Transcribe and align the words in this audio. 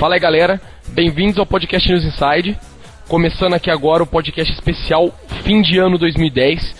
Fala 0.00 0.14
aí 0.14 0.18
galera, 0.18 0.58
bem-vindos 0.88 1.38
ao 1.38 1.44
podcast 1.44 1.86
News 1.86 2.06
Inside. 2.06 2.56
Começando 3.06 3.52
aqui 3.52 3.70
agora 3.70 4.02
o 4.02 4.06
podcast 4.06 4.50
especial 4.50 5.14
fim 5.44 5.60
de 5.60 5.78
ano 5.78 5.98
2010. 5.98 6.74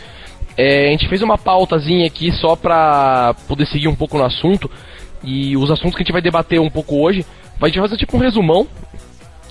É, 0.57 0.89
a 0.89 0.91
gente 0.93 1.07
fez 1.07 1.21
uma 1.21 1.37
pautazinha 1.37 2.07
aqui 2.07 2.33
só 2.33 2.57
pra 2.57 3.35
poder 3.47 3.67
seguir 3.67 3.89
um 3.89 3.95
pouco 3.95 4.17
no 4.17 4.25
assunto. 4.25 4.71
E 5.23 5.55
os 5.55 5.71
assuntos 5.71 5.97
que 5.97 6.03
a 6.03 6.05
gente 6.05 6.15
vai 6.15 6.23
debater 6.23 6.59
um 6.63 6.71
pouco 6.71 6.97
hoje, 6.99 7.27
a 7.61 7.67
gente 7.67 7.79
vai 7.79 7.91
fazer 7.91 7.99
tipo 7.99 8.17
um 8.17 8.21
resumão, 8.21 8.67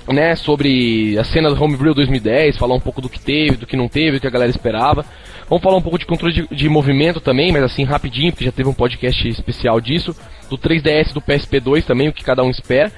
né, 0.08 0.36
sobre 0.36 1.16
a 1.20 1.24
cena 1.24 1.54
do 1.54 1.64
Homebrew 1.64 1.94
2010, 1.94 2.58
falar 2.58 2.74
um 2.74 2.80
pouco 2.80 3.02
do 3.02 3.08
que 3.08 3.20
teve, 3.20 3.56
do 3.56 3.68
que 3.68 3.78
não 3.78 3.88
teve, 3.88 4.14
do 4.14 4.20
que 4.20 4.26
a 4.26 4.32
galera 4.32 4.50
esperava. 4.50 5.06
Vamos 5.48 5.64
falar 5.64 5.78
um 5.78 5.82
pouco 5.82 6.00
de 6.00 6.08
controle 6.08 6.34
de, 6.34 6.48
de 6.48 6.68
movimento 6.68 7.22
também, 7.22 7.52
mas 7.52 7.62
assim 7.62 7.84
rapidinho, 7.84 8.32
porque 8.32 8.46
já 8.46 8.52
teve 8.52 8.68
um 8.68 8.74
podcast 8.74 9.30
especial 9.30 9.80
disso. 9.80 10.16
Do 10.50 10.58
3DS 10.58 11.14
do 11.14 11.22
PSP2 11.22 11.84
também, 11.84 12.08
o 12.08 12.14
que 12.14 12.24
cada 12.24 12.42
um 12.44 12.50
espera. 12.50 12.92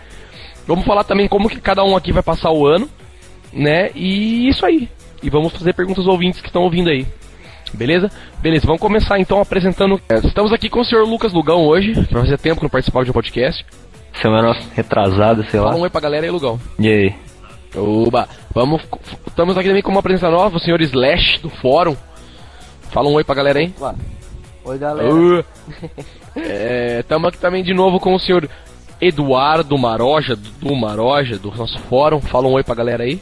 Vamos 0.68 0.86
falar 0.86 1.04
também 1.04 1.28
como 1.28 1.50
que 1.50 1.60
cada 1.60 1.84
um 1.84 1.96
aqui 1.96 2.12
vai 2.12 2.24
passar 2.24 2.52
o 2.52 2.66
ano, 2.66 2.90
né? 3.52 3.90
E 3.96 4.48
isso 4.48 4.66
aí. 4.66 4.90
E 5.22 5.30
vamos 5.30 5.54
fazer 5.54 5.74
perguntas 5.74 6.06
aos 6.06 6.14
ouvintes 6.14 6.42
que 6.42 6.48
estão 6.48 6.64
ouvindo 6.64 6.90
aí. 6.90 7.06
Beleza? 7.74 8.12
Beleza, 8.42 8.66
vamos 8.66 8.82
começar 8.82 9.20
então 9.20 9.42
apresentando. 9.42 10.00
É, 10.10 10.16
estamos 10.16 10.52
aqui 10.52 10.70
com 10.70 10.82
o 10.82 10.86
senhor 10.86 11.06
Lucas 11.08 11.34
Lugão 11.34 11.66
hoje, 11.66 11.94
que 11.94 12.14
fazia 12.14 12.38
tempo 12.38 12.58
que 12.58 12.64
não 12.64 12.70
participava 12.70 13.06
de 13.06 13.12
um 13.12 13.14
podcast. 13.14 13.66
Semana 14.22 14.56
retrasada, 14.74 15.44
sei 15.50 15.60
lá. 15.60 15.68
Fala 15.68 15.80
um 15.80 15.84
oi 15.84 15.90
pra 15.90 16.02
galera 16.02 16.26
aí, 16.26 16.32
Lugão. 16.32 16.60
E 16.78 16.88
aí? 16.88 17.16
Oba, 17.76 18.28
vamos. 18.54 18.82
Estamos 19.26 19.58
aqui 19.58 19.68
também 19.68 19.82
com 19.82 19.92
uma 19.92 20.02
apresentação 20.02 20.32
nova, 20.32 20.58
o 20.58 20.60
senhor 20.60 20.82
Slash 20.82 21.40
do 21.42 21.50
fórum. 21.50 21.96
Fala 22.92 23.08
um 23.08 23.14
oi 23.14 23.24
pra 23.24 23.36
galera 23.36 23.60
aí. 23.60 23.74
Oi, 24.66 24.78
galera. 24.78 25.10
Estamos 27.00 27.30
aqui 27.30 27.38
também 27.38 27.64
de 27.64 27.74
novo 27.74 28.00
com 28.00 28.14
o 28.14 28.20
senhor 28.20 28.50
Eduardo 29.02 29.78
Maroja, 29.78 30.36
do 30.36 30.76
Maroja, 30.76 31.38
do 31.40 31.52
nosso 31.56 31.80
fórum. 31.80 32.22
Fala 32.22 32.48
um 32.48 32.54
oi 32.54 32.64
pra 32.64 32.76
galera 32.76 33.04
aí. 33.04 33.22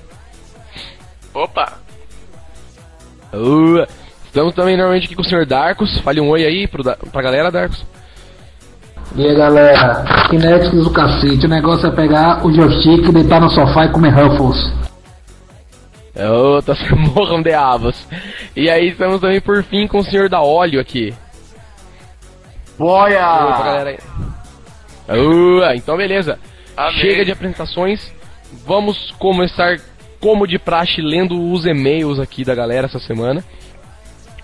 Opa! 1.34 1.74
Uh, 3.34 3.86
estamos 4.26 4.54
também 4.54 4.76
normalmente 4.76 5.06
aqui 5.06 5.16
com 5.16 5.22
o 5.22 5.26
senhor 5.26 5.46
Darkus. 5.46 6.00
Fale 6.00 6.20
um 6.20 6.30
oi 6.30 6.44
aí 6.46 6.68
pro, 6.68 6.84
Da- 6.84 6.98
pra 6.98 7.22
galera, 7.22 7.52
Darkus. 7.52 7.86
E 9.16 9.26
aí, 9.26 9.36
galera. 9.36 10.04
Kinetics 10.30 10.84
do 10.84 10.92
cacete. 10.92 11.46
O 11.46 11.50
negócio 11.50 11.88
é 11.88 11.92
pegar 11.96 12.46
o 12.46 12.54
joystick, 12.54 13.12
deitar 13.12 13.40
no 13.40 13.50
sofá 13.50 13.86
e 13.86 13.92
comer 13.92 14.10
Ruffles. 14.14 14.72
Ô, 16.16 16.62
tá 16.62 16.76
se 16.76 16.94
morram 16.94 17.42
de 17.42 17.54
avos. 17.54 18.06
E 18.56 18.70
aí 18.70 18.90
estamos 18.90 19.22
também 19.22 19.40
por 19.40 19.64
fim 19.64 19.88
com 19.88 20.00
o 20.00 20.04
senhor 20.04 20.28
da 20.28 20.42
óleo 20.42 20.80
aqui. 20.82 21.14
Oi 22.78 23.12
pra 23.12 23.64
galera 23.64 23.90
aí. 23.92 24.00
Uh, 25.10 25.74
então 25.76 25.98
beleza. 25.98 26.40
Amém. 26.78 27.02
Chega 27.02 27.26
de 27.26 27.32
apresentações. 27.32 28.14
Vamos 28.66 29.12
começar, 29.20 29.78
como 30.20 30.48
de 30.48 30.58
praxe, 30.58 31.02
lendo 31.02 31.52
os 31.52 31.66
e-mails 31.66 32.20
aqui 32.20 32.44
da 32.44 32.56
galera 32.56 32.88
essa 32.88 33.00
semana. 33.00 33.44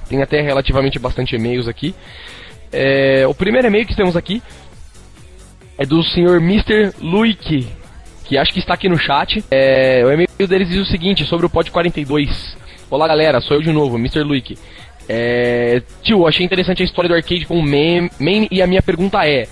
Tem 0.09 0.21
até 0.21 0.41
relativamente 0.41 0.99
bastante 0.99 1.35
e-mails 1.35 1.67
aqui. 1.67 1.95
É, 2.71 3.25
o 3.27 3.33
primeiro 3.33 3.67
e-mail 3.67 3.85
que 3.85 3.95
temos 3.95 4.15
aqui 4.15 4.41
é 5.77 5.85
do 5.85 6.03
senhor 6.03 6.37
Mr. 6.37 6.93
Luik, 7.01 7.67
que 8.25 8.37
acho 8.37 8.53
que 8.53 8.59
está 8.59 8.73
aqui 8.73 8.89
no 8.89 8.97
chat. 8.97 9.43
É, 9.49 10.03
o 10.05 10.11
e-mail 10.11 10.47
deles 10.47 10.69
diz 10.69 10.81
o 10.81 10.85
seguinte 10.85 11.25
sobre 11.25 11.45
o 11.45 11.49
Pod 11.49 11.69
42. 11.71 12.57
Olá 12.89 13.07
galera, 13.07 13.41
sou 13.41 13.57
eu 13.57 13.63
de 13.63 13.71
novo, 13.71 13.97
Mr. 13.97 14.21
Luik. 14.21 14.57
É, 15.07 15.81
tio, 16.01 16.27
achei 16.27 16.45
interessante 16.45 16.81
a 16.81 16.85
história 16.85 17.07
do 17.07 17.15
arcade 17.15 17.45
com 17.45 17.57
o 17.57 17.63
meme 17.63 18.09
e 18.51 18.61
a 18.61 18.67
minha 18.67 18.81
pergunta 18.81 19.25
é: 19.27 19.47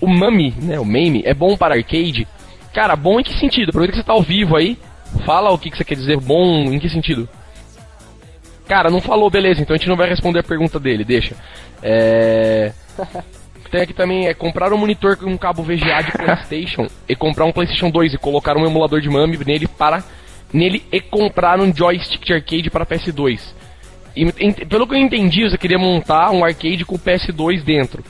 o 0.00 0.06
mame, 0.06 0.54
né, 0.60 0.78
o 0.78 0.84
meme, 0.84 1.22
é 1.24 1.34
bom 1.34 1.56
para 1.56 1.74
arcade? 1.74 2.26
Cara, 2.72 2.94
bom 2.96 3.18
em 3.18 3.22
que 3.22 3.38
sentido? 3.38 3.70
Aproveita 3.70 3.92
que 3.92 3.98
você 3.98 4.06
tá 4.06 4.12
ao 4.12 4.22
vivo 4.22 4.56
aí, 4.56 4.78
fala 5.24 5.50
o 5.50 5.58
que, 5.58 5.70
que 5.70 5.76
você 5.76 5.84
quer 5.84 5.94
dizer 5.94 6.18
bom 6.20 6.64
em 6.64 6.78
que 6.78 6.88
sentido? 6.88 7.28
Cara, 8.66 8.90
não 8.90 9.00
falou, 9.00 9.30
beleza, 9.30 9.62
então 9.62 9.74
a 9.74 9.78
gente 9.78 9.88
não 9.88 9.96
vai 9.96 10.08
responder 10.08 10.40
a 10.40 10.44
pergunta 10.44 10.78
dele, 10.78 11.04
deixa. 11.04 11.34
É. 11.82 12.72
Tem 13.70 13.82
aqui 13.82 13.92
também 13.92 14.26
é 14.26 14.34
comprar 14.34 14.72
um 14.72 14.78
monitor 14.78 15.16
com 15.16 15.26
um 15.26 15.36
cabo 15.36 15.62
VGA 15.62 16.02
de 16.02 16.12
PlayStation 16.16 16.86
e 17.06 17.14
comprar 17.14 17.44
um 17.44 17.52
PlayStation 17.52 17.90
2 17.90 18.14
e 18.14 18.18
colocar 18.18 18.56
um 18.56 18.64
emulador 18.64 19.00
de 19.00 19.10
MAME 19.10 19.38
nele 19.44 19.68
para 19.68 20.02
nele 20.52 20.82
e 20.90 21.00
comprar 21.00 21.60
um 21.60 21.74
joystick 21.74 22.24
de 22.24 22.32
arcade 22.32 22.70
para 22.70 22.86
PS2. 22.86 23.40
E, 24.16 24.66
pelo 24.66 24.86
que 24.86 24.94
eu 24.94 24.98
entendi, 24.98 25.44
você 25.44 25.58
queria 25.58 25.78
montar 25.78 26.30
um 26.30 26.44
arcade 26.44 26.84
com 26.84 26.96
o 26.96 26.98
PS2 26.98 27.62
dentro. 27.62 28.02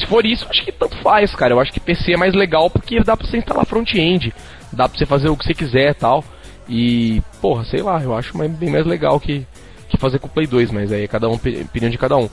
Se 0.00 0.06
for 0.06 0.24
isso, 0.24 0.46
acho 0.48 0.64
que 0.64 0.72
tanto 0.72 0.96
faz, 1.02 1.34
cara. 1.34 1.52
Eu 1.52 1.60
acho 1.60 1.70
que 1.70 1.78
PC 1.78 2.14
é 2.14 2.16
mais 2.16 2.34
legal 2.34 2.70
porque 2.70 3.00
dá 3.00 3.14
pra 3.14 3.26
você 3.26 3.36
instalar 3.36 3.66
front-end, 3.66 4.32
dá 4.72 4.88
pra 4.88 4.98
você 4.98 5.04
fazer 5.04 5.28
o 5.28 5.36
que 5.36 5.44
você 5.44 5.52
quiser 5.52 5.90
e 5.90 5.94
tal. 5.94 6.24
E, 6.66 7.20
porra, 7.40 7.64
sei 7.64 7.82
lá, 7.82 8.02
eu 8.02 8.16
acho 8.16 8.36
bem 8.38 8.70
mais 8.70 8.86
legal 8.86 9.20
que, 9.20 9.46
que 9.90 9.98
fazer 9.98 10.18
com 10.18 10.26
o 10.26 10.30
Play 10.30 10.46
2, 10.46 10.70
mas 10.70 10.90
aí 10.90 11.04
é 11.04 11.08
cada 11.08 11.28
um, 11.28 11.34
opinião 11.34 11.90
de 11.90 11.98
cada 11.98 12.16
um. 12.16 12.30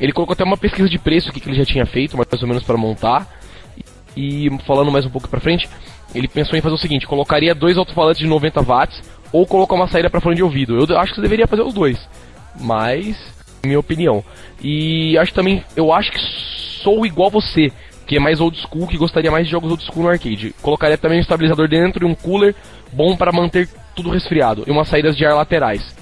Ele 0.00 0.12
colocou 0.12 0.32
até 0.32 0.44
uma 0.44 0.56
pesquisa 0.56 0.88
de 0.88 0.98
preço 0.98 1.28
aqui 1.28 1.40
que 1.40 1.48
ele 1.50 1.58
já 1.58 1.64
tinha 1.64 1.84
feito, 1.84 2.16
mais 2.16 2.42
ou 2.42 2.48
menos 2.48 2.62
para 2.62 2.78
montar. 2.78 3.28
E 4.16 4.48
falando 4.66 4.90
mais 4.90 5.04
um 5.04 5.10
pouco 5.10 5.28
pra 5.28 5.40
frente, 5.40 5.68
ele 6.14 6.26
pensou 6.26 6.58
em 6.58 6.62
fazer 6.62 6.74
o 6.74 6.78
seguinte: 6.78 7.06
colocaria 7.06 7.54
dois 7.54 7.76
alto-falantes 7.76 8.20
de 8.20 8.26
90 8.26 8.62
watts 8.62 9.02
ou 9.30 9.46
colocar 9.46 9.74
uma 9.74 9.88
saída 9.88 10.08
para 10.08 10.22
fone 10.22 10.36
de 10.36 10.42
ouvido. 10.42 10.74
Eu 10.78 10.98
acho 10.98 11.10
que 11.12 11.16
você 11.16 11.22
deveria 11.22 11.46
fazer 11.46 11.62
os 11.62 11.74
dois, 11.74 11.98
mas 12.58 13.16
minha 13.62 13.78
opinião. 13.78 14.24
E 14.62 15.18
acho 15.18 15.34
também, 15.34 15.62
eu 15.76 15.92
acho 15.92 16.10
que 16.10 16.18
sou 16.82 17.04
igual 17.06 17.30
você, 17.30 17.72
que 18.06 18.16
é 18.16 18.20
mais 18.20 18.40
old 18.40 18.58
school, 18.58 18.86
que 18.86 18.96
gostaria 18.96 19.30
mais 19.30 19.46
de 19.46 19.52
jogos 19.52 19.70
old 19.70 19.84
school 19.84 20.04
no 20.04 20.08
arcade. 20.10 20.54
Colocaria 20.60 20.98
também 20.98 21.18
um 21.18 21.22
estabilizador 21.22 21.68
dentro 21.68 22.06
e 22.06 22.10
um 22.10 22.14
cooler 22.14 22.54
bom 22.92 23.16
para 23.16 23.32
manter 23.32 23.68
tudo 23.94 24.10
resfriado 24.10 24.64
e 24.66 24.70
umas 24.70 24.88
saídas 24.88 25.16
de 25.16 25.24
ar 25.24 25.34
laterais. 25.34 25.94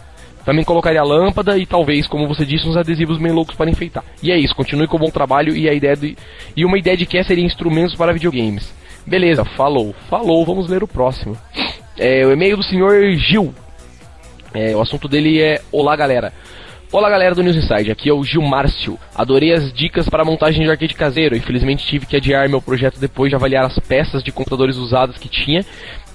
Também 0.44 0.64
colocaria 0.64 1.02
lâmpada 1.02 1.58
e 1.58 1.66
talvez, 1.66 2.06
como 2.06 2.26
você 2.26 2.46
disse, 2.46 2.66
uns 2.66 2.76
adesivos 2.76 3.18
meio 3.18 3.34
loucos 3.34 3.54
para 3.54 3.70
enfeitar. 3.70 4.02
E 4.22 4.32
é 4.32 4.38
isso, 4.38 4.54
continue 4.54 4.86
com 4.86 4.96
o 4.96 5.00
bom 5.00 5.10
trabalho 5.10 5.54
e 5.54 5.68
a 5.68 5.74
ideia 5.74 5.94
de 5.94 6.16
e 6.56 6.64
uma 6.64 6.78
ideia 6.78 6.96
de 6.96 7.04
que 7.04 7.22
seria 7.22 7.44
instrumentos 7.44 7.94
para 7.94 8.14
videogames. 8.14 8.72
Beleza, 9.06 9.44
falou, 9.44 9.94
falou, 10.08 10.44
vamos 10.46 10.68
ler 10.68 10.82
o 10.82 10.88
próximo. 10.88 11.36
É, 11.98 12.24
o 12.24 12.32
e-mail 12.32 12.56
do 12.56 12.62
senhor 12.62 13.14
Gil. 13.16 13.52
É, 14.54 14.74
o 14.74 14.80
assunto 14.80 15.08
dele 15.08 15.42
é 15.42 15.60
Olá 15.70 15.94
galera. 15.94 16.32
Olá 16.90 17.10
galera 17.10 17.34
do 17.34 17.42
News 17.42 17.56
Inside, 17.56 17.90
aqui 17.90 18.08
é 18.08 18.14
o 18.14 18.24
Gil 18.24 18.40
Márcio. 18.40 18.98
Adorei 19.14 19.52
as 19.52 19.70
dicas 19.74 20.08
para 20.08 20.24
montagem 20.24 20.64
de 20.64 20.70
arcade 20.70 20.94
caseiro. 20.94 21.36
Infelizmente 21.36 21.86
tive 21.86 22.06
que 22.06 22.16
adiar 22.16 22.48
meu 22.48 22.62
projeto 22.62 22.98
depois 22.98 23.28
de 23.28 23.36
avaliar 23.36 23.66
as 23.66 23.78
peças 23.78 24.22
de 24.22 24.32
computadores 24.32 24.76
usadas 24.76 25.18
que 25.18 25.28
tinha. 25.28 25.66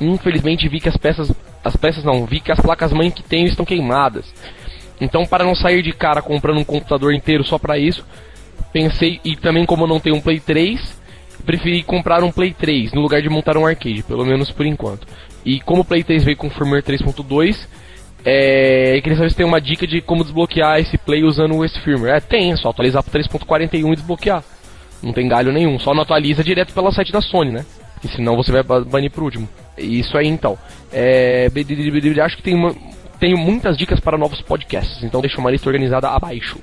Infelizmente 0.02 0.68
vi 0.68 0.80
que 0.80 0.90
as 0.90 0.98
peças, 0.98 1.32
as 1.64 1.76
peças 1.76 2.04
não, 2.04 2.26
vi 2.26 2.40
que 2.40 2.52
as 2.52 2.60
placas 2.60 2.92
mãe 2.92 3.12
que 3.12 3.22
tenho 3.22 3.46
estão 3.46 3.64
queimadas. 3.64 4.34
Então 5.00 5.28
para 5.28 5.44
não 5.44 5.54
sair 5.54 5.84
de 5.84 5.92
cara 5.92 6.24
comprando 6.24 6.58
um 6.58 6.66
computador 6.66 7.14
inteiro 7.14 7.44
só 7.44 7.60
para 7.60 7.78
isso, 7.78 8.04
pensei 8.72 9.20
e 9.24 9.36
também 9.36 9.68
como 9.68 9.84
eu 9.84 9.88
não 9.88 10.00
tenho 10.00 10.16
um 10.16 10.22
Play 10.22 10.40
3, 10.40 11.00
preferi 11.46 11.84
comprar 11.84 12.24
um 12.24 12.32
Play 12.32 12.52
3 12.52 12.94
no 12.94 13.02
lugar 13.02 13.22
de 13.22 13.30
montar 13.30 13.58
um 13.58 13.68
arcade, 13.68 14.02
pelo 14.02 14.26
menos 14.26 14.50
por 14.50 14.66
enquanto. 14.66 15.06
E 15.46 15.60
como 15.60 15.84
o 15.84 15.86
Play 15.86 16.04
3 16.04 16.24
veio 16.24 16.38
com 16.38 16.50
firmware 16.50 16.82
3.2, 16.82 17.68
é, 18.26 18.98
eu 18.98 19.02
queria 19.02 19.18
saber 19.18 19.30
se 19.30 19.36
tem 19.36 19.46
uma 19.46 19.60
dica 19.62 19.86
de 19.86 20.02
como 20.02 20.24
desbloquear 20.24 20.80
esse 20.80 20.98
Play 20.98 21.24
usando 21.24 21.64
esse 21.64 21.80
firmware. 21.81 22.16
É, 22.16 22.20
tem, 22.20 22.52
é 22.52 22.56
só 22.58 22.70
atualizar 22.70 23.04
para 23.04 23.20
3.41 23.20 23.92
e 23.92 23.96
desbloquear. 23.96 24.44
Não 25.02 25.12
tem 25.12 25.28
galho 25.28 25.52
nenhum, 25.52 25.78
só 25.80 25.94
não 25.94 26.04
atualiza 26.04 26.44
direto 26.44 26.74
pelo 26.74 26.92
site 26.92 27.12
da 27.12 27.22
Sony, 27.22 27.52
né? 27.52 27.66
Porque 27.94 28.08
senão 28.16 28.36
você 28.36 28.52
vai 28.52 28.64
ba- 28.64 28.81
banir 28.81 29.12
pro 29.12 29.25
último. 29.25 29.48
Isso 29.78 30.18
aí 30.18 30.28
então. 30.28 30.58
É, 30.92 31.50
acho 32.24 32.38
que 32.38 32.44
tem 32.44 32.56
uma, 32.56 32.74
tenho 33.20 33.38
muitas 33.38 33.78
dicas 33.78 34.00
para 34.00 34.18
novos 34.18 34.42
podcasts, 34.42 35.04
então 35.04 35.22
deixa 35.22 35.40
uma 35.40 35.52
lista 35.52 35.68
organizada 35.69 36.10
abaixo. 36.10 36.58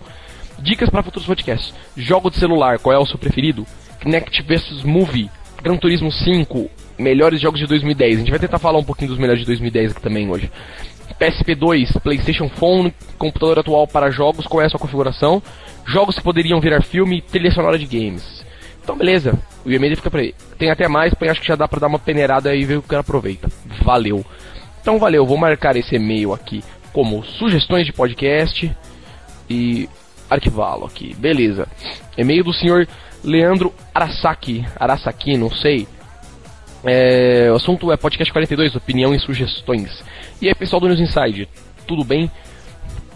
Dicas 0.59 0.91
para 0.91 1.03
futuros 1.03 1.27
podcasts. 1.27 1.75
Jogo 1.97 2.31
de 2.31 2.37
celular, 2.39 2.79
qual 2.79 2.95
é 2.95 2.99
o 2.99 3.06
seu 3.06 3.19
preferido? 3.19 3.67
Kinect 4.01 4.43
vs 4.43 4.83
Movie, 4.85 5.31
Gran 5.63 5.77
Turismo 5.77 6.11
5, 6.13 6.71
melhores 6.99 7.41
jogos 7.41 7.61
de 7.61 7.67
2010. 7.67 8.17
A 8.17 8.19
gente 8.19 8.31
vai 8.31 8.39
tentar 8.39 8.59
falar 8.59 8.79
um 8.79 8.85
pouquinho 8.85 9.11
dos 9.11 9.19
melhores 9.19 9.41
de 9.41 9.47
2010 9.47 9.93
aqui 9.93 10.03
também 10.03 10.29
hoje. 10.31 10.51
PSP2, 11.20 12.00
PlayStation 12.00 12.49
Phone, 12.49 12.94
computador 13.19 13.58
atual 13.58 13.87
para 13.87 14.11
jogos, 14.11 14.46
qual 14.46 14.62
é 14.62 14.67
a 14.67 14.70
sua 14.70 14.81
configuração? 14.81 15.43
Jogos 15.87 16.17
que 16.17 16.22
poderiam 16.22 16.61
virar 16.61 16.82
filme, 16.82 17.20
trilha 17.20 17.50
sonora 17.50 17.78
de 17.78 17.87
games. 17.87 18.44
Então 18.82 18.96
beleza, 18.96 19.38
o 19.64 19.70
e-mail 19.70 19.96
fica 19.96 20.11
pra 20.11 20.20
aí. 20.20 20.34
Tem 20.58 20.70
até 20.70 20.88
mais, 20.88 21.12
porém 21.12 21.31
acho 21.31 21.40
que 21.43 21.46
já 21.46 21.56
dá 21.56 21.69
pra 21.69 21.78
dar 21.78 21.88
uma 21.88 21.99
peneirada 21.99 22.49
aí 22.49 22.62
e 22.62 22.64
ver 22.64 22.78
o 22.78 22.82
que 22.82 22.88
cara 22.88 23.02
aproveita. 23.02 23.49
Valeu. 23.84 24.25
Então 24.81 24.99
valeu, 24.99 25.26
vou 25.26 25.37
marcar 25.37 25.76
esse 25.76 25.94
e-mail 25.94 26.32
aqui 26.32 26.64
como 26.93 27.22
sugestões 27.22 27.87
de 27.87 27.93
podcast 27.93 28.75
e 29.49 29.88
arquivá-lo 30.28 30.87
aqui. 30.87 31.14
Beleza. 31.14 31.69
E-mail 32.17 32.44
do 32.44 32.55
senhor 32.55 32.88
Leandro 33.22 33.75
Arasaki. 33.94 34.64
Arasaki, 34.76 35.37
não 35.37 35.50
sei. 35.50 35.87
É, 36.85 37.49
o 37.53 37.56
assunto 37.56 37.93
é 37.93 37.97
podcast 37.97 38.32
42, 38.32 38.75
opinião 38.75 39.15
e 39.15 39.19
sugestões. 39.19 40.03
E 40.41 40.49
aí, 40.49 40.55
pessoal 40.55 40.81
do 40.81 40.88
News 40.88 41.00
Inside, 41.00 41.49
tudo 41.87 42.05
bem? 42.05 42.31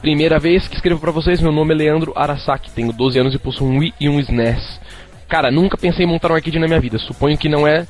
Primeira 0.00 0.38
vez 0.38 0.68
que 0.68 0.76
escrevo 0.76 1.00
pra 1.00 1.10
vocês, 1.10 1.40
meu 1.40 1.50
nome 1.50 1.72
é 1.72 1.76
Leandro 1.76 2.12
Arasaki, 2.14 2.70
tenho 2.70 2.92
12 2.92 3.18
anos 3.18 3.34
e 3.34 3.38
possuo 3.38 3.68
um 3.68 3.78
Wii 3.78 3.94
e 3.98 4.08
um 4.08 4.20
SNES. 4.20 4.80
Cara, 5.26 5.50
nunca 5.50 5.78
pensei 5.78 6.04
em 6.04 6.08
montar 6.08 6.30
um 6.30 6.34
arcade 6.34 6.58
na 6.58 6.66
minha 6.66 6.80
vida, 6.80 6.98
suponho 6.98 7.38
que 7.38 7.48
não 7.48 7.66
é 7.66 7.86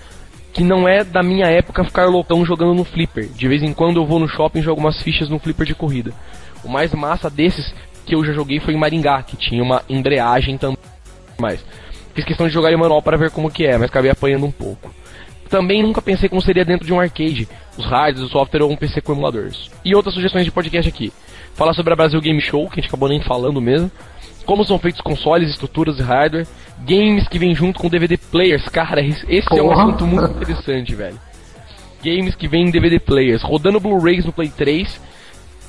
que 0.52 0.62
não 0.62 0.88
é 0.88 1.02
da 1.02 1.20
minha 1.20 1.46
época 1.46 1.82
ficar 1.82 2.06
loucão 2.06 2.46
jogando 2.46 2.74
no 2.74 2.84
flipper. 2.84 3.26
De 3.26 3.48
vez 3.48 3.60
em 3.60 3.74
quando 3.74 3.96
eu 3.96 4.06
vou 4.06 4.20
no 4.20 4.28
shopping 4.28 4.60
e 4.60 4.62
jogo 4.62 4.80
umas 4.80 5.02
fichas 5.02 5.28
no 5.28 5.40
flipper 5.40 5.66
de 5.66 5.74
corrida. 5.74 6.12
O 6.62 6.68
mais 6.68 6.94
massa 6.94 7.28
desses 7.28 7.74
que 8.06 8.14
eu 8.14 8.24
já 8.24 8.32
joguei 8.32 8.60
foi 8.60 8.74
em 8.74 8.78
Maringá, 8.78 9.20
que 9.24 9.36
tinha 9.36 9.60
uma 9.60 9.82
embreagem 9.88 10.56
também. 10.56 10.78
Mais. 11.36 11.64
Fiz 12.14 12.24
questão 12.24 12.46
de 12.46 12.54
jogar 12.54 12.72
em 12.72 12.76
manual 12.76 13.02
para 13.02 13.16
ver 13.16 13.32
como 13.32 13.50
que 13.50 13.66
é, 13.66 13.76
mas 13.76 13.90
acabei 13.90 14.12
apanhando 14.12 14.46
um 14.46 14.52
pouco. 14.52 14.94
Também 15.48 15.82
nunca 15.82 16.02
pensei 16.02 16.28
como 16.28 16.40
seria 16.40 16.64
dentro 16.64 16.86
de 16.86 16.92
um 16.92 17.00
arcade, 17.00 17.48
os 17.76 17.84
hardwares, 17.84 18.20
o 18.20 18.28
software 18.28 18.62
ou 18.62 18.70
um 18.70 18.76
PC 18.76 19.00
com 19.00 19.12
emuladores. 19.12 19.70
E 19.84 19.94
outras 19.94 20.14
sugestões 20.14 20.44
de 20.44 20.50
podcast 20.50 20.88
aqui. 20.88 21.12
Falar 21.54 21.74
sobre 21.74 21.92
a 21.92 21.96
Brasil 21.96 22.20
Game 22.20 22.40
Show, 22.40 22.68
que 22.68 22.80
a 22.80 22.82
gente 22.82 22.88
acabou 22.88 23.08
nem 23.08 23.22
falando 23.22 23.60
mesmo. 23.60 23.90
Como 24.44 24.64
são 24.64 24.78
feitos 24.78 25.00
consoles, 25.00 25.50
estruturas 25.50 25.98
e 25.98 26.02
hardware. 26.02 26.46
Games 26.80 27.26
que 27.28 27.38
vêm 27.38 27.54
junto 27.54 27.78
com 27.78 27.88
DVD 27.88 28.16
players. 28.16 28.68
Cara, 28.68 29.00
esse 29.00 29.58
é 29.58 29.62
um 29.62 29.72
assunto 29.72 30.06
muito 30.06 30.30
interessante, 30.32 30.94
velho. 30.94 31.18
Games 32.02 32.34
que 32.34 32.48
vêm 32.48 32.66
em 32.66 32.70
DVD 32.70 32.98
players. 32.98 33.42
Rodando 33.42 33.80
Blu-rays 33.80 34.26
no 34.26 34.32
Play 34.32 34.48
3 34.48 35.00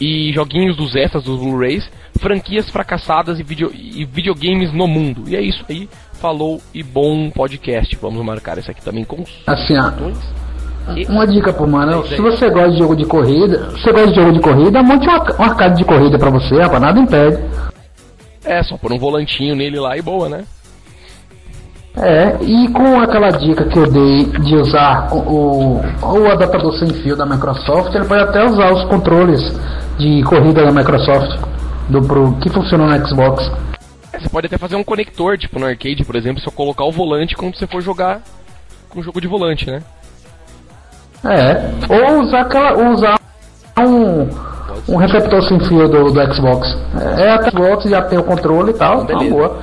e 0.01 0.33
joguinhos 0.33 0.75
dos 0.75 0.95
extras 0.95 1.24
dos 1.24 1.39
Blu-rays. 1.39 1.89
Franquias 2.19 2.69
fracassadas 2.69 3.39
e, 3.39 3.44
video, 3.44 3.71
e 3.74 4.04
videogames 4.06 4.74
no 4.74 4.88
mundo. 4.88 5.24
E 5.28 5.36
é 5.36 5.42
isso 5.42 5.63
aí. 5.69 5.88
Falou 6.20 6.60
e 6.74 6.82
bom 6.82 7.30
podcast. 7.30 7.96
Vamos 8.02 8.24
marcar 8.26 8.58
isso 8.58 8.72
aqui 8.72 8.82
também 8.84 9.04
com 9.04 9.24
Assim. 9.48 9.76
E- 10.96 11.06
uma 11.08 11.26
dica 11.26 11.52
pro 11.52 11.68
mano, 11.68 12.06
se 12.08 12.22
você 12.22 12.50
gosta 12.50 12.72
de 12.72 12.78
jogo 12.78 12.96
de 12.96 13.06
corrida, 13.06 13.72
se 13.72 13.82
você 13.82 13.92
gosta 13.92 14.08
de 14.10 14.16
jogo 14.16 14.34
de 14.34 14.40
corrida, 14.40 14.84
monte 14.84 15.08
um 15.08 15.12
arca- 15.12 15.36
um 15.42 15.44
arcade 15.46 15.78
de 15.78 15.84
corrida 15.84 16.18
pra 16.18 16.30
você, 16.30 16.62
rapaz, 16.62 16.82
nada 16.82 17.00
impede. 17.00 17.44
É, 18.44 18.62
só 18.64 18.78
pôr 18.78 18.94
um 18.94 19.00
volantinho 19.00 19.56
nele 19.56 19.80
lá 19.80 19.98
e 19.98 20.02
boa, 20.02 20.30
né? 20.30 20.44
É, 21.98 22.38
e 22.44 22.68
com 22.72 23.00
aquela 23.00 23.30
dica 23.32 23.64
que 23.66 23.80
eu 23.80 23.90
dei 23.90 24.26
de 24.26 24.56
usar 24.58 25.08
o, 25.14 25.80
o 26.04 26.28
adaptador 26.32 26.74
sem 26.78 26.90
fio 27.02 27.16
da 27.16 27.26
Microsoft, 27.26 27.96
ele 27.96 28.06
pode 28.06 28.22
até 28.22 28.44
usar 28.46 28.72
os 28.74 28.84
controles 28.86 29.42
de 29.98 30.22
corrida 30.24 30.66
da 30.66 30.72
Microsoft 30.72 31.40
do 31.90 32.02
pro, 32.02 32.34
que 32.42 32.50
funcionam 32.50 32.88
no 32.88 33.08
Xbox. 33.08 33.50
É, 34.16 34.20
Você 34.20 34.30
pode 34.30 34.48
até 34.48 34.58
fazer 34.58 34.76
um 34.76 34.84
conector, 34.84 35.38
tipo 35.38 35.60
no 35.60 35.66
arcade, 35.66 36.04
por 36.04 36.16
exemplo, 36.16 36.42
só 36.42 36.50
colocar 36.50 36.86
o 36.86 36.92
volante 36.92 37.36
quando 37.36 37.58
você 37.58 37.68
for 37.68 37.82
jogar 37.82 38.22
com 38.90 39.04
jogo 39.04 39.20
de 39.20 39.28
volante, 39.28 39.70
né? 39.70 39.84
É, 41.24 41.94
ou 41.94 42.22
usar 42.22 42.42
aquela, 42.42 42.92
usar 42.92 43.20
um, 43.80 44.94
um 44.94 44.98
receptor 44.98 45.42
sem 45.44 45.60
fio 45.60 45.88
do, 45.88 46.12
do 46.12 46.34
Xbox. 46.34 46.78
É, 47.18 47.32
a 47.32 47.50
Xbox 47.50 47.90
já 47.90 48.02
tem 48.04 48.18
o 48.18 48.24
controle 48.24 48.72
e 48.72 48.76
tal, 48.76 49.06
tá 49.06 49.18
boa. 49.18 49.62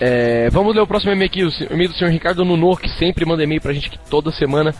É, 0.00 0.48
vamos 0.50 0.74
ler 0.74 0.80
o 0.80 0.86
próximo 0.86 1.12
e-mail 1.12 1.26
aqui, 1.26 1.44
o 1.44 1.72
e-mail 1.74 1.90
do 1.90 1.96
senhor 1.96 2.10
Ricardo 2.10 2.44
Nuno, 2.44 2.76
que 2.76 2.88
sempre 2.90 3.24
manda 3.26 3.42
e-mail 3.42 3.60
pra 3.60 3.72
gente 3.72 3.90
que 3.90 3.98
toda 4.08 4.30
semana, 4.30 4.72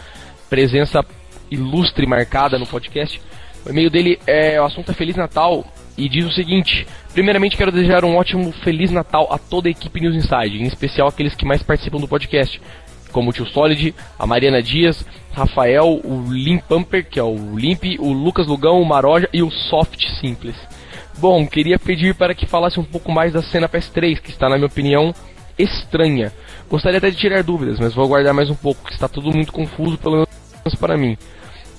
presença 0.49 1.05
ilustre 1.51 2.07
marcada 2.07 2.59
no 2.59 2.67
podcast. 2.67 3.21
O 3.67 3.71
e-mail 3.71 3.91
dele 3.91 4.19
é 4.27 4.61
o 4.61 4.65
assunto 4.65 4.93
é 4.93 4.95
Feliz 4.95 5.17
Natal 5.17 5.65
e 5.99 6.09
diz 6.09 6.25
o 6.25 6.33
seguinte: 6.33 6.87
Primeiramente 7.13 7.57
quero 7.57 7.73
desejar 7.73 8.05
um 8.05 8.17
ótimo 8.17 8.53
Feliz 8.53 8.91
Natal 8.93 9.29
a 9.31 9.37
toda 9.37 9.69
a 9.69 9.71
equipe 9.73 10.01
News 10.01 10.15
Inside, 10.15 10.63
em 10.63 10.67
especial 10.67 11.09
aqueles 11.09 11.35
que 11.35 11.45
mais 11.45 11.63
participam 11.63 11.99
do 11.99 12.07
podcast, 12.07 12.63
como 13.11 13.31
o 13.31 13.33
Tio 13.33 13.47
Solid, 13.47 13.93
a 14.17 14.27
Mariana 14.27 14.63
Dias, 14.63 15.05
Rafael, 15.33 16.01
o 16.05 16.25
Lim 16.31 16.59
Pumper, 16.59 17.05
que 17.05 17.19
é 17.19 17.23
o 17.23 17.57
Limp, 17.57 17.99
o 17.99 18.13
Lucas 18.13 18.47
Lugão, 18.47 18.81
o 18.81 18.87
Maroja 18.87 19.29
e 19.33 19.43
o 19.43 19.51
Soft 19.51 20.07
Simples. 20.21 20.57
Bom, 21.19 21.45
queria 21.47 21.79
pedir 21.79 22.15
para 22.15 22.35
que 22.35 22.47
falasse 22.47 22.79
um 22.79 22.85
pouco 22.85 23.11
mais 23.11 23.33
da 23.33 23.43
cena 23.43 23.69
PS3, 23.69 24.21
que 24.21 24.31
está, 24.31 24.49
na 24.49 24.55
minha 24.55 24.69
opinião, 24.69 25.13
estranha. 25.59 26.33
Gostaria 26.71 26.99
até 26.99 27.11
de 27.11 27.17
tirar 27.17 27.43
dúvidas, 27.43 27.81
mas 27.81 27.93
vou 27.93 28.05
aguardar 28.05 28.33
mais 28.33 28.49
um 28.49 28.55
pouco, 28.55 28.85
que 28.85 28.93
está 28.93 29.09
tudo 29.09 29.35
muito 29.35 29.53
confuso, 29.53 29.99
pelo 29.99 30.15
menos 30.15 30.75
para 30.79 30.97
mim. 30.97 31.19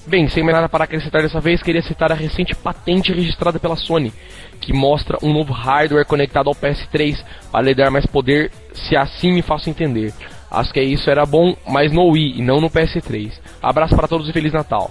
Bem, 0.10 0.28
sem 0.28 0.42
mais 0.42 0.56
nada 0.56 0.68
para 0.68 0.86
acrescentar 0.86 1.22
dessa 1.22 1.40
vez, 1.40 1.62
queria 1.62 1.84
citar 1.84 2.12
a 2.12 2.16
recente 2.16 2.56
patente 2.56 3.14
registrada 3.14 3.60
pela 3.60 3.76
Sony, 3.76 4.12
que 4.60 4.74
mostra 4.74 5.20
um 5.22 5.32
novo 5.32 5.54
hardware 5.54 6.04
conectado 6.04 6.48
ao 6.48 6.56
PS3 6.56 7.24
para 7.52 7.62
lhe 7.62 7.76
dar 7.76 7.92
mais 7.92 8.08
poder, 8.08 8.52
se 8.74 8.98
assim 8.98 9.32
me 9.32 9.44
faço 9.44 9.70
entender. 9.70 10.12
Acho 10.50 10.74
que 10.74 10.82
isso 10.82 11.12
era 11.12 11.28
bom, 11.28 11.56
mas 11.68 11.92
no 11.92 12.10
Wii 12.10 12.40
e 12.40 12.42
não 12.42 12.60
no 12.60 12.72
PS3. 12.72 13.34
Abraço 13.62 13.96
para 13.96 14.08
todos 14.08 14.28
e 14.28 14.34
Feliz 14.34 14.52
Natal. 14.52 14.90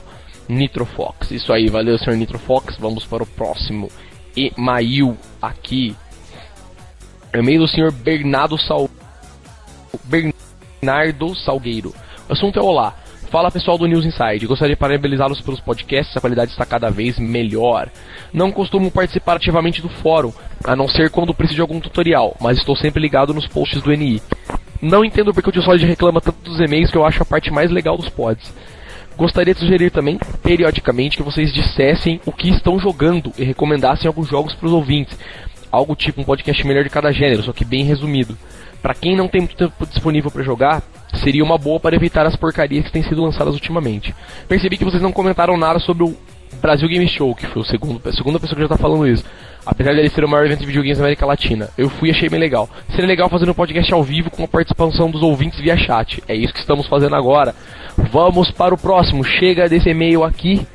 Nitrofox. 0.48 1.32
Isso 1.32 1.52
aí, 1.52 1.68
valeu, 1.68 1.98
senhor 1.98 2.16
Nitrofox. 2.16 2.76
Vamos 2.78 3.04
para 3.04 3.24
o 3.24 3.26
próximo 3.26 3.90
e-mail 4.36 5.18
aqui. 5.42 5.96
E-mail 7.34 7.58
do 7.58 7.66
senhor 7.66 7.90
Bernardo 7.90 8.56
Sal... 8.56 8.88
Bernardo 10.04 11.34
Salgueiro. 11.34 11.92
O 12.28 12.32
assunto 12.32 12.60
é 12.60 12.62
olá. 12.62 12.94
Fala 13.30 13.50
pessoal 13.50 13.76
do 13.76 13.86
News 13.86 14.06
Inside, 14.06 14.46
gostaria 14.46 14.74
de 14.74 14.80
parabenizá-los 14.80 15.42
pelos 15.42 15.60
podcasts, 15.60 16.16
a 16.16 16.20
qualidade 16.20 16.50
está 16.50 16.64
cada 16.64 16.88
vez 16.88 17.18
melhor. 17.18 17.90
Não 18.32 18.50
costumo 18.50 18.90
participar 18.90 19.36
ativamente 19.36 19.82
do 19.82 19.88
fórum, 19.90 20.32
a 20.64 20.74
não 20.74 20.88
ser 20.88 21.10
quando 21.10 21.34
preciso 21.34 21.56
de 21.56 21.60
algum 21.60 21.78
tutorial, 21.78 22.34
mas 22.40 22.56
estou 22.56 22.74
sempre 22.74 23.02
ligado 23.02 23.34
nos 23.34 23.46
posts 23.46 23.82
do 23.82 23.92
NI. 23.92 24.22
Não 24.80 25.04
entendo 25.04 25.34
porque 25.34 25.50
o 25.50 25.52
Tio 25.52 25.60
Solid 25.60 25.84
reclama 25.84 26.22
tanto 26.22 26.40
dos 26.40 26.58
e-mails 26.58 26.90
que 26.90 26.96
eu 26.96 27.04
acho 27.04 27.22
a 27.22 27.26
parte 27.26 27.50
mais 27.50 27.70
legal 27.70 27.98
dos 27.98 28.08
pods. 28.08 28.50
Gostaria 29.14 29.52
de 29.52 29.60
sugerir 29.60 29.90
também, 29.90 30.18
periodicamente, 30.42 31.18
que 31.18 31.22
vocês 31.22 31.52
dissessem 31.52 32.22
o 32.24 32.32
que 32.32 32.48
estão 32.48 32.78
jogando 32.78 33.30
e 33.36 33.44
recomendassem 33.44 34.08
alguns 34.08 34.28
jogos 34.28 34.54
para 34.54 34.68
os 34.68 34.72
ouvintes. 34.72 35.18
Algo 35.70 35.94
tipo 35.94 36.22
um 36.22 36.24
podcast 36.24 36.66
melhor 36.66 36.82
de 36.82 36.88
cada 36.88 37.12
gênero, 37.12 37.42
só 37.42 37.52
que 37.52 37.64
bem 37.64 37.84
resumido. 37.84 38.38
Para 38.82 38.94
quem 38.94 39.16
não 39.16 39.28
tem 39.28 39.40
muito 39.40 39.56
tempo 39.56 39.86
disponível 39.86 40.30
para 40.30 40.42
jogar, 40.42 40.82
seria 41.22 41.42
uma 41.42 41.58
boa 41.58 41.80
para 41.80 41.96
evitar 41.96 42.26
as 42.26 42.36
porcarias 42.36 42.84
que 42.84 42.92
têm 42.92 43.02
sido 43.02 43.22
lançadas 43.22 43.54
ultimamente. 43.54 44.14
Percebi 44.46 44.76
que 44.76 44.84
vocês 44.84 45.02
não 45.02 45.12
comentaram 45.12 45.56
nada 45.56 45.78
sobre 45.78 46.04
o 46.04 46.16
Brasil 46.60 46.88
Game 46.88 47.08
Show, 47.08 47.34
que 47.34 47.46
foi 47.46 47.62
o 47.62 47.64
segundo, 47.64 48.00
a 48.08 48.12
segunda 48.12 48.38
pessoa 48.38 48.56
que 48.56 48.62
já 48.62 48.68
tá 48.68 48.76
falando 48.76 49.06
isso. 49.06 49.24
Apesar 49.66 49.94
dele 49.94 50.08
ser 50.08 50.24
o 50.24 50.28
maior 50.28 50.46
evento 50.46 50.60
de 50.60 50.66
videogames 50.66 50.98
da 50.98 51.04
América 51.04 51.26
Latina. 51.26 51.68
Eu 51.76 51.90
fui 51.90 52.08
e 52.08 52.12
achei 52.12 52.28
bem 52.28 52.40
legal. 52.40 52.68
Seria 52.90 53.06
legal 53.06 53.28
fazer 53.28 53.48
um 53.50 53.54
podcast 53.54 53.92
ao 53.92 54.02
vivo 54.02 54.30
com 54.30 54.44
a 54.44 54.48
participação 54.48 55.10
dos 55.10 55.22
ouvintes 55.22 55.60
via 55.60 55.76
chat. 55.76 56.22
É 56.26 56.34
isso 56.34 56.54
que 56.54 56.60
estamos 56.60 56.86
fazendo 56.86 57.14
agora. 57.14 57.54
Vamos 58.10 58.50
para 58.50 58.74
o 58.74 58.78
próximo. 58.78 59.22
Chega 59.22 59.68
desse 59.68 59.90
e-mail 59.90 60.24
aqui. 60.24 60.66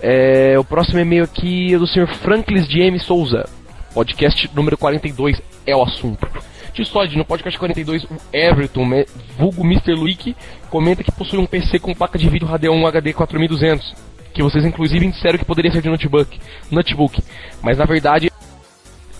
É, 0.00 0.56
o 0.58 0.64
próximo 0.64 1.00
e-mail 1.00 1.24
aqui 1.24 1.74
é 1.74 1.78
do 1.78 1.86
Sr. 1.86 2.06
Franklis 2.06 2.68
de 2.68 2.82
M. 2.82 2.98
Souza. 3.00 3.48
Podcast 3.92 4.48
número 4.54 4.76
42 4.78 5.40
é 5.66 5.74
o 5.74 5.82
assunto. 5.82 6.28
Tio 6.74 6.84
Sod, 6.84 7.16
no 7.16 7.24
podcast 7.24 7.58
42, 7.58 8.04
o 8.04 8.08
Everton, 8.32 8.84
me- 8.84 9.06
vulgo 9.38 9.62
Mr. 9.64 9.94
Luick, 9.94 10.36
comenta 10.68 11.04
que 11.04 11.12
possui 11.12 11.38
um 11.38 11.46
PC 11.46 11.78
com 11.78 11.94
placa 11.94 12.18
de 12.18 12.28
vídeo 12.28 12.46
Radeon 12.48 12.84
HD 12.86 13.12
4200, 13.12 13.94
que 14.32 14.42
vocês 14.42 14.64
inclusive 14.64 15.06
disseram 15.10 15.38
que 15.38 15.44
poderia 15.44 15.70
ser 15.70 15.80
de 15.80 15.88
notebook, 15.88 16.38
notebook. 16.70 17.22
Mas 17.62 17.78
na 17.78 17.84
verdade, 17.84 18.30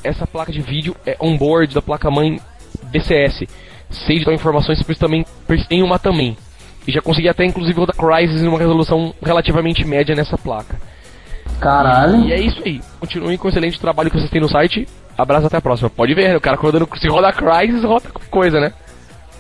essa 0.03 0.27
placa 0.27 0.51
de 0.53 0.61
vídeo 0.61 0.97
é 1.07 1.17
onboard 1.21 1.73
da 1.75 1.81
placa-mãe 1.81 2.41
BCS. 2.91 3.47
Sei 3.89 4.19
de 4.19 4.25
tal 4.25 4.35
informações, 4.35 4.81
isso 4.81 5.69
tem 5.69 5.83
uma 5.83 5.99
também. 5.99 6.37
E 6.87 6.93
já 6.93 7.01
consegui 7.01 7.29
até 7.29 7.45
inclusive 7.45 7.79
rodar 7.79 7.95
Crysis 7.97 8.43
em 8.43 8.49
uma 8.49 8.59
resolução 8.59 9.15
relativamente 9.23 9.85
média 9.87 10.15
nessa 10.15 10.37
placa. 10.37 10.79
Caralho. 11.61 12.25
E 12.27 12.33
é 12.33 12.41
isso 12.41 12.61
aí. 12.65 12.81
Continuem 12.99 13.39
com 13.39 13.47
o 13.47 13.51
excelente 13.51 13.81
trabalho 13.81 14.11
que 14.11 14.19
vocês 14.19 14.31
têm 14.31 14.41
no 14.41 14.49
site. 14.49 14.87
Abraço 15.17 15.47
até 15.47 15.57
a 15.57 15.61
próxima. 15.61 15.89
Pode 15.91 16.15
ver, 16.15 16.29
né? 16.31 16.37
o 16.37 16.41
cara 16.41 16.57
rodando, 16.57 16.89
se 16.99 17.09
roda 17.09 17.33
Crysis, 17.33 17.83
roda 17.85 18.09
coisa, 18.31 18.59
né? 18.61 18.73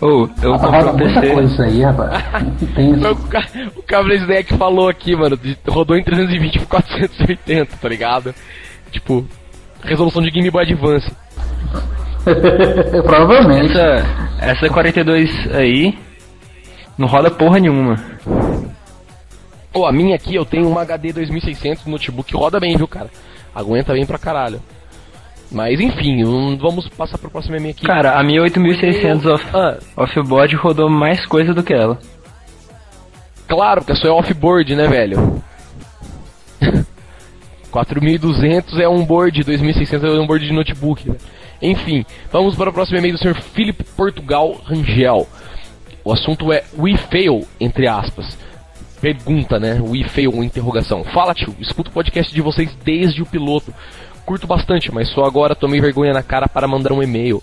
Ô, 0.00 0.28
eu 0.42 0.58
comprei 0.58 0.80
roda 0.80 0.92
um 0.92 0.96
muita 0.98 1.20
PC. 1.20 1.32
coisa 1.34 1.52
isso 1.52 1.62
aí, 1.62 1.82
rapaz. 1.82 2.24
O, 3.10 3.28
ca- 3.28 3.46
o 3.76 3.82
Cabra 3.82 4.14
Snack 4.16 4.54
falou 4.56 4.88
aqui, 4.88 5.14
mano. 5.16 5.36
de- 5.36 5.56
rodou 5.68 5.96
em 5.96 6.04
320 6.04 6.58
por 6.60 6.66
480, 6.68 7.76
tá 7.80 7.88
ligado? 7.88 8.34
Tipo, 8.90 9.24
resolução 9.82 10.22
de 10.22 10.30
Game 10.30 10.50
Boy 10.50 10.62
Advance. 10.62 11.10
Provavelmente. 13.04 13.72
Essa, 13.72 14.04
essa 14.40 14.68
42 14.68 15.30
aí 15.54 15.96
não 16.96 17.06
roda 17.08 17.30
porra 17.30 17.58
nenhuma. 17.58 17.96
Pô, 19.72 19.86
a 19.86 19.92
minha 19.92 20.14
aqui 20.14 20.34
eu 20.34 20.44
tenho 20.44 20.68
uma 20.68 20.82
HD 20.82 21.12
2600 21.12 21.84
no 21.86 21.92
notebook 21.92 22.34
roda 22.36 22.60
bem, 22.60 22.76
viu, 22.76 22.86
cara? 22.86 23.08
Aguenta 23.54 23.92
bem 23.92 24.06
pra 24.06 24.18
caralho. 24.18 24.60
Mas 25.52 25.78
enfim, 25.80 26.24
hum, 26.24 26.56
vamos 26.60 26.88
passar 26.88 27.16
pro 27.18 27.30
próximo 27.30 27.56
e-mail 27.56 27.74
aqui. 27.74 27.86
Cara, 27.86 28.18
a 28.18 28.22
minha 28.24 28.42
8600 28.42 29.26
off, 29.26 29.46
Ah, 29.54 29.78
offboard 29.96 30.56
rodou 30.56 30.88
mais 30.90 31.24
coisa 31.26 31.54
do 31.54 31.62
que 31.62 31.72
ela. 31.72 31.98
claro, 33.46 33.80
porque 33.80 33.92
a 33.92 33.96
sua 33.96 34.10
é 34.10 34.12
off-board, 34.12 34.74
né, 34.74 34.86
velho? 34.88 35.42
4200 37.70 38.78
é 38.78 38.88
um 38.88 39.04
board, 39.04 39.42
2600 39.42 40.14
é 40.14 40.20
um 40.20 40.26
board 40.26 40.46
de 40.46 40.52
notebook. 40.52 41.08
né? 41.08 41.16
Enfim, 41.60 42.04
vamos 42.30 42.54
para 42.54 42.70
o 42.70 42.72
próximo 42.72 42.98
e-mail 42.98 43.14
do 43.14 43.18
Sr. 43.20 43.34
Felipe 43.40 43.84
Portugal 43.84 44.60
Rangel. 44.64 45.26
O 46.04 46.12
assunto 46.12 46.52
é 46.52 46.62
We 46.78 46.96
Fail, 46.96 47.46
entre 47.60 47.88
aspas. 47.88 48.36
Pergunta, 49.00 49.58
né? 49.58 49.80
We 49.80 50.04
Fail, 50.04 50.42
interrogação. 50.44 51.02
Fala, 51.04 51.34
tio, 51.34 51.54
escuto 51.60 51.90
o 51.90 51.92
podcast 51.92 52.32
de 52.32 52.40
vocês 52.40 52.70
desde 52.84 53.22
o 53.22 53.26
piloto. 53.26 53.72
Curto 54.24 54.46
bastante, 54.46 54.92
mas 54.92 55.08
só 55.10 55.24
agora 55.24 55.54
tomei 55.54 55.80
vergonha 55.80 56.12
na 56.12 56.22
cara 56.22 56.48
para 56.48 56.66
mandar 56.66 56.92
um 56.92 57.02
e-mail. 57.02 57.42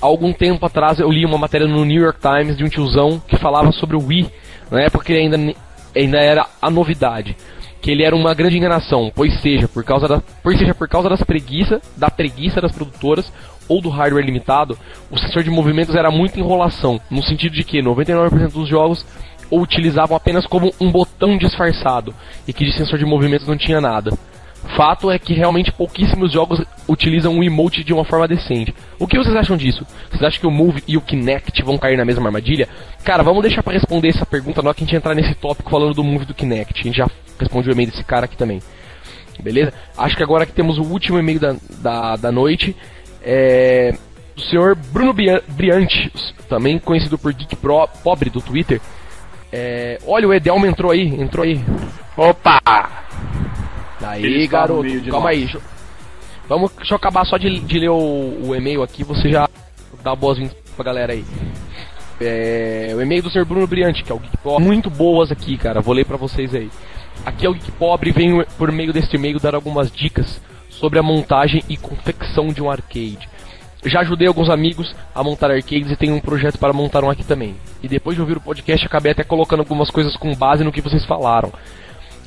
Há 0.00 0.06
algum 0.06 0.32
tempo 0.32 0.64
atrás 0.64 0.98
eu 0.98 1.10
li 1.10 1.24
uma 1.24 1.38
matéria 1.38 1.66
no 1.66 1.84
New 1.84 2.02
York 2.02 2.18
Times 2.20 2.56
de 2.56 2.64
um 2.64 2.68
tiozão 2.68 3.22
que 3.28 3.36
falava 3.36 3.70
sobre 3.70 3.96
o 3.96 4.04
Wii 4.04 4.28
Na 4.70 4.80
época 4.80 5.12
ele 5.12 5.20
ainda, 5.20 5.54
ainda 5.94 6.18
era 6.18 6.46
a 6.60 6.70
novidade. 6.70 7.36
Que 7.80 7.90
ele 7.90 8.02
era 8.02 8.16
uma 8.16 8.32
grande 8.32 8.56
enganação, 8.56 9.12
pois 9.14 9.40
seja 9.40 9.68
por 9.68 9.84
causa 9.84 10.08
da, 10.08 10.22
pois 10.42 10.58
seja 10.58 10.74
por 10.74 10.88
causa 10.88 11.08
das 11.08 11.22
preguiça, 11.22 11.80
da 11.96 12.08
preguiça 12.08 12.60
das 12.60 12.72
produtoras 12.72 13.30
ou 13.68 13.80
do 13.80 13.90
hardware 13.90 14.24
limitado, 14.24 14.78
o 15.10 15.18
sensor 15.18 15.42
de 15.42 15.50
movimentos 15.50 15.94
era 15.94 16.10
muita 16.10 16.38
enrolação, 16.38 17.00
no 17.10 17.22
sentido 17.22 17.54
de 17.54 17.64
que 17.64 17.82
99% 17.82 18.52
dos 18.52 18.68
jogos 18.68 19.04
o 19.50 19.60
utilizavam 19.60 20.16
apenas 20.16 20.46
como 20.46 20.72
um 20.80 20.90
botão 20.90 21.36
disfarçado 21.36 22.14
e 22.48 22.52
que 22.52 22.64
de 22.64 22.72
sensor 22.72 22.98
de 22.98 23.04
movimentos 23.04 23.46
não 23.46 23.56
tinha 23.56 23.80
nada. 23.80 24.10
Fato 24.76 25.10
é 25.10 25.18
que 25.18 25.34
realmente 25.34 25.72
pouquíssimos 25.72 26.32
jogos 26.32 26.62
utilizam 26.88 27.38
o 27.38 27.44
emote 27.44 27.84
de 27.84 27.92
uma 27.92 28.04
forma 28.04 28.26
decente. 28.28 28.74
O 28.98 29.06
que 29.06 29.18
vocês 29.18 29.34
acham 29.34 29.56
disso? 29.56 29.86
Vocês 30.08 30.22
acham 30.22 30.40
que 30.40 30.46
o 30.46 30.50
Move 30.50 30.82
e 30.86 30.96
o 30.96 31.00
Kinect 31.00 31.62
vão 31.62 31.76
cair 31.76 31.96
na 31.96 32.04
mesma 32.04 32.26
armadilha? 32.26 32.68
Cara, 33.04 33.22
vamos 33.22 33.42
deixar 33.42 33.62
pra 33.62 33.72
responder 33.72 34.08
essa 34.08 34.24
pergunta 34.24 34.62
na 34.62 34.68
hora 34.68 34.74
que 34.76 34.84
a 34.84 34.86
gente 34.86 34.96
entrar 34.96 35.14
nesse 35.14 35.34
tópico 35.34 35.70
falando 35.70 35.94
do 35.94 36.04
Move 36.04 36.24
e 36.24 36.28
do 36.28 36.34
Kinect. 36.34 36.80
A 36.80 36.84
gente 36.84 36.96
já 36.96 37.06
respondeu 37.38 37.70
o 37.70 37.74
e-mail 37.74 37.90
desse 37.90 38.04
cara 38.04 38.24
aqui 38.24 38.36
também. 38.36 38.62
Beleza? 39.42 39.72
Acho 39.98 40.16
que 40.16 40.22
agora 40.22 40.46
que 40.46 40.52
temos 40.52 40.78
o 40.78 40.82
último 40.82 41.18
e-mail 41.18 41.40
da, 41.40 41.56
da, 41.80 42.16
da 42.16 42.32
noite, 42.32 42.76
é 43.22 43.94
do 44.34 44.42
senhor 44.42 44.74
Bruno 44.74 45.12
Briante, 45.12 46.10
também 46.48 46.78
conhecido 46.78 47.18
por 47.18 47.32
Geek 47.32 47.56
Pro, 47.56 47.88
Pobre 48.02 48.30
do 48.30 48.40
Twitter. 48.40 48.80
É, 49.52 49.98
olha, 50.06 50.26
o 50.26 50.32
Edelma 50.32 50.66
entrou 50.66 50.90
aí, 50.90 51.08
entrou 51.20 51.44
aí. 51.44 51.60
Opa! 52.16 52.60
Aí, 54.02 54.24
Ele 54.24 54.44
está 54.44 54.66
no 54.66 54.82
garoto, 54.82 55.10
calma 55.10 55.30
nós. 55.30 55.54
aí. 55.54 55.60
Vamos, 56.48 56.72
deixa 56.76 56.92
eu 56.92 56.96
acabar 56.96 57.24
só 57.24 57.36
de, 57.38 57.60
de 57.60 57.78
ler 57.78 57.90
o, 57.90 58.40
o 58.44 58.54
e-mail 58.54 58.82
aqui, 58.82 59.04
você 59.04 59.30
já 59.30 59.48
dá 60.02 60.14
boas-vindas 60.14 60.54
pra 60.76 60.84
galera 60.84 61.12
aí. 61.12 61.24
É, 62.20 62.92
o 62.94 63.00
e-mail 63.00 63.22
do 63.22 63.30
Sr. 63.30 63.44
Bruno 63.44 63.66
Briante, 63.66 64.02
que 64.02 64.12
é 64.12 64.14
o 64.14 64.18
Geek 64.18 64.36
Pobre. 64.38 64.64
Muito 64.64 64.90
boas 64.90 65.32
aqui, 65.32 65.56
cara, 65.56 65.80
vou 65.80 65.94
ler 65.94 66.04
pra 66.04 66.16
vocês 66.16 66.54
aí. 66.54 66.70
Aqui 67.24 67.46
é 67.46 67.48
o 67.48 67.54
Geek 67.54 67.72
Pobre 67.72 68.10
e 68.10 68.12
venho 68.12 68.44
por 68.58 68.70
meio 68.70 68.92
deste 68.92 69.16
e-mail 69.16 69.40
dar 69.40 69.54
algumas 69.54 69.90
dicas 69.90 70.40
sobre 70.68 70.98
a 70.98 71.02
montagem 71.02 71.62
e 71.68 71.76
confecção 71.76 72.48
de 72.48 72.62
um 72.62 72.70
arcade. 72.70 73.28
Já 73.84 74.00
ajudei 74.00 74.28
alguns 74.28 74.48
amigos 74.48 74.94
a 75.12 75.24
montar 75.24 75.50
arcades 75.50 75.90
e 75.90 75.96
tenho 75.96 76.14
um 76.14 76.20
projeto 76.20 76.58
para 76.58 76.72
montar 76.72 77.02
um 77.02 77.10
aqui 77.10 77.24
também. 77.24 77.56
E 77.82 77.88
depois 77.88 78.14
de 78.14 78.20
ouvir 78.20 78.36
o 78.36 78.40
podcast, 78.40 78.86
acabei 78.86 79.10
até 79.10 79.24
colocando 79.24 79.60
algumas 79.60 79.90
coisas 79.90 80.16
com 80.16 80.32
base 80.34 80.62
no 80.62 80.70
que 80.70 80.80
vocês 80.80 81.04
falaram. 81.04 81.52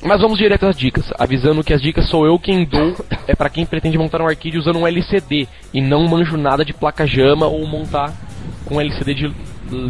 Mas 0.02 0.20
vamos 0.20 0.38
direto 0.38 0.66
às 0.66 0.76
dicas, 0.76 1.10
avisando 1.18 1.64
que 1.64 1.72
as 1.72 1.80
dicas 1.80 2.08
sou 2.08 2.26
eu 2.26 2.38
quem 2.38 2.64
dou, 2.64 2.94
é 3.26 3.34
para 3.34 3.48
quem 3.48 3.64
pretende 3.64 3.98
montar 3.98 4.20
um 4.20 4.28
arcade 4.28 4.58
usando 4.58 4.78
um 4.78 4.86
LCD 4.86 5.48
e 5.72 5.80
não 5.80 6.06
manjo 6.06 6.36
nada 6.36 6.64
de 6.64 6.72
placa 6.72 7.06
jama 7.06 7.46
ou 7.46 7.66
montar 7.66 8.12
com 8.66 8.80
LCD 8.80 9.14
de, 9.14 9.34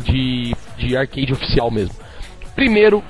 de, 0.05 0.57
de 0.79 0.97
arcade 0.97 1.33
oficial 1.33 1.71
mesmo. 1.71 1.95
Primeiro, 2.55 3.03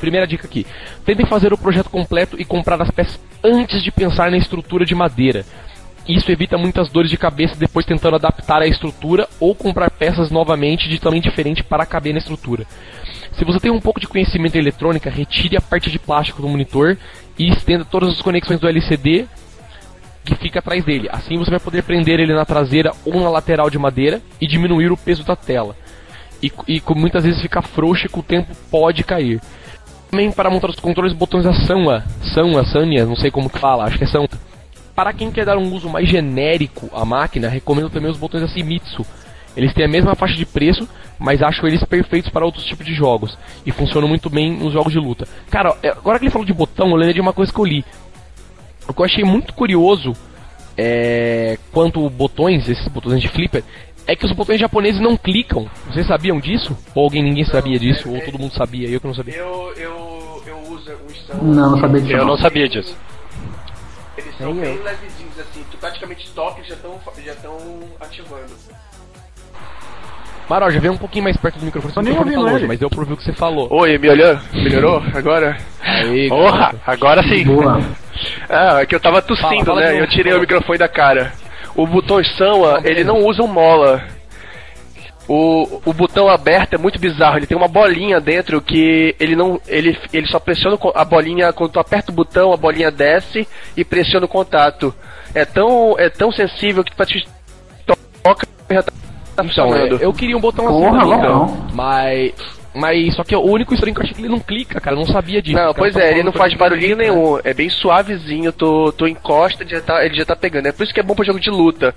primeira 0.00 0.26
dica 0.26 0.46
aqui: 0.46 0.66
tentem 1.04 1.26
fazer 1.26 1.52
o 1.52 1.58
projeto 1.58 1.90
completo 1.90 2.40
e 2.40 2.44
comprar 2.44 2.80
as 2.80 2.90
peças 2.90 3.20
antes 3.44 3.82
de 3.82 3.90
pensar 3.90 4.30
na 4.30 4.36
estrutura 4.36 4.84
de 4.84 4.94
madeira. 4.94 5.44
Isso 6.08 6.32
evita 6.32 6.56
muitas 6.56 6.88
dores 6.88 7.10
de 7.10 7.18
cabeça 7.18 7.54
depois 7.54 7.84
tentando 7.84 8.16
adaptar 8.16 8.62
a 8.62 8.66
estrutura 8.66 9.28
ou 9.38 9.54
comprar 9.54 9.90
peças 9.90 10.30
novamente 10.30 10.88
de 10.88 10.98
tamanho 10.98 11.22
diferente 11.22 11.62
para 11.62 11.84
caber 11.84 12.14
na 12.14 12.18
estrutura. 12.18 12.66
Se 13.38 13.44
você 13.44 13.60
tem 13.60 13.70
um 13.70 13.80
pouco 13.80 14.00
de 14.00 14.08
conhecimento 14.08 14.56
em 14.56 14.58
eletrônica, 14.58 15.08
retire 15.08 15.56
a 15.56 15.60
parte 15.60 15.92
de 15.92 15.98
plástico 15.98 16.42
do 16.42 16.48
monitor 16.48 16.98
e 17.38 17.48
estenda 17.48 17.84
todas 17.84 18.10
as 18.10 18.20
conexões 18.20 18.58
do 18.58 18.66
LCD 18.66 19.26
que 20.24 20.34
fica 20.34 20.58
atrás 20.58 20.84
dele. 20.84 21.08
Assim 21.12 21.38
você 21.38 21.52
vai 21.52 21.60
poder 21.60 21.84
prender 21.84 22.18
ele 22.18 22.34
na 22.34 22.44
traseira 22.44 22.90
ou 23.06 23.20
na 23.20 23.30
lateral 23.30 23.70
de 23.70 23.78
madeira 23.78 24.20
e 24.40 24.46
diminuir 24.46 24.90
o 24.90 24.96
peso 24.96 25.22
da 25.22 25.36
tela. 25.36 25.76
E, 26.42 26.52
e 26.66 26.82
muitas 26.96 27.22
vezes 27.22 27.40
fica 27.40 27.62
frouxo 27.62 28.06
e 28.06 28.08
com 28.08 28.18
o 28.18 28.24
tempo 28.24 28.52
pode 28.72 29.04
cair. 29.04 29.40
Também 30.10 30.32
para 30.32 30.50
montar 30.50 30.70
os 30.70 30.80
controles 30.80 31.12
botões 31.12 31.44
da 31.44 31.52
Sanwa, 31.52 32.02
Sanwa, 32.34 32.64
Sanya, 32.64 33.06
não 33.06 33.14
sei 33.14 33.30
como 33.30 33.48
que 33.48 33.58
fala, 33.58 33.84
acho 33.84 33.98
que 33.98 34.04
é 34.04 34.08
Sanwa. 34.08 34.28
Para 34.96 35.12
quem 35.12 35.30
quer 35.30 35.44
dar 35.44 35.56
um 35.56 35.72
uso 35.72 35.88
mais 35.88 36.08
genérico 36.08 36.90
à 36.92 37.04
máquina, 37.04 37.48
recomendo 37.48 37.88
também 37.88 38.10
os 38.10 38.18
botões 38.18 38.42
da 38.42 38.48
Simitsu. 38.48 39.06
Eles 39.58 39.74
têm 39.74 39.84
a 39.84 39.88
mesma 39.88 40.14
faixa 40.14 40.36
de 40.36 40.46
preço, 40.46 40.88
mas 41.18 41.42
acho 41.42 41.66
eles 41.66 41.82
perfeitos 41.82 42.30
para 42.30 42.44
outros 42.44 42.64
tipos 42.64 42.86
de 42.86 42.94
jogos. 42.94 43.36
E 43.66 43.72
funcionam 43.72 44.06
muito 44.06 44.30
bem 44.30 44.56
nos 44.56 44.72
jogos 44.72 44.92
de 44.92 45.00
luta. 45.00 45.26
Cara, 45.50 45.76
é, 45.82 45.88
agora 45.88 46.16
que 46.16 46.26
ele 46.26 46.30
falou 46.30 46.46
de 46.46 46.52
botão, 46.52 46.90
eu 46.90 46.94
lembrei 46.94 47.14
de 47.14 47.20
uma 47.20 47.32
coisa 47.32 47.52
que 47.52 47.58
eu 47.58 47.64
li. 47.64 47.84
O 48.88 48.94
que 48.94 49.00
eu 49.00 49.04
achei 49.04 49.24
muito 49.24 49.52
curioso 49.52 50.12
é, 50.76 51.58
quanto 51.72 52.08
botões, 52.08 52.68
esses 52.68 52.86
botões 52.86 53.20
de 53.20 53.26
flipper, 53.26 53.64
é 54.06 54.14
que 54.14 54.24
os 54.24 54.30
botões 54.30 54.60
japoneses 54.60 55.00
não 55.00 55.16
clicam. 55.16 55.68
Vocês 55.90 56.06
sabiam 56.06 56.38
disso? 56.38 56.78
Ou 56.94 57.02
alguém 57.02 57.24
ninguém 57.24 57.44
sabia 57.44 57.80
disso? 57.80 58.08
Ou 58.08 58.20
todo 58.20 58.38
mundo 58.38 58.54
sabia? 58.54 58.88
Eu 58.88 59.00
que 59.00 59.08
não 59.08 59.14
sabia. 59.14 59.34
Eu, 59.34 59.74
eu, 59.76 60.42
eu 60.46 60.58
uso 60.70 60.92
um. 61.42 61.52
Não, 61.52 61.72
não 61.72 61.80
sabia 61.80 62.00
disso. 62.00 62.16
Eu 62.16 62.24
não 62.24 62.38
sabia 62.38 62.68
disso. 62.68 62.96
Eles 64.16 64.38
são 64.38 64.54
bem 64.54 64.78
levezinhos 64.78 65.36
assim. 65.40 65.64
Tu 65.68 65.76
praticamente 65.78 66.30
toca 66.30 66.60
e 66.60 66.64
já 66.64 66.74
estão 66.76 67.00
já 67.24 67.34
tão 67.34 67.58
ativando. 67.98 68.54
Maroja, 70.48 70.80
vem 70.80 70.90
um 70.90 70.96
pouquinho 70.96 71.24
mais 71.24 71.36
perto 71.36 71.58
do 71.58 71.66
microfone. 71.66 71.92
Seu 71.92 72.02
nem 72.02 72.14
tá 72.14 72.20
ouvindo 72.20 72.40
longe, 72.40 72.66
mas 72.66 72.78
deu 72.78 72.88
pra 72.88 73.00
ouvir 73.00 73.12
o 73.12 73.16
que 73.16 73.24
você 73.24 73.32
falou. 73.34 73.68
Oi, 73.70 73.98
melhorou? 73.98 74.40
Melhorou? 74.54 75.02
Agora? 75.14 75.56
Aí, 75.82 76.28
Porra, 76.28 76.74
agora 76.86 77.22
sim. 77.24 77.44
Boa. 77.44 77.80
Ah, 78.48 78.80
é 78.80 78.86
que 78.86 78.94
eu 78.94 79.00
tava 79.00 79.20
tossindo, 79.20 79.64
Fala, 79.64 79.64
fala 79.64 79.80
né? 79.82 79.96
E 79.96 79.98
eu 79.98 80.08
tirei 80.08 80.32
fala. 80.32 80.38
o 80.38 80.40
microfone 80.40 80.78
da 80.78 80.88
cara. 80.88 81.32
O 81.76 81.86
botão 81.86 82.22
Sanwa, 82.24 82.80
ele 82.82 83.04
não 83.04 83.18
usa 83.18 83.42
um 83.42 83.46
mola. 83.46 84.02
O, 85.28 85.82
o 85.84 85.92
botão 85.92 86.26
aberto 86.26 86.72
é 86.72 86.78
muito 86.78 86.98
bizarro, 86.98 87.36
ele 87.36 87.46
tem 87.46 87.56
uma 87.56 87.68
bolinha 87.68 88.18
dentro 88.18 88.62
que 88.62 89.14
ele 89.20 89.36
não. 89.36 89.60
Ele, 89.68 89.96
ele 90.10 90.26
só 90.28 90.40
pressiona 90.40 90.78
a 90.94 91.04
bolinha, 91.04 91.52
quando 91.52 91.72
tu 91.72 91.78
aperta 91.78 92.10
o 92.10 92.14
botão, 92.14 92.54
a 92.54 92.56
bolinha 92.56 92.90
desce 92.90 93.46
e 93.76 93.84
pressiona 93.84 94.24
o 94.24 94.28
contato. 94.28 94.94
É 95.34 95.44
tão, 95.44 95.94
é 95.98 96.08
tão 96.08 96.32
sensível 96.32 96.82
que 96.82 96.90
tu 96.90 97.94
toca 98.22 98.46
e 98.70 98.74
já 98.74 98.82
tá 98.82 98.92
Então, 99.44 99.66
funcionando. 99.68 100.00
é, 100.00 100.04
eu 100.04 100.12
queria 100.12 100.36
um 100.36 100.40
botão 100.40 100.66
assim 100.68 100.78
Porra, 100.78 101.00
também, 101.00 101.16
botão. 101.16 101.46
cara. 101.48 101.60
Mas. 101.74 102.32
Mas 102.74 103.14
só 103.16 103.24
que 103.24 103.34
o 103.34 103.40
único 103.40 103.74
estranho 103.74 103.94
que 103.94 104.00
eu 104.00 104.04
achei 104.04 104.14
que 104.14 104.20
ele 104.20 104.28
não 104.28 104.38
clica, 104.38 104.78
cara. 104.80 104.94
Eu 104.94 105.00
não 105.00 105.06
sabia 105.06 105.40
disso. 105.42 105.56
Não, 105.56 105.62
Cara, 105.72 105.74
pois 105.74 105.92
só 105.94 106.00
é, 106.00 106.10
ele 106.12 106.22
não 106.22 106.32
faz 106.32 106.54
barulhinho 106.54 106.96
né? 106.96 107.04
nenhum, 107.04 107.38
é 107.42 107.52
bem 107.52 107.68
suavezinho, 107.68 108.52
tu, 108.52 108.92
tu 108.92 109.06
encosta 109.08 109.64
ele 109.64 109.70
já, 109.70 109.80
tá, 109.80 110.04
ele 110.04 110.14
já 110.16 110.24
tá 110.24 110.36
pegando. 110.36 110.66
É 110.66 110.72
por 110.72 110.84
isso 110.84 110.92
que 110.94 111.00
é 111.00 111.02
bom 111.02 111.14
pra 111.14 111.24
jogo 111.24 111.40
de 111.40 111.50
luta, 111.50 111.92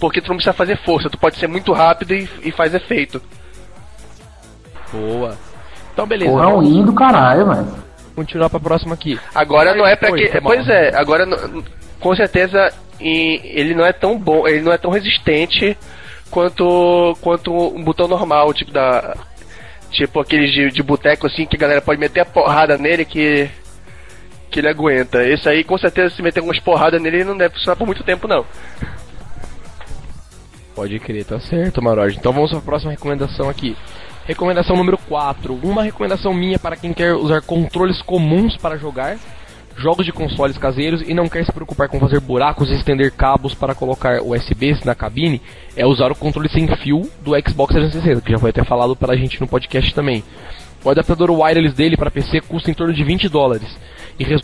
porque 0.00 0.20
tu 0.20 0.28
não 0.28 0.36
precisa 0.36 0.52
fazer 0.54 0.76
força, 0.78 1.08
tu 1.10 1.18
pode 1.18 1.36
ser 1.38 1.46
muito 1.46 1.72
rápido 1.72 2.14
e, 2.14 2.28
e 2.42 2.50
faz 2.50 2.74
efeito. 2.74 3.22
Boa. 4.92 5.36
Então, 5.92 6.06
beleza. 6.06 6.30
Porra, 6.32 6.44
é 6.50 6.54
um 6.54 6.84
do 6.84 6.92
caralho, 6.94 7.46
velho. 7.46 7.66
continuar 8.16 8.50
pra 8.50 8.58
próxima 8.60 8.94
aqui. 8.94 9.18
Agora 9.34 9.74
não 9.74 9.86
é 9.86 9.94
pra 9.94 10.10
Oi, 10.10 10.18
que. 10.22 10.28
foi 10.32 10.40
mal. 10.40 10.52
Pois 10.54 10.68
é, 10.68 10.96
agora 10.96 11.26
não- 11.26 11.62
com 12.00 12.14
certeza 12.16 12.72
ele 13.00 13.74
não 13.74 13.84
é 13.84 13.92
tão 13.92 14.18
bom, 14.18 14.46
ele 14.48 14.62
não 14.62 14.72
é 14.72 14.78
tão 14.78 14.90
resistente 14.90 15.76
quanto 16.30 17.16
quanto 17.20 17.52
um 17.52 17.82
botão 17.82 18.08
normal, 18.08 18.52
tipo 18.52 18.72
da 18.72 19.16
tipo 19.90 20.20
aqueles 20.20 20.52
de, 20.52 20.70
de 20.70 20.82
boteco 20.82 21.26
assim 21.26 21.46
que 21.46 21.56
a 21.56 21.58
galera 21.58 21.80
pode 21.80 22.00
meter 22.00 22.20
a 22.20 22.24
porrada 22.24 22.76
nele 22.76 23.04
que 23.04 23.48
que 24.50 24.60
ele 24.60 24.68
aguenta. 24.68 25.24
Esse 25.24 25.48
aí 25.48 25.64
com 25.64 25.76
certeza 25.78 26.14
se 26.14 26.22
meter 26.22 26.40
algumas 26.40 26.60
porradas 26.60 27.00
nele 27.00 27.18
ele 27.18 27.24
não 27.24 27.36
deve 27.36 27.54
funcionar 27.54 27.76
por 27.76 27.86
muito 27.86 28.04
tempo 28.04 28.28
não. 28.28 28.44
Pode 30.74 30.98
crer, 30.98 31.24
tá 31.24 31.38
certo, 31.38 31.80
Maroj. 31.80 32.16
Então 32.16 32.32
vamos 32.32 32.50
pra 32.50 32.60
próxima 32.60 32.90
recomendação 32.90 33.48
aqui. 33.48 33.76
Recomendação 34.26 34.74
número 34.76 34.98
4. 34.98 35.54
Uma 35.62 35.82
recomendação 35.82 36.34
minha 36.34 36.58
para 36.58 36.76
quem 36.76 36.92
quer 36.92 37.14
usar 37.14 37.42
controles 37.42 38.02
comuns 38.02 38.56
para 38.56 38.76
jogar 38.76 39.16
jogos 39.76 40.06
de 40.06 40.12
consoles 40.12 40.56
caseiros 40.58 41.02
e 41.06 41.12
não 41.14 41.28
quer 41.28 41.44
se 41.44 41.52
preocupar 41.52 41.88
com 41.88 41.98
fazer 42.00 42.20
buracos 42.20 42.70
e 42.70 42.74
estender 42.74 43.10
cabos 43.12 43.54
para 43.54 43.74
colocar 43.74 44.22
USBs 44.22 44.84
na 44.84 44.94
cabine 44.94 45.40
é 45.76 45.86
usar 45.86 46.10
o 46.12 46.14
controle 46.14 46.48
sem 46.48 46.66
fio 46.76 47.02
do 47.22 47.32
Xbox 47.48 47.74
360, 47.74 48.20
que 48.20 48.32
já 48.32 48.38
foi 48.38 48.50
até 48.50 48.64
falado 48.64 48.94
pela 48.94 49.16
gente 49.16 49.40
no 49.40 49.46
podcast 49.48 49.92
também. 49.94 50.22
O 50.84 50.90
adaptador 50.90 51.30
wireless 51.30 51.74
dele 51.74 51.96
para 51.96 52.10
PC 52.10 52.40
custa 52.42 52.70
em 52.70 52.74
torno 52.74 52.92
de 52.92 53.02
20 53.02 53.28
dólares. 53.28 53.68
E 54.18 54.24
res- 54.24 54.42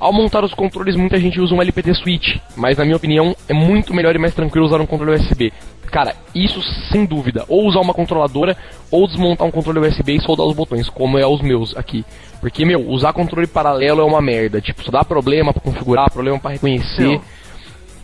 ao 0.00 0.12
montar 0.12 0.42
os 0.42 0.54
controles, 0.54 0.96
muita 0.96 1.18
gente 1.18 1.38
usa 1.38 1.54
um 1.54 1.60
LPT 1.60 1.94
switch, 1.94 2.38
mas 2.56 2.78
na 2.78 2.84
minha 2.84 2.96
opinião 2.96 3.36
é 3.46 3.52
muito 3.52 3.92
melhor 3.92 4.16
e 4.16 4.18
mais 4.18 4.34
tranquilo 4.34 4.64
usar 4.64 4.80
um 4.80 4.86
controle 4.86 5.14
USB. 5.14 5.52
Cara, 5.90 6.14
isso 6.34 6.62
sem 6.90 7.04
dúvida. 7.04 7.44
Ou 7.48 7.66
usar 7.66 7.80
uma 7.80 7.92
controladora, 7.92 8.56
ou 8.90 9.06
desmontar 9.06 9.46
um 9.46 9.50
controle 9.50 9.80
USB 9.80 10.14
e 10.14 10.20
soldar 10.20 10.46
os 10.46 10.54
botões, 10.54 10.88
como 10.88 11.18
é 11.18 11.26
os 11.26 11.42
meus 11.42 11.76
aqui. 11.76 12.04
Porque, 12.40 12.64
meu, 12.64 12.88
usar 12.88 13.12
controle 13.12 13.46
paralelo 13.46 14.00
é 14.00 14.04
uma 14.04 14.22
merda. 14.22 14.60
Tipo, 14.60 14.82
só 14.82 14.90
dá 14.90 15.04
problema 15.04 15.52
pra 15.52 15.60
configurar, 15.60 16.10
problema 16.10 16.38
pra 16.38 16.52
reconhecer. 16.52 17.02
Meu, 17.02 17.22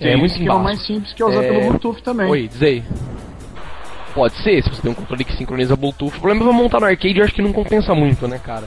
é 0.01 0.17
muito 0.17 0.33
esquema 0.33 0.57
embaço. 0.57 0.65
mais 0.65 0.87
simples 0.87 1.15
que 1.15 1.23
é 1.23 1.27
usar 1.27 1.43
É, 1.45 1.49
pelo 1.49 1.69
Bluetooth 1.69 2.03
também. 2.03 2.29
Oi, 2.29 2.49
diz 2.49 2.63
aí. 2.63 2.85
Pode 4.15 4.35
ser, 4.43 4.63
se 4.63 4.69
você 4.69 4.83
tem 4.83 4.91
um 4.91 4.95
controle 4.95 5.25
que 5.25 5.37
sincroniza 5.37 5.77
Bluetooth. 5.77 6.17
O 6.17 6.21
problema 6.21 6.51
é 6.51 6.53
montar 6.53 6.81
no 6.81 6.87
arcade, 6.87 7.19
eu 7.19 7.25
acho 7.25 7.35
que 7.35 7.43
não 7.43 7.53
compensa 7.53 7.95
muito, 7.95 8.27
né, 8.27 8.39
cara? 8.43 8.65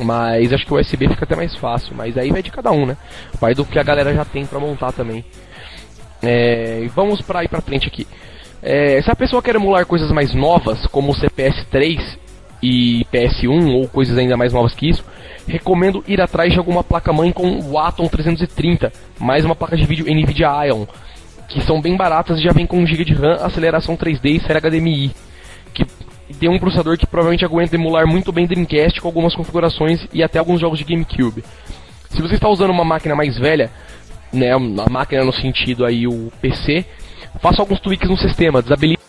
Mas 0.00 0.52
acho 0.52 0.64
que 0.64 0.72
o 0.72 0.78
USB 0.78 1.08
fica 1.08 1.24
até 1.24 1.36
mais 1.36 1.54
fácil. 1.56 1.94
Mas 1.94 2.16
aí 2.16 2.30
vai 2.30 2.42
de 2.42 2.50
cada 2.50 2.70
um, 2.72 2.86
né? 2.86 2.96
Vai 3.40 3.54
do 3.54 3.64
que 3.64 3.78
a 3.78 3.82
galera 3.82 4.14
já 4.14 4.24
tem 4.24 4.46
pra 4.46 4.58
montar 4.58 4.92
também. 4.92 5.24
É, 6.22 6.86
vamos 6.94 7.20
pra 7.22 7.44
ir 7.44 7.48
pra 7.48 7.60
frente 7.60 7.86
aqui. 7.86 8.06
É, 8.62 9.00
se 9.00 9.10
a 9.10 9.16
pessoa 9.16 9.42
quer 9.42 9.54
emular 9.54 9.86
coisas 9.86 10.10
mais 10.10 10.34
novas, 10.34 10.86
como 10.86 11.12
o 11.12 11.14
CPS 11.14 11.64
3, 11.70 12.18
e 12.62 13.04
PS1 13.12 13.74
ou 13.74 13.88
coisas 13.88 14.16
ainda 14.18 14.36
mais 14.36 14.52
novas 14.52 14.74
que 14.74 14.88
isso, 14.88 15.04
recomendo 15.46 16.04
ir 16.06 16.20
atrás 16.20 16.52
de 16.52 16.58
alguma 16.58 16.84
placa-mãe 16.84 17.32
com 17.32 17.58
o 17.58 17.78
Atom 17.78 18.06
330, 18.06 18.92
mais 19.18 19.44
uma 19.44 19.54
placa 19.54 19.76
de 19.76 19.84
vídeo 19.84 20.04
NVIDIA 20.04 20.66
Ion, 20.66 20.84
que 21.48 21.60
são 21.62 21.80
bem 21.80 21.96
baratas 21.96 22.38
e 22.38 22.42
já 22.42 22.52
vem 22.52 22.66
com 22.66 22.78
1 22.78 22.86
GB 22.86 23.04
de 23.04 23.14
RAM, 23.14 23.34
aceleração 23.40 23.96
3D 23.96 24.36
e 24.36 24.40
série 24.40 24.60
HDMI, 24.60 25.10
que 25.72 25.84
tem 26.34 26.48
um 26.48 26.58
processador 26.58 26.96
que 26.96 27.06
provavelmente 27.06 27.44
aguenta 27.44 27.74
emular 27.74 28.06
muito 28.06 28.32
bem 28.32 28.46
Dreamcast 28.46 29.00
com 29.00 29.08
algumas 29.08 29.34
configurações 29.34 30.06
e 30.12 30.22
até 30.22 30.38
alguns 30.38 30.60
jogos 30.60 30.78
de 30.78 30.84
GameCube. 30.84 31.44
Se 32.10 32.20
você 32.20 32.34
está 32.34 32.48
usando 32.48 32.70
uma 32.70 32.84
máquina 32.84 33.14
mais 33.14 33.38
velha, 33.38 33.70
né, 34.32 34.52
a 34.52 34.90
máquina 34.90 35.24
no 35.24 35.32
sentido 35.32 35.84
aí 35.84 36.06
o 36.06 36.32
PC, 36.40 36.84
faça 37.40 37.62
alguns 37.62 37.80
tweaks 37.80 38.08
no 38.08 38.16
sistema, 38.16 38.62
desabilite, 38.62 39.02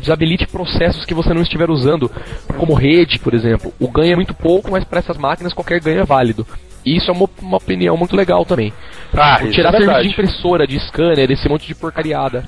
desabilite 0.00 0.46
processos 0.46 1.04
que 1.04 1.14
você 1.14 1.32
não 1.34 1.42
estiver 1.42 1.70
usando, 1.70 2.10
como 2.56 2.74
rede, 2.74 3.18
por 3.18 3.34
exemplo. 3.34 3.72
O 3.78 3.88
ganho 3.88 4.12
é 4.12 4.16
muito 4.16 4.34
pouco, 4.34 4.70
mas 4.70 4.84
para 4.84 5.00
essas 5.00 5.16
máquinas 5.16 5.52
qualquer 5.52 5.80
ganho 5.80 6.00
é 6.00 6.04
válido. 6.04 6.46
E 6.84 6.96
isso 6.96 7.10
é 7.10 7.14
uma, 7.14 7.28
uma 7.42 7.56
opinião 7.58 7.96
muito 7.96 8.16
legal 8.16 8.44
também. 8.44 8.72
Ah, 9.12 9.40
tirar 9.50 9.74
é 9.74 9.78
serviço 9.78 10.02
de 10.02 10.08
impressora, 10.08 10.66
de 10.66 10.80
scanner, 10.80 11.30
esse 11.30 11.48
monte 11.48 11.66
de 11.66 11.74
porcariada. 11.74 12.44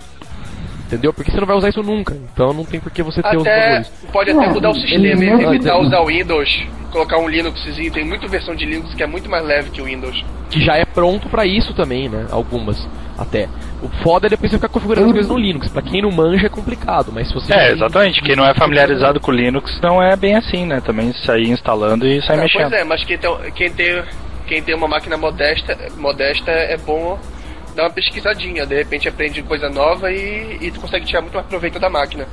Entendeu? 0.92 1.10
Porque 1.14 1.30
você 1.30 1.40
não 1.40 1.46
vai 1.46 1.56
usar 1.56 1.70
isso 1.70 1.82
nunca. 1.82 2.14
Então 2.34 2.52
não 2.52 2.66
tem 2.66 2.78
por 2.78 2.92
que 2.92 3.02
você 3.02 3.22
ter 3.22 3.34
os 3.34 3.42
Até, 3.46 3.68
bagulhos. 3.70 3.88
pode 4.12 4.30
até 4.30 4.46
Não, 4.46 4.52
mudar 4.52 4.70
o 4.70 4.74
sistema, 4.74 5.02
mesmo- 5.02 5.40
evitar 5.54 5.78
usar 5.78 6.00
o 6.00 6.06
Windows, 6.06 6.66
colocar 6.90 7.16
um 7.18 7.26
Linuxzinho. 7.28 7.90
Tem 7.90 8.04
muita 8.04 8.28
versão 8.28 8.54
de 8.54 8.66
Linux 8.66 8.92
que 8.94 9.02
é 9.02 9.06
muito 9.06 9.30
mais 9.30 9.42
leve 9.42 9.70
que 9.70 9.80
o 9.80 9.84
Windows. 9.86 10.22
Que 10.50 10.60
já 10.62 10.76
é 10.76 10.84
pronto 10.84 11.30
pra 11.30 11.46
isso 11.46 11.72
também, 11.72 12.10
né? 12.10 12.26
Algumas, 12.30 12.86
até. 13.16 13.48
O 13.82 13.88
foda 14.02 14.26
é 14.26 14.30
depois 14.30 14.50
você 14.50 14.58
ficar 14.58 14.68
configurando 14.68 15.06
as 15.06 15.12
coisas 15.14 15.32
no 15.32 15.38
Linux. 15.38 15.68
Pra 15.68 15.80
quem 15.80 16.02
não 16.02 16.10
manja 16.12 16.44
é 16.46 16.50
complicado, 16.50 17.10
mas 17.10 17.28
se 17.28 17.32
você... 17.34 17.54
É, 17.54 17.56
tem- 17.68 17.72
exatamente. 17.76 18.20
Quem 18.20 18.36
não 18.36 18.44
é 18.44 18.52
familiarizado 18.52 19.18
com 19.18 19.32
Linux 19.32 19.80
não 19.82 20.02
é 20.02 20.14
bem 20.14 20.36
assim, 20.36 20.66
né? 20.66 20.82
Também 20.84 21.10
sair 21.24 21.48
instalando 21.48 22.06
e 22.06 22.20
sair 22.20 22.36
Não, 22.36 22.42
mexendo. 22.44 22.62
pois 22.68 22.72
é, 22.74 22.84
mas 22.84 23.02
quem 23.02 23.16
tem, 23.16 23.30
quem 23.54 23.72
tem, 23.72 24.02
quem 24.46 24.62
tem 24.62 24.74
uma 24.74 24.86
máquina 24.86 25.16
modesta, 25.16 25.74
modesta 25.96 26.50
é 26.50 26.76
bom 26.76 27.18
dar 27.74 27.84
uma 27.84 27.90
pesquisadinha. 27.90 28.66
De 28.66 28.74
repente 28.76 29.08
aprende 29.08 29.42
coisa 29.42 29.68
nova 29.68 30.10
e, 30.10 30.58
e 30.60 30.70
tu 30.70 30.80
consegue 30.80 31.06
tirar 31.06 31.20
muito 31.22 31.34
mais 31.34 31.46
proveito 31.46 31.78
da 31.78 31.88
máquina. 31.90 32.26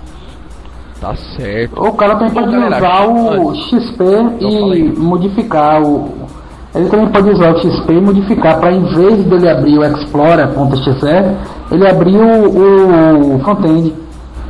Tá 0.99 1.15
certo. 1.37 1.81
O 1.81 1.93
cara 1.93 2.15
também 2.15 2.33
pode 2.33 2.51
galera, 2.51 2.77
usar 2.77 3.07
o 3.07 3.49
antes- 3.49 3.69
XP 3.69 4.03
e 4.41 4.83
modificar 4.99 5.81
o. 5.81 6.27
Ele 6.75 6.87
também 6.89 7.07
pode 7.07 7.29
usar 7.29 7.53
o 7.55 7.59
XP 7.59 7.93
e 7.93 8.01
modificar 8.01 8.59
para 8.59 8.71
em 8.73 8.83
vez 8.93 9.23
dele 9.25 9.49
abrir 9.49 9.77
o 9.79 9.83
Explorer.exe, 9.83 11.35
ele 11.71 11.87
abrir 11.87 12.17
o, 12.17 13.35
o 13.35 13.39
front-end. 13.39 13.95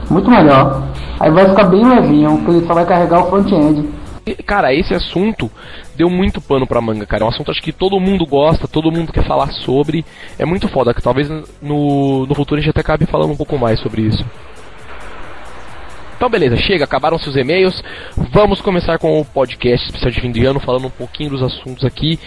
Muito 0.10 0.30
melhor. 0.30 0.84
Aí 1.20 1.32
vai 1.32 1.48
ficar 1.50 1.66
bem 1.66 1.86
levinho, 1.88 2.38
porque 2.38 2.52
ele 2.52 2.66
só 2.68 2.74
vai 2.74 2.86
carregar 2.86 3.24
o 3.24 3.30
front-end. 3.30 3.88
Cara, 4.36 4.74
esse 4.74 4.94
assunto 4.94 5.52
deu 5.96 6.10
muito 6.10 6.42
pano 6.42 6.68
pra 6.68 6.82
manga, 6.82 7.06
cara. 7.06 7.24
É 7.24 7.26
um 7.26 7.30
assunto 7.30 7.52
acho 7.52 7.62
que 7.62 7.72
todo 7.72 8.00
mundo 8.00 8.26
gosta, 8.26 8.68
todo 8.68 8.92
mundo 8.92 9.12
quer 9.12 9.26
falar 9.26 9.52
sobre. 9.52 10.06
É 10.38 10.46
muito 10.46 10.68
foda, 10.68 10.94
que 10.94 11.02
talvez 11.02 11.30
no, 11.62 12.26
no 12.26 12.36
futuro 12.36 12.60
a 12.60 12.62
gente 12.62 12.72
até 12.72 12.82
acabe 12.82 13.06
falando 13.06 13.32
um 13.32 13.38
pouco 13.38 13.58
mais 13.58 13.80
sobre 13.80 14.04
isso. 14.04 14.26
Então 16.20 16.30
beleza, 16.30 16.58
chega, 16.58 16.84
acabaram-se 16.84 17.30
os 17.30 17.38
e-mails. 17.38 17.82
Vamos 18.32 18.60
começar 18.60 19.00
com 19.00 19.22
o 19.22 19.24
podcast 19.24 19.86
especial 19.86 20.12
de 20.12 20.20
fim 20.20 20.32
de 20.32 20.46
ano, 20.46 20.60
falando 20.60 20.88
um 20.88 20.92
pouquinho 20.92 21.30
dos 21.30 21.42
assuntos 21.42 21.86
aqui. 21.86 22.20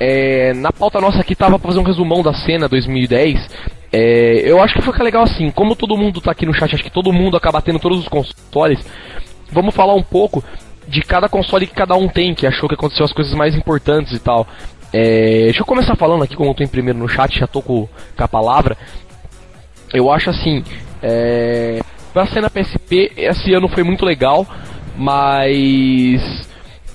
É, 0.00 0.54
na 0.54 0.72
pauta 0.72 1.00
nossa 1.00 1.20
aqui 1.20 1.34
tava 1.34 1.58
pra 1.58 1.68
fazer 1.68 1.80
um 1.80 1.84
resumão 1.84 2.22
da 2.22 2.32
cena 2.32 2.68
2010. 2.68 3.50
É, 3.92 4.50
eu 4.50 4.62
acho 4.62 4.74
que 4.74 4.82
fica 4.82 5.02
legal 5.02 5.24
assim, 5.24 5.50
como 5.50 5.76
todo 5.76 5.96
mundo 5.96 6.20
tá 6.20 6.30
aqui 6.30 6.46
no 6.46 6.54
chat, 6.54 6.74
acho 6.74 6.84
que 6.84 6.90
todo 6.90 7.12
mundo 7.12 7.36
acaba 7.36 7.60
tendo 7.60 7.78
todos 7.78 7.98
os 7.98 8.08
consoles. 8.08 8.78
Vamos 9.50 9.74
falar 9.74 9.94
um 9.94 10.02
pouco 10.02 10.42
de 10.88 11.02
cada 11.02 11.28
console 11.28 11.66
que 11.66 11.74
cada 11.74 11.94
um 11.94 12.08
tem, 12.08 12.34
que 12.34 12.46
achou 12.46 12.68
que 12.68 12.74
aconteceu 12.74 13.04
as 13.04 13.12
coisas 13.12 13.34
mais 13.34 13.54
importantes 13.54 14.12
e 14.12 14.18
tal. 14.18 14.46
É, 14.92 15.44
deixa 15.44 15.60
eu 15.60 15.66
começar 15.66 15.94
falando 15.96 16.24
aqui, 16.24 16.34
como 16.34 16.50
eu 16.50 16.54
tô 16.54 16.62
em 16.62 16.68
primeiro 16.68 16.98
no 16.98 17.08
chat, 17.08 17.38
já 17.38 17.46
tô 17.46 17.60
com, 17.60 17.86
com 18.16 18.24
a 18.24 18.28
palavra. 18.28 18.76
Eu 19.92 20.10
acho 20.10 20.30
assim, 20.30 20.64
é, 21.02 21.80
pra 22.12 22.26
cena 22.26 22.50
PSP, 22.50 23.12
esse 23.16 23.52
ano 23.52 23.68
foi 23.68 23.82
muito 23.82 24.04
legal, 24.04 24.46
mas 24.96 26.48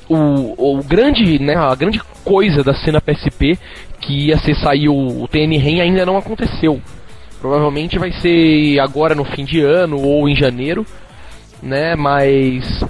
o, 0.09 0.77
o 0.77 0.83
grande, 0.83 1.39
né, 1.39 1.55
a 1.55 1.75
grande 1.75 2.01
coisa 2.23 2.63
da 2.63 2.73
cena 2.73 2.99
PSP 2.99 3.57
que 3.99 4.27
ia 4.27 4.37
ser 4.37 4.55
sair 4.55 4.89
o, 4.89 5.23
o 5.23 5.27
TN 5.27 5.57
Ren 5.57 5.81
ainda 5.81 6.05
não 6.05 6.17
aconteceu. 6.17 6.81
Provavelmente 7.39 7.99
vai 7.99 8.11
ser 8.11 8.79
agora 8.79 9.15
no 9.15 9.25
fim 9.25 9.45
de 9.45 9.61
ano 9.61 9.99
ou 9.99 10.27
em 10.27 10.35
janeiro, 10.35 10.85
né? 11.61 11.95
Mas 11.95 12.83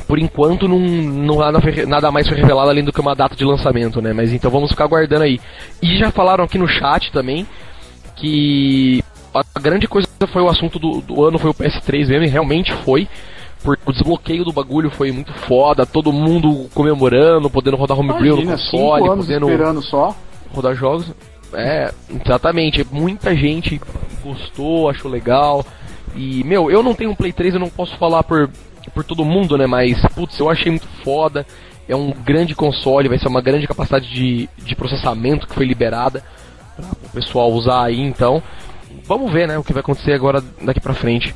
por 0.00 0.18
enquanto 0.18 0.66
não, 0.66 0.78
não 0.78 1.38
nada, 1.86 2.10
mais 2.10 2.28
foi 2.28 2.36
revelado 2.36 2.70
além 2.70 2.84
do 2.84 2.92
que 2.92 3.00
uma 3.00 3.14
data 3.14 3.36
de 3.36 3.44
lançamento, 3.44 4.02
né? 4.02 4.12
Mas 4.12 4.32
então 4.32 4.50
vamos 4.50 4.70
ficar 4.70 4.84
aguardando 4.84 5.24
aí. 5.24 5.40
E 5.80 5.96
já 5.96 6.10
falaram 6.10 6.44
aqui 6.44 6.58
no 6.58 6.68
chat 6.68 7.12
também 7.12 7.46
que 8.16 9.02
a 9.34 9.60
grande 9.60 9.88
coisa 9.88 10.08
foi 10.32 10.42
o 10.42 10.48
assunto 10.48 10.78
do, 10.78 11.00
do 11.00 11.24
ano 11.24 11.38
foi 11.38 11.50
o 11.50 11.54
PS3 11.54 12.08
mesmo, 12.08 12.24
e 12.24 12.28
realmente 12.28 12.72
foi. 12.72 13.08
Porque 13.62 13.82
o 13.86 13.92
desbloqueio 13.92 14.44
do 14.44 14.52
bagulho 14.52 14.90
foi 14.90 15.10
muito 15.10 15.32
foda, 15.32 15.86
todo 15.86 16.12
mundo 16.12 16.68
comemorando, 16.74 17.48
podendo 17.48 17.76
rodar 17.78 17.98
homebrew 17.98 18.36
no 18.36 18.42
Imagina, 18.42 18.52
console, 18.52 19.00
cinco 19.00 19.12
anos 19.12 19.26
podendo 19.26 19.48
esperando 19.48 19.82
só. 19.82 20.14
rodar 20.52 20.74
jogos. 20.74 21.12
É, 21.54 21.90
exatamente. 22.10 22.86
Muita 22.90 23.34
gente 23.34 23.80
gostou, 24.22 24.90
achou 24.90 25.10
legal. 25.10 25.64
E, 26.14 26.44
meu, 26.44 26.70
eu 26.70 26.82
não 26.82 26.94
tenho 26.94 27.10
um 27.10 27.14
Play 27.14 27.32
3, 27.32 27.54
eu 27.54 27.60
não 27.60 27.70
posso 27.70 27.96
falar 27.96 28.22
por, 28.22 28.50
por 28.90 29.04
todo 29.04 29.24
mundo, 29.24 29.56
né? 29.56 29.66
Mas, 29.66 30.00
putz, 30.14 30.38
eu 30.38 30.50
achei 30.50 30.70
muito 30.70 30.88
foda. 31.02 31.46
É 31.88 31.94
um 31.94 32.10
grande 32.10 32.54
console, 32.54 33.08
vai 33.08 33.18
ser 33.18 33.28
uma 33.28 33.42
grande 33.42 33.66
capacidade 33.66 34.08
de, 34.08 34.48
de 34.58 34.74
processamento 34.74 35.46
que 35.46 35.54
foi 35.54 35.66
liberada 35.66 36.22
para 36.76 36.86
o 36.86 37.10
pessoal 37.12 37.52
usar 37.52 37.84
aí, 37.84 38.00
então. 38.00 38.42
Vamos 39.04 39.32
ver, 39.32 39.48
né, 39.48 39.58
o 39.58 39.64
que 39.64 39.72
vai 39.72 39.80
acontecer 39.80 40.12
agora 40.12 40.42
daqui 40.62 40.80
pra 40.80 40.94
frente. 40.94 41.34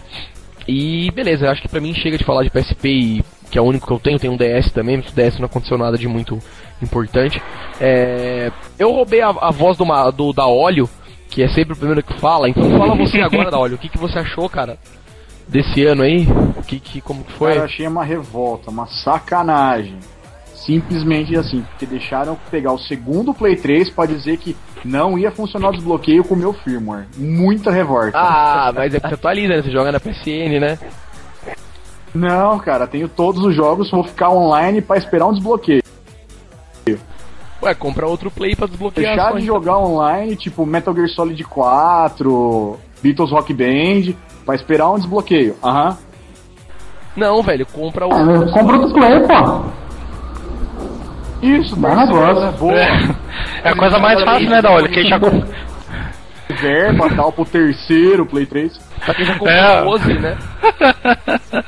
E 0.66 1.10
beleza, 1.10 1.46
eu 1.46 1.50
acho 1.50 1.62
que 1.62 1.68
pra 1.68 1.80
mim 1.80 1.94
chega 1.94 2.18
de 2.18 2.24
falar 2.24 2.42
de 2.42 2.50
PSP, 2.50 2.88
e, 2.88 3.24
que 3.50 3.58
é 3.58 3.60
o 3.60 3.64
único 3.64 3.86
que 3.86 3.92
eu 3.92 3.98
tenho, 3.98 4.18
tem 4.18 4.30
um 4.30 4.36
DS 4.36 4.70
também, 4.72 4.98
mas 4.98 5.10
o 5.10 5.14
DS 5.14 5.38
não 5.38 5.46
aconteceu 5.46 5.78
nada 5.78 5.96
de 5.96 6.06
muito 6.06 6.38
importante. 6.82 7.40
É, 7.80 8.52
eu 8.78 8.92
roubei 8.92 9.20
a, 9.20 9.28
a 9.28 9.50
voz 9.50 9.76
do, 9.76 9.84
do 10.12 10.32
da 10.32 10.46
Óleo, 10.46 10.88
que 11.30 11.42
é 11.42 11.48
sempre 11.48 11.72
o 11.72 11.76
primeiro 11.76 12.02
que 12.02 12.18
fala, 12.20 12.48
então 12.48 12.78
fala 12.78 12.94
você 12.94 13.20
agora 13.22 13.50
da 13.50 13.58
Óleo, 13.58 13.76
o 13.76 13.78
que, 13.78 13.88
que 13.88 13.98
você 13.98 14.18
achou, 14.18 14.48
cara, 14.48 14.78
desse 15.48 15.84
ano 15.84 16.02
aí? 16.02 16.26
Que, 16.66 16.78
que 16.78 17.00
como 17.00 17.24
que 17.24 17.32
foi? 17.32 17.48
Cara, 17.48 17.60
eu 17.60 17.64
achei 17.64 17.86
uma 17.86 18.04
revolta, 18.04 18.70
uma 18.70 18.86
sacanagem. 18.86 19.98
Simplesmente 20.54 21.36
assim, 21.36 21.62
porque 21.62 21.86
deixaram 21.86 22.36
pegar 22.50 22.72
o 22.72 22.78
segundo 22.78 23.32
Play 23.32 23.56
3 23.56 23.90
pra 23.90 24.04
dizer 24.04 24.36
que 24.36 24.54
não 24.84 25.18
ia 25.18 25.30
funcionar 25.30 25.70
o 25.70 25.72
desbloqueio 25.72 26.22
com 26.22 26.34
o 26.34 26.38
meu 26.38 26.52
firmware. 26.52 27.06
Muita 27.16 27.70
revolta. 27.70 28.18
Ah, 28.18 28.70
mas 28.74 28.94
é 28.94 29.00
que 29.00 29.08
você 29.08 29.14
atualiza, 29.14 29.48
né? 29.56 29.62
Você 29.62 29.70
joga 29.70 29.92
na 29.92 29.98
PSN, 30.00 30.60
né? 30.60 30.78
Não, 32.14 32.58
cara, 32.58 32.86
tenho 32.86 33.08
todos 33.08 33.44
os 33.44 33.54
jogos, 33.54 33.90
vou 33.90 34.04
ficar 34.04 34.30
online 34.30 34.82
pra 34.82 34.96
esperar 34.96 35.26
um 35.26 35.32
desbloqueio. 35.32 35.82
Ué, 37.62 37.74
compra 37.74 38.06
outro 38.06 38.30
Play 38.30 38.54
pra 38.54 38.66
desbloquear 38.66 39.14
Deixar 39.14 39.32
de 39.32 39.42
então. 39.42 39.46
jogar 39.46 39.78
online, 39.78 40.36
tipo 40.36 40.64
Metal 40.64 40.94
Gear 40.94 41.08
Solid 41.08 41.42
4, 41.44 42.78
Beatles 43.02 43.30
Rock 43.30 43.52
Band, 43.52 44.14
pra 44.48 44.54
esperar 44.54 44.90
um 44.90 44.96
desbloqueio. 44.96 45.56
Aham. 45.62 45.98
Não, 47.14 47.42
velho, 47.42 47.66
compra 47.66 48.06
o. 48.06 48.10
É, 48.10 48.50
compra 48.50 48.78
outro 48.78 48.94
play, 48.94 49.20
pô. 49.20 49.62
Isso, 51.42 51.76
Dá 51.76 51.94
negócio. 51.94 52.52
Boa. 52.52 52.74
É 52.74 53.68
a 53.68 53.76
coisa 53.76 53.98
mais 53.98 54.24
fácil, 54.24 54.48
né, 54.48 54.62
da 54.62 54.70
Olho? 54.72 54.90
Quem 54.90 55.06
já 55.06 55.20
comprou. 55.20 55.44
Verba 56.48 57.14
tal 57.14 57.30
pro 57.30 57.44
terceiro 57.44 58.24
Play 58.24 58.46
3. 58.46 58.78
Pra 59.04 59.14
quem 59.14 59.26
já 59.26 59.34
comprou 59.34 59.54
É. 59.54 59.84
12, 59.84 60.14
né? 60.14 60.38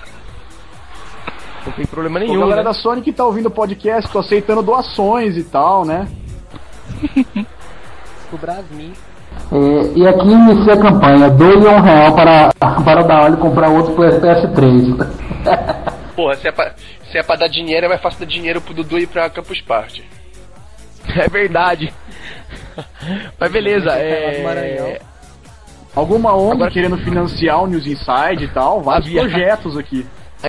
Não 1.67 1.73
tem 1.75 1.85
problema 1.85 2.19
nenhum. 2.19 2.41
galera 2.41 2.63
né? 2.63 2.65
da 2.65 2.73
Sony 2.73 3.03
que 3.03 3.13
tá 3.13 3.27
ouvindo 3.27 3.47
o 3.47 3.51
podcast, 3.51 4.11
tô 4.11 4.21
aceitando 4.21 4.63
doações 4.63 5.37
e 5.37 5.45
tal, 5.45 5.85
né? 5.85 6.09
O 8.33 8.39
Brasmin. 8.39 8.93
É, 9.53 9.99
e 9.99 10.07
aqui 10.07 10.29
inicia 10.29 10.75
a 10.75 10.81
campanha: 10.81 11.31
doe 11.31 11.57
um 11.57 11.81
real 11.81 12.15
para, 12.15 12.51
para 12.85 13.03
dar 13.03 13.23
óleo 13.25 13.35
e 13.35 13.39
comprar 13.39 13.69
outro 13.71 13.95
PS3. 13.97 15.07
Porra, 16.15 16.35
se 16.37 16.49
é, 16.49 16.53
pra, 16.53 16.75
se 17.11 17.19
é 17.19 17.23
pra 17.23 17.37
dar 17.37 17.49
dinheiro, 17.49 17.87
é 17.87 17.89
mais 17.89 18.01
fácil 18.01 18.21
dar 18.21 18.27
dinheiro 18.27 18.61
pro 18.61 18.75
Dudu 18.75 18.99
ir 18.99 19.07
pra 19.07 19.29
Campus 19.31 19.61
Party. 19.61 20.05
É 21.17 21.29
verdade. 21.29 21.93
Mas 23.39 23.51
beleza, 23.51 23.91
é. 23.93 25.01
Alguma 25.97 26.35
ONG 26.37 26.53
Agora- 26.53 26.71
querendo 26.71 26.97
financiar 26.99 27.63
o 27.63 27.67
News 27.67 27.87
Inside 27.87 28.45
e 28.45 28.49
tal, 28.49 28.81
vários 28.81 29.07
Havia- 29.09 29.23
projetos 29.23 29.77
aqui. 29.77 30.07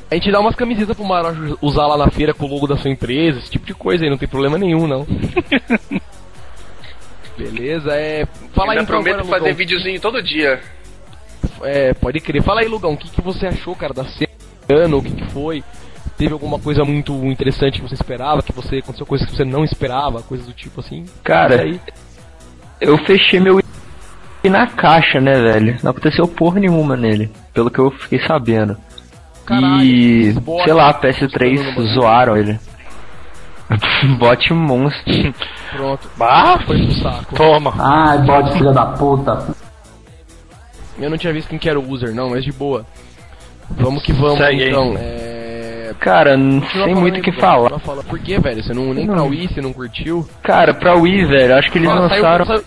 A 0.10 0.14
gente 0.16 0.32
dá 0.32 0.40
umas 0.40 0.56
camisetas 0.56 0.96
pro 0.96 1.04
Marojo 1.06 1.58
usar 1.62 1.86
lá 1.88 1.98
na 1.98 2.10
feira 2.10 2.34
com 2.34 2.46
o 2.46 2.50
logo 2.50 2.68
da 2.68 2.78
sua 2.78 2.92
empresa, 2.92 3.40
esse 3.40 3.50
tipo 3.50 3.66
de 3.66 3.74
coisa 3.74 4.04
aí, 4.06 4.10
não 4.10 4.18
tem 4.18 4.28
problema 4.30 4.58
nenhum, 4.58 4.88
não. 4.88 5.06
beleza, 7.44 7.92
é. 7.94 8.26
Fala 8.54 8.74
aí 8.74 8.80
Ainda 8.80 8.84
então 8.84 8.86
prometo 8.86 9.20
agora, 9.20 9.30
fazer 9.30 9.50
Lugão. 9.52 9.58
videozinho 9.58 10.02
todo 10.02 10.22
dia. 10.22 10.60
É, 11.64 11.94
pode 11.94 12.20
crer. 12.20 12.44
Fala 12.44 12.62
aí, 12.62 12.68
Lugão, 12.68 12.94
o 12.94 12.98
que, 12.98 13.10
que 13.10 13.22
você 13.22 13.48
achou, 13.48 13.76
cara, 13.76 13.94
da 13.94 14.06
cena, 14.06 14.96
o 14.96 15.02
que, 15.02 15.12
que 15.12 15.26
foi? 15.32 15.64
teve 16.22 16.34
alguma 16.34 16.60
coisa 16.60 16.84
muito 16.84 17.14
interessante 17.26 17.82
que 17.82 17.88
você 17.88 17.96
esperava, 17.96 18.44
que 18.44 18.52
você 18.52 18.78
aconteceu 18.78 19.08
coisas 19.08 19.28
que 19.28 19.36
você 19.36 19.44
não 19.44 19.64
esperava, 19.64 20.22
coisas 20.22 20.46
do 20.46 20.54
tipo 20.54 20.80
assim. 20.80 21.04
Cara, 21.24 21.64
aí. 21.64 21.80
eu 22.80 22.96
fechei 23.00 23.40
meu 23.40 23.56
Wii 23.56 24.52
na 24.52 24.68
caixa, 24.68 25.20
né, 25.20 25.34
velho? 25.34 25.78
Não 25.82 25.90
aconteceu 25.90 26.28
porra 26.28 26.60
nenhuma 26.60 26.96
nele, 26.96 27.32
pelo 27.54 27.72
que 27.72 27.80
eu 27.80 27.90
fiquei 27.90 28.20
sabendo. 28.28 28.78
Caralho, 29.46 29.84
e, 29.84 30.34
sei 30.34 30.74
lá, 30.74 30.92
jogando 30.92 31.22
no 31.22 31.30
PS3 31.30 31.66
bagulho. 31.66 31.88
zoaram 31.88 32.38
ele. 32.38 32.60
Bot 34.18 34.54
monstro. 34.54 35.34
Pronto. 35.76 36.10
Bah, 36.18 36.60
Foi 36.66 36.78
pro 36.86 36.94
saco. 36.96 37.36
toma. 37.36 37.74
Ai, 37.80 38.18
bode 38.20 38.52
filha 38.58 38.72
da 38.72 38.86
puta. 38.86 39.48
Eu 41.00 41.10
não 41.10 41.18
tinha 41.18 41.34
visto 41.34 41.48
quem 41.50 41.58
que 41.58 41.70
era 41.70 41.80
o 41.80 41.90
user, 41.90 42.14
não, 42.14 42.30
mas 42.30 42.44
de 42.44 42.52
boa. 42.52 42.86
Vamos 43.72 44.04
que 44.04 44.12
vamos, 44.14 44.38
Segue 44.38 44.64
aí. 44.64 44.70
então. 44.70 44.94
É... 44.98 45.94
Cara, 46.00 46.36
não 46.38 46.62
falando 46.62 47.00
muito 47.00 47.20
o 47.20 47.22
que 47.22 47.32
falar. 47.32 47.80
falando. 47.80 48.06
Por 48.06 48.20
que, 48.20 48.38
velho? 48.40 48.64
Você 48.64 48.74
não 48.74 48.94
nem 48.94 49.06
pra 49.08 49.24
Wii, 49.24 49.48
você 49.50 49.62
não 49.62 49.72
curtiu? 49.74 50.28
Cara, 50.44 50.74
pra 50.74 50.96
Wii, 50.96 51.26
velho, 51.26 51.56
acho 51.58 51.72
que 51.72 51.78
eles 51.78 51.90
Ah, 51.90 52.10
saiu- 52.10 52.24
lançaram. 52.24 52.46
saiu- 52.46 52.64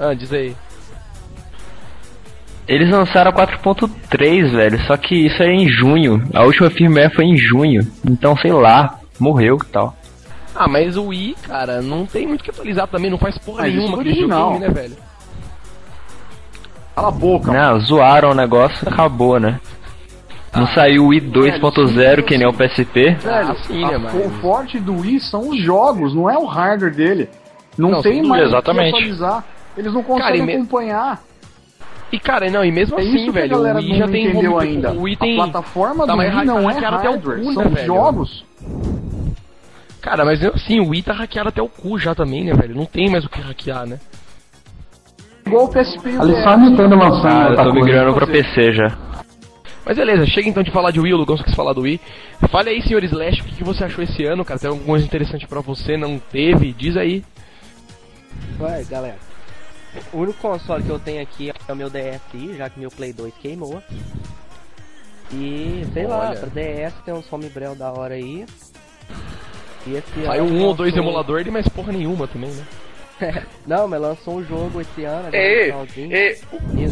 Ah, 0.00 0.14
diz 0.14 0.32
aí. 0.32 0.54
Eles 2.66 2.88
lançaram 2.90 3.32
4.3, 3.32 4.50
velho, 4.52 4.80
só 4.86 4.96
que 4.96 5.26
isso 5.26 5.42
é 5.42 5.52
em 5.52 5.68
junho. 5.68 6.22
A 6.32 6.44
última 6.44 6.70
firmware 6.70 7.12
foi 7.14 7.24
em 7.24 7.36
junho. 7.36 7.80
Então, 8.08 8.36
sei 8.36 8.52
lá, 8.52 8.98
morreu 9.22 9.56
e 9.62 9.66
tal. 9.66 9.94
Ah, 10.54 10.68
mas 10.68 10.96
o 10.96 11.06
Wii, 11.06 11.36
cara, 11.46 11.80
não 11.80 12.04
tem 12.04 12.26
muito 12.26 12.40
o 12.42 12.44
que 12.44 12.50
atualizar 12.50 12.86
também, 12.88 13.10
não 13.10 13.16
faz 13.18 13.38
porra 13.38 13.62
Mas 13.62 13.72
isso 13.72 13.78
nenhuma 13.82 13.96
é 13.96 14.00
aquele 14.00 14.14
original. 14.18 14.52
videogame, 14.52 14.74
né, 14.74 14.82
velho? 14.82 14.96
Cala 16.94 17.08
a 17.08 17.10
boca, 17.10 17.52
Não, 17.52 17.80
zoaram 17.80 18.30
o 18.30 18.34
negócio, 18.34 18.86
acabou, 18.88 19.40
né? 19.40 19.58
Não 20.54 20.66
saiu 20.74 21.04
o 21.04 21.06
Wii 21.08 21.20
2.0 21.32 22.22
que 22.24 22.36
nem 22.36 22.46
o 22.46 22.52
PSP. 22.52 23.14
Velho, 23.14 23.50
Ah, 23.50 23.54
sim, 23.66 23.82
a- 23.82 23.92
né, 23.92 23.98
mas- 23.98 24.14
o 24.26 24.30
forte 24.42 24.78
do 24.78 24.98
Wii 25.00 25.18
são 25.20 25.48
os 25.48 25.58
jogos, 25.62 26.14
não 26.14 26.28
é 26.28 26.36
o 26.36 26.44
hardware 26.44 26.94
dele. 26.94 27.30
Não, 27.78 27.90
Não, 27.90 28.02
tem 28.02 28.22
mais 28.22 28.22
dúvida, 28.22 28.58
o 28.58 28.62
que 28.62 28.70
exatamente. 28.70 28.94
atualizar. 28.94 29.44
Eles 29.74 29.94
não 29.94 30.02
Cara, 30.02 30.14
conseguem 30.20 30.42
e 30.42 30.46
me- 30.46 30.54
acompanhar. 30.56 31.22
E 32.12 32.18
cara, 32.18 32.50
não, 32.50 32.62
e 32.62 32.70
mesmo 32.70 32.98
É 32.98 33.02
assim, 33.02 33.30
velho, 33.30 33.56
o 33.56 33.62
Wii 33.76 33.96
já 33.96 34.06
tem 34.06 34.26
ainda. 34.60 34.92
O 34.92 35.00
Wii 35.00 35.16
tem. 35.16 35.40
A 35.40 35.44
plataforma 35.44 36.06
tá 36.06 36.12
do 36.12 36.18
Wii 36.18 36.44
não 36.44 36.70
é 36.70 36.74
até 36.76 37.08
o 37.08 37.12
hardware, 37.12 37.38
né, 37.38 37.52
são 37.54 37.64
os 37.66 37.72
velho? 37.72 37.86
jogos. 37.86 38.44
Cara, 40.02 40.24
mas 40.24 40.44
assim, 40.44 40.80
o 40.80 40.88
Wii 40.88 41.02
tá 41.02 41.12
hackeado 41.14 41.48
até 41.48 41.62
o 41.62 41.68
cu 41.68 41.98
já 41.98 42.14
também, 42.14 42.44
né, 42.44 42.52
velho? 42.52 42.74
Não 42.74 42.84
tem 42.84 43.08
mais 43.08 43.24
o 43.24 43.28
que 43.28 43.40
hackear, 43.40 43.86
né? 43.86 43.98
Igual 45.46 45.64
o 45.64 45.68
PSP 45.68 46.08
e 46.08 46.18
DS. 46.18 46.42
só 46.42 46.56
Nintendo 46.56 46.96
lançando 46.96 47.26
Ah, 47.28 47.48
eu 47.50 47.56
tô 47.56 47.62
coisa. 47.62 47.72
migrando 47.72 48.14
pra 48.14 48.26
PC 48.26 48.72
já. 48.72 48.98
Mas 49.84 49.96
beleza, 49.96 50.26
chega 50.26 50.48
então 50.48 50.62
de 50.62 50.70
falar 50.70 50.90
de 50.92 51.00
Wii, 51.00 51.14
o 51.14 51.16
Lugão 51.16 51.36
só 51.36 51.42
quis 51.44 51.54
falar 51.54 51.72
do 51.72 51.80
Wii. 51.82 52.00
Fale 52.50 52.70
aí, 52.70 52.82
senhor 52.82 53.02
Slash, 53.02 53.40
o 53.40 53.44
que, 53.44 53.56
que 53.56 53.64
você 53.64 53.84
achou 53.84 54.02
esse 54.04 54.24
ano, 54.24 54.44
cara? 54.44 54.58
Tem 54.60 54.68
alguma 54.70 54.86
coisa 54.86 55.04
interessante 55.04 55.46
pra 55.46 55.60
você? 55.60 55.96
Não 55.96 56.18
teve? 56.18 56.72
Diz 56.72 56.96
aí. 56.96 57.24
Vai, 58.58 58.84
galera. 58.84 59.18
O 60.12 60.18
único 60.18 60.38
console 60.40 60.82
que 60.84 60.90
eu 60.90 60.98
tenho 60.98 61.20
aqui 61.22 61.52
é 61.68 61.72
o 61.72 61.76
meu 61.76 61.90
DSi, 61.90 62.56
já 62.56 62.70
que 62.70 62.78
meu 62.80 62.90
Play 62.90 63.12
2 63.12 63.34
queimou. 63.40 63.82
E, 65.32 65.84
sei 65.92 66.06
lá, 66.06 66.28
Olha. 66.30 66.38
pra 66.40 66.48
DS 66.48 66.94
tem 67.04 67.14
uns 67.14 67.30
Homebrel 67.32 67.74
da 67.74 67.90
hora 67.92 68.14
aí. 68.14 68.46
Esse 69.86 70.24
Saiu 70.24 70.44
ano 70.44 70.54
um 70.54 70.64
ou 70.64 70.74
dois 70.74 70.96
emuladores, 70.96 71.52
mas 71.52 71.68
porra 71.68 71.92
nenhuma 71.92 72.26
também, 72.28 72.50
né? 72.50 72.66
Não, 73.66 73.86
mas 73.86 74.00
lançou 74.00 74.36
um 74.36 74.44
jogo 74.44 74.80
esse 74.80 75.04
ano, 75.04 75.28
agora 75.28 75.36
Ei, 75.36 75.72
ei, 75.96 76.38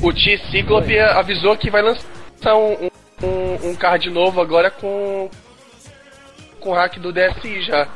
o, 0.02 0.08
o 0.08 0.12
T-Cyclope 0.12 0.98
avisou 0.98 1.56
que 1.56 1.70
vai 1.70 1.82
lançar 1.82 2.54
um, 2.54 2.90
um, 3.22 3.70
um 3.70 3.74
card 3.74 4.08
novo 4.10 4.40
agora 4.40 4.70
com 4.70 5.28
com 6.60 6.70
o 6.70 6.74
hack 6.74 6.98
do 6.98 7.12
DSi 7.12 7.62
já. 7.62 7.88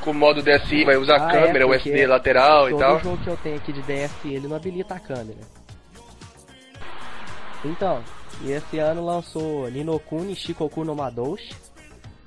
Com 0.00 0.10
o 0.10 0.14
modo 0.14 0.42
DSi, 0.42 0.84
vai 0.84 0.96
usar 0.96 1.16
Ah, 1.16 1.32
câmera, 1.32 1.64
é, 1.64 1.66
USB 1.66 2.06
lateral 2.06 2.68
e 2.68 2.70
Todo 2.72 2.80
tal. 2.80 3.00
jogo 3.00 3.18
que 3.18 3.28
eu 3.28 3.36
tenho 3.38 3.56
aqui 3.56 3.72
de 3.72 3.82
DSi, 3.82 4.28
ele 4.34 4.46
não 4.46 4.56
habilita 4.56 4.94
a 4.94 5.00
câmera. 5.00 5.40
Então, 7.64 8.02
e 8.42 8.52
esse 8.52 8.78
ano 8.78 9.04
lançou 9.04 9.68
Ninokuni 9.68 10.36
Shikoku 10.36 10.84
no 10.84 10.94
Madoshi. 10.94 11.54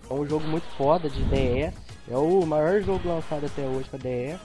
É 0.09 0.13
um 0.13 0.27
jogo 0.27 0.45
muito 0.47 0.65
foda 0.75 1.09
de 1.09 1.23
DS. 1.23 1.88
É 2.09 2.17
o 2.17 2.45
maior 2.45 2.81
jogo 2.81 3.07
lançado 3.07 3.45
até 3.45 3.61
hoje 3.63 3.87
pra 3.89 3.99
DS. 3.99 4.39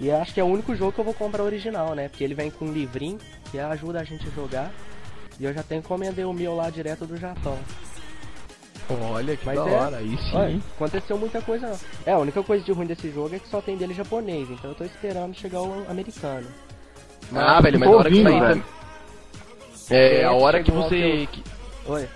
E 0.00 0.10
acho 0.10 0.32
que 0.32 0.40
é 0.40 0.44
o 0.44 0.46
único 0.46 0.76
jogo 0.76 0.92
que 0.92 1.00
eu 1.00 1.04
vou 1.04 1.14
comprar 1.14 1.42
original, 1.42 1.94
né? 1.94 2.08
Porque 2.08 2.22
ele 2.22 2.34
vem 2.34 2.50
com 2.50 2.66
um 2.66 2.72
livrinho 2.72 3.18
que 3.50 3.58
ajuda 3.58 4.00
a 4.00 4.04
gente 4.04 4.26
a 4.28 4.30
jogar. 4.30 4.70
E 5.40 5.44
eu 5.44 5.52
já 5.52 5.62
tenho 5.62 5.80
encomendei 5.80 6.24
o 6.24 6.32
meu 6.32 6.54
lá 6.54 6.70
direto 6.70 7.04
do 7.04 7.16
Japão. 7.16 7.58
Olha 9.10 9.36
que 9.36 9.44
Mas 9.44 9.56
da 9.58 9.68
é. 9.68 9.74
hora, 9.74 9.96
aí 9.98 10.16
sim. 10.16 10.34
Olha, 10.36 10.60
aconteceu 10.76 11.18
muita 11.18 11.42
coisa 11.42 11.66
não. 11.68 11.78
É, 12.06 12.12
a 12.12 12.18
única 12.18 12.42
coisa 12.42 12.64
de 12.64 12.72
ruim 12.72 12.86
desse 12.86 13.10
jogo 13.10 13.34
é 13.34 13.38
que 13.38 13.48
só 13.48 13.60
tem 13.60 13.76
dele 13.76 13.92
japonês, 13.92 14.48
então 14.50 14.70
eu 14.70 14.74
tô 14.74 14.84
esperando 14.84 15.34
chegar 15.34 15.60
o 15.60 15.84
americano. 15.90 16.46
Ah, 17.34 17.60
velho, 17.60 17.78
mas 17.78 17.88
a 17.88 17.92
hora 17.96 18.10
que 18.10 18.22
sair 18.22 18.40
velho. 18.40 18.62
tam- 18.62 18.64
É, 19.90 20.24
a 20.24 20.28
É, 20.28 20.30
hora 20.30 20.62
que 20.62 20.70
você. 20.70 21.28
Que, 21.30 21.42
Oi. 21.86 22.08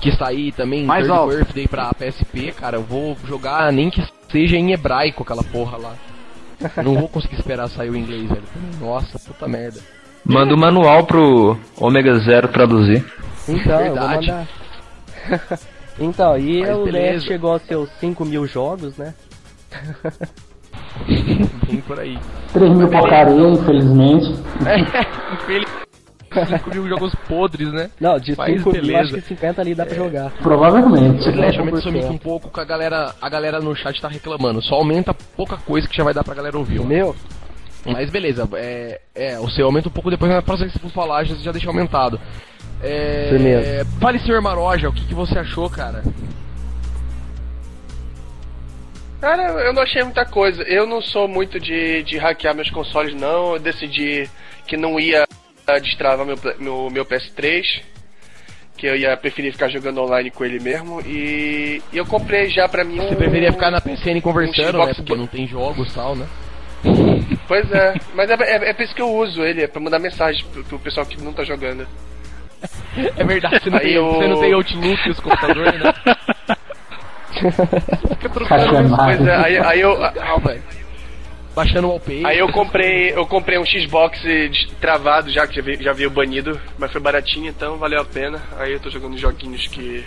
Que 0.00 0.12
sair 0.16 0.52
também 0.52 0.84
Mais 0.84 1.06
Third 1.06 1.18
alto. 1.18 1.36
Birthday 1.36 1.66
pra 1.68 1.92
PSP, 1.94 2.52
cara, 2.52 2.76
eu 2.76 2.82
vou 2.82 3.16
jogar 3.26 3.72
nem 3.72 3.90
que 3.90 4.02
seja 4.30 4.56
em 4.56 4.72
hebraico 4.72 5.22
aquela 5.22 5.42
porra 5.44 5.76
lá. 5.78 5.94
Não 6.82 6.94
vou 6.94 7.08
conseguir 7.08 7.36
esperar 7.36 7.68
sair 7.68 7.90
o 7.90 7.96
inglês, 7.96 8.28
velho. 8.28 8.42
Nossa, 8.80 9.18
puta 9.18 9.46
merda. 9.46 9.80
Manda 10.24 10.54
o 10.54 10.58
manual 10.58 11.04
pro 11.04 11.56
Omega 11.78 12.18
Zero 12.20 12.48
traduzir. 12.48 13.04
Então, 13.48 13.80
eu 13.80 13.94
vou 13.94 14.08
Verdade. 14.08 14.26
mandar. 14.26 14.48
então, 16.00 16.38
e 16.38 16.60
Mas 16.62 16.76
o. 16.76 16.84
DS 16.90 17.24
chegou 17.24 17.52
aos 17.52 17.62
seus 17.62 17.88
5 18.00 18.24
mil 18.24 18.46
jogos, 18.46 18.96
né? 18.96 19.14
Vem 21.68 21.80
por 21.82 22.00
aí. 22.00 22.18
3 22.52 22.76
mil 22.76 22.88
porcaria, 22.88 23.48
infelizmente. 23.48 24.26
Infeliz- 25.34 25.68
5 26.32 26.70
mil 26.70 26.88
jogos 26.88 27.14
podres, 27.28 27.72
né? 27.72 27.90
Não, 28.00 28.18
de 28.18 28.36
Mas 28.36 28.56
5 28.58 28.70
mil, 28.72 28.82
beleza. 28.82 29.00
acho 29.00 29.14
que 29.14 29.20
50 29.22 29.60
ali 29.60 29.74
dá 29.74 29.86
pra 29.86 29.94
jogar. 29.94 30.30
Provavelmente. 30.42 31.28
Slash, 31.28 31.58
aumenta 31.58 31.78
50%. 31.78 31.82
seu 31.82 31.92
mic 31.92 32.06
um 32.06 32.18
pouco 32.18 32.50
que 32.50 32.60
a 32.60 32.64
galera, 32.64 33.14
a 33.20 33.28
galera 33.28 33.60
no 33.60 33.74
chat 33.74 34.00
tá 34.00 34.08
reclamando. 34.08 34.62
Só 34.62 34.74
aumenta 34.76 35.14
pouca 35.14 35.56
coisa 35.56 35.88
que 35.88 35.96
já 35.96 36.04
vai 36.04 36.12
dar 36.14 36.24
pra 36.24 36.34
galera 36.34 36.56
ouvir. 36.58 36.80
O 36.80 36.84
meu? 36.86 37.14
Mas 37.84 38.10
beleza, 38.10 38.48
é, 38.54 39.00
é, 39.14 39.38
o 39.38 39.48
seu 39.48 39.66
aumenta 39.66 39.88
um 39.88 39.92
pouco 39.92 40.10
depois 40.10 40.30
na 40.30 40.42
próxima 40.42 40.66
vez 40.68 40.72
que 40.72 40.78
você 40.80 40.88
for 40.88 40.92
falar, 40.92 41.22
já, 41.24 41.36
já 41.36 41.52
deixa 41.52 41.68
aumentado. 41.68 42.20
É, 42.82 43.28
Firmeza. 43.30 43.86
fale, 44.00 44.18
senhor 44.18 44.42
Maroja, 44.42 44.88
o 44.88 44.92
que, 44.92 45.04
que 45.06 45.14
você 45.14 45.38
achou, 45.38 45.70
cara? 45.70 46.02
Cara, 49.20 49.42
eu 49.62 49.72
não 49.72 49.82
achei 49.82 50.02
muita 50.02 50.24
coisa. 50.26 50.62
Eu 50.62 50.86
não 50.86 51.00
sou 51.00 51.26
muito 51.26 51.58
de, 51.58 52.02
de 52.02 52.18
hackear 52.18 52.54
meus 52.54 52.70
consoles, 52.70 53.14
não. 53.14 53.54
Eu 53.54 53.58
decidi 53.58 54.28
que 54.66 54.76
não 54.76 55.00
ia 55.00 55.25
ah, 55.66 55.78
destravar 55.78 56.24
meu, 56.26 56.36
meu, 56.58 56.90
meu 56.90 57.04
PS3. 57.04 57.82
Que 58.76 58.86
eu 58.86 58.94
ia 58.96 59.16
preferir 59.16 59.52
ficar 59.52 59.68
jogando 59.68 60.02
online 60.02 60.30
com 60.30 60.44
ele 60.44 60.60
mesmo. 60.60 61.00
E, 61.00 61.82
e 61.92 61.96
eu 61.96 62.04
comprei 62.04 62.50
já 62.50 62.68
pra 62.68 62.84
mim. 62.84 62.96
Você 62.96 63.14
um- 63.14 63.16
preferia 63.16 63.50
ficar 63.52 63.70
na 63.70 63.80
PCN 63.80 64.20
conversando, 64.20 64.78
um 64.80 64.84
né? 64.86 64.92
Porque 64.94 65.14
não 65.16 65.26
tem 65.26 65.46
jogos 65.48 65.90
e 65.90 65.94
tal, 65.94 66.14
né? 66.14 66.26
Pois 67.48 67.70
é, 67.72 67.94
mas 68.14 68.28
é, 68.30 68.34
é, 68.34 68.70
é 68.70 68.72
por 68.74 68.82
isso 68.82 68.94
que 68.94 69.00
eu 69.02 69.10
uso 69.12 69.42
ele, 69.42 69.62
é 69.62 69.66
pra 69.66 69.80
mandar 69.80 69.98
mensagem 69.98 70.44
pro, 70.52 70.62
pro 70.64 70.78
pessoal 70.78 71.06
que 71.06 71.20
não 71.22 71.32
tá 71.32 71.42
jogando. 71.42 71.86
É 73.16 73.24
verdade, 73.24 73.60
você 73.62 73.70
não, 73.70 73.78
tem, 73.78 73.92
eu- 73.92 74.12
você 74.12 74.28
não 74.28 74.40
tem 74.40 74.52
Outlook 74.52 75.10
os 75.10 75.20
computadores, 75.20 75.80
né? 75.82 75.92
Fica 78.10 78.28
trocando. 78.28 78.96
Pois 78.96 79.26
é, 79.26 79.36
aí, 79.36 79.58
aí 79.58 79.80
eu. 79.80 80.02
Ah, 80.04 80.38
velho. 80.44 80.62
Baixando 81.56 81.86
o 81.86 81.90
wallpaper. 81.92 82.26
Aí 82.26 82.38
eu 82.38 82.52
comprei, 82.52 83.12
eu 83.12 83.24
comprei 83.26 83.58
um 83.58 83.64
Xbox 83.64 84.20
de- 84.20 84.68
travado 84.78 85.30
já, 85.30 85.46
que 85.46 85.56
já 85.56 85.62
veio, 85.62 85.82
já 85.82 85.92
veio 85.94 86.10
banido, 86.10 86.60
mas 86.78 86.92
foi 86.92 87.00
baratinho, 87.00 87.48
então 87.48 87.78
valeu 87.78 87.98
a 87.98 88.04
pena. 88.04 88.42
Aí 88.58 88.74
eu 88.74 88.78
tô 88.80 88.90
jogando 88.90 89.16
joguinhos 89.16 89.66
que, 89.68 90.04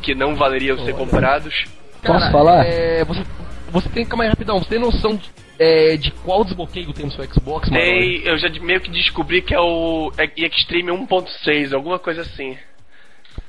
que 0.00 0.14
não 0.14 0.36
valeriam 0.36 0.78
ser 0.84 0.94
comprados. 0.94 1.64
Posso 2.04 2.30
falar? 2.30 2.64
É, 2.64 3.04
você, 3.04 3.20
você 3.68 3.88
tem, 3.88 4.06
calma 4.06 4.22
aí, 4.22 4.30
rapidão, 4.30 4.60
você 4.60 4.68
tem 4.68 4.78
noção 4.78 5.20
é, 5.58 5.96
de 5.96 6.12
qual 6.12 6.44
desbloqueio 6.44 6.92
tem 6.92 7.04
no 7.06 7.10
seu 7.10 7.24
Xbox, 7.24 7.68
mano? 7.68 7.82
Tem, 7.82 8.22
eu 8.24 8.38
já 8.38 8.46
de- 8.46 8.60
meio 8.60 8.80
que 8.80 8.88
descobri 8.90 9.42
que 9.42 9.52
é 9.52 9.58
o 9.60 10.12
Extreme 10.36 10.92
1.6, 10.92 11.72
alguma 11.74 11.98
coisa 11.98 12.20
assim. 12.22 12.56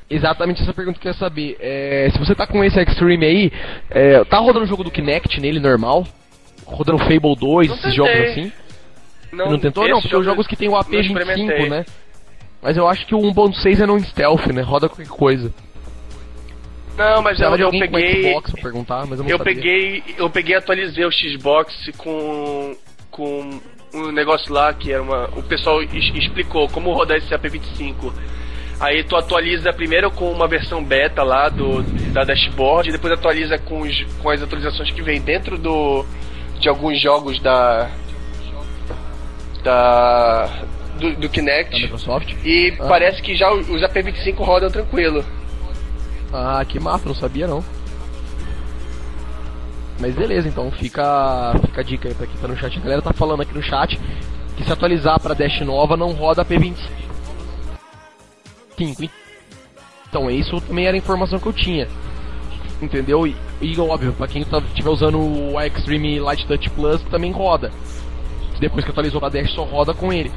Exatamente 0.10 0.64
essa 0.64 0.74
pergunta 0.74 1.00
que 1.00 1.08
eu 1.08 1.12
queria 1.14 1.20
saber. 1.28 1.56
É, 1.60 2.10
se 2.12 2.18
você 2.18 2.34
tá 2.34 2.48
com 2.48 2.64
esse 2.64 2.80
Extreme 2.82 3.26
aí, 3.26 3.52
é, 3.92 4.24
tá 4.24 4.40
rodando 4.40 4.66
o 4.66 4.68
jogo 4.68 4.84
do 4.84 4.90
Kinect 4.90 5.40
nele 5.40 5.60
normal? 5.60 6.08
Rodando 6.70 7.00
Fable 7.00 7.36
2, 7.40 7.68
Não 7.70 7.76
esses 7.76 7.94
jogos 7.94 8.20
assim? 8.20 8.52
Não, 9.32 9.52
não 9.52 9.60
tentou? 9.60 9.88
Não, 9.88 10.02
porque 10.02 10.08
os 10.16 10.24
jogo 10.24 10.24
jogos 10.26 10.48
que 10.48 10.56
tem 10.56 10.68
o 10.68 10.72
não 10.74 10.80
AP25, 10.80 11.02
experimentei. 11.18 11.70
né? 11.70 11.86
Mas 12.62 12.76
eu 12.78 12.88
acho 12.88 13.06
que 13.06 13.16
o 13.16 13.20
1.6 13.20 13.80
é 13.82 13.86
não 13.86 14.00
stealth, 14.00 14.48
né? 14.48 14.62
Roda 14.62 14.90
qualquer 14.90 15.08
coisa. 15.08 15.54
Não, 16.98 17.22
mas 17.22 17.40
eu, 17.40 17.56
eu 17.56 17.70
peguei. 17.70 18.24
Xbox 18.32 18.52
pra 18.52 18.62
perguntar, 18.64 19.06
mas 19.06 19.20
eu 19.20 19.24
não 19.26 19.30
Eu 19.32 19.38
sabia. 19.38 19.54
peguei, 19.56 20.04
eu 20.18 20.30
peguei 20.30 20.56
e 20.56 20.58
atualizei 20.58 21.06
o 21.06 21.12
Xbox 21.12 21.74
com 21.98 22.76
com 23.12 23.60
um 23.94 24.12
negócio 24.12 24.52
lá 24.54 24.74
que 24.74 24.92
era 24.92 25.02
uma, 25.02 25.26
o 25.36 25.42
pessoal 25.44 25.82
es- 25.82 26.14
explicou 26.16 26.68
como 26.70 26.92
rodar 26.94 27.18
esse 27.18 27.30
AP25. 27.34 28.12
Aí 28.80 29.04
tu 29.04 29.16
atualiza 29.16 29.72
primeiro 29.74 30.12
com 30.12 30.32
uma 30.32 30.48
versão 30.48 30.84
beta 30.84 31.24
lá 31.24 31.50
do, 31.50 31.82
da 32.12 32.24
dashboard, 32.24 32.90
e 32.90 32.92
depois 32.92 33.12
atualiza 33.14 33.58
com, 33.58 33.82
os, 33.82 34.04
com 34.22 34.30
as 34.30 34.42
atualizações 34.42 34.92
que 34.92 35.02
vem 35.02 35.20
dentro 35.22 35.58
do 35.58 36.06
de 36.60 36.70
alguns 36.70 37.02
jogos 37.02 37.40
da 37.42 37.90
da 39.64 40.46
do, 41.00 41.14
do 41.16 41.22
Da 41.22 41.30
Kinect. 41.30 41.82
Microsoft. 41.82 42.34
E 42.44 42.76
Ah. 42.80 42.86
parece 42.88 43.22
que 43.22 43.36
já 43.36 43.52
os 43.52 43.82
AP25 43.82 44.36
rodam 44.44 44.70
tranquilo. 44.70 45.24
Ah, 46.34 46.64
que 46.68 46.80
massa, 46.80 47.08
não 47.08 47.16
sabia 47.16 47.48
não. 47.48 47.64
Mas 50.00 50.14
beleza, 50.16 50.48
então 50.48 50.70
fica, 50.72 51.56
fica 51.66 51.82
a 51.82 51.84
dica 51.84 52.08
aí 52.08 52.14
pra 52.14 52.28
quem 52.28 52.38
tá 52.38 52.48
no 52.48 52.56
chat. 52.58 52.78
A 52.78 52.82
galera 52.82 53.02
tá 53.02 53.14
falando 53.14 53.42
aqui 53.42 53.54
no 53.54 53.64
chat 53.64 54.00
que 54.56 54.64
se 54.64 54.72
atualizar 54.72 55.20
pra 55.20 55.34
Dash 55.34 55.60
nova 55.62 55.98
não 55.98 56.12
roda 56.14 56.42
a 56.42 56.46
P25. 56.46 56.78
Então 60.10 60.30
isso 60.30 60.60
também 60.62 60.86
era 60.86 60.96
a 60.96 61.00
informação 61.00 61.40
que 61.40 61.48
eu 61.48 61.54
tinha. 61.54 61.88
Entendeu? 62.82 63.26
E, 63.26 63.36
e 63.62 63.80
óbvio, 63.80 64.14
pra 64.14 64.28
quem 64.28 64.44
tá, 64.44 64.62
tiver 64.74 64.90
usando 64.90 65.20
o 65.20 65.60
Extreme 65.62 66.20
Light 66.20 66.46
Touch 66.46 66.70
Plus 66.72 67.02
também 67.04 67.32
roda. 67.32 67.72
Depois 68.60 68.84
que 68.84 68.92
atualizou 68.92 69.20
pra 69.20 69.30
Dash 69.30 69.52
só 69.52 69.64
roda 69.64 69.94
com 69.94 70.12
ele. 70.12 70.32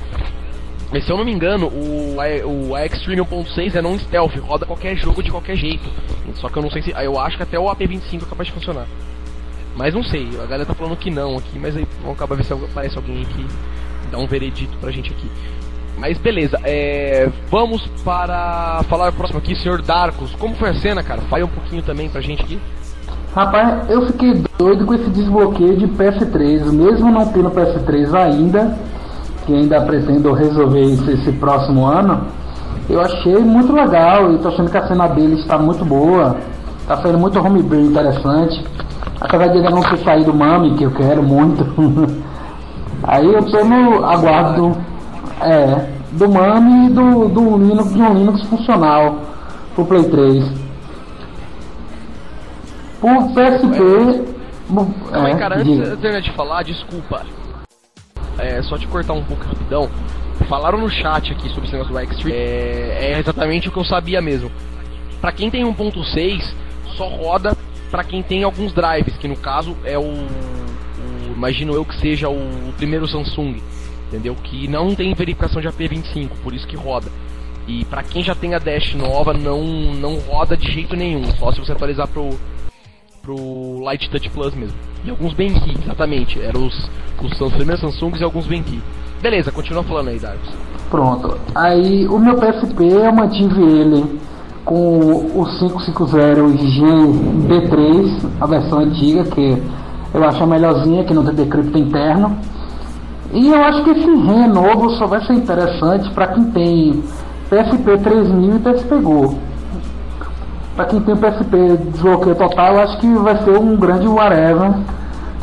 Mas 0.92 1.04
se 1.04 1.12
eu 1.12 1.16
não 1.16 1.24
me 1.24 1.32
engano, 1.32 1.68
o, 1.68 2.16
o 2.16 2.78
Extreme 2.78 3.22
1.6 3.22 3.74
é 3.74 3.82
não 3.82 3.98
stealth, 3.98 4.36
roda 4.38 4.66
qualquer 4.66 4.96
jogo 4.96 5.22
de 5.22 5.30
qualquer 5.30 5.56
jeito. 5.56 5.88
Só 6.34 6.48
que 6.48 6.56
eu 6.56 6.62
não 6.62 6.70
sei 6.70 6.82
se. 6.82 6.90
Eu 6.90 7.18
acho 7.18 7.36
que 7.36 7.42
até 7.42 7.58
o 7.58 7.64
AP25 7.64 8.22
é 8.22 8.26
capaz 8.26 8.48
de 8.48 8.54
funcionar. 8.54 8.86
Mas 9.76 9.94
não 9.94 10.02
sei, 10.02 10.28
a 10.34 10.46
galera 10.46 10.66
tá 10.66 10.74
falando 10.74 10.96
que 10.96 11.10
não 11.10 11.38
aqui, 11.38 11.58
mas 11.58 11.76
aí 11.76 11.86
vamos 12.00 12.16
acabar 12.16 12.34
ver 12.34 12.44
se 12.44 12.52
aparece 12.52 12.96
alguém 12.96 13.24
que 13.24 13.46
dá 14.10 14.18
um 14.18 14.26
veredito 14.26 14.76
pra 14.78 14.90
gente 14.90 15.12
aqui. 15.12 15.30
Mas 16.00 16.16
beleza, 16.16 16.58
é, 16.64 17.28
vamos 17.50 17.86
para 18.02 18.82
falar 18.88 19.10
o 19.10 19.12
próximo 19.12 19.38
aqui, 19.38 19.54
senhor 19.54 19.82
Darkos. 19.82 20.34
Como 20.36 20.54
foi 20.54 20.70
a 20.70 20.74
cena, 20.74 21.02
cara? 21.02 21.20
Fale 21.28 21.44
um 21.44 21.48
pouquinho 21.48 21.82
também 21.82 22.08
pra 22.08 22.22
gente 22.22 22.42
aqui. 22.42 22.58
Rapaz, 23.36 23.90
eu 23.90 24.06
fiquei 24.06 24.42
doido 24.58 24.86
com 24.86 24.94
esse 24.94 25.10
desbloqueio 25.10 25.76
de 25.76 25.86
PS3, 25.86 26.72
mesmo 26.72 27.12
não 27.12 27.26
tendo 27.26 27.50
PS3 27.50 28.14
ainda, 28.14 28.78
que 29.44 29.54
ainda 29.54 29.82
pretendo 29.82 30.32
resolver 30.32 30.80
isso 30.80 31.10
esse 31.10 31.32
próximo 31.32 31.84
ano. 31.84 32.26
Eu 32.88 33.02
achei 33.02 33.36
muito 33.36 33.70
legal 33.70 34.32
e 34.32 34.38
tô 34.38 34.48
achando 34.48 34.70
que 34.70 34.78
a 34.78 34.88
cena 34.88 35.06
dele 35.06 35.34
está 35.34 35.58
muito 35.58 35.84
boa. 35.84 36.38
Tá 36.88 36.96
saindo 36.96 37.18
muito 37.18 37.38
homebrew 37.38 37.82
interessante. 37.82 38.64
Apesar 39.20 39.48
de 39.48 39.58
ainda 39.58 39.70
não 39.70 39.82
ter 39.82 39.98
saído 39.98 40.32
Mami, 40.32 40.76
que 40.76 40.84
eu 40.84 40.90
quero 40.92 41.22
muito. 41.22 41.62
Aí 43.04 43.32
eu 43.32 43.44
tô 43.44 43.64
no 43.64 44.04
aguardo 44.04 44.89
é, 45.42 45.88
do 46.12 46.28
Mami 46.28 46.86
e 46.86 46.90
do, 46.90 47.28
do 47.28 47.56
Linux, 47.58 47.92
de 47.92 48.00
um 48.02 48.14
Linux 48.14 48.42
funcional 48.44 49.20
pro 49.74 49.84
Play 49.84 50.04
3. 50.04 50.44
Por 53.00 53.32
PSP. 53.32 54.22
bu- 54.68 54.86
Calma 55.10 55.28
aí, 55.28 55.32
é, 55.32 55.36
cara, 55.36 55.56
antes 55.58 56.24
de 56.24 56.32
falar, 56.32 56.62
desculpa. 56.62 57.22
É, 58.38 58.62
só 58.62 58.76
te 58.78 58.86
cortar 58.86 59.14
um 59.14 59.24
pouco 59.24 59.44
rapidão. 59.44 59.88
Falaram 60.48 60.78
no 60.78 60.88
chat 60.88 61.32
aqui 61.32 61.48
sobre 61.50 61.64
esse 61.64 61.72
negócio 61.72 61.92
do 61.92 62.00
Extreme. 62.00 62.32
É, 62.32 63.12
é 63.14 63.18
exatamente 63.18 63.68
o 63.68 63.72
que 63.72 63.78
eu 63.78 63.84
sabia 63.84 64.20
mesmo. 64.20 64.50
Pra 65.20 65.32
quem 65.32 65.50
tem 65.50 65.64
1.6, 65.64 66.42
só 66.96 67.06
roda 67.08 67.56
pra 67.90 68.02
quem 68.04 68.22
tem 68.22 68.42
alguns 68.44 68.72
drives, 68.72 69.16
que 69.18 69.28
no 69.28 69.36
caso 69.36 69.76
é 69.84 69.98
o, 69.98 70.02
o- 70.02 71.32
imagino 71.34 71.74
eu 71.74 71.84
que 71.84 71.98
seja 71.98 72.28
o, 72.28 72.34
o 72.34 72.72
primeiro 72.76 73.06
Samsung, 73.06 73.60
entendeu? 74.10 74.34
Que 74.42 74.66
não 74.66 74.94
tem 74.94 75.14
verificação 75.14 75.62
de 75.62 75.68
AP25, 75.68 76.30
por 76.42 76.52
isso 76.52 76.66
que 76.66 76.76
roda. 76.76 77.10
E 77.66 77.84
pra 77.84 78.02
quem 78.02 78.22
já 78.22 78.34
tem 78.34 78.54
a 78.54 78.58
Dash 78.58 78.94
nova, 78.94 79.32
não 79.32 79.62
não 79.94 80.18
roda 80.18 80.56
de 80.56 80.70
jeito 80.70 80.96
nenhum, 80.96 81.24
só 81.38 81.52
se 81.52 81.60
você 81.60 81.72
atualizar 81.72 82.08
pro 82.08 82.30
pro 83.22 83.80
Light 83.80 84.10
Touch 84.10 84.28
Plus 84.30 84.54
mesmo. 84.54 84.76
E 85.04 85.10
alguns 85.10 85.34
Benki, 85.34 85.76
exatamente. 85.82 86.40
Eram 86.40 86.66
os, 86.66 86.90
os, 87.22 87.40
os 87.40 87.52
primeiros 87.52 87.80
Samsungs 87.80 88.20
e 88.20 88.24
alguns 88.24 88.46
Benki. 88.46 88.82
Beleza, 89.22 89.52
continua 89.52 89.84
falando 89.84 90.08
aí, 90.08 90.18
Darks. 90.18 90.50
Pronto. 90.90 91.38
Aí 91.54 92.08
o 92.08 92.18
meu 92.18 92.36
PSP 92.36 92.84
eu 92.84 93.12
mantive 93.12 93.62
ele 93.62 94.18
com 94.64 94.98
o 95.00 95.46
550G-B3, 95.60 98.28
a 98.40 98.46
versão 98.46 98.78
antiga, 98.80 99.22
que 99.24 99.62
eu 100.12 100.24
acho 100.24 100.42
a 100.42 100.46
melhorzinha, 100.46 101.04
que 101.04 101.14
não 101.14 101.24
tem 101.24 101.34
decrypto 101.34 101.78
interno. 101.78 102.36
E 103.32 103.48
eu 103.48 103.62
acho 103.64 103.84
que 103.84 103.90
esse 103.90 104.06
REM 104.06 104.48
novo 104.48 104.90
só 104.90 105.06
vai 105.06 105.24
ser 105.24 105.34
interessante 105.34 106.10
para 106.10 106.28
quem 106.28 106.44
tem 106.50 107.04
PSP 107.48 107.98
3000 108.02 108.56
e 108.56 108.58
PSP 108.58 108.96
Go. 109.00 109.38
Para 110.74 110.84
quem 110.86 111.00
tem 111.00 111.16
PSP 111.16 111.76
desbloqueio 111.92 112.34
total, 112.34 112.74
eu 112.74 112.80
acho 112.80 112.98
que 112.98 113.06
vai 113.14 113.36
ser 113.44 113.56
um 113.58 113.76
grande 113.76 114.08
whatever, 114.08 114.72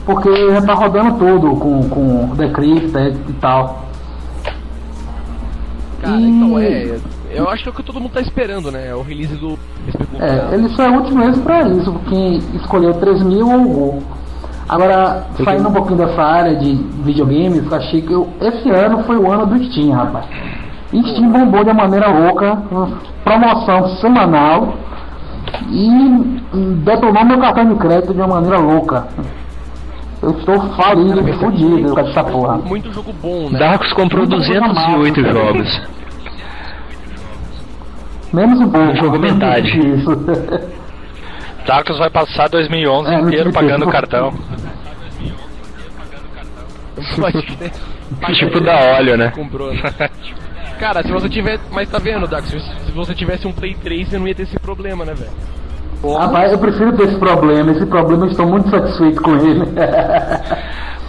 porque 0.05 0.29
já 0.51 0.61
tá 0.61 0.73
rodando 0.73 1.17
tudo 1.17 1.55
com, 1.55 1.87
com 1.89 2.35
decrypto 2.35 2.97
e 3.29 3.33
tal. 3.39 3.83
Cara, 6.01 6.15
E- 6.17 6.29
então 6.29 6.59
é. 6.59 6.99
Eu 7.29 7.49
acho 7.49 7.61
que 7.63 7.69
é 7.69 7.71
o 7.71 7.75
que 7.75 7.83
todo 7.83 7.99
mundo 7.99 8.13
tá 8.13 8.21
esperando, 8.21 8.71
né? 8.71 8.87
É 8.87 8.95
o 8.95 9.01
release 9.01 9.35
do 9.35 9.59
PSP 9.85 10.05
Go. 10.11 10.23
É, 10.23 10.53
ele 10.55 10.69
só 10.69 10.83
é 10.83 10.89
útil 10.97 11.15
mesmo 11.15 11.43
pra 11.43 11.67
isso, 11.69 11.93
quem 12.09 12.37
escolheu 12.55 12.93
3000 12.95 13.47
ou 13.47 13.61
o 13.61 14.03
Agora, 14.69 15.25
saindo 15.45 15.69
um 15.69 15.73
pouquinho 15.73 15.97
dessa 15.97 16.21
área 16.21 16.55
de 16.55 16.73
videogames, 17.03 17.65
eu 17.71 17.77
achei 17.77 18.01
que 18.01 18.11
eu- 18.11 18.27
esse 18.41 18.69
ano 18.69 19.03
foi 19.03 19.15
o 19.17 19.31
ano 19.31 19.45
do 19.45 19.63
Steam, 19.65 19.91
rapaz. 19.91 20.25
E 20.91 21.01
Steam 21.11 21.29
bombou 21.31 21.63
de 21.63 21.69
uma 21.71 21.83
maneira 21.83 22.07
louca, 22.09 22.57
promoção 23.23 23.87
semanal 23.97 24.73
e 25.69 26.41
detonou 26.83 27.23
meu 27.25 27.39
cartão 27.39 27.65
de 27.65 27.75
crédito 27.75 28.13
de 28.13 28.19
uma 28.19 28.27
maneira 28.27 28.57
louca. 28.59 29.07
Eu 30.21 30.31
estou 30.31 30.59
falido, 30.75 31.33
fodido 31.35 31.93
com 31.93 31.99
essa 31.99 32.23
porra. 32.23 32.57
Muito 32.57 32.91
jogo 32.91 33.13
bom, 33.21 33.49
né? 33.49 33.59
Darkus 33.59 33.93
comprou 33.93 34.21
Muito 34.27 34.35
208 34.37 35.21
massa. 35.21 35.33
jogos. 35.33 35.81
Menos 38.33 38.59
um 38.59 38.69
pouco. 38.69 38.95
Jogou 38.97 39.19
metade. 39.19 39.69
Isso. 39.95 40.09
Darkus 41.67 41.97
vai 41.99 42.09
passar 42.09 42.47
2011 42.49 43.13
É, 43.13 43.19
inteiro 43.19 43.51
pagando 43.51 43.85
cartão. 43.87 44.33
Pode 47.19 47.41
crer. 47.57 47.71
Tipo 48.35 48.59
da 48.61 48.75
óleo, 48.95 49.17
né? 49.17 49.31
Comprou, 49.35 49.73
né? 49.73 49.81
Cara, 50.79 51.03
se 51.03 51.11
você 51.11 51.27
tiver. 51.27 51.59
Mas 51.71 51.89
tá 51.89 51.97
vendo, 51.99 52.25
Darks? 52.27 52.51
Se 52.85 52.91
você 52.93 53.13
tivesse 53.13 53.45
um 53.47 53.51
Play 53.51 53.75
3, 53.75 54.07
você 54.09 54.17
não 54.17 54.27
ia 54.27 54.33
ter 54.35 54.43
esse 54.43 54.57
problema, 54.59 55.03
né, 55.03 55.13
velho? 55.13 55.31
Rapaz, 56.17 56.51
eu 56.51 56.59
prefiro 56.59 56.95
ter 56.95 57.03
esse 57.07 57.17
problema. 57.17 57.71
Esse 57.71 57.85
problema 57.87 58.25
eu 58.25 58.29
estou 58.31 58.45
muito 58.47 58.69
satisfeito 58.69 59.21
com 59.21 59.35
ele. 59.35 59.65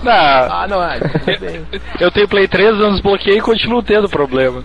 Não, 0.03 0.13
Ah, 0.13 0.65
não, 0.71 0.81
é. 0.81 1.01
bem. 1.41 1.67
eu 1.99 2.09
tenho 2.13 2.29
Play 2.29 2.47
3, 2.47 2.79
eu 2.79 2.93
desbloqueei 2.93 3.39
e 3.39 3.41
continuo 3.41 3.83
tendo 3.83 4.09
problema. 4.09 4.63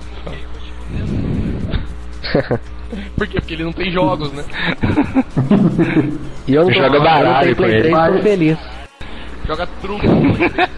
Por 3.17 3.27
quê? 3.27 3.39
Porque 3.39 3.53
ele 3.53 3.63
não 3.63 3.71
tem 3.73 3.91
jogos, 3.91 4.31
né? 4.33 4.43
E 6.47 6.55
eu 6.55 6.63
não 6.65 6.71
Joga 6.73 6.99
baralho 6.99 7.55
com 7.55 7.63
ele. 7.63 7.89
Mas- 7.89 8.21
feliz. 8.21 8.57
Joga 9.47 9.67
truco 9.81 10.05
no 10.07 10.33
Play 10.35 10.49
3. 10.49 10.69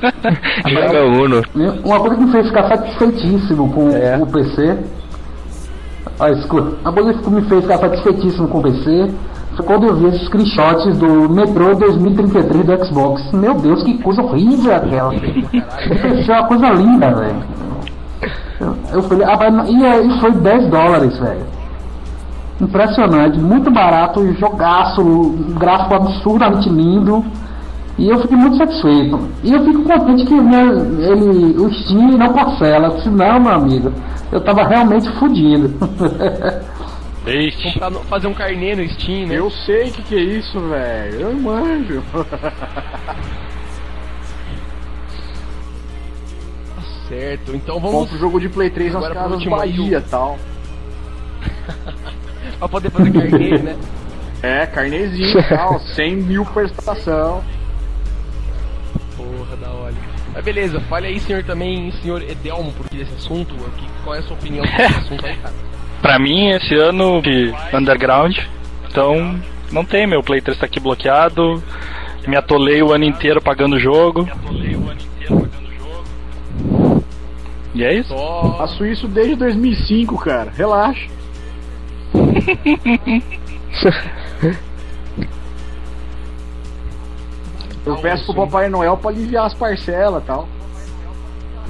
Joga 0.74 1.06
Uno. 1.06 1.42
Uma 1.84 2.00
coisa 2.00 2.16
que 2.16 2.24
me 2.24 2.32
fez 2.32 2.48
ficar 2.48 2.68
satisfeitíssimo 2.68 3.72
com 3.74 3.90
É. 3.90 4.18
o 4.18 4.26
PC. 4.28 4.78
Olha, 6.20 6.34
escuta. 6.34 6.76
Uma 6.82 6.94
coisa 6.94 7.14
que 7.14 7.30
me 7.30 7.42
fez 7.44 7.62
ficar 7.62 7.78
satisfeitíssimo 7.80 8.48
com 8.48 8.60
o 8.60 8.64
PC 8.64 9.12
foi 9.56 9.66
quando 9.66 9.88
eu 9.88 9.96
vi 9.96 10.08
esses 10.08 10.26
screenshots 10.28 10.98
do 10.98 11.30
Metro 11.30 11.76
2033 11.76 12.66
do 12.66 12.86
Xbox. 12.86 13.32
Meu 13.34 13.54
Deus, 13.56 13.84
que 13.84 13.98
coisa 14.02 14.22
horrível 14.24 14.76
aquela. 14.76 15.14
Isso 15.16 16.32
é 16.32 16.40
uma 16.40 16.48
coisa 16.48 16.70
linda, 16.70 17.14
velho. 17.14 17.44
Eu, 18.60 18.76
eu 18.94 19.04
falei, 19.04 19.28
ah, 19.28 19.52
mas- 19.52 19.70
e, 19.70 19.84
é- 19.86 20.06
e 20.06 20.20
foi 20.20 20.32
10 20.32 20.68
dólares, 20.70 21.18
velho. 21.20 21.42
Impressionante, 22.60 23.38
muito 23.38 23.70
barato, 23.70 24.34
jogaço, 24.36 25.02
um 25.02 25.56
gráfico 25.56 25.94
absurdamente 25.96 26.70
lindo. 26.70 27.26
E 27.98 28.10
eu 28.10 28.22
fiquei 28.22 28.36
muito 28.38 28.58
satisfeito. 28.58 29.20
E 29.44 29.54
eu 29.54 29.64
fico 29.64 29.84
contente 29.84 30.26
que 30.26 30.34
né, 30.34 30.64
ele, 31.00 31.58
o 31.58 31.74
Steam 31.74 32.18
não 32.18 32.34
parcela. 32.34 32.90
Disse, 32.96 33.10
não, 33.10 33.40
meu 33.40 33.54
amigo, 33.54 33.94
eu 34.32 34.42
tava 34.42 34.68
realmente 34.68 35.10
fodido. 35.18 35.74
Comprar 37.64 37.92
fazer 38.04 38.28
um 38.28 38.34
carnê 38.36 38.76
no 38.76 38.88
Steam, 38.88 39.28
né? 39.28 39.40
Eu 39.40 39.50
sei 39.50 39.90
o 39.90 39.92
que, 39.94 40.04
que 40.04 40.16
é 40.16 40.22
isso, 40.22 40.60
velho. 40.60 41.22
Eu 41.22 41.34
manjo. 41.34 42.04
Certo, 47.08 47.56
então 47.56 47.80
vamos. 47.80 48.00
Compro 48.00 48.16
o 48.16 48.20
jogo 48.20 48.40
de 48.40 48.50
Play 48.50 48.70
3 48.70 48.94
nas 48.94 49.04
Agora, 49.04 49.16
casas 49.16 49.34
último, 49.34 49.56
Bahia 49.56 49.98
e 49.98 50.02
tal. 50.02 50.38
Pra 52.58 52.68
poder 52.68 52.90
fazer 52.90 53.12
carnê, 53.12 53.58
né? 53.58 53.76
É, 54.44 54.64
carnezinho 54.68 55.40
e 55.40 55.44
tal. 55.50 55.80
100 55.96 56.16
mil 56.18 56.46
por 56.46 56.66
estação. 56.66 57.44
Porra, 59.18 59.56
da 59.56 59.72
hora. 59.72 59.94
Mas 60.34 60.44
beleza, 60.44 60.80
fale 60.82 61.08
aí, 61.08 61.20
senhor, 61.20 61.44
também, 61.44 61.92
senhor 62.04 62.22
Edelmo, 62.22 62.72
por 62.74 62.88
que 62.88 62.98
desse 62.98 63.14
assunto. 63.16 63.56
Aqui, 63.56 63.88
qual 64.04 64.16
é 64.16 64.20
a 64.20 64.22
sua 64.22 64.36
opinião 64.36 64.64
sobre 64.64 64.84
esse 64.84 64.98
assunto 64.98 65.26
aí, 65.26 65.36
cara? 65.38 65.54
Pra 66.02 66.20
mim, 66.20 66.50
esse 66.50 66.76
ano 66.76 67.22
de 67.22 67.52
Underground, 67.74 68.38
então 68.88 69.40
não 69.72 69.84
tem, 69.84 70.06
meu 70.06 70.22
Play 70.22 70.42
3 70.42 70.60
tá 70.60 70.66
aqui 70.68 70.80
bloqueado. 70.80 71.64
Me 72.28 72.36
atolei 72.36 72.84
o 72.84 72.92
ano 72.92 73.06
inteiro 73.06 73.42
pagando 73.42 73.78
o 73.78 73.80
jogo. 73.80 74.28
E 77.74 77.84
é 77.84 77.94
isso. 77.94 78.16
Faço 78.58 78.86
isso 78.86 79.08
desde 79.08 79.36
2005, 79.36 80.18
cara. 80.20 80.52
Relaxa. 80.56 81.08
Eu 87.86 87.96
peço 87.98 88.26
pro 88.26 88.46
Papai 88.46 88.68
Noel 88.68 88.98
pra 88.98 89.12
aliviar 89.12 89.46
as 89.46 89.54
parcelas 89.54 90.24
e 90.24 90.26
tal. 90.26 90.50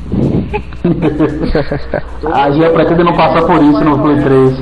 A 2.34 2.50
gente 2.52 2.74
pretende 2.74 3.04
não 3.04 3.13
passar 3.13 3.45
por 3.45 3.62
isso 3.62 3.84
no 3.84 4.00
Play 4.00 4.24
3. 4.24 4.54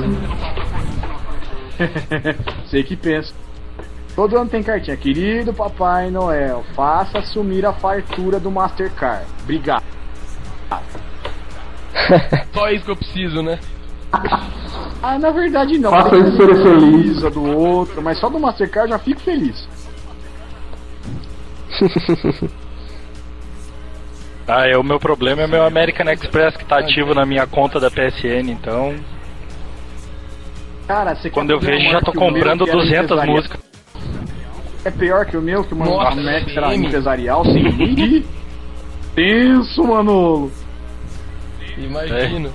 Sei 2.66 2.82
que 2.82 2.96
pensa. 2.96 3.32
Todo 4.16 4.36
ano 4.36 4.50
tem 4.50 4.62
cartinha. 4.62 4.96
Querido 4.96 5.52
Papai 5.52 6.10
Noel, 6.10 6.64
faça 6.74 7.18
assumir 7.18 7.66
a 7.66 7.72
fartura 7.72 8.40
do 8.40 8.50
Mastercard. 8.50 9.26
Obrigado. 9.42 9.84
Só 12.52 12.68
isso 12.70 12.84
que 12.84 12.90
eu 12.90 12.96
preciso, 12.96 13.42
né? 13.42 13.58
Ah, 15.02 15.18
na 15.18 15.30
verdade 15.30 15.78
não. 15.78 15.90
Faça 15.90 16.16
isso 16.16 16.36
ser 16.36 16.62
feliz. 16.62 17.24
a 17.24 17.28
do 17.28 17.44
outro, 17.44 18.02
mas 18.02 18.18
só 18.18 18.28
do 18.28 18.40
Mastercard 18.40 18.90
já 18.90 18.98
fico 18.98 19.20
feliz. 19.20 19.68
Ah, 24.48 24.66
é, 24.68 24.78
o 24.78 24.82
meu 24.82 24.98
problema 24.98 25.42
é 25.42 25.46
meu 25.46 25.64
American 25.64 26.10
Express 26.10 26.56
que 26.56 26.64
tá 26.64 26.78
ativo 26.78 27.14
na 27.14 27.26
minha 27.26 27.46
conta 27.46 27.78
da 27.78 27.90
PSN, 27.90 28.50
então 28.50 28.94
Cara, 30.86 31.14
você 31.14 31.30
quando 31.30 31.50
eu 31.50 31.58
vejo 31.58 31.90
já 31.90 32.00
tô 32.00 32.12
comprando 32.12 32.64
que 32.64 32.70
era 32.70 32.78
200 32.78 33.04
empresarial, 33.04 33.36
músicas. 33.36 33.60
É 34.84 34.90
pior 34.90 35.24
que 35.24 35.36
o 35.36 35.42
meu, 35.42 35.64
que 35.64 35.72
o 35.72 35.76
meu 35.76 35.96
Mac 35.96 36.48
era 36.48 36.74
empresarial, 36.74 37.44
sem. 37.44 38.24
Isso, 39.16 39.82
Manolo. 39.84 40.52
Imagino. 41.78 42.52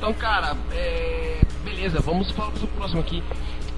Então, 0.00 0.14
cara, 0.14 0.56
é... 0.72 1.42
beleza, 1.62 2.00
vamos 2.00 2.30
falar 2.30 2.50
pro 2.52 2.66
próximo 2.68 3.02
aqui. 3.02 3.22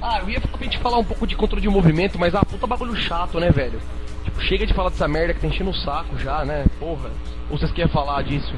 Ah, 0.01 0.21
eu 0.21 0.31
ia 0.31 0.39
realmente 0.39 0.79
falar 0.79 0.99
um 0.99 1.05
pouco 1.05 1.27
de 1.27 1.35
controle 1.35 1.61
de 1.61 1.69
movimento, 1.69 2.17
mas 2.17 2.33
ah, 2.33 2.45
puta 2.45 2.65
bagulho 2.65 2.95
chato, 2.95 3.41
né, 3.41 3.51
velho? 3.51 3.81
Tipo, 4.23 4.41
chega 4.41 4.65
de 4.65 4.73
falar 4.73 4.91
dessa 4.91 5.09
merda 5.09 5.35
que 5.35 5.41
tá 5.41 5.49
enchendo 5.49 5.71
o 5.71 5.75
saco 5.75 6.17
já, 6.21 6.45
né? 6.45 6.65
Porra. 6.79 7.11
Ou 7.51 7.59
vocês 7.59 7.73
querem 7.73 7.91
falar 7.91 8.23
disso? 8.23 8.55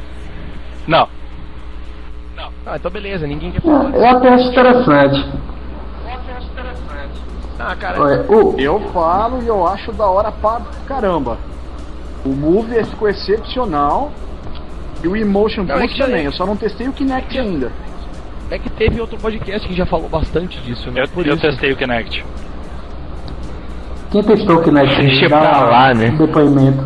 Não, 2.37 2.53
Ah, 2.67 2.77
então 2.77 2.91
beleza, 2.91 3.27
ninguém 3.27 3.51
quer 3.51 3.63
falar 3.63 3.85
disso. 3.85 3.97
Eu 3.97 4.09
até 4.11 4.29
acho 4.29 4.49
interessante. 4.51 5.35
Ah, 7.59 7.77
cara, 7.77 8.03
Olha, 8.03 8.31
o, 8.31 8.61
Eu 8.61 8.79
falo 8.93 9.43
e 9.43 9.47
eu 9.47 9.67
acho 9.67 9.91
da 9.91 10.07
hora 10.07 10.31
pra 10.31 10.61
caramba. 10.87 11.39
O 12.27 12.29
Move 12.29 12.85
ficou 12.85 13.09
excepcional. 13.09 14.13
E 15.05 15.09
o 15.09 15.15
Emotion 15.17 15.65
Não, 15.65 15.77
é 15.77 15.87
também. 15.89 16.25
é- 16.25 16.27
Eu 16.27 16.33
só 16.33 16.47
não 16.47 16.57
testei 16.57 16.89
o 16.89 16.93
Kinect 16.93 17.39
ainda. 17.39 17.71
é 18.51 18.59
que 18.59 18.71
teve 18.71 19.01
outro 19.01 19.19
podcast 19.19 19.67
que 19.69 19.75
já 19.75 19.85
falou 19.87 20.09
bastante 20.09 20.59
disso, 20.61 20.91
né? 20.91 21.03
eu, 21.03 21.09
Por 21.09 21.27
eu 21.27 21.35
isso. 21.35 21.43
testei 21.43 21.73
o 21.73 21.77
Kinect. 21.77 22.25
quem 24.11 24.23
testou 24.23 24.57
o 24.57 24.63
Kinect? 24.63 24.97
Deixa 24.97 25.29
pra 25.29 25.61
lá, 25.61 25.95
né? 25.95 26.11
um 26.11 26.17
depoimento. 26.17 26.85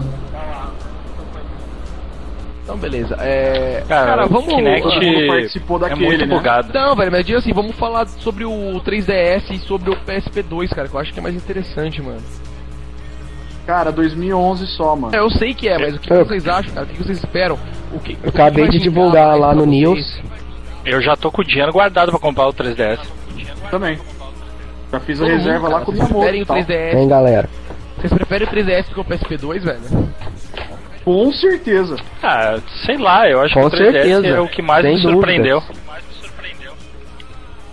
Então, 2.64 2.76
beleza. 2.76 3.16
É... 3.20 3.82
Cara, 3.88 4.06
Cara, 4.06 4.26
o 4.26 4.28
vamos... 4.28 4.52
Kinect 4.54 4.82
todo 4.82 5.02
mundo 5.02 5.26
participou 5.26 5.76
é 5.78 5.80
daquele, 5.80 6.06
muito 6.06 6.26
né? 6.26 6.36
bugado. 6.36 6.68
Não, 6.74 6.94
velho, 6.96 7.10
mas 7.12 7.24
diga 7.24 7.38
assim, 7.38 7.52
vamos 7.52 7.74
falar 7.76 8.06
sobre 8.06 8.44
o 8.44 8.80
3DS 8.84 9.50
e 9.50 9.58
sobre 9.58 9.90
o 9.90 9.96
PSP2, 9.96 10.68
cara, 10.74 10.88
que 10.88 10.94
eu 10.94 11.00
acho 11.00 11.12
que 11.12 11.18
é 11.18 11.22
mais 11.22 11.34
interessante, 11.34 12.02
mano. 12.02 12.20
Cara, 13.68 13.92
2011 13.92 14.66
só, 14.68 14.96
mano. 14.96 15.14
É, 15.14 15.18
eu 15.18 15.28
sei 15.28 15.52
que 15.52 15.68
é, 15.68 15.76
mas 15.76 15.94
o 15.94 15.98
que 15.98 16.10
Eu- 16.10 16.24
vocês 16.24 16.48
acham, 16.48 16.72
cara? 16.72 16.86
O 16.86 16.88
que 16.88 17.02
vocês 17.04 17.18
esperam? 17.18 17.58
O 17.92 18.00
que, 18.00 18.16
Eu 18.22 18.30
acabei 18.30 18.66
de 18.66 18.78
divulgar 18.78 19.38
lá 19.38 19.54
no 19.54 19.66
News. 19.66 20.22
Eu 20.86 21.02
já 21.02 21.14
tô 21.14 21.30
com 21.30 21.42
o 21.42 21.44
dinheiro 21.44 21.70
guardado 21.70 22.10
pra 22.10 22.18
comprar 22.18 22.46
o 22.48 22.52
3DS. 22.54 22.98
Também. 23.70 23.98
Já 24.90 25.00
fiz 25.00 25.20
a 25.20 25.26
reserva 25.26 25.68
lá 25.68 25.80
com 25.82 25.92
o 25.92 25.94
Vocês 25.94 25.98
Miyamoto. 25.98 26.18
preferem 26.18 26.42
o 26.42 26.46
tal. 26.46 26.56
3DS? 26.56 26.96
Hein, 26.96 27.08
galera? 27.08 27.50
Vocês 27.98 28.10
preferem 28.10 28.48
o 28.48 28.50
3DS 28.50 28.88
do 28.88 28.94
que 28.94 29.00
o 29.00 29.04
PSP2, 29.04 29.62
velho? 29.62 29.80
Com 31.04 31.30
certeza. 31.34 31.96
Ah, 32.22 32.56
sei 32.86 32.96
lá, 32.96 33.28
eu 33.28 33.38
acho 33.42 33.52
Com 33.52 33.60
que 33.60 33.66
o 33.66 33.70
3DS 33.78 33.92
certeza, 34.22 34.26
é 34.28 34.40
o 34.40 34.48
que 34.48 34.62
mais 34.62 34.82
sem 34.82 34.94
me 34.94 35.02
surpreendeu. 35.02 35.62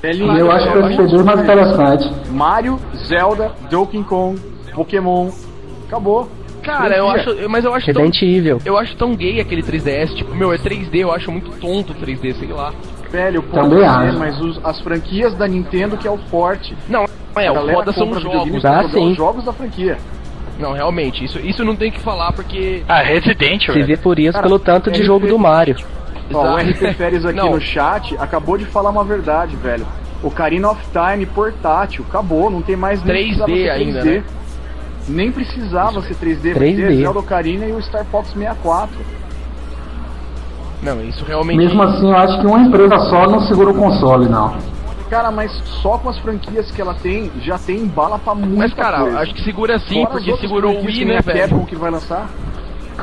É 0.04 0.12
lindo. 0.12 0.38
eu 0.38 0.52
acho 0.52 0.70
que 0.70 0.78
o 0.78 0.82
PS2 0.84 1.24
mais 1.24 1.40
interessante. 1.40 2.12
Mario, 2.32 2.80
Zelda, 3.08 3.54
Donkey 3.70 4.04
Kong, 4.04 4.38
Pokémon. 4.74 5.32
Acabou. 5.88 6.30
Cara, 6.64 6.96
eu 6.98 7.08
acho, 7.08 7.50
mas 7.50 7.64
eu 7.64 7.74
acho 7.76 7.94
tão, 7.94 8.04
Resident 8.06 8.22
Evil. 8.24 8.60
eu 8.66 8.76
acho 8.78 8.96
tão 8.96 9.16
gay 9.16 9.40
aquele 9.40 9.62
3DS, 9.62 10.16
tipo, 10.16 10.34
meu, 10.34 10.52
é 10.52 10.58
3D, 10.58 10.96
eu 11.02 11.12
acho 11.14 11.32
muito 11.32 11.52
tonto 11.60 11.94
o 11.94 11.96
3D, 11.96 12.34
sei 12.34 12.48
lá. 12.48 12.74
Velho, 13.12 13.44
pode 13.44 13.70
Também 13.70 13.80
ser, 13.80 13.86
acho. 13.86 14.18
mas 14.20 14.42
os- 14.42 14.60
as 14.66 14.80
franquias 14.82 15.36
da 15.36 15.48
Nintendo 15.48 15.96
que 15.96 16.08
é 16.08 16.12
o 16.12 16.18
forte. 16.18 16.76
Não, 16.90 17.06
é, 17.36 17.52
o 17.52 17.70
foda 17.72 17.94
são 17.94 18.10
os 18.10 18.20
jogos. 18.22 18.66
Ah, 18.66 18.84
sim. 18.92 19.12
os 19.12 19.16
jogos 19.16 19.46
da 19.46 19.54
franquia. 19.54 19.98
Não, 20.58 20.72
realmente, 20.74 21.24
isso, 21.24 21.38
isso 21.40 21.64
não 21.64 21.76
tem 21.76 21.92
que 21.92 22.00
falar 22.00 22.32
porque 22.34 22.82
Ah, 22.88 23.02
Resident, 23.04 23.62
Se 23.66 23.72
velho. 23.72 23.86
vê 23.86 23.98
por 23.98 24.18
isso 24.18 24.32
Cara, 24.34 24.44
pelo 24.48 24.58
tanto 24.58 24.90
de 24.90 25.02
é 25.02 25.06
jogo 25.06 25.28
do 25.28 25.38
Mario. 25.38 25.76
Ó, 26.34 26.56
o. 26.56 26.58
RP 26.58 26.94
Férias 26.96 27.24
aqui 27.28 27.38
Não. 27.38 27.52
no 27.52 27.62
chat 27.62 28.16
acabou 28.20 28.58
de 28.58 28.66
falar 28.66 28.90
uma 28.90 29.04
verdade, 29.04 29.56
velho. 29.56 29.86
Ocarina 30.24 30.72
of 30.72 30.82
Time 30.92 31.26
portátil, 31.28 32.04
acabou, 32.10 32.50
não 32.50 32.62
tem 32.64 32.76
mais 32.76 33.02
3D 33.04 33.06
precisava 33.06 33.52
ser 33.54 33.70
ainda, 33.70 34.02
3D. 34.02 34.06
né? 34.16 34.24
Nem 35.08 35.32
precisava 35.32 36.02
ser 36.02 36.16
3D, 36.16 36.54
vai 36.58 36.70
3D. 36.70 36.76
ter 36.88 36.96
Zelda 36.98 37.20
Ocarina 37.20 37.66
e 37.66 37.72
o 37.74 37.82
Star 37.82 38.06
Fox 38.06 38.30
64. 38.34 38.90
Não, 40.82 41.02
isso 41.02 41.24
realmente. 41.26 41.58
Mesmo 41.58 41.82
assim, 41.84 42.10
eu 42.10 42.18
acho 42.18 42.40
que 42.40 42.48
uma 42.48 42.60
empresa 42.60 42.98
só 43.10 43.28
não 43.28 43.40
segura 43.42 43.70
o 43.72 43.76
console, 43.76 44.28
não. 44.28 44.56
Cara, 45.10 45.30
mas 45.32 45.52
só 45.82 45.98
com 46.00 46.10
as 46.10 46.18
franquias 46.18 46.72
que 46.72 46.82
ela 46.82 46.96
tem, 46.96 47.32
já 47.42 47.58
tem 47.60 47.86
bala 47.86 48.18
pra 48.18 48.34
muita 48.34 48.58
Mas, 48.58 48.74
cara, 48.74 49.02
coisa. 49.02 49.20
acho 49.20 49.34
que 49.36 49.44
segura 49.44 49.78
sim, 49.80 50.02
Fora 50.04 50.10
porque 50.10 50.38
segurou 50.38 50.74
o 50.76 50.86
Wii, 50.86 51.06
né, 51.06 51.20
velho? 51.22 51.40
Capcom 51.42 51.66
que 51.66 51.76
vai 51.76 51.92
lançar. 51.92 52.28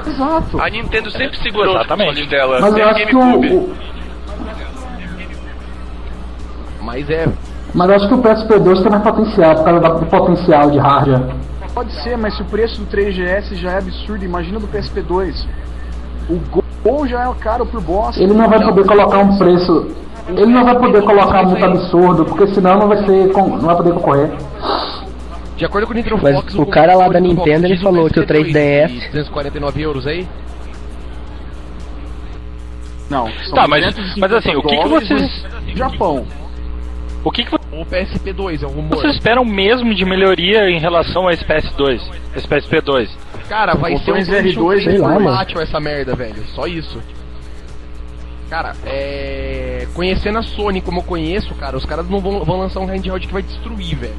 Exato. 0.06 0.60
A 0.60 0.68
Nintendo 0.68 1.10
sempre 1.12 1.38
segurou 1.38 1.74
Exatamente. 1.76 2.22
os 2.22 2.28
dela. 2.28 2.60
Mas 2.60 2.76
eu 2.76 2.88
acho 2.88 3.06
que 3.06 3.12
GameCube. 3.12 3.48
o, 3.48 3.56
o- 3.60 3.74
Mas 6.82 7.08
é. 7.08 7.28
mas 7.74 7.88
eu 7.88 7.94
acho 7.96 8.08
que 8.08 8.14
o 8.14 8.18
PSP2 8.22 8.82
tem 8.82 8.90
mais 8.90 9.02
potencial, 9.04 9.54
por 9.54 9.64
causa 9.64 9.80
do 10.00 10.06
potencial 10.06 10.70
de 10.70 10.78
hardware. 10.78 11.22
Pode 11.74 11.92
ser, 12.02 12.16
mas 12.18 12.37
se 12.37 12.42
o 12.42 12.44
preço 12.44 12.80
do 12.82 12.87
3GS 12.87 13.54
já 13.54 13.72
é 13.72 13.78
absurdo, 13.78 14.24
imagina 14.24 14.58
do 14.61 14.68
PSP2. 14.68 15.46
O 16.28 16.38
Gol 16.85 17.06
já 17.06 17.22
é 17.30 17.35
caro 17.40 17.64
por 17.64 17.80
bosta. 17.80 18.22
Ele 18.22 18.35
não 18.35 18.48
vai 18.48 18.62
poder 18.62 18.85
colocar 18.87 19.18
um 19.18 19.38
preço. 19.38 19.88
Ele 20.28 20.46
não 20.46 20.64
vai 20.64 20.78
poder 20.78 21.02
colocar 21.02 21.42
muito 21.44 21.64
absurdo, 21.64 22.24
porque 22.24 22.46
senão 22.54 22.78
não 22.78 22.88
vai 22.88 22.98
ser. 23.04 23.26
não 23.32 23.58
vai 23.58 23.76
poder 23.76 23.92
concorrer. 23.94 24.30
De 25.57 25.64
acordo 25.64 25.86
com 25.86 25.92
o 25.92 25.97
Nitro 25.97 26.18
Mas 26.22 26.34
Fox, 26.34 26.55
o 26.55 26.66
cara 26.66 26.94
lá 26.97 27.09
da 27.09 27.20
Nintendo, 27.20 27.66
ele 27.66 27.76
falou 27.78 28.09
que 28.11 28.20
o 28.20 28.26
PSP2 28.26 28.53
3DS 28.53 28.88
de 28.88 29.09
249 29.11 29.80
euros 29.82 30.07
aí. 30.07 30.26
Não, 33.11 33.28
são 33.44 33.55
Tá, 33.55 33.68
mas- 33.68 33.84
250 33.84 34.20
mas 34.20 34.32
assim, 34.32 34.57
o 34.57 34.62
que 34.62 34.76
que 34.76 34.88
vocês- 34.88 35.47
Japão. 35.74 36.24
O 37.25 37.31
que, 37.31 37.45
que 37.45 37.55
O 37.55 37.87
PSP2 37.87 38.62
é 38.62 38.66
o 38.66 38.70
rumor. 38.70 38.97
vocês 38.97 39.14
esperam 39.14 39.45
mesmo 39.45 39.95
de 39.95 40.05
melhoria 40.05 40.68
em 40.68 40.79
relação 40.79 41.29
a 41.29 41.33
esse 41.33 41.45
PS2? 41.45 42.01
Esse 42.35 42.49
PSP2? 42.49 43.09
Cara, 43.49 43.75
vai 43.75 43.97
ser 43.99 44.11
um 44.11 44.14
Botões 44.14 44.29
PlayStation 44.29 44.61
R2 44.61 44.70
3 44.70 44.85
sei 44.85 44.99
lá, 44.99 45.18
mano. 45.18 45.61
essa 45.61 45.81
merda, 45.81 46.14
velho. 46.14 46.43
Só 46.55 46.66
isso. 46.66 47.01
Cara, 48.51 48.75
é. 48.85 49.87
Conhecendo 49.95 50.39
a 50.39 50.43
Sony 50.43 50.81
como 50.81 50.99
eu 50.99 51.05
conheço, 51.05 51.55
cara, 51.55 51.77
os 51.77 51.85
caras 51.85 52.09
não 52.09 52.20
vão, 52.20 52.45
vão 52.45 52.59
lançar 52.59 52.81
um 52.81 52.87
handheld 52.87 53.27
que 53.27 53.33
vai 53.33 53.43
destruir, 53.43 53.97
velho. 53.97 54.14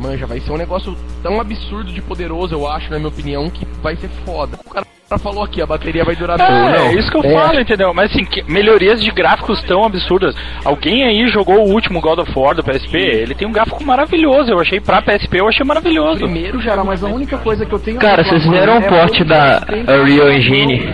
Manja, 0.00 0.26
vai 0.26 0.40
ser 0.40 0.52
um 0.52 0.56
negócio 0.56 0.96
tão 1.22 1.40
absurdo 1.40 1.92
de 1.92 2.02
poderoso, 2.02 2.54
eu 2.54 2.68
acho, 2.68 2.90
na 2.90 2.98
minha 2.98 3.08
opinião, 3.08 3.48
que 3.48 3.64
vai 3.82 3.96
ser 3.96 4.08
foda. 4.24 4.58
O 4.64 4.70
cara 4.70 4.86
falou 5.16 5.44
aqui, 5.44 5.62
a 5.62 5.66
bateria 5.66 6.04
vai 6.04 6.16
durar 6.16 6.38
É, 6.40 6.48
não. 6.48 6.68
é 6.68 6.94
isso 6.94 7.08
que 7.10 7.16
eu 7.16 7.22
É. 7.24 7.32
falo, 7.32 7.60
entendeu? 7.60 7.94
Mas 7.94 8.10
assim, 8.10 8.24
que- 8.24 8.42
melhorias 8.50 9.00
de 9.00 9.10
gráficos 9.12 9.62
tão 9.62 9.84
absurdas. 9.84 10.34
Alguém 10.64 11.04
aí 11.04 11.28
jogou 11.28 11.58
o 11.64 11.72
último 11.72 12.00
God 12.00 12.18
of 12.18 12.32
War 12.36 12.56
do 12.56 12.64
PSP? 12.64 12.98
Ele 12.98 13.34
tem 13.34 13.46
um 13.46 13.52
gráfico 13.52 13.84
maravilhoso. 13.84 14.50
Eu 14.50 14.58
achei 14.58 14.80
pra 14.80 15.00
PSP, 15.00 15.38
eu 15.40 15.48
achei 15.48 15.64
maravilhoso. 15.64 16.18
Primeiro 16.18 16.60
já 16.60 16.70
Cara, 16.70 16.82
mas 16.84 17.04
a 17.04 17.06
única 17.06 17.38
coisa 17.38 17.64
que 17.64 17.72
eu 17.72 17.78
tenho. 17.78 18.00
Cara, 18.00 18.24
vocês 18.24 18.42
fizeram 18.42 18.74
um 18.74 18.78
é 18.78 18.88
porte 18.88 19.24
porque 19.24 19.24
da 19.24 19.62
Unreal 20.02 20.32
Engine. 20.32 20.92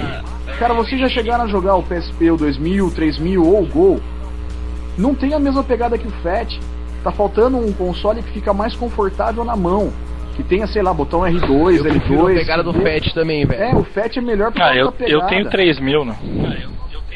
Cara, 0.58 0.74
vocês 0.74 1.00
já 1.00 1.08
chegaram 1.08 1.44
a 1.44 1.48
jogar 1.48 1.76
o 1.76 1.82
PSP, 1.82 2.30
o 2.30 2.36
2000, 2.36 2.90
3000 2.90 3.42
ou 3.42 3.62
o 3.62 3.66
Gol? 3.66 4.00
Não 4.98 5.14
tem 5.14 5.32
a 5.32 5.38
mesma 5.38 5.64
pegada 5.64 5.96
que 5.96 6.06
o 6.06 6.10
FAT. 6.22 6.60
Tá 7.02 7.10
faltando 7.10 7.56
um 7.56 7.72
console 7.72 8.22
que 8.22 8.30
fica 8.30 8.52
mais 8.52 8.76
confortável 8.76 9.42
na 9.42 9.56
mão. 9.56 9.90
Que 10.36 10.42
tenha, 10.42 10.66
sei 10.66 10.82
lá, 10.82 10.94
botão 10.94 11.20
R2, 11.20 11.76
Eu 11.76 11.84
prefiro 11.84 12.22
L2. 12.26 12.32
a 12.32 12.38
pegada 12.40 12.62
do. 12.62 12.72
Fat 12.72 13.12
também, 13.14 13.44
velho. 13.44 13.62
É, 13.62 13.74
o 13.74 13.84
FAT 13.84 14.16
é 14.16 14.20
melhor 14.22 14.50
por 14.50 14.62
Ah, 14.62 14.74
causa 14.74 14.80
eu, 15.00 15.08
eu 15.08 15.20
tenho 15.26 15.50
3000, 15.50 16.04
né? 16.06 16.16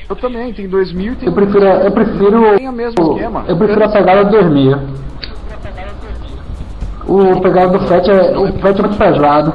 Eu 0.09 0.15
também, 0.17 0.53
tem 0.53 0.69
2000 0.69 1.13
e 1.15 1.17
tem 1.17 1.29
Eu 1.29 1.35
prefiro, 1.35 1.65
eu 1.65 1.91
prefiro, 1.91 2.57
Tem 2.59 2.69
o 2.69 2.73
mesmo 2.73 2.95
esquema. 3.13 3.45
eu 3.49 3.57
prefiro 3.57 3.85
a 3.85 3.89
pegada 3.89 4.25
do 4.27 4.31
2000. 4.33 4.79
O 7.09 7.41
pegada 7.41 7.79
do 7.79 7.87
FET 7.87 8.11
é, 8.11 8.37
o 8.37 8.47
FET 8.61 8.79
é 8.79 8.83
muito 8.83 8.99
pesado. 8.99 9.55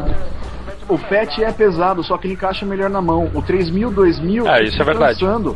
O 0.88 0.98
FAT 0.98 1.40
é 1.44 1.52
pesado, 1.52 2.04
só 2.04 2.18
que 2.18 2.28
ele 2.28 2.34
encaixa 2.34 2.66
melhor 2.66 2.90
na 2.90 3.02
mão. 3.02 3.30
O 3.34 3.42
3000, 3.42 3.92
2000, 3.92 4.48
Ah, 4.48 4.62
isso 4.62 4.82
é 4.82 4.86
verdade. 4.86 5.20
cansando. 5.20 5.56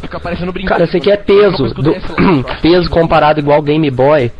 Fica 0.00 0.20
parecendo 0.20 0.52
brincadeira. 0.52 0.86
Cara, 0.86 0.88
esse 0.88 0.96
aqui 0.96 1.10
é 1.10 1.16
peso. 1.16 1.74
do- 1.74 1.94
peso 2.62 2.88
comparado 2.90 3.40
igual 3.40 3.60
Game 3.62 3.90
Boy. 3.90 4.30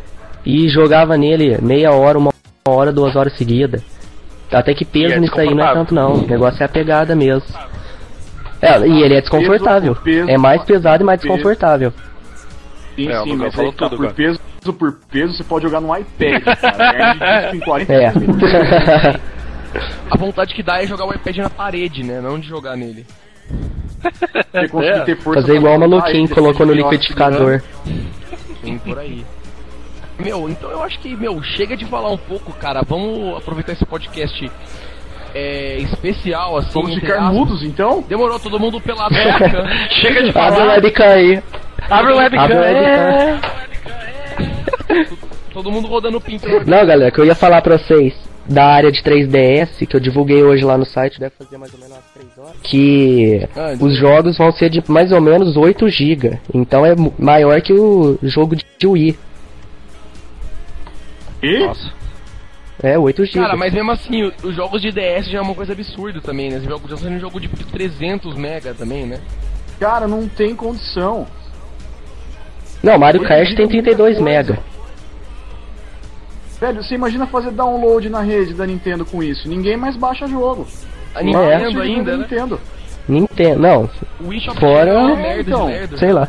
E 0.45 0.69
jogava 0.69 1.17
nele 1.17 1.57
meia 1.61 1.91
hora, 1.91 2.17
uma 2.17 2.28
hora, 2.67 2.91
duas 2.91 3.15
horas 3.15 3.33
seguidas. 3.37 3.81
Até 4.51 4.73
que 4.73 4.83
E 4.83 4.85
peso 4.85 5.13
é 5.13 5.19
nisso 5.19 5.39
aí 5.39 5.53
não 5.53 5.63
é 5.65 5.73
tanto 5.73 5.93
não. 5.93 6.13
O 6.13 6.27
negócio 6.27 6.61
é 6.61 6.65
a 6.65 6.69
pegada 6.69 7.15
mesmo. 7.15 7.43
É, 8.61 8.79
e 8.87 9.03
ele 9.03 9.13
é 9.15 9.21
desconfortável. 9.21 9.95
Peso 9.95 10.01
por 10.01 10.03
peso, 10.03 10.29
é 10.29 10.37
mais 10.37 10.63
pesado 10.63 11.03
e 11.03 11.05
mais 11.05 11.21
peso. 11.21 11.33
desconfortável. 11.33 11.93
Sim, 12.95 13.09
É, 13.09 13.23
sim, 13.23 13.35
mas 13.35 13.55
falou 13.55 13.71
tá, 13.71 13.89
tudo 13.89 13.97
por 13.97 14.13
peso 14.13 14.39
por 14.77 14.93
peso 15.09 15.33
você 15.33 15.43
pode 15.43 15.65
jogar 15.65 15.79
no 15.81 15.95
iPad, 15.97 16.43
cara. 16.43 16.91
Ganha 16.91 17.13
de 17.13 17.41
disco 17.41 17.55
em 17.55 17.59
40 17.65 17.93
É. 17.93 18.11
minutos. 18.13 18.51
A 20.11 20.17
vontade 20.17 20.53
que 20.53 20.61
dá 20.61 20.83
é 20.83 20.85
jogar 20.85 21.05
o 21.05 21.13
iPad 21.13 21.37
na 21.37 21.49
parede, 21.49 22.03
né? 22.03 22.19
Não 22.21 22.37
de 22.39 22.47
jogar 22.47 22.75
nele. 22.75 23.05
Você 24.51 24.67
conseguir 24.67 25.05
ter 25.05 25.17
força 25.17 25.41
Fazer 25.41 25.55
igual 25.55 25.75
o 25.75 25.79
maluquinho 25.79 26.25
ele, 26.25 26.33
colocou 26.35 26.65
no 26.65 26.73
depois 26.75 26.99
de 26.99 27.07
liquidificador. 27.07 27.61
Tem 28.61 28.77
por 28.79 28.99
aí. 28.99 29.25
Meu, 30.19 30.49
então 30.49 30.69
eu 30.69 30.83
acho 30.83 30.99
que, 30.99 31.15
meu, 31.15 31.41
chega 31.41 31.77
de 31.77 31.85
falar 31.85 32.11
um 32.11 32.17
pouco, 32.17 32.51
cara. 32.53 32.81
Vamos 32.87 33.37
aproveitar 33.37 33.71
esse 33.73 33.85
podcast 33.85 34.51
é, 35.33 35.77
especial, 35.77 36.57
assim. 36.57 36.71
Vamos 36.73 36.95
ficar 36.95 37.19
aspas. 37.19 37.33
mudos 37.33 37.63
então? 37.63 38.03
Demorou 38.07 38.39
todo 38.39 38.59
mundo 38.59 38.81
pelado. 38.81 39.13
Chega 40.01 40.23
de 40.23 40.29
Abre 40.29 40.29
o 40.29 40.33
falar. 40.33 40.67
webcam 40.75 41.07
aí. 41.07 41.43
Abre 41.89 42.13
o 42.13 42.17
webcam. 42.17 42.43
Abre 42.43 42.57
o 42.57 42.63
É. 42.63 43.31
webcam. 43.33 45.17
Todo 45.53 45.71
mundo 45.71 45.87
rodando 45.87 46.21
pinto. 46.21 46.47
Não, 46.65 46.85
galera, 46.85 47.11
que 47.11 47.19
eu 47.19 47.25
ia 47.25 47.35
falar 47.35 47.61
pra 47.61 47.77
vocês 47.77 48.13
da 48.47 48.65
área 48.65 48.91
de 48.91 49.01
3DS, 49.03 49.85
que 49.87 49.95
eu 49.95 49.99
divulguei 49.99 50.41
hoje 50.43 50.63
lá 50.63 50.77
no 50.77 50.85
site, 50.85 51.19
deve 51.19 51.33
fazer 51.37 51.57
mais 51.57 51.73
ou 51.73 51.79
menos 51.79 51.93
umas 51.95 52.05
3 52.13 52.37
horas. 52.37 52.61
Que 52.63 53.47
Ah, 53.55 53.73
os 53.79 53.97
jogos 53.97 54.37
vão 54.37 54.51
ser 54.51 54.69
de 54.69 54.81
mais 54.87 55.11
ou 55.11 55.19
menos 55.19 55.57
8 55.57 55.87
GB. 55.89 56.39
Então 56.53 56.85
é 56.85 56.93
maior 57.17 57.59
que 57.61 57.73
o 57.73 58.17
jogo 58.23 58.55
de 58.55 58.87
Wii. 58.87 59.17
E? 61.41 61.59
Nossa. 61.59 61.91
É, 62.81 62.97
8 62.97 63.25
GB. 63.25 63.39
Cara, 63.39 63.57
mas 63.57 63.73
mesmo 63.73 63.91
assim, 63.91 64.31
os 64.43 64.55
jogos 64.55 64.81
de 64.81 64.91
DS 64.91 65.29
já 65.29 65.39
é 65.39 65.41
uma 65.41 65.53
coisa 65.55 65.73
absurda 65.73 66.21
também, 66.21 66.49
né? 66.49 66.57
Esse 66.57 66.65
jogo 66.65 66.87
já 66.87 66.95
saiu 66.97 67.11
um 67.11 67.19
jogo 67.19 67.39
de 67.39 67.47
300 67.49 68.35
mega 68.35 68.73
também, 68.73 69.05
né? 69.05 69.19
Cara, 69.79 70.07
não 70.07 70.27
tem 70.27 70.55
condição. 70.55 71.27
Não, 72.81 72.97
Mario 72.97 73.21
Kart 73.23 73.47
tem 73.49 73.65
muita 73.65 73.69
32 73.83 73.97
coisa. 74.17 74.21
mega. 74.23 74.59
Velho, 76.59 76.83
você 76.83 76.95
imagina 76.95 77.25
fazer 77.27 77.51
download 77.51 78.09
na 78.09 78.21
rede 78.21 78.53
da 78.53 78.65
Nintendo 78.65 79.05
com 79.05 79.23
isso? 79.23 79.47
Ninguém 79.47 79.77
mais 79.77 79.95
baixa 79.95 80.27
jogo. 80.27 80.67
A 81.15 81.21
É. 81.21 81.23
Nintendo 81.23 81.71
Chega 81.71 81.81
ainda, 81.81 82.11
da 82.11 82.17
né? 82.17 82.23
Nintendo. 82.23 82.61
Nintendo, 83.07 83.59
não, 83.59 83.89
O 84.19 84.27
Wii 84.27 84.39
Shop 84.41 84.59
Fora- 84.59 84.91
é 85.19 85.37
É, 85.37 85.41
então. 85.41 85.67
sei 85.97 86.13
lá. 86.13 86.27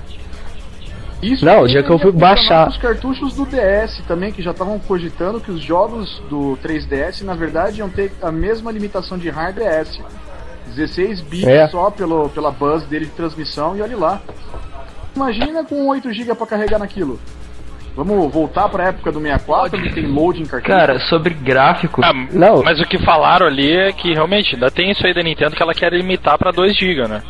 Isso 1.22 1.44
Não, 1.44 1.62
o 1.62 1.68
dia 1.68 1.82
que 1.82 1.90
eu 1.90 1.96
ia 1.96 2.02
fui 2.02 2.12
baixar- 2.12 2.68
Os 2.68 2.76
cartuchos 2.78 3.34
do 3.34 3.44
DS 3.44 4.02
também, 4.08 4.32
que 4.32 4.42
já 4.42 4.52
estavam 4.52 4.78
cogitando 4.78 5.40
que 5.40 5.50
os 5.50 5.62
jogos 5.62 6.20
do 6.30 6.56
3DS, 6.62 7.22
na 7.24 7.34
verdade, 7.34 7.80
iam 7.80 7.90
ter 7.90 8.12
a 8.22 8.32
mesma 8.32 8.70
limitação 8.72 9.18
de 9.18 9.28
hardware 9.28 9.68
S. 9.80 10.00
16 10.74 11.20
bits 11.20 11.46
É. 11.48 11.68
só 11.68 11.90
pelo, 11.90 12.28
pela 12.30 12.50
buzz 12.50 12.84
dele 12.84 13.06
de 13.06 13.12
transmissão 13.12 13.76
e 13.76 13.82
olha 13.82 13.96
lá. 13.98 14.20
Imagina 15.14 15.64
com 15.64 15.86
8 15.88 16.12
GB 16.12 16.34
pra 16.34 16.46
carregar 16.46 16.78
naquilo. 16.78 17.18
Vamos 17.96 18.32
voltar 18.32 18.68
pra 18.68 18.84
época 18.88 19.10
do 19.10 19.20
64, 19.20 19.82
que 19.82 19.92
tem 19.92 20.06
load 20.06 20.40
em 20.40 20.46
cartucho? 20.46 20.72
Cara, 20.72 21.00
sobre 21.00 21.34
gráfico, 21.34 22.00
Ah, 22.04 22.12
Não. 22.32 22.62
Mas 22.62 22.78
o 22.80 22.84
que 22.84 22.96
falaram 23.04 23.46
ali 23.46 23.70
é 23.72 23.92
que 23.92 24.12
realmente 24.14 24.54
ainda 24.54 24.70
tem 24.70 24.92
isso 24.92 25.04
aí 25.04 25.12
da 25.12 25.22
Nintendo 25.22 25.56
que 25.56 25.62
ela 25.62 25.74
quer 25.74 25.92
limitar 25.92 26.38
pra 26.38 26.52
2 26.52 26.76
GB, 26.78 27.08
né? 27.08 27.20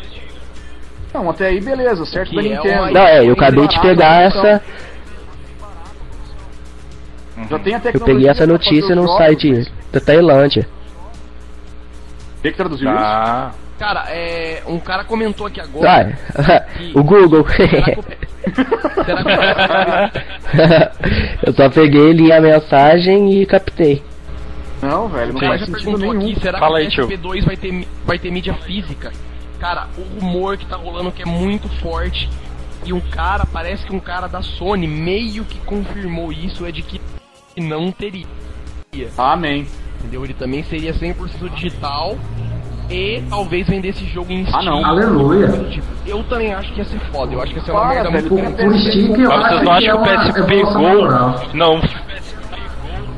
Não, 1.13 1.29
até 1.31 1.47
aí 1.49 1.61
beleza, 1.61 2.05
certo 2.07 2.35
da 2.35 2.41
é 2.41 2.45
Nintendo. 2.45 2.83
uma- 2.83 2.91
Não, 2.91 3.01
é, 3.03 3.25
eu 3.29 3.33
acabei 3.33 3.67
de 3.67 3.81
pegar 3.81 4.27
Então, 4.29 4.45
essa. 4.47 4.63
Já 7.49 7.59
tem 7.59 7.75
a 7.75 7.81
Eu 7.93 8.01
peguei 8.01 8.29
essa 8.29 8.47
notícia 8.47 8.95
num 8.95 9.07
jogos, 9.07 9.17
site 9.19 9.51
mas 9.51 9.73
da 9.93 10.01
Tailândia. 10.01 10.69
Tem 12.43 12.53
que 12.53 12.57
traduzir 12.57 12.85
isso? 12.87 12.95
Ah, 12.97 13.53
Cara, 13.79 14.05
é. 14.11 14.63
Um 14.67 14.79
cara 14.79 15.05
comentou 15.05 15.47
aqui 15.47 15.59
agora. 15.59 16.17
Ah, 16.37 16.67
o 16.95 17.03
Google. 17.03 17.47
Será 17.49 17.83
que 17.95 18.01
o- 18.01 18.05
Será 19.05 19.25
que 20.13 20.21
eu 21.49 21.53
só 21.55 21.71
peguei, 21.71 22.13
li 22.13 22.31
a 22.31 22.41
mensagem 22.43 23.33
e 23.41 23.47
captei. 23.47 24.03
Não, 24.83 25.09
velho, 25.09 25.33
não 25.33 25.41
cara 25.41 25.59
faz 25.59 25.67
sentido 25.67 25.97
nenhum. 25.99 26.21
aqui, 26.31 26.41
será 26.41 26.59
Fala 26.59 26.81
que 26.81 26.87
o 26.87 26.91
tio. 26.91 27.09
PSP2 27.09 27.45
vai 27.45 27.57
ter, 27.57 27.89
vai 28.05 28.19
ter 28.19 28.31
mídia 28.31 28.55
física? 28.55 29.13
Cara, 29.61 29.89
o 29.99 30.19
rumor 30.19 30.57
que 30.57 30.67
tá 30.67 30.77
rolando 30.77 31.13
que 31.13 31.23
é 31.23 31.27
muito 31.27 31.69
forte. 31.81 32.29
E 32.85 32.93
um 32.95 33.01
cara, 33.01 33.45
parece 33.45 33.85
que 33.85 33.95
um 33.95 34.01
cara 34.01 34.27
da 34.27 34.41
Sony 34.43 34.87
meio 34.89 35.45
que 35.45 35.59
confirmou 35.61 36.33
isso, 36.33 36.65
é 36.65 36.73
de 36.73 36.81
que 36.83 36.99
não 37.59 37.93
teria. 37.93 38.27
Amém. 39.19 39.67
Entendeu? 39.99 40.25
Ele 40.25 40.33
também 40.33 40.63
seria 40.65 40.95
100% 40.95 41.51
digital 41.55 42.17
e 42.89 43.23
talvez 43.29 43.67
vendesse 43.69 44.03
jogo 44.07 44.33
em 44.33 44.47
Steam. 44.47 44.61
Ah, 44.61 44.65
não. 44.65 44.85
Aleluia. 44.85 45.47
Tipo, 45.71 45.87
eu 46.07 46.25
também 46.25 46.55
acho 46.55 46.73
que 46.73 46.79
ia 46.79 46.85
ser 46.87 46.99
foda. 47.13 47.35
Eu 47.35 47.43
acho 47.43 47.53
que 47.53 47.59
ia 47.59 47.65
ser 47.67 47.71
uma 47.73 47.81
Para, 47.83 48.11
merda 48.11 48.11
muito 48.13 48.35
grande. 48.35 48.65
mas 48.65 48.83
vocês 48.83 49.11
acho 49.69 49.87
não 49.87 50.03
que 50.03 50.09
é 50.09 50.17
acham 50.17 50.33
que 50.33 50.41
o 50.41 50.47
Go 50.65 50.81
natural. 50.81 51.41
não 51.53 51.81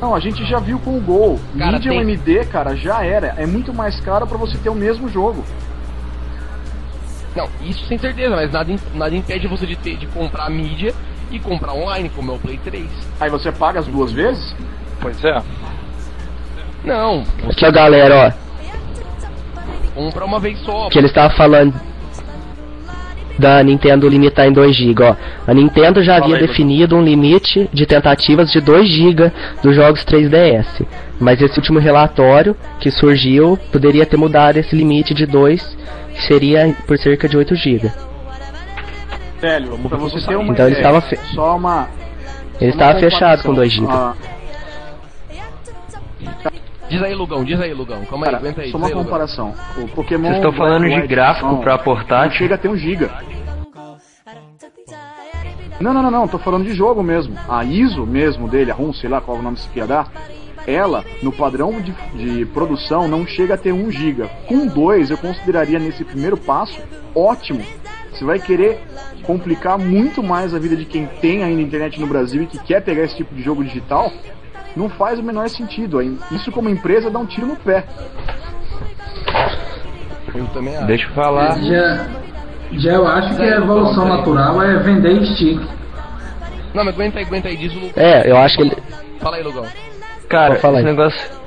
Não, 0.01 0.15
a 0.17 0.19
gente 0.19 0.45
já 0.45 0.59
viu 0.59 0.81
com 0.81 0.99
o 0.99 1.01
Gol. 1.01 1.39
Cara, 1.57 1.71
Medium 1.73 1.93
tem- 1.93 2.01
MD, 2.01 2.45
cara, 2.47 2.75
já 2.75 3.05
era. 3.05 3.29
É 3.39 3.47
muito 3.47 3.73
mais 3.73 4.01
caro 4.01 4.27
pra 4.27 4.37
você 4.37 4.59
ter 4.59 4.69
o 4.71 4.75
mesmo 4.75 5.09
jogo. 5.09 5.45
Não, 7.35 7.49
isso 7.63 7.85
sem 7.87 7.99
certeza, 7.99 8.37
mas 8.37 8.53
nada, 8.53 8.75
nada 8.95 9.15
impede 9.17 9.47
você 9.47 9.67
de, 9.67 9.77
ter, 9.77 9.97
de 9.97 10.07
comprar 10.07 10.51
mídia 10.51 10.95
e 11.31 11.39
comprar 11.39 11.73
online, 11.73 12.11
como 12.11 12.33
é 12.33 12.35
o 12.35 12.39
Play 12.39 12.59
3. 12.63 12.87
Aí 13.19 13.31
você 13.31 13.51
paga 13.51 13.81
as 13.81 13.87
duas 13.87 14.13
vezes? 14.13 14.55
Pois 15.01 15.25
é. 15.25 15.43
Não, 16.85 17.25
Aqui, 17.49 17.65
ó, 17.65 17.71
galera, 17.71 18.35
ó. 18.37 19.93
compra 19.95 20.25
uma 20.25 20.39
vez 20.39 20.59
só. 20.61 20.89
que 20.89 20.99
ele 20.99 21.07
estava 21.07 21.33
falando 21.35 21.75
da 23.39 23.63
Nintendo 23.63 24.09
limitar 24.09 24.47
em 24.47 24.53
2 24.53 24.77
GB, 24.77 25.03
ó. 25.03 25.17
A 25.47 25.55
Nintendo 25.55 26.03
já 26.03 26.17
havia 26.17 26.37
aí, 26.37 26.47
definido 26.47 26.97
um 26.97 27.03
limite 27.03 27.69
de 27.73 27.87
tentativas 27.87 28.51
de 28.53 28.61
2 28.61 28.89
GB 28.89 29.33
dos 29.63 29.75
jogos 29.75 30.05
3DS, 30.05 30.87
mas 31.19 31.41
esse 31.41 31.59
último 31.59 31.79
relatório 31.79 32.55
que 32.79 32.91
surgiu 32.91 33.59
poderia 33.71 34.05
ter 34.05 34.17
mudado 34.17 34.59
esse 34.59 34.77
limite 34.77 35.15
de 35.15 35.25
2, 35.25 35.63
que 35.63 36.02
seria 36.23 36.75
por 36.87 36.99
cerca 36.99 37.29
de 37.29 37.37
8 37.37 37.55
GB. 37.57 37.91
Velho, 39.41 39.79
pra 39.89 39.99
você 39.99 40.21
ter 40.27 40.37
uma 40.37 40.53
Então 40.53 40.67
ele 40.67 40.77
ideia, 40.77 40.87
estava 40.87 41.01
fe- 41.01 41.17
só 41.35 41.57
uma... 41.57 41.89
Ele 42.61 42.71
uma 42.73 42.83
estava 42.83 42.99
fechado 43.01 43.43
com 43.43 43.49
comparação. 43.51 43.55
2 43.55 43.73
GB. 43.73 43.93
Ah, 43.93 44.15
Diz 46.89 47.03
aí, 47.03 47.15
Lugão, 47.15 47.43
diz 47.43 47.59
aí, 47.59 47.73
Lugão. 47.73 48.05
Calma 48.05 48.27
aí, 48.27 48.33
cara, 48.33 48.37
aguenta 48.43 48.61
aí. 48.61 48.71
só 48.71 48.77
uma 48.77 48.87
aí, 48.87 48.93
Lugão. 48.93 49.05
comparação. 49.05 49.55
O 49.79 49.89
Pokémon... 49.89 50.25
vocês 50.25 50.37
estão 50.37 50.53
falando 50.53 50.85
Black 50.85 51.01
de 51.03 51.07
gráfico 51.09 51.57
pra 51.59 51.77
Não 51.77 51.83
portátil? 51.85 52.37
chega 52.39 52.55
a 52.55 52.59
ter 52.59 52.69
um 52.69 52.77
giga. 52.77 53.11
Não, 55.81 55.93
não, 55.95 56.03
não, 56.03 56.11
não, 56.11 56.29
tô 56.29 56.39
falando 56.39 56.65
de 56.65 56.75
jogo 56.75 57.03
mesmo. 57.03 57.35
A 57.49 57.65
ISO 57.65 58.07
mesmo 58.07 58.47
dele, 58.47 58.71
a 58.71 58.75
ROM, 58.75 58.93
sei 58.93 59.09
lá 59.09 59.21
qual 59.21 59.39
é 59.39 59.41
o 59.41 59.43
nome 59.43 59.57
que 59.73 59.79
ia 59.79 59.87
dar, 59.87 60.07
ela, 60.67 61.05
no 61.23 61.33
padrão 61.33 61.81
de, 61.81 61.93
de 62.15 62.47
produção, 62.47 63.09
não 63.09 63.27
chega 63.27 63.55
a 63.55 63.59
ter 63.59 63.73
1 63.73 63.91
GB. 63.91 64.29
Com 64.47 64.67
2, 64.67 65.11
eu 65.11 65.19
consideraria 65.19 65.79
nesse 65.79 66.05
primeiro 66.05 66.37
passo 66.37 66.81
ótimo. 67.15 67.63
Você 68.13 68.25
vai 68.25 68.39
querer 68.39 68.81
complicar 69.23 69.79
muito 69.79 70.23
mais 70.23 70.55
a 70.55 70.59
vida 70.59 70.77
de 70.77 70.85
quem 70.85 71.07
tem 71.07 71.43
ainda 71.43 71.63
internet 71.63 72.01
no 72.01 72.07
Brasil 72.07 72.43
e 72.43 72.47
que 72.47 72.59
quer 72.59 72.83
pegar 72.83 73.03
esse 73.03 73.17
tipo 73.17 73.35
de 73.35 73.43
jogo 73.43 73.65
digital. 73.65 74.13
Não 74.77 74.89
faz 74.89 75.19
o 75.19 75.23
menor 75.23 75.49
sentido. 75.49 75.99
Aí, 75.99 76.17
Isso 76.31 76.51
como 76.51 76.69
empresa 76.69 77.11
dá 77.11 77.19
um 77.19 77.27
tiro 77.27 77.47
no 77.47 77.57
pé. 77.57 77.85
Eu 80.35 80.47
também 80.49 80.77
acho. 80.77 80.87
deixa 80.87 81.09
eu 81.09 81.15
falar. 81.15 81.59
Já, 81.61 82.07
já 82.73 82.93
eu 82.93 83.07
acho 83.07 83.37
que 83.37 83.43
a 83.43 83.57
evolução 83.57 84.09
natural 84.09 84.63
é 84.63 84.79
vender 84.79 85.27
stick. 85.27 85.61
Não, 86.75 86.85
mas 86.85 86.95
aguenta 86.95 87.19
aí, 87.19 87.25
aguenta 87.25 87.49
aí, 87.49 87.57
diz 87.57 87.73
o 87.73 87.81
Lugão. 87.81 88.03
É, 88.03 88.31
eu 88.31 88.37
acho 88.37 88.57
que 88.57 88.63
ele. 88.63 88.77
Fala 89.21 89.37
aí, 89.37 89.43
Lugão. 89.43 89.67
Cara, 90.33 90.55
esse 90.55 90.67
aí. 90.67 90.83
negócio. 90.83 91.43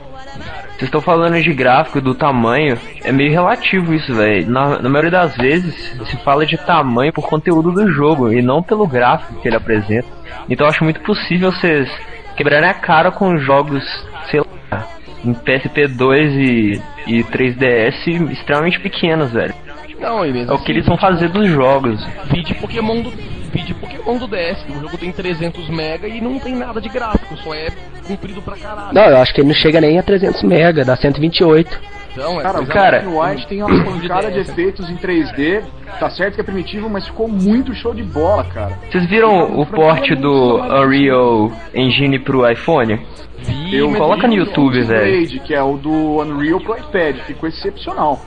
Vocês 0.75 0.83
estão 0.83 1.01
falando 1.01 1.41
de 1.41 1.53
gráfico, 1.53 1.99
do 1.99 2.13
tamanho, 2.13 2.77
é 3.03 3.11
meio 3.11 3.31
relativo 3.31 3.93
isso, 3.93 4.13
velho. 4.13 4.47
Na, 4.47 4.79
na 4.79 4.89
maioria 4.89 5.09
das 5.09 5.35
vezes, 5.35 5.73
se 6.05 6.17
fala 6.17 6.45
de 6.45 6.57
tamanho 6.57 7.11
por 7.11 7.27
conteúdo 7.27 7.71
do 7.71 7.91
jogo 7.91 8.31
e 8.31 8.41
não 8.41 8.61
pelo 8.61 8.85
gráfico 8.85 9.41
que 9.41 9.47
ele 9.47 9.55
apresenta. 9.55 10.07
Então 10.49 10.67
eu 10.67 10.69
acho 10.69 10.83
muito 10.83 10.99
possível 10.99 11.51
vocês 11.51 11.89
quebrarem 12.35 12.69
a 12.69 12.73
cara 12.73 13.09
com 13.09 13.37
jogos, 13.37 13.83
sei 14.29 14.41
lá, 14.41 14.85
em 15.23 15.33
PSP 15.33 15.87
2 15.87 16.33
e, 16.33 16.81
e 17.07 17.23
3DS 17.23 18.29
extremamente 18.31 18.79
pequenos, 18.79 19.31
velho. 19.31 19.55
Não, 19.99 20.21
mesmo 20.21 20.51
É 20.51 20.53
o 20.53 20.59
que 20.59 20.71
eles 20.71 20.85
vão 20.85 20.97
fazer 20.97 21.29
dos 21.29 21.47
jogos. 21.49 22.05
Vide 22.25 22.53
Pokémon 22.55 23.01
do. 23.01 23.13
Vide 23.55 23.73
Pokémon 23.73 24.17
do 24.17 24.27
DS, 24.27 24.63
que 24.63 24.71
o 24.73 24.81
jogo 24.81 24.97
tem 24.97 25.13
300 25.13 25.69
mega 25.69 26.09
e 26.09 26.19
não 26.19 26.37
tem 26.37 26.53
nada 26.53 26.81
de 26.81 26.89
gráfico, 26.89 27.37
só 27.37 27.53
é 27.55 27.69
comprido 28.05 28.41
pra 28.41 28.57
caralho. 28.57 28.93
Não, 28.93 29.03
eu 29.03 29.17
acho 29.17 29.33
que 29.33 29.39
ele 29.39 29.47
não 29.47 29.55
chega 29.55 29.79
nem 29.79 29.97
a 29.97 30.03
300 30.03 30.43
MB, 30.43 30.83
dá 30.83 30.97
128. 30.97 31.79
Então, 32.11 32.39
é 32.39 32.43
Cara, 32.43 32.65
cara, 32.65 33.03
White 33.07 33.47
tem 33.47 33.63
uma 33.63 33.69
pancada 33.85 34.29
de 34.29 34.39
efeitos 34.39 34.89
em 34.89 34.97
3D. 34.97 35.63
Tá 35.97 36.09
certo 36.09 36.35
que 36.35 36.41
é 36.41 36.43
primitivo, 36.43 36.89
mas 36.89 37.07
ficou 37.07 37.29
muito 37.29 37.73
show 37.73 37.93
de 37.93 38.03
bola, 38.03 38.43
cara. 38.43 38.77
Vocês 38.91 39.05
viram 39.05 39.57
o 39.57 39.65
port 39.65 40.09
do 40.15 40.57
Unreal 40.57 41.49
Engine 41.73 42.19
pro 42.19 42.49
iPhone? 42.49 42.99
Vi, 43.37 43.77
Eu 43.77 43.93
coloca 43.93 44.27
no 44.27 44.33
YouTube, 44.33 44.81
velho. 44.81 45.39
Que 45.41 45.53
é 45.53 45.63
o 45.63 45.77
do 45.77 46.19
Unreal 46.19 46.59
pro 46.59 46.77
iPad, 46.77 47.17
ficou 47.19 47.47
excepcional. 47.47 48.19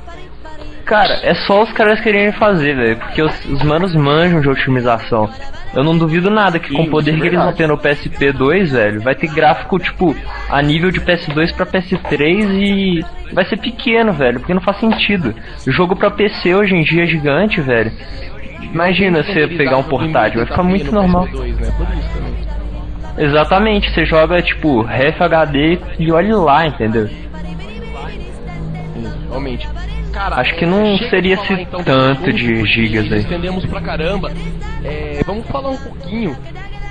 Cara, 0.88 1.20
é 1.22 1.34
só 1.34 1.62
os 1.62 1.70
caras 1.72 2.00
quererem 2.00 2.32
fazer, 2.32 2.74
velho, 2.74 2.96
porque 2.96 3.20
os, 3.20 3.44
os 3.44 3.62
manos 3.62 3.94
manjam 3.94 4.40
de 4.40 4.48
otimização. 4.48 5.28
Eu 5.74 5.84
não 5.84 5.98
duvido 5.98 6.30
nada 6.30 6.58
que 6.58 6.72
com 6.72 6.84
o 6.84 6.90
poder 6.90 7.14
é 7.14 7.20
que 7.20 7.26
eles 7.26 7.38
vão 7.38 7.52
ter 7.52 7.68
no 7.68 7.76
PSP 7.76 8.32
2, 8.32 8.72
velho, 8.72 9.02
vai 9.02 9.14
ter 9.14 9.26
gráfico, 9.28 9.78
tipo, 9.78 10.16
a 10.48 10.62
nível 10.62 10.90
de 10.90 10.98
PS2 10.98 11.54
pra 11.54 11.66
PS3 11.66 12.54
e 12.54 13.04
vai 13.34 13.44
ser 13.44 13.58
pequeno, 13.58 14.14
velho, 14.14 14.40
porque 14.40 14.54
não 14.54 14.62
faz 14.62 14.80
sentido. 14.80 15.34
O 15.66 15.70
jogo 15.70 15.94
pra 15.94 16.10
PC 16.10 16.54
hoje 16.54 16.74
em 16.74 16.82
dia 16.82 17.04
é 17.04 17.06
gigante, 17.06 17.60
velho. 17.60 17.92
Imagina 18.62 19.22
você 19.22 19.46
pegar 19.46 19.76
um 19.76 19.82
portátil, 19.82 20.38
vai 20.38 20.46
ficar 20.46 20.62
muito 20.62 20.90
normal. 20.90 21.26
PS2, 21.26 21.54
né? 21.54 21.72
Também. 21.76 23.28
Exatamente, 23.28 23.90
você 23.90 24.06
joga, 24.06 24.40
tipo, 24.40 24.80
Ref 24.80 25.20
HD 25.20 25.78
e 25.98 26.10
olhe 26.10 26.32
lá, 26.32 26.66
entendeu? 26.66 27.10
Realmente. 29.28 29.68
Cara, 30.18 30.40
Acho 30.40 30.54
que 30.56 30.64
é, 30.64 30.66
não 30.68 30.96
chega 30.96 31.10
seria 31.10 31.36
falar, 31.36 31.52
esse 31.52 31.62
então, 31.62 31.82
tanto 31.84 32.32
de 32.32 32.64
gigas 32.66 33.12
aí. 33.12 33.20
Estendemos 33.20 33.64
pra 33.66 33.80
caramba. 33.80 34.32
É, 34.84 35.20
vamos 35.24 35.46
falar 35.46 35.68
um 35.68 35.76
pouquinho 35.76 36.36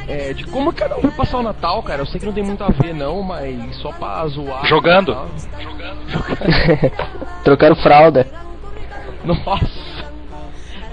é, 0.07 0.31
de 0.31 0.45
como 0.45 0.71
cada 0.71 0.95
um 0.97 1.01
vai 1.01 1.11
passar 1.11 1.39
o 1.39 1.43
Natal, 1.43 1.83
cara. 1.83 2.01
Eu 2.01 2.05
sei 2.05 2.21
que 2.21 2.25
não 2.25 2.31
tem 2.31 2.43
muito 2.43 2.63
a 2.63 2.69
ver, 2.69 2.93
não, 2.95 3.21
mas 3.21 3.75
só 3.81 3.91
pra 3.91 4.25
zoar. 4.27 4.65
Jogando. 4.65 5.13
tá? 5.13 5.25
Jogando. 5.59 6.91
Trocando 7.43 7.75
fralda. 7.75 8.25
Nossa. 9.25 10.05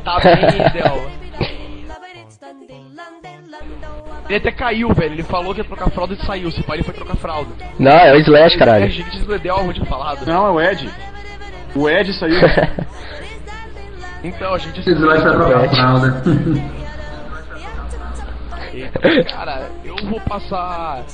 Tá 0.04 0.18
bem, 0.18 0.72
Del. 0.72 1.10
Ele 4.28 4.36
até 4.38 4.50
caiu, 4.50 4.92
velho. 4.92 5.12
Ele 5.12 5.22
falou 5.22 5.54
que 5.54 5.60
ia 5.60 5.64
trocar 5.64 5.88
fralda 5.90 6.14
e 6.14 6.26
saiu. 6.26 6.50
Se 6.50 6.64
pai 6.64 6.78
ele 6.78 6.82
foi 6.84 6.94
trocar 6.94 7.14
fralda. 7.14 7.50
Não, 7.78 7.92
é 7.92 8.12
o 8.12 8.18
Slash, 8.18 8.56
É, 8.56 8.58
caralho. 8.58 8.90
gente 8.90 9.20
do 9.20 9.34
Edel, 9.36 9.58
eu 9.66 9.72
tinha 9.72 9.86
falado. 9.86 10.26
Não, 10.26 10.46
é 10.48 10.50
o 10.50 10.60
Ed. 10.60 10.90
O 11.74 11.88
Ed 11.88 12.12
saiu. 12.12 12.40
Então, 14.24 14.54
a 14.54 14.58
gente. 14.58 14.82
Vocês 14.82 14.98
vai 14.98 15.20
pra 15.20 15.32
trocar 15.32 15.64
a 15.64 15.68
fralda. 15.68 16.22
Cara, 19.30 19.70
eu 19.84 19.96
vou 20.08 20.18
passar 20.20 21.04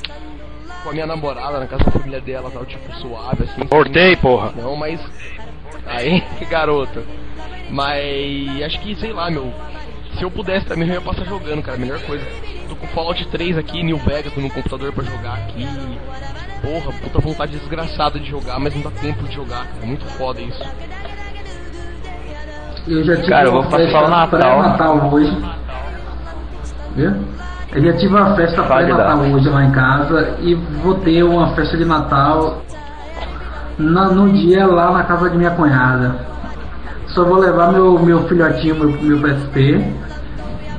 com 0.82 0.90
a 0.90 0.92
minha 0.92 1.06
namorada 1.06 1.58
na 1.58 1.66
casa 1.66 1.84
da 1.84 1.90
família 1.90 2.20
dela, 2.20 2.50
tal, 2.52 2.64
tipo, 2.64 2.92
suave, 2.98 3.42
assim. 3.42 3.66
Cortei, 3.66 4.14
porra. 4.14 4.52
Não, 4.56 4.76
mas. 4.76 5.00
Aí, 5.86 6.22
garoto. 6.48 7.02
Mas 7.68 8.62
acho 8.62 8.80
que, 8.80 8.94
sei 8.94 9.12
lá, 9.12 9.28
meu. 9.28 9.52
Se 10.16 10.22
eu 10.22 10.30
pudesse 10.30 10.66
também 10.66 10.88
eu 10.88 10.94
ia 10.94 11.00
passar 11.00 11.24
jogando, 11.24 11.62
cara. 11.62 11.78
Melhor 11.78 12.00
coisa. 12.02 12.24
Tô 12.68 12.76
com 12.76 12.86
Fallout 12.88 13.26
3 13.28 13.58
aqui, 13.58 13.82
New 13.82 13.98
Vegas 13.98 14.32
no 14.36 14.50
computador 14.50 14.92
pra 14.92 15.02
jogar 15.02 15.34
aqui. 15.34 15.66
Porra, 16.62 16.92
puta 17.02 17.18
vontade 17.20 17.52
desgraçada 17.56 18.18
de 18.18 18.28
jogar, 18.30 18.58
mas 18.60 18.74
não 18.74 18.82
dá 18.82 18.90
tempo 18.90 19.22
de 19.24 19.34
jogar, 19.34 19.66
cara. 19.66 19.82
É 19.82 19.86
muito 19.86 20.04
foda 20.12 20.40
isso. 20.40 20.62
Eu 22.86 23.04
já 23.04 23.16
tive 23.16 23.28
Cara, 23.28 23.46
eu 23.46 23.52
vou 23.52 23.60
uma 23.62 23.70
passar 23.70 23.82
festa 23.84 23.98
o 24.04 24.10
Natal. 24.10 24.28
pré-natal 24.40 25.10
hoje. 25.12 25.44
Viu? 26.96 27.14
Eu 27.72 27.82
já 27.84 27.92
tive 27.98 28.14
uma 28.14 28.34
festa 28.34 28.62
pré-natal 28.62 29.18
hoje 29.20 29.48
lá 29.48 29.64
em 29.64 29.70
casa 29.70 30.36
e 30.40 30.54
vou 30.54 30.94
ter 30.96 31.22
uma 31.22 31.54
festa 31.54 31.76
de 31.76 31.84
Natal 31.84 32.62
na- 33.78 34.08
no 34.10 34.30
dia 34.32 34.66
lá 34.66 34.90
na 34.92 35.04
casa 35.04 35.30
de 35.30 35.36
minha 35.38 35.50
cunhada. 35.52 36.14
Só 37.08 37.24
vou 37.24 37.38
levar 37.38 37.72
meu, 37.72 37.98
meu 37.98 38.26
filhotinho, 38.28 38.74
meu, 38.76 38.90
meu 39.02 39.18
PSP. 39.20 39.84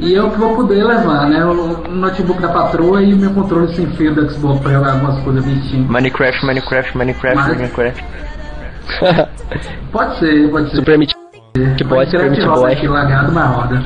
E 0.02 0.14
eu 0.16 0.32
que 0.32 0.38
vou 0.40 0.56
poder 0.56 0.84
levar, 0.84 1.30
né? 1.30 1.46
O 1.46 1.88
notebook 1.88 2.42
da 2.42 2.50
patroa 2.50 3.02
e 3.04 3.14
o 3.14 3.18
meu 3.18 3.32
controle 3.36 3.72
sem 3.76 3.86
fio 3.92 4.14
do 4.16 4.28
Xbox 4.32 4.60
pra 4.62 4.72
jogar 4.74 4.94
algumas 4.94 5.20
coisas 5.24 5.46
bonitinhas. 5.46 5.88
Minecraft, 5.90 6.44
Minecraft, 6.46 6.98
Minecraft, 6.98 7.38
Mas- 7.38 7.56
Minecraft. 7.58 8.04
Pode 9.92 10.20
ser, 10.20 10.50
pode 10.50 10.70
ser. 10.70 10.76
Super 10.78 10.98
Meat 10.98 11.14
Boy, 11.86 12.06
Super 12.08 12.30
Meat 12.32 12.46
Boy. 12.46 12.74
aqui, 12.74 12.88
lagado, 12.88 13.32
mas 13.32 13.56
roda. 13.56 13.84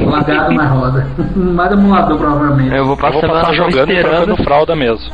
Lagado, 0.00 0.54
mas 0.54 0.70
roda. 0.70 1.06
Mais 1.36 1.72
emulador, 1.72 2.18
provavelmente. 2.18 2.74
Eu 2.74 2.84
vou 2.86 2.94
Eu 2.94 3.00
passar, 3.00 3.12
vou 3.12 3.22
meu 3.22 3.30
passar 3.32 3.52
jogando 3.54 3.90
e 3.90 3.96
esperando. 3.96 4.16
trocando 4.24 4.44
fralda 4.44 4.74
mesmo. 4.76 5.12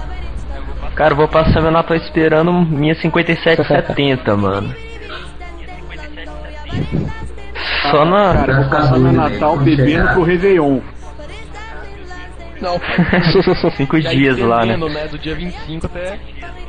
Cara, 0.95 1.13
eu 1.13 1.17
vou 1.17 1.29
passar 1.29 1.61
meu 1.61 1.71
Natal 1.71 1.97
esperando 1.97 2.53
minha 2.53 2.95
5770, 2.95 4.37
mano. 4.37 4.75
Só 7.91 8.05
na. 8.05 8.33
Cara, 8.35 8.53
eu 8.53 8.61
vou 8.63 8.71
passar 8.71 8.99
meu 8.99 9.13
doido, 9.13 9.17
Natal 9.17 9.57
velho, 9.59 9.77
bebendo 9.77 10.09
pro 10.13 10.23
Réveillon. 10.23 10.81
Não, 12.61 12.81
Cinco 13.77 14.01
dias 14.01 14.39
lá, 14.39 14.67
né? 14.67 14.77
né? 14.77 15.07
Do 15.07 15.17
dia 15.19 15.35
25 15.37 15.87
até 15.87 16.19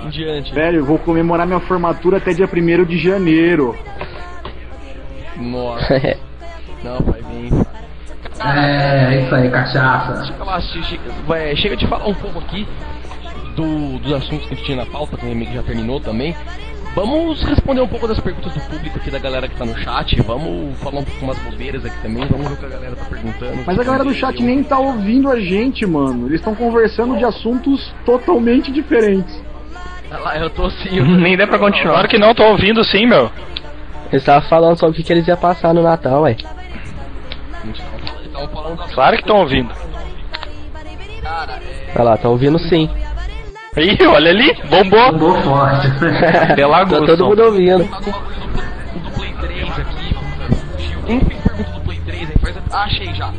em 0.04 0.10
diante. 0.10 0.54
Velho, 0.54 0.78
eu 0.78 0.86
vou 0.86 1.00
comemorar 1.00 1.48
minha 1.48 1.60
formatura 1.62 2.18
até 2.18 2.32
dia 2.32 2.48
1 2.52 2.86
de 2.86 2.98
janeiro. 3.00 3.76
Nossa. 5.36 5.96
Não, 6.84 7.00
vai 7.00 7.22
bem. 7.24 7.50
É, 8.42 9.16
é 9.16 9.22
isso 9.24 9.36
aí, 9.36 9.50
cachaça. 9.50 10.26
Chega 10.26 10.44
lá, 10.44 10.62
che- 10.62 10.84
chega, 10.84 11.12
vai, 11.28 11.56
chega 11.56 11.76
de 11.76 11.88
falar 11.88 12.08
um 12.08 12.14
pouco 12.14 12.40
aqui 12.40 12.66
do, 13.56 13.98
dos 14.00 14.14
assuntos 14.14 14.48
que 14.48 14.54
a 14.54 14.58
gente 14.58 14.66
tinha 14.66 14.78
na 14.78 14.86
pauta, 14.86 15.18
que 15.18 15.54
já 15.54 15.64
terminou 15.64 16.00
também. 16.00 16.36
Vamos 16.96 17.42
responder 17.44 17.82
um 17.82 17.88
pouco 17.88 18.08
das 18.08 18.20
perguntas 18.20 18.52
do 18.54 18.60
público 18.62 18.98
aqui, 18.98 19.12
da 19.12 19.20
galera 19.20 19.48
que 19.48 19.56
tá 19.56 19.64
no 19.64 19.78
chat. 19.78 20.20
Vamos 20.24 20.78
falar 20.80 21.00
um 21.00 21.04
pouco 21.04 21.24
umas 21.24 21.38
bobeiras 21.40 21.86
aqui 21.86 21.96
também. 22.02 22.26
Vamos 22.26 22.48
ver 22.48 22.54
o 22.54 22.58
que 22.58 22.66
a 22.66 22.70
galera 22.70 22.96
tá 22.96 23.06
perguntando. 23.06 23.64
Mas 23.66 23.80
a 23.80 23.84
galera 23.84 24.04
do 24.04 24.14
chat 24.14 24.42
nem 24.42 24.64
tá 24.64 24.80
ouvindo 24.80 25.30
a 25.30 25.40
gente, 25.40 25.86
mano. 25.86 26.26
Eles 26.28 26.40
estão 26.40 26.56
conversando 26.56 27.16
de 27.18 27.24
assuntos 27.24 27.94
totalmente 28.06 28.72
diferentes. 28.72 29.42
Olha 30.12 30.20
lá, 30.20 30.38
eu 30.38 30.50
tô 30.50 30.66
assim. 30.66 30.98
eu- 30.98 31.06
Nem 31.06 31.38
dá 31.38 31.46
pra 31.48 31.60
continuar. 31.60 31.94
Claro 31.94 32.08
que 32.08 32.18
não, 32.18 32.34
tô 32.34 32.44
ouvindo 32.44 32.84
sim, 32.84 33.06
meu. 33.06 33.32
Eles 34.12 34.24
estavam 34.24 34.50
falando 34.50 34.78
sobre 34.78 34.94
o 34.94 34.96
que, 34.98 35.04
que 35.04 35.14
eles 35.14 35.28
iam 35.28 35.38
passar 35.38 35.74
no 35.74 35.84
Natal, 35.84 36.24
ué. 36.24 36.36
Claro 38.94 39.16
que 39.16 39.22
estão 39.24 39.38
ouvindo. 39.38 39.70
Cara, 41.22 41.54
é. 41.54 41.92
Olha 41.96 42.04
lá, 42.04 42.18
tá 42.18 42.28
ouvindo 42.28 42.58
sim. 42.58 42.90
Ih, 43.80 44.08
olha 44.08 44.30
ali, 44.32 44.54
bombou. 44.70 45.12
Bombou 45.12 45.42
forte. 45.42 45.88
Bela 46.56 46.86
Tá 46.86 46.98
todo 47.06 47.26
mundo 47.26 47.44
ouvindo. 47.44 47.84
Alguma 47.94 48.00
coisa 48.22 48.40
do, 48.40 49.00
do 49.00 49.12
Play 49.12 49.34
3 49.40 49.70
aqui. 49.80 50.16
Um 51.08 51.20
fez 51.22 51.42
pergunta 51.42 51.72
do 51.72 51.82
Play 51.82 52.00
3, 52.06 52.30
aí 52.30 52.36
faz. 52.42 52.58
Ah, 52.72 52.84
achei 52.84 53.14
já. 53.14 53.32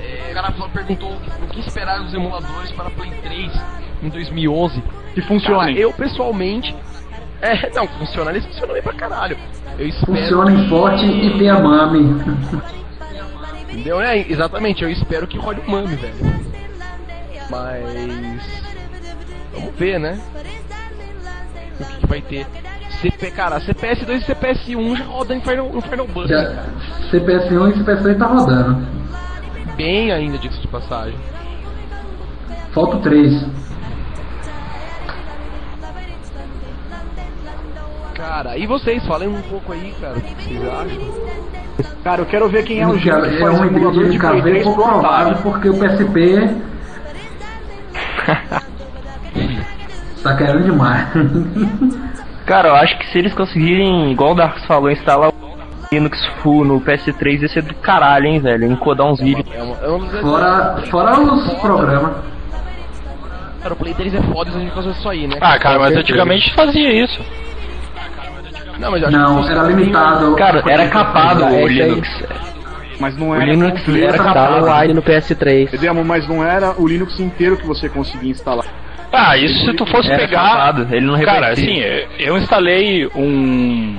É, 0.00 0.30
o 0.30 0.34
cara 0.34 0.52
falou- 0.52 0.68
perguntou 0.70 1.12
o 1.42 1.46
que 1.48 1.60
esperar 1.60 2.00
dos 2.00 2.14
emuladores 2.14 2.70
para 2.72 2.90
Play 2.90 3.10
3 3.22 3.52
em 4.02 4.08
2011. 4.08 4.80
Que 5.14 5.20
Cara, 5.20 5.26
funcionem. 5.28 5.76
eu 5.76 5.92
pessoalmente. 5.92 6.74
É, 7.42 7.70
não, 7.74 7.86
funciona, 7.86 8.30
eles 8.30 8.44
funcionam 8.46 8.72
bem 8.74 8.82
pra 8.82 8.94
caralho. 8.94 9.36
Eu 9.78 9.86
espero. 9.88 10.16
Funcionem 10.16 10.68
forte 10.68 11.04
e 11.04 11.38
tem 11.38 11.50
a 11.50 11.58
mame. 11.60 12.22
Entendeu? 13.70 14.00
É, 14.00 14.18
exatamente, 14.18 14.82
eu 14.82 14.90
espero 14.90 15.26
que 15.26 15.36
rode 15.36 15.60
o 15.60 15.70
Mami, 15.70 15.96
velho. 15.96 16.14
Mas. 17.50 18.63
Vamos 19.54 19.74
ver, 19.76 19.98
né? 19.98 20.20
O 21.80 21.84
que, 21.84 21.96
que 21.96 22.06
vai 22.06 22.20
ter. 22.20 22.46
CP, 23.00 23.30
cara, 23.32 23.60
CPS2 23.60 24.22
e 24.22 24.24
CPS1 24.24 24.96
já 24.96 25.04
roda 25.04 25.34
Infernal, 25.34 25.70
Infernal 25.76 26.06
Bus. 26.06 26.28
Já, 26.28 26.44
cara. 26.44 26.72
CPS1 27.10 27.70
e 27.70 27.84
CPS2 27.84 28.18
tá 28.18 28.26
rodando. 28.26 28.86
Bem 29.76 30.12
ainda, 30.12 30.38
diga 30.38 30.54
de 30.54 30.68
passagem. 30.68 31.18
Falta 32.72 32.96
o 32.96 33.00
3. 33.00 33.46
Cara, 38.14 38.56
e 38.56 38.66
vocês? 38.66 39.04
Falem 39.06 39.28
um 39.28 39.42
pouco 39.42 39.72
aí, 39.72 39.94
cara, 40.00 40.16
o 40.16 40.20
que, 40.20 40.34
vocês 40.34 40.62
acham? 40.62 41.94
Cara, 42.02 42.22
eu 42.22 42.26
quero 42.26 42.48
ver 42.48 42.64
quem 42.64 42.80
é 42.80 42.86
o 42.86 42.96
gênio 42.96 43.22
que 43.22 43.42
é 43.42 43.50
um 43.50 43.64
emulador 43.64 44.08
de 44.08 44.18
Play 44.18 44.32
MKV 44.32 44.42
3 44.42 44.64
pouco 44.64 44.82
pro 44.82 44.92
provável 44.92 45.36
porque 45.42 45.68
o 45.68 45.74
PSP 45.74 46.50
tá 50.22 50.36
querendo 50.36 50.64
demais. 50.64 51.06
Cara, 52.46 52.68
eu 52.68 52.74
acho 52.76 52.98
que 52.98 53.06
se 53.10 53.18
eles 53.18 53.34
conseguirem, 53.34 54.12
igual 54.12 54.32
o 54.32 54.34
Darks 54.34 54.64
falou, 54.66 54.90
instalar 54.90 55.30
o 55.30 55.34
Linux 55.92 56.24
Full 56.42 56.64
no 56.64 56.80
PS3, 56.80 57.42
ia 57.42 57.48
ser 57.48 57.62
do 57.62 57.74
caralho, 57.74 58.26
hein, 58.26 58.40
velho. 58.40 58.70
Encodar 58.70 59.06
uns 59.06 59.20
vídeos. 59.20 59.46
É 59.54 59.62
uma, 59.62 60.06
é 60.06 60.20
Fora, 60.20 60.82
fora 60.90 61.20
os 61.20 61.54
programas. 61.54 62.12
Cara, 63.62 63.72
o 63.72 63.76
Play 63.76 63.94
3 63.94 64.14
é 64.14 64.22
foda 64.22 64.50
e 64.50 64.56
a 64.56 64.58
gente 64.60 64.74
faz 64.74 64.86
isso 64.86 65.08
aí, 65.08 65.26
né? 65.26 65.38
Ah, 65.40 65.58
cara, 65.58 65.78
mas 65.78 65.96
antigamente 65.96 66.52
fazia 66.54 67.04
isso. 67.04 67.22
Não, 68.78 68.90
mas 68.90 69.10
Não, 69.10 69.48
era 69.48 69.62
limitado. 69.62 70.34
Cara, 70.36 70.62
era 70.66 70.88
capado 70.88 71.44
o 71.46 71.66
Linux. 71.66 72.08
Mas 73.00 73.16
não 73.16 73.30
O 73.30 73.34
era. 73.34 73.44
Linux 73.44 73.80
completo. 73.82 74.04
era 74.04 74.18
capado. 74.18 74.94
no 74.94 75.02
PS3. 75.02 75.62
Entendeu? 75.64 76.04
Mas 76.04 76.28
não 76.28 76.44
era 76.44 76.74
o 76.78 76.86
Linux 76.86 77.18
inteiro 77.18 77.56
que 77.56 77.66
você 77.66 77.88
conseguia 77.88 78.30
instalar. 78.30 78.66
Ah, 79.14 79.36
isso 79.36 79.64
se 79.64 79.72
tu 79.74 79.86
fosse 79.86 80.10
Era 80.10 80.18
pegar. 80.26 80.42
capado, 80.50 80.88
ele 80.90 81.06
não 81.06 81.18
Cara, 81.20 81.48
reconhecia. 81.54 82.04
assim, 82.06 82.22
eu 82.22 82.36
instalei 82.36 83.06
um. 83.14 83.96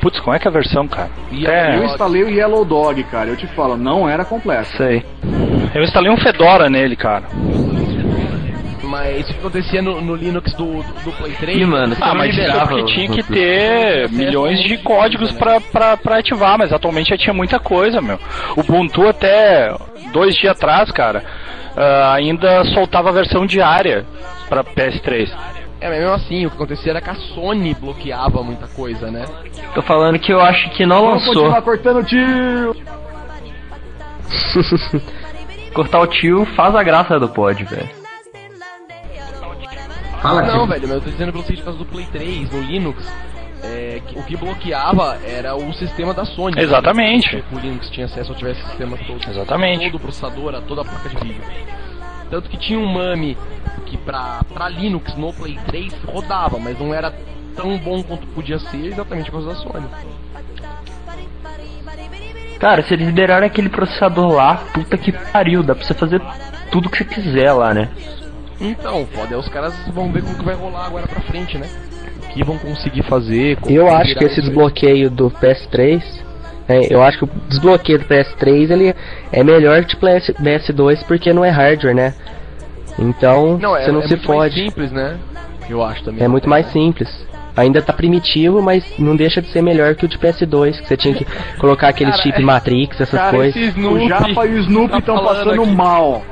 Putz, 0.00 0.20
como 0.20 0.36
é 0.36 0.38
que 0.38 0.46
é 0.46 0.50
a 0.50 0.54
versão, 0.54 0.86
cara? 0.86 1.10
Eu 1.32 1.50
É, 1.50 1.84
instalei 1.84 2.22
o 2.22 2.28
Yellow 2.30 2.64
Dog, 2.64 3.02
cara. 3.04 3.30
Eu 3.30 3.36
te 3.36 3.46
falo, 3.48 3.76
não 3.76 4.08
era 4.08 4.24
completo. 4.24 4.68
Sei. 4.76 5.02
eu 5.74 5.82
instalei 5.82 6.10
um 6.10 6.16
Fedora 6.16 6.70
nele, 6.70 6.94
cara. 6.94 7.24
Mas 8.84 9.18
isso 9.20 9.32
que 9.34 9.38
acontecia 9.40 9.82
no, 9.82 10.00
no 10.00 10.14
Linux 10.14 10.54
do, 10.54 10.64
do, 10.82 11.04
do 11.04 11.12
Play 11.12 11.32
3. 11.32 11.58
Ih, 11.58 11.66
mano, 11.66 11.94
Ah, 12.00 12.14
mas 12.14 12.30
isso 12.30 12.40
é 12.40 12.44
liberava. 12.46 12.68
porque 12.70 12.84
tinha 12.94 13.08
que 13.08 13.22
ter 13.22 14.08
milhões 14.10 14.60
de 14.62 14.78
códigos 14.78 15.30
pra, 15.32 15.60
pra, 15.60 15.96
pra 15.96 16.18
ativar, 16.20 16.56
mas 16.58 16.72
atualmente 16.72 17.10
já 17.10 17.16
tinha 17.18 17.34
muita 17.34 17.58
coisa, 17.58 18.00
meu. 18.00 18.18
O 18.56 18.60
Ubuntu 18.60 19.06
até 19.06 19.74
dois 20.10 20.34
dias 20.36 20.56
atrás, 20.56 20.90
cara, 20.90 21.22
ah, 21.80 22.12
ainda 22.14 22.64
soltava 22.74 23.10
a 23.10 23.12
versão 23.12 23.46
diária 23.46 24.04
pra 24.48 24.64
PS3. 24.64 25.30
É, 25.80 25.88
mas 25.88 25.98
mesmo 26.00 26.14
assim, 26.14 26.44
o 26.44 26.50
que 26.50 26.56
acontecia 26.56 26.90
era 26.90 27.00
que 27.00 27.08
a 27.08 27.14
Sony 27.14 27.72
bloqueava 27.74 28.42
muita 28.42 28.66
coisa, 28.66 29.12
né? 29.12 29.24
Tô 29.74 29.82
falando 29.82 30.18
que 30.18 30.32
eu 30.32 30.40
acho 30.40 30.68
que 30.70 30.84
não 30.84 31.02
Vamos 31.02 31.26
lançou. 31.26 31.34
continuar 31.34 31.62
cortando 31.62 32.04
tio. 32.04 32.74
Cortar 35.72 36.00
o 36.00 36.06
tio 36.08 36.44
faz 36.56 36.74
a 36.74 36.82
graça 36.82 37.20
do 37.20 37.28
pod, 37.28 37.62
velho. 37.64 37.88
Fala 40.20 40.40
aqui. 40.40 40.50
Não, 40.50 40.66
velho, 40.66 40.82
mas 40.82 40.90
eu 40.90 41.00
tô 41.00 41.10
dizendo 41.10 41.32
pra 41.32 41.42
vocês 41.42 41.58
por 41.60 41.66
causa 41.66 41.78
do 41.78 41.86
Play 41.86 42.06
3, 42.10 42.50
no 42.50 42.60
Linux. 42.60 43.08
É, 43.62 44.00
o 44.14 44.22
que 44.22 44.36
bloqueava 44.36 45.18
era 45.24 45.56
o 45.56 45.72
sistema 45.72 46.14
da 46.14 46.24
Sony. 46.24 46.60
Exatamente. 46.60 47.36
né? 47.36 47.42
O 47.52 47.58
Linux 47.58 47.90
tinha 47.90 48.06
acesso 48.06 48.32
ao 48.32 48.38
tivesse 48.38 48.62
sistema 48.68 48.96
todo. 49.06 49.28
Exatamente. 49.28 49.84
Todo 49.84 49.96
o 49.96 50.00
processador, 50.00 50.54
a 50.54 50.60
toda 50.60 50.82
a 50.82 50.84
placa 50.84 51.08
de 51.08 51.16
vídeo. 51.16 51.42
Tanto 52.30 52.48
que 52.48 52.56
tinha 52.58 52.78
um 52.78 52.86
MAME 52.86 53.36
que 53.86 53.96
pra, 53.96 54.40
pra 54.52 54.68
Linux 54.68 55.14
no 55.16 55.32
Play 55.32 55.58
3 55.66 55.94
rodava, 56.04 56.58
mas 56.58 56.78
não 56.78 56.92
era 56.92 57.12
tão 57.56 57.76
bom 57.78 58.02
quanto 58.02 58.26
podia 58.28 58.58
ser 58.58 58.86
exatamente 58.86 59.30
por 59.30 59.42
causa 59.42 59.48
da 59.48 59.54
Sony. 59.56 59.86
Cara, 62.60 62.82
se 62.82 62.92
eles 62.94 63.06
liberaram 63.06 63.46
aquele 63.46 63.68
processador 63.68 64.32
lá, 64.32 64.56
puta 64.74 64.98
que 64.98 65.12
pariu, 65.12 65.62
dá 65.62 65.74
pra 65.74 65.84
você 65.84 65.94
fazer 65.94 66.20
tudo 66.70 66.90
que 66.90 66.98
você 66.98 67.04
quiser 67.04 67.52
lá, 67.52 67.72
né? 67.72 67.88
Então, 68.60 69.06
foda, 69.06 69.34
é 69.34 69.38
os 69.38 69.48
caras 69.48 69.74
vão 69.88 70.10
ver 70.12 70.22
como 70.22 70.36
que 70.36 70.44
vai 70.44 70.54
rolar 70.56 70.86
agora 70.86 71.06
pra 71.06 71.20
frente, 71.22 71.56
né? 71.56 71.68
O 72.38 72.44
que 72.44 72.44
vão 72.44 72.58
conseguir 72.58 73.02
fazer. 73.02 73.56
como 73.56 73.74
Eu 73.74 73.88
acho 73.88 74.14
que 74.14 74.24
esse 74.24 74.40
desbloqueio 74.40 75.10
do 75.10 75.30
PS3, 75.30 76.02
é, 76.68 76.92
eu 76.94 77.02
acho 77.02 77.18
que 77.18 77.24
o 77.24 77.30
desbloqueio 77.48 77.98
do 77.98 78.04
PS3 78.04 78.70
ele 78.70 78.94
é 79.32 79.42
melhor 79.42 79.84
que 79.84 79.94
o 79.94 79.98
PS, 79.98 80.30
PS2 80.40 81.04
porque 81.06 81.32
não 81.32 81.44
é 81.44 81.50
hardware, 81.50 81.94
né? 81.94 82.14
Então 82.98 83.58
Não, 83.58 83.76
é, 83.76 83.84
você 83.84 83.92
não 83.92 84.00
é 84.00 84.02
se 84.02 84.08
muito 84.10 84.28
mais 84.28 84.52
fode. 84.54 84.64
simples, 84.64 84.92
né? 84.92 85.16
Eu 85.68 85.82
acho 85.84 86.02
também. 86.04 86.24
É 86.24 86.28
muito 86.28 86.48
mais 86.48 86.66
simples. 86.72 87.08
Ainda 87.56 87.82
tá 87.82 87.92
primitivo, 87.92 88.62
mas 88.62 88.84
não 88.98 89.16
deixa 89.16 89.42
de 89.42 89.48
ser 89.48 89.62
melhor 89.62 89.94
que 89.96 90.04
o 90.04 90.08
de 90.08 90.16
PS2, 90.16 90.80
que 90.80 90.86
você 90.86 90.96
tinha 90.96 91.14
que 91.14 91.26
colocar 91.58 91.88
aquele 91.88 92.10
Cara, 92.12 92.22
chip 92.22 92.40
é- 92.40 92.44
Matrix, 92.44 93.00
essas 93.00 93.18
Cara, 93.18 93.30
coisas. 93.36 93.56
esse 93.56 93.66
O 93.70 93.98
Snoopy 93.98 94.08
Japa 94.08 94.46
e 94.46 94.54
o 94.54 94.58
Snoopy 94.60 94.90
tá 94.92 94.98
estão 94.98 95.16
falando 95.16 95.36
passando 95.44 95.62
aqui. 95.62 95.70
mal. 95.74 96.22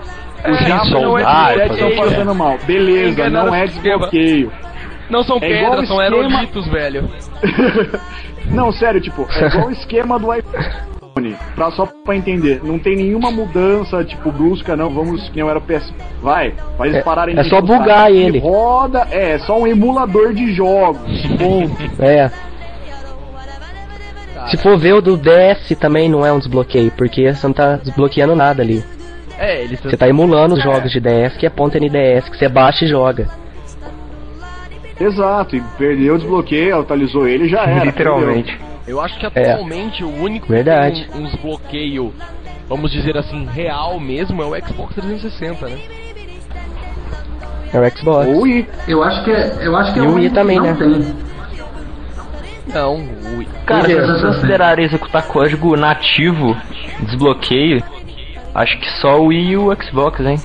O 0.45 0.49
É, 0.49 0.55
Japa 0.55 0.87
e 0.87 0.93
é 0.93 1.67
o 1.67 1.73
estão 1.73 1.89
o 1.91 1.97
passando 1.97 2.35
mal. 2.35 2.59
Beleza, 2.65 3.29
não 3.29 3.53
é 3.55 3.65
o 3.65 3.69
desbloqueio. 3.69 4.53
Não 5.11 5.23
são 5.25 5.37
É 5.37 5.41
pedras, 5.41 5.89
são 5.89 6.03
esquema- 6.03 6.03
aerolitos, 6.03 6.67
velho. 6.69 7.09
Não, 8.51 8.73
sério, 8.73 9.01
tipo, 9.01 9.27
é 9.37 9.47
igual 9.49 9.69
o 9.69 9.73
esquema 9.73 10.19
do 10.19 10.33
iPhone. 10.33 11.37
Pra, 11.55 11.71
só 11.71 11.87
pra 12.05 12.15
entender, 12.15 12.61
não 12.63 12.79
tem 12.79 12.95
nenhuma 12.97 13.31
mudança, 13.31 14.05
tipo, 14.05 14.31
brusca, 14.31 14.77
não, 14.77 14.91
vamos, 14.91 15.29
que 15.31 15.41
não 15.41 15.49
era 15.51 15.61
PS. 15.61 15.93
Vai, 16.23 16.53
vai 16.77 16.89
eles 16.89 17.01
É- 17.01 17.03
pararem 17.03 17.37
é 17.39 17.43
de 17.43 17.49
só 17.49 17.61
bugar 17.63 18.13
E 18.13 18.17
ele. 18.19 18.39
Roda, 18.39 19.09
é, 19.11 19.33
é 19.33 19.39
só 19.39 19.59
um 19.59 19.67
emulador 19.67 20.35
de 20.35 20.53
jogos. 20.53 21.23
Ponto. 21.39 21.77
É. 22.03 22.31
Se 24.51 24.57
for 24.59 24.79
ver 24.79 24.93
o 24.95 25.01
do 25.01 25.17
DS 25.17 25.75
também 25.81 26.09
não 26.09 26.25
é 26.25 26.33
um 26.33 26.39
desbloqueio, 26.39 26.93
porque 26.97 27.33
você 27.33 27.47
não 27.47 27.55
tá 27.55 27.77
desbloqueando 27.77 28.37
nada 28.37 28.63
ali. 28.63 28.85
É, 29.39 29.63
eles 29.65 29.81
Você 29.81 29.97
tá 29.97 30.09
emulando 30.09 30.55
os 30.55 30.63
jogos 30.63 30.93
de 30.93 31.01
DS, 31.01 31.37
que 31.37 31.47
é 31.47 31.51
ponta 31.51 31.79
NDS, 31.79 32.29
que 32.29 32.37
você 32.39 32.49
baixa 32.49 32.85
e 32.85 32.89
joga. 32.89 33.29
Exato, 34.99 35.57
e 35.57 35.61
perdeu 35.79 36.15
o 36.15 36.19
desbloqueio, 36.19 36.81
atualizou 36.81 37.27
ele 37.29 37.49
já 37.49 37.63
era. 37.65 37.85
Literalmente. 37.85 38.59
Eu 38.87 39.01
acho 39.01 39.19
que 39.19 39.27
atualmente 39.27 40.03
o 40.05 40.09
único 40.23 40.47
Verdade. 40.47 41.05
que 41.05 41.11
tem 41.13 41.21
um- 41.21 41.25
uns 41.25 41.35
bloqueio, 41.37 42.15
vamos 42.69 42.91
dizer 42.93 43.17
assim, 43.17 43.45
real 43.47 43.99
mesmo, 44.01 44.43
é 44.43 44.47
o 44.47 44.67
Xbox 44.67 44.95
360, 44.95 45.67
né? 45.69 45.79
É 47.75 47.79
o 47.81 47.91
Xbox. 47.99 48.27
Ou 48.29 48.43
Wii. 48.43 48.67
Eu 48.89 49.03
acho 49.03 49.25
que 49.25 49.31
é, 49.33 49.59
eu 49.67 49.77
acho 49.77 49.93
que 49.93 49.99
E 49.99 50.03
é 50.05 50.07
o 50.07 50.11
o 50.13 50.15
Wii 50.15 50.31
também, 50.31 50.61
né? 50.61 50.75
tem. 50.79 51.27
Não, 52.73 52.95
o 52.97 53.45
Cara, 53.67 53.83
se 53.83 53.89
Beleza, 53.89 54.07
vocês 54.07 54.23
tá 54.23 54.29
considerarem 54.29 54.85
executar 54.85 55.23
código 55.27 55.77
nativo, 55.77 56.57
desbloqueio, 57.01 57.83
acho 58.55 58.79
que 58.79 58.89
só 59.01 59.21
o 59.21 59.27
Wii 59.27 59.51
e 59.51 59.57
o 59.57 59.77
Xbox, 59.83 60.21
hein? 60.21 60.37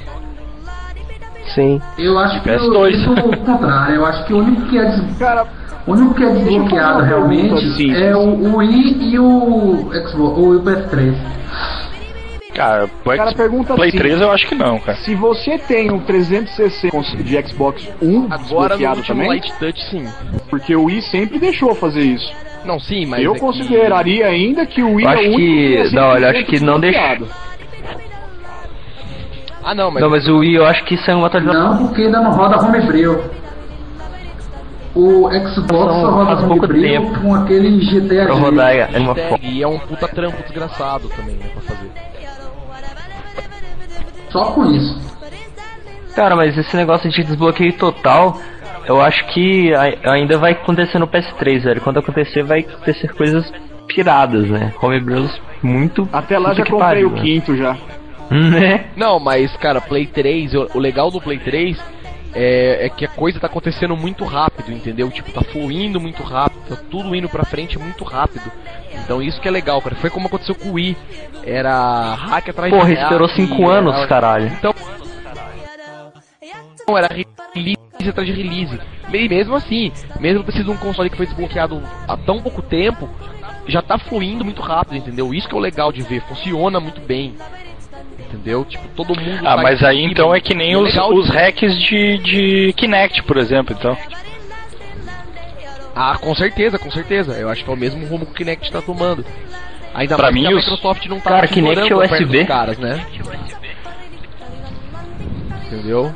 Sim. 1.55 1.81
Eu 1.97 2.17
acho 2.17 2.41
que 2.41 2.49
PS2. 2.49 2.73
eu, 2.73 2.85
eu 2.85 2.93
sou 3.03 3.13
o 3.13 3.37
contrário. 3.37 3.95
Eu 3.95 4.05
acho 4.05 4.25
que 4.25 4.33
o 4.33 4.37
único 4.37 4.61
que 4.69 4.77
é, 4.77 4.85
des- 4.85 5.17
Cara, 5.17 5.45
o 5.87 5.91
único 5.91 6.13
que 6.13 6.23
é 6.23 6.29
desbloqueado 6.29 7.01
realmente 7.03 7.59
simples. 7.75 8.01
é 8.01 8.15
o, 8.15 8.19
o 8.29 8.57
Wii 8.57 9.11
e 9.13 9.19
o 9.19 9.91
Xbox, 9.93 10.13
ou 10.37 10.55
o 10.55 10.63
PS3. 10.63 11.13
Cara, 12.53 12.85
o 12.85 13.09
Cara, 13.09 13.33
pergunta 13.33 13.75
Play 13.75 13.89
assim. 13.89 13.97
3 13.97 14.21
eu 14.21 14.31
acho 14.31 14.47
que 14.47 14.55
não, 14.55 14.77
cara. 14.79 14.97
se 14.97 15.15
você 15.15 15.57
tem 15.57 15.89
um 15.89 15.99
360 15.99 17.23
de 17.23 17.47
Xbox 17.47 17.81
One 18.01 18.27
agora 18.29 18.75
desbloqueado 18.75 19.03
também, 19.03 19.27
Light 19.29 19.53
Touch 19.57 19.81
sim. 19.89 20.11
porque 20.49 20.75
o 20.75 20.83
Wii 20.85 21.01
sempre 21.03 21.39
deixou 21.39 21.73
fazer 21.75 22.01
isso. 22.01 22.35
Não, 22.65 22.77
sim, 22.77 23.05
mas 23.05 23.23
eu 23.23 23.31
é 23.31 23.33
que- 23.35 23.39
consideraria 23.39 24.27
ainda 24.27 24.65
que 24.65 24.83
o 24.83 24.95
Wii 24.95 25.05
Eu 25.05 25.09
é 25.09 25.13
acho 25.13 25.23
o 25.23 25.33
único 25.33 25.37
que- 25.39 25.77
é 25.77 25.89
não, 25.91 26.03
olha, 26.09 26.25
eu 26.25 26.29
acho 26.29 26.39
100% 26.39 26.45
que 26.45 26.59
não 26.59 26.79
desbloqueado. 26.79 27.27
Ah, 29.63 29.75
não, 29.75 29.91
mas 29.91 30.01
Não, 30.01 30.09
mas 30.09 30.27
o 30.27 30.39
Wii 30.39 30.55
eu 30.55 30.65
acho 30.65 30.83
que 30.85 30.95
isso 30.95 31.09
é 31.09 31.15
uma 31.15 31.27
atualização. 31.27 31.75
Não, 31.75 31.87
porque 31.87 32.01
ainda 32.03 32.21
não 32.21 32.31
roda 32.31 32.57
homebrew. 32.57 33.23
O 34.93 35.29
Xbox 35.31 35.93
só 36.01 36.09
roda 36.11 36.35
faz 36.35 36.47
pouco 36.47 36.67
tempo 36.67 37.19
com 37.21 37.33
aquele 37.33 37.79
GTA 37.79 38.25
Pra 38.25 38.33
rodar 38.33 38.75
é 38.75 38.99
uma 38.99 39.15
e 39.41 39.63
é 39.63 39.67
um 39.67 39.79
puta 39.79 40.07
trampo 40.07 40.41
desgraçado 40.43 41.07
também, 41.09 41.35
né, 41.35 41.45
pra 41.53 41.61
fazer. 41.61 41.91
Só 44.29 44.45
com 44.51 44.65
isso. 44.65 44.99
Cara, 46.15 46.35
mas 46.35 46.57
esse 46.57 46.75
negócio 46.75 47.09
de 47.09 47.23
desbloqueio 47.23 47.71
total, 47.73 48.37
eu 48.85 48.99
acho 49.01 49.25
que 49.27 49.71
ainda 50.03 50.37
vai 50.37 50.51
acontecer 50.51 50.99
no 50.99 51.07
PS3, 51.07 51.63
velho. 51.63 51.81
Quando 51.81 51.99
acontecer, 51.99 52.43
vai 52.43 52.59
acontecer 52.59 53.13
coisas 53.13 53.51
piradas, 53.87 54.49
né? 54.49 54.73
Homebrews 54.81 55.41
muito. 55.63 56.07
Até 56.11 56.37
lá 56.37 56.53
já 56.53 56.63
que 56.63 56.71
comprei 56.71 57.03
pariu, 57.03 57.09
o 57.09 57.11
né? 57.11 57.21
quinto 57.21 57.55
já. 57.55 57.77
Né? 58.31 58.85
Não, 58.95 59.19
mas, 59.19 59.55
cara, 59.57 59.81
Play 59.81 60.07
3, 60.07 60.53
o 60.53 60.79
legal 60.79 61.11
do 61.11 61.19
Play 61.19 61.37
3 61.39 61.77
é, 62.33 62.85
é 62.85 62.89
que 62.89 63.03
a 63.03 63.09
coisa 63.09 63.39
tá 63.39 63.47
acontecendo 63.47 63.95
muito 63.97 64.23
rápido, 64.23 64.71
entendeu? 64.71 65.09
Tipo, 65.11 65.31
tá 65.31 65.41
fluindo 65.41 65.99
muito 65.99 66.23
rápido, 66.23 66.61
tá 66.69 66.77
tudo 66.89 67.13
indo 67.13 67.27
pra 67.27 67.43
frente 67.43 67.77
muito 67.77 68.03
rápido. 68.03 68.49
Então 69.03 69.21
isso 69.21 69.39
que 69.41 69.47
é 69.47 69.51
legal, 69.51 69.81
cara. 69.81 69.95
Foi 69.95 70.09
como 70.09 70.27
aconteceu 70.27 70.55
com 70.55 70.69
o 70.69 70.73
Wii. 70.73 70.95
Era 71.43 72.13
hack 72.15 72.49
atrás 72.49 72.71
Porra, 72.73 72.85
de 72.95 73.01
esperou 73.01 73.27
hack, 73.27 73.35
5 73.35 73.67
anos, 73.69 73.95
era- 73.95 74.07
caralho. 74.07 74.47
Então. 74.47 74.73
Não, 76.87 76.97
era 76.97 77.09
release 77.53 77.77
atrás 78.09 78.27
de 78.27 78.33
release. 78.33 78.79
E 79.11 79.29
mesmo 79.29 79.55
assim, 79.55 79.91
mesmo 80.19 80.43
ter 80.43 80.53
sido 80.53 80.71
um 80.71 80.77
console 80.77 81.09
que 81.09 81.17
foi 81.17 81.25
desbloqueado 81.25 81.81
há 82.07 82.15
tão 82.17 82.41
pouco 82.41 82.61
tempo, 82.61 83.09
já 83.67 83.81
tá 83.81 83.97
fluindo 83.97 84.43
muito 84.43 84.61
rápido, 84.61 84.95
entendeu? 84.97 85.33
Isso 85.33 85.47
que 85.47 85.53
é 85.53 85.57
o 85.57 85.61
legal 85.61 85.91
de 85.91 86.01
ver, 86.01 86.21
funciona 86.21 86.79
muito 86.79 87.01
bem. 87.01 87.35
Entendeu? 88.31 88.63
Tipo, 88.63 88.87
todo 88.95 89.19
mundo. 89.19 89.39
Ah, 89.45 89.57
tá 89.57 89.61
mas 89.61 89.83
aí 89.83 90.03
então 90.05 90.33
é 90.33 90.39
que 90.39 90.53
nem 90.53 90.71
E 90.71 90.75
os, 90.77 90.95
os 90.95 91.29
hacks 91.29 91.75
de, 91.77 92.17
de 92.19 92.73
Kinect, 92.77 93.23
por 93.23 93.35
exemplo, 93.37 93.75
então. 93.77 93.97
Ah, 95.93 96.17
com 96.17 96.33
certeza, 96.33 96.79
com 96.79 96.89
certeza. 96.89 97.33
Eu 97.33 97.49
acho 97.49 97.63
que 97.65 97.69
é 97.69 97.73
o 97.73 97.77
mesmo 97.77 98.05
rumo 98.07 98.25
que 98.25 98.31
o 98.31 98.35
Kinect 98.35 98.71
tá 98.71 98.81
tomando. 98.81 99.25
Ainda 99.93 100.15
Pra 100.15 100.27
mais 100.31 100.35
mim, 100.35 100.41
que 100.43 100.47
a 100.47 100.57
os- 100.57 100.63
Microsoft 100.63 101.05
não 101.07 101.19
tá 101.19 101.29
Cara, 101.31 101.47
Kinect 101.47 101.91
é 101.91 101.95
USB. 101.95 102.25
dos 102.39 102.47
caras, 102.47 102.77
né? 102.77 103.05
Entendeu? 105.67 106.13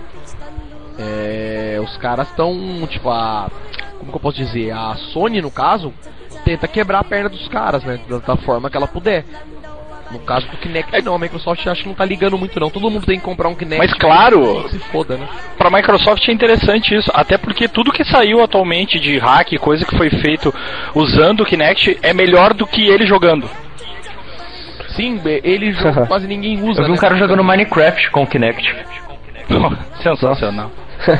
É, 0.97 1.79
os 1.83 1.97
caras 1.97 2.29
estão, 2.29 2.55
tipo, 2.89 3.09
a. 3.09 3.49
Como 3.99 4.11
que 4.11 4.15
eu 4.17 4.21
posso 4.21 4.37
dizer? 4.37 4.71
A 4.71 4.95
Sony, 5.11 5.41
no 5.41 5.51
caso, 5.51 5.93
tenta 6.45 6.67
quebrar 6.67 6.99
a 6.99 7.03
perna 7.03 7.29
dos 7.29 7.47
caras, 7.49 7.83
né? 7.83 7.99
Da 8.25 8.37
forma 8.37 8.69
que 8.69 8.77
ela 8.77 8.87
puder. 8.87 9.25
No 10.15 10.19
caso 10.21 10.47
do 10.47 10.57
Kinect, 10.57 11.01
não. 11.03 11.15
A 11.15 11.19
Microsoft 11.19 11.65
acho 11.67 11.81
que 11.83 11.87
não 11.89 11.95
tá 11.95 12.05
ligando 12.05 12.37
muito, 12.37 12.59
não. 12.59 12.69
Todo 12.69 12.89
mundo 12.89 13.05
tem 13.05 13.17
que 13.19 13.25
comprar 13.25 13.49
um 13.49 13.55
Kinect. 13.55 13.77
Mas 13.77 13.93
claro, 13.93 14.67
Se 14.69 14.79
foda, 14.79 15.17
né? 15.17 15.27
pra 15.57 15.69
Microsoft 15.69 16.27
é 16.27 16.31
interessante 16.31 16.95
isso, 16.95 17.11
até 17.13 17.37
porque 17.37 17.67
tudo 17.67 17.91
que 17.91 18.03
saiu 18.05 18.41
atualmente 18.43 18.99
de 18.99 19.17
hack, 19.17 19.57
coisa 19.59 19.85
que 19.85 19.97
foi 19.97 20.09
feito 20.09 20.53
usando 20.93 21.41
o 21.41 21.45
Kinect, 21.45 21.97
é 22.01 22.13
melhor 22.13 22.53
do 22.53 22.65
que 22.65 22.87
ele 22.87 23.05
jogando. 23.05 23.49
Sim, 24.95 25.19
ele 25.43 25.73
jo- 25.73 26.05
quase 26.07 26.25
ninguém 26.27 26.61
usa. 26.63 26.79
Eu 26.81 26.85
vi 26.85 26.91
um 26.91 26.95
né? 26.95 26.99
cara 27.01 27.15
jogando 27.17 27.43
Minecraft 27.43 28.09
com 28.11 28.23
o 28.23 28.27
Kinect. 28.27 28.73
Sensacional. 30.01 30.71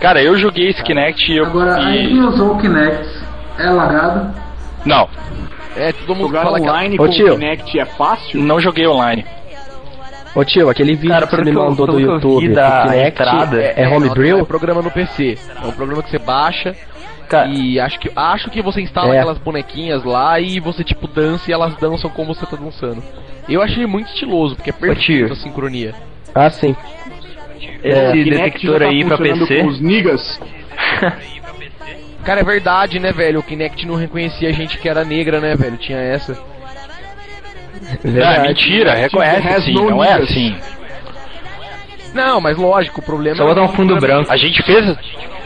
Cara, 0.00 0.22
eu 0.22 0.36
joguei 0.36 0.68
esse 0.70 0.82
Kinect 0.82 1.30
e 1.32 1.36
eu. 1.36 1.46
Agora, 1.46 1.80
e- 1.94 2.08
quem 2.08 2.20
usou 2.22 2.52
o 2.54 2.58
Kinect 2.58 3.06
é 3.58 3.70
lagado. 3.70 4.34
Não, 4.84 5.08
É, 5.76 5.92
todo 5.92 6.14
mundo 6.14 6.28
Jogar 6.28 6.42
fala 6.44 6.60
que. 6.60 6.68
online 6.68 6.94
Ô, 6.96 6.98
com 7.06 7.10
tio. 7.10 7.38
Kinect 7.38 7.78
é 7.78 7.84
fácil? 7.84 8.40
não 8.40 8.60
joguei 8.60 8.86
online. 8.86 9.24
Ô 10.34 10.44
tio, 10.44 10.68
aquele 10.68 10.94
vídeo 10.94 11.10
Cara, 11.10 11.26
que 11.26 11.36
você 11.36 11.42
me 11.42 11.50
que 11.50 11.56
mandou 11.56 11.86
do 11.86 11.96
que 11.96 12.02
YouTube, 12.02 12.48
da 12.48 12.82
Kinect, 12.82 13.22
entrada, 13.22 13.62
é, 13.62 13.74
é 13.82 13.88
homebrew? 13.88 14.38
É 14.40 14.44
programa 14.44 14.82
no 14.82 14.90
PC. 14.90 15.38
É 15.62 15.66
um 15.66 15.72
programa 15.72 16.02
que 16.02 16.10
você 16.10 16.18
baixa. 16.18 16.74
Cara, 17.28 17.48
E 17.48 17.80
acho 17.80 17.98
que, 17.98 18.10
acho 18.14 18.50
que 18.50 18.60
você 18.60 18.80
instala 18.82 19.14
É. 19.14 19.18
aquelas 19.18 19.38
bonequinhas 19.38 20.04
lá 20.04 20.38
e 20.40 20.60
você 20.60 20.84
tipo 20.84 21.06
dança 21.08 21.50
e 21.50 21.54
elas 21.54 21.74
dançam 21.76 22.10
como 22.10 22.34
você 22.34 22.44
tá 22.46 22.56
dançando. 22.56 23.02
Eu 23.48 23.62
achei 23.62 23.86
muito 23.86 24.08
estiloso, 24.08 24.56
porque 24.56 24.70
é 24.70 24.72
perfeito 24.72 25.32
a 25.32 25.36
sincronia. 25.36 25.94
Ah, 26.34 26.50
sim. 26.50 26.74
esse 27.82 28.12
Kinect 28.12 28.30
detector 28.30 28.78
tá 28.80 28.86
aí 28.86 29.04
pra 29.04 29.18
PC. 29.18 29.60
Com 29.62 29.68
os 29.68 29.80
niggas. 29.80 30.40
Cara, 32.24 32.40
é 32.40 32.44
verdade, 32.44 32.98
né, 32.98 33.12
velho? 33.12 33.40
O 33.40 33.42
Kinect 33.42 33.86
não 33.86 33.96
reconhecia 33.96 34.52
gente 34.52 34.78
que 34.78 34.88
era 34.88 35.04
negra, 35.04 35.40
né, 35.40 35.54
velho? 35.54 35.76
Tinha 35.76 35.98
essa. 35.98 36.36
Ah, 38.24 38.40
mentira, 38.42 38.94
reconhece 38.94 39.62
sim, 39.64 39.74
não 39.74 40.02
é 40.02 40.14
assim. 40.14 40.56
Não, 42.14 42.40
mas 42.40 42.56
lógico, 42.56 43.00
o 43.00 43.04
problema 43.04 43.36
Só 43.36 43.44
botar 43.44 43.62
um 43.62 43.68
fundo 43.68 43.96
branco. 43.98 44.32
A 44.32 44.36
gente 44.36 44.62
fez. 44.62 44.96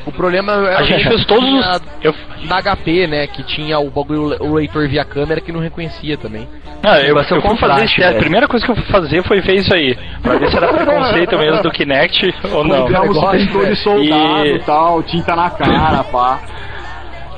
O 0.08 0.12
problema 0.12 0.52
é 0.70 0.76
A 0.76 0.82
gente 0.82 1.06
fez 1.06 1.24
todos 1.26 1.44
os. 1.46 1.82
Eu, 2.02 2.14
na 2.44 2.62
HP, 2.62 3.06
né, 3.06 3.26
que 3.26 3.42
tinha 3.42 3.78
o 3.78 3.90
bagulho 3.90 4.36
o 4.40 4.54
leitor 4.54 4.88
via 4.88 5.04
câmera 5.04 5.40
que 5.40 5.52
não 5.52 5.60
reconhecia 5.60 6.16
também. 6.16 6.48
Ah, 6.82 7.00
eu, 7.00 7.22
ser 7.24 7.34
eu 7.36 7.42
fui 7.42 7.56
fazer 7.56 7.84
esse 7.84 7.96
teste. 7.96 8.16
A 8.16 8.18
primeira 8.18 8.48
coisa 8.48 8.64
que 8.64 8.72
eu 8.72 8.76
fui 8.76 8.84
fazer 8.86 9.22
foi 9.24 9.40
ver 9.40 9.56
isso 9.56 9.74
aí. 9.74 9.98
Pra 10.22 10.36
ver 10.38 10.48
se 10.48 10.56
era 10.56 10.68
preconceito 10.68 11.36
mesmo 11.38 11.62
do 11.62 11.70
Kinect 11.70 12.34
ou 12.52 12.64
não. 12.64 12.82
Compramos 12.82 13.16
negócio, 13.16 13.38
pintor 13.40 13.60
de 13.60 13.64
velho. 13.66 13.76
soldado 13.76 14.46
E- 14.46 14.54
e 14.54 14.58
tal, 14.60 15.02
tinta 15.02 15.36
na 15.36 15.50
cara, 15.50 16.04
pá. 16.04 16.38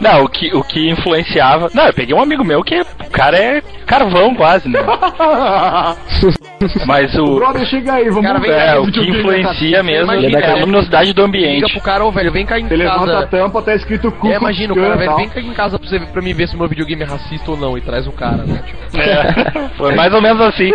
Não, 0.00 0.24
o 0.24 0.28
que, 0.28 0.54
o 0.54 0.64
que 0.64 0.88
influenciava. 0.90 1.68
Não, 1.74 1.86
eu 1.86 1.92
peguei 1.92 2.14
um 2.14 2.22
amigo 2.22 2.42
meu 2.42 2.62
que 2.62 2.80
o 2.80 3.10
cara 3.10 3.36
é 3.36 3.60
carvão 3.86 4.34
quase, 4.34 4.68
né? 4.68 4.78
Mas 6.86 7.14
o. 7.16 7.36
Brother, 7.36 7.64
chega 7.66 7.94
aí, 7.94 8.08
vamos 8.10 8.30
Cara. 8.30 8.46
É, 8.46 8.78
o 8.78 8.86
que 8.90 9.00
influencia 9.00 9.82
mesmo 9.82 10.12
Imagina, 10.12 10.38
é 10.38 10.42
a 10.42 10.46
cara, 10.46 10.60
luminosidade 10.60 11.12
do 11.12 11.26
Liga 11.26 11.28
ambiente. 11.28 11.72
pro 11.72 11.80
cara, 11.80 12.04
ô 12.04 12.12
velho, 12.12 12.32
vem 12.32 12.44
cá 12.44 12.58
em 12.58 12.68
Você 12.68 12.76
levanta 12.76 13.02
a 13.02 13.06
casa. 13.14 13.26
tampa, 13.28 13.62
tá 13.62 13.74
escrito 13.74 14.12
cu 14.12 14.28
É, 14.28 14.36
imagina, 14.36 14.72
o 14.72 14.76
cara, 14.76 14.96
velho, 14.96 15.16
vem 15.16 15.28
cá 15.28 15.40
em 15.40 15.52
casa 15.54 15.78
pra, 15.78 15.88
você, 15.88 16.00
pra 16.00 16.22
mim 16.22 16.34
ver 16.34 16.48
se 16.48 16.54
o 16.54 16.58
meu 16.58 16.68
videogame 16.68 17.02
é 17.02 17.06
racista 17.06 17.50
ou 17.50 17.56
não, 17.56 17.78
e 17.78 17.80
traz 17.80 18.06
o 18.06 18.12
cara, 18.12 18.44
né? 18.44 18.62
Tipo, 18.66 19.00
É, 19.00 19.68
foi 19.76 19.94
mais 19.94 20.12
ou 20.12 20.20
menos 20.20 20.40
assim. 20.42 20.70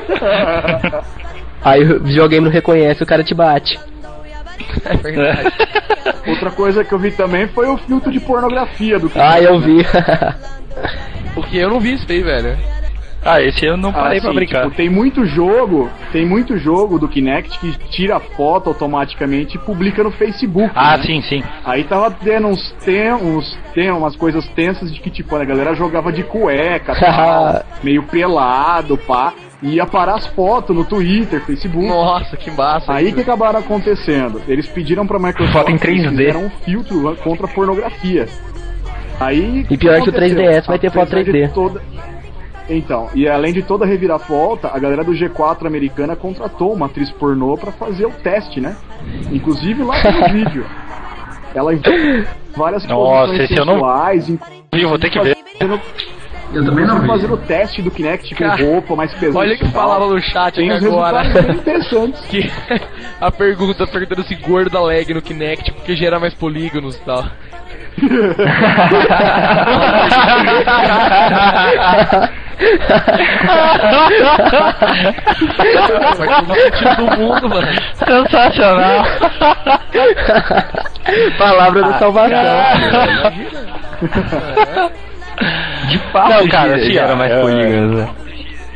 Aí 1.64 1.84
o 1.84 2.04
videogame 2.04 2.46
não 2.46 2.52
reconhece, 2.52 3.04
o 3.04 3.08
cara 3.08 3.24
te 3.24 3.34
bate. 3.34 3.80
É 4.86 4.98
verdade. 4.98 5.54
Outra 6.28 6.52
coisa 6.52 6.84
que 6.84 6.94
eu 6.94 7.00
vi 7.00 7.12
também 7.12 7.48
foi 7.48 7.68
o 7.68 7.78
filtro 7.78 8.12
de 8.12 8.20
pornografia 8.20 9.00
do 9.00 9.12
Ah, 9.16 9.40
eu 9.40 9.60
vi. 9.60 9.78
Porque 11.34 11.58
eu 11.58 11.70
não 11.70 11.80
vi 11.80 11.94
isso 11.94 12.06
aí, 12.10 12.22
velho. 12.22 12.58
Ah, 13.28 13.42
esse 13.42 13.66
eu 13.66 13.76
não 13.76 13.92
parei 13.92 14.20
pra 14.22 14.30
Assim, 14.30 14.36
brincar. 14.36 14.64
tipo, 14.66 14.76
tem 14.76 14.88
muito 14.88 15.26
jogo, 15.26 15.90
tem 16.12 16.24
muito 16.28 16.60
jogo 16.60 17.00
do 17.00 17.08
Kinect 17.08 17.58
que 17.58 17.72
tira 17.90 18.20
foto 18.20 18.70
automaticamente 18.70 19.56
e 19.58 19.60
publica 19.60 20.04
no 20.04 20.12
Facebook. 20.12 20.72
Ah, 20.76 20.96
né? 20.96 21.04
sim, 21.04 21.22
sim. 21.24 21.44
Aí 21.66 21.84
tava 21.86 22.12
tendo 22.12 22.50
uns, 22.50 22.72
tem, 22.86 23.12
uns, 23.12 23.58
tem 23.74 23.90
umas 23.90 24.16
coisas 24.16 24.48
tensas 24.50 24.94
de 24.94 25.00
que, 25.00 25.10
tipo, 25.10 25.36
a 25.36 25.44
galera 25.44 25.74
jogava 25.74 26.12
de 26.12 26.22
cueca, 26.22 26.94
tal, 26.96 27.64
meio 27.84 28.04
pelado, 28.04 28.96
pá, 28.96 29.34
e 29.64 29.76
ia 29.76 29.86
parar 29.86 30.16
as 30.16 30.28
fotos 30.28 30.76
no 30.76 30.84
Twitter, 30.86 31.42
Facebook. 31.46 31.88
Nossa, 31.88 32.36
que 32.38 32.52
massa. 32.52 32.94
Aí 32.94 33.06
isso. 33.08 33.16
que 33.16 33.22
acabaram 33.22 33.60
acontecendo? 33.60 34.42
Eles 34.48 34.68
pediram 34.68 35.08
pra 35.08 35.18
Microsoft 35.18 35.54
Foto 35.54 35.72
em 35.72 35.78
que 35.78 35.88
eles 35.88 36.04
3D. 36.06 36.10
fizeram 36.10 36.46
um 36.46 36.50
filtro 36.50 37.16
contra 37.24 37.46
a 37.46 37.50
pornografia. 37.50 38.28
Aí 39.20 39.66
E 39.70 39.78
pior 39.78 40.02
que 40.02 40.10
o 40.10 40.12
aconteceu? 40.12 40.38
3DS 40.38 40.66
vai 40.68 40.78
ter 40.80 40.92
foto 40.92 41.04
Apesar 41.04 41.24
de 41.24 41.32
3D. 41.32 41.54
toda- 41.54 41.82
Então, 42.70 43.10
e 43.14 43.28
além 43.28 43.54
de 43.54 43.62
toda 43.62 43.86
a 43.86 43.88
reviravolta, 43.88 44.70
a 44.74 44.78
galera 44.80 45.04
do 45.04 45.14
G4 45.14 45.68
americana 45.68 46.16
contratou 46.16 46.74
uma 46.74 46.88
atriz 46.88 47.10
pornô 47.12 47.56
pra 47.58 47.72
fazer 47.72 48.06
o 48.08 48.12
teste, 48.12 48.60
né? 48.60 48.76
Inclusive 49.32 49.84
lá 49.84 49.96
no 50.04 50.30
vídeo. 50.34 50.66
Ela 51.54 51.74
em 51.74 51.80
várias 52.58 52.86
Nossa, 52.86 53.28
posições 53.28 53.50
esse 53.52 53.58
eu 53.60 53.66
não- 53.66 53.74
sensuais, 53.76 54.30
Eu 54.74 54.90
vou 54.90 55.00
ter 55.00 55.10
que 55.10 55.20
ver. 55.22 55.38
fazendo, 55.58 55.80
Eu 56.56 56.64
também 56.64 56.86
não 56.86 57.02
vi. 57.02 57.08
fazendo 57.08 57.34
o 57.34 57.38
teste 57.38 57.82
do 57.82 57.92
Kinect 57.92 58.34
com 58.34 58.44
Cara, 58.46 58.64
roupa 58.64 58.96
mais 58.96 59.14
pesada. 59.14 59.38
Olha 59.40 59.56
o 59.56 59.58
que 59.58 59.68
falaram 59.68 60.10
no 60.10 60.22
chat 60.22 60.56
Tem 60.56 60.72
aqui 60.72 60.88
uns 60.88 60.94
agora. 60.94 61.28
interessantes. 61.52 62.22
Que 62.28 62.50
a 63.20 63.30
pergunta 63.30 63.86
perguntando 63.86 64.24
se 64.24 64.36
gordo 64.36 64.70
dá 64.70 64.80
lag 64.80 65.14
no 65.14 65.22
Kinect 65.22 65.74
porque 65.74 65.96
gera 65.96 66.20
mais 66.20 66.34
polígonos 66.34 66.96
e 66.96 67.02
tal. 67.02 67.26
Faz 76.18 76.46
todo 76.48 76.56
sentido 76.56 76.96
do 76.96 77.18
mundo, 77.18 77.50
mano. 77.50 77.68
Sensacional. 77.96 79.06
Palavra 81.38 81.82
da 81.82 82.00
salvação. 82.00 82.36
De 85.88 85.98
fato, 86.12 86.30
Não, 86.30 86.48
cara, 86.48 86.76
assim, 86.76 86.98
era 86.98 87.16
mais 87.16 87.32
é- 87.32 87.42
polígonos, 87.42 87.98
né? 88.00 88.10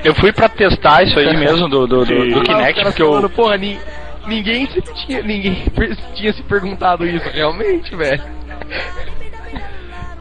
Eu 0.04 0.16
fui 0.16 0.32
pra 0.32 0.48
testar 0.48 1.04
isso 1.04 1.20
aí 1.20 1.36
mesmo 1.38 1.68
do, 1.68 1.86
do, 1.86 2.06
do, 2.06 2.32
do 2.34 2.42
Kinect, 2.42 2.84
porque 2.84 3.02
eu. 3.02 3.08
falando, 3.10 3.30
porra, 3.30 3.58
ni- 3.58 3.80
ninguém, 4.28 4.66
se 4.68 4.82
tinha, 4.82 5.22
ninguém 5.22 5.64
tinha 6.16 6.32
se 6.34 6.42
perguntado 6.44 7.06
isso, 7.06 7.30
realmente, 7.34 7.94
velho. 7.96 8.22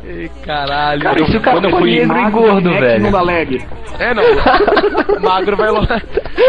Ei, 0.04 0.30
caralho. 0.44 1.02
Cara, 1.02 1.20
Eu- 1.20 1.26
se 1.26 1.36
o 1.36 1.40
cara 1.40 1.56
quando 1.60 1.70
for 1.70 1.80
fui 1.80 1.90
negro 1.98 2.04
e 2.16 2.20
Magro 2.22 2.40
gordo, 2.40 2.62
Kinect 2.70 2.80
velho. 2.80 3.02
Não 3.02 3.10
dá 3.10 3.20
lag. 3.22 3.66
É, 3.98 4.14
não. 4.14 4.22
Magro 5.20 5.56
vai, 5.56 5.68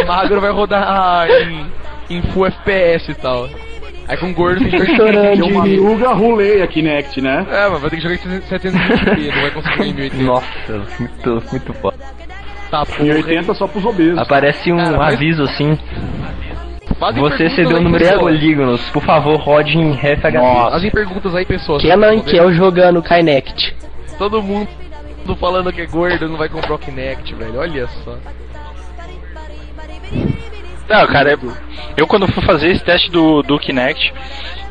Magro 0.08 0.42
vai 0.42 0.52
rodar 0.52 1.28
em, 1.30 1.66
em 2.10 2.22
Full 2.32 2.46
FPS 2.48 3.12
e 3.12 3.16
tal. 3.16 3.50
Aí 4.10 4.18
com 4.18 4.34
gordo 4.34 4.60
tem 4.68 4.72
que 4.82 4.96
chorando. 4.96 5.40
Tem 5.40 5.52
uma 5.52 5.60
Madruga 5.66 6.14
rolei 6.14 6.64
a 6.64 6.68
Kinect, 6.68 7.22
né? 7.22 7.46
É, 7.50 7.70
mas 7.70 7.80
vai 7.80 7.90
ter 7.92 7.96
que 7.98 8.02
jogar 8.02 8.16
em 8.16 8.42
720p, 8.42 9.34
não 9.36 9.42
vai 9.42 9.52
conseguir 9.52 9.90
em 9.90 9.94
1080. 9.94 10.24
Nossa, 10.24 10.86
muito, 11.00 11.44
muito 11.52 11.74
foda. 11.76 11.98
Tá, 12.72 12.84
Em 12.84 12.86
porra. 12.86 13.16
80 13.16 13.54
só 13.54 13.68
pros 13.68 13.86
obesos. 13.86 14.18
Aparece 14.18 14.72
um 14.72 14.78
Cara, 14.78 14.98
mas- 14.98 15.14
aviso 15.14 15.44
assim. 15.44 15.78
Fazem 17.00 17.22
Você 17.22 17.50
cedeu 17.52 17.78
o 17.78 17.82
número 17.82 18.04
de 18.04 18.18
polígonos. 18.18 18.82
Por 18.90 19.02
favor, 19.04 19.38
rode 19.40 19.78
em 19.78 19.94
RFHD. 19.94 20.38
Fazem 20.72 20.92
perguntas 20.92 21.34
aí, 21.36 21.46
pessoas. 21.46 21.82
Kenan 21.82 22.20
Kel 22.20 22.52
jogando 22.52 23.02
Kinect. 23.02 23.76
Todo 24.18 24.42
mundo 24.44 24.68
falando 25.40 25.72
que 25.72 25.82
é 25.82 25.86
gordo 25.86 26.28
não 26.28 26.36
vai 26.36 26.50
comprar 26.50 26.74
o 26.74 26.80
Kinect, 26.80 27.34
velho. 27.36 27.60
Olha 27.60 27.88
só. 28.04 28.18
Não, 30.90 31.06
cara, 31.06 31.38
eu, 31.96 32.08
quando 32.08 32.28
fui 32.28 32.44
fazer 32.44 32.72
esse 32.72 32.84
teste 32.84 33.12
do, 33.12 33.44
do 33.44 33.60
Kinect, 33.60 34.12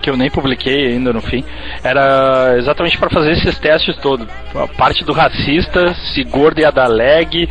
que 0.03 0.11
eu 0.11 0.17
nem 0.17 0.29
publiquei 0.29 0.89
ainda 0.89 1.13
no 1.13 1.21
fim, 1.21 1.45
era 1.83 2.57
exatamente 2.59 2.99
pra 2.99 3.09
fazer 3.09 3.33
esses 3.33 3.57
testes 3.59 3.97
todos. 3.99 4.27
A 4.55 4.67
parte 4.67 5.05
do 5.05 5.13
racista, 5.13 5.95
se 5.95 6.25
gordo 6.25 6.61
ia 6.61 6.73
dar 6.73 6.89
lag, 6.89 7.49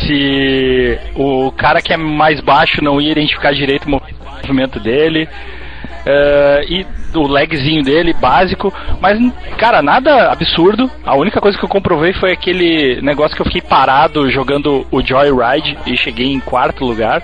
se 0.00 0.98
o 1.14 1.52
cara 1.52 1.80
que 1.80 1.92
é 1.92 1.96
mais 1.96 2.40
baixo 2.40 2.82
não 2.82 3.00
ia 3.00 3.12
identificar 3.12 3.52
direito 3.52 3.86
o 3.86 4.00
movimento 4.42 4.80
dele. 4.80 5.28
eh, 6.06 6.64
e 6.68 6.86
o 7.14 7.26
lagzinho 7.26 7.82
dele, 7.82 8.12
básico, 8.14 8.72
mas, 9.00 9.18
cara, 9.58 9.80
nada 9.82 10.30
absurdo. 10.30 10.90
A 11.04 11.14
única 11.14 11.40
coisa 11.40 11.58
que 11.58 11.64
eu 11.64 11.68
comprovei 11.68 12.12
foi 12.14 12.32
aquele 12.32 13.00
negócio 13.02 13.36
que 13.36 13.42
eu 13.42 13.46
fiquei 13.46 13.62
parado 13.62 14.30
jogando 14.30 14.86
o 14.90 15.02
Joyride 15.02 15.78
e 15.86 15.96
cheguei 15.96 16.26
em 16.26 16.40
quarto 16.40 16.84
lugar. 16.84 17.22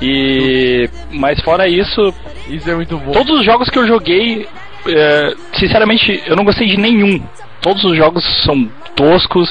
E. 0.00 0.88
Mas 1.10 1.40
fora 1.40 1.68
isso, 1.68 2.14
Isso 2.48 2.70
é 2.70 2.74
muito 2.74 2.96
bom. 2.98 3.12
todos 3.12 3.40
os 3.40 3.44
jogos 3.44 3.68
que 3.68 3.78
eu 3.78 3.86
joguei, 3.86 4.46
é, 4.86 5.34
sinceramente, 5.54 6.22
eu 6.26 6.36
não 6.36 6.44
gostei 6.44 6.68
de 6.68 6.76
nenhum. 6.76 7.22
Todos 7.60 7.84
os 7.84 7.96
jogos 7.96 8.24
são 8.44 8.68
toscos. 8.94 9.48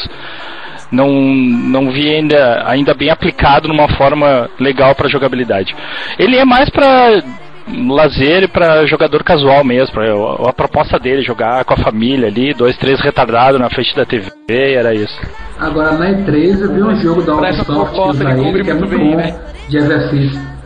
Não, 0.89 1.09
não 1.11 1.91
vi 1.91 2.09
ainda, 2.09 2.63
ainda 2.65 2.93
bem 2.93 3.09
aplicado 3.09 3.67
numa 3.67 3.89
forma 3.97 4.49
legal 4.57 4.95
para 4.95 5.09
jogabilidade. 5.09 5.75
Ele 6.17 6.37
é 6.37 6.45
mais 6.45 6.69
para 6.69 7.21
lazer 7.89 8.43
e 8.43 8.47
para 8.47 8.85
jogador 8.85 9.23
casual 9.23 9.63
mesmo. 9.63 9.99
A, 9.99 10.49
a 10.49 10.53
proposta 10.53 10.97
dele 10.99 11.21
jogar 11.21 11.63
com 11.65 11.73
a 11.73 11.77
família 11.77 12.27
ali, 12.27 12.53
dois, 12.53 12.77
três 12.77 12.99
retardados 13.01 13.59
na 13.59 13.69
frente 13.69 13.95
da 13.95 14.05
TV, 14.05 14.31
era 14.47 14.93
isso. 14.93 15.19
Agora 15.59 15.91
na 15.97 16.09
E3 16.11 16.61
eu 16.61 16.73
vi 16.73 16.83
um 16.83 16.95
jogo 17.01 17.21
da 17.23 17.35
Ubisoft 17.35 18.17
que 18.17 18.35
cumpre 18.35 18.63
que 18.63 18.69
é 18.69 18.73
muito 18.73 18.89
bem, 18.89 19.11
bom 19.11 19.17
né? 19.17 19.39
de 19.67 19.77
exercício. 19.77 20.57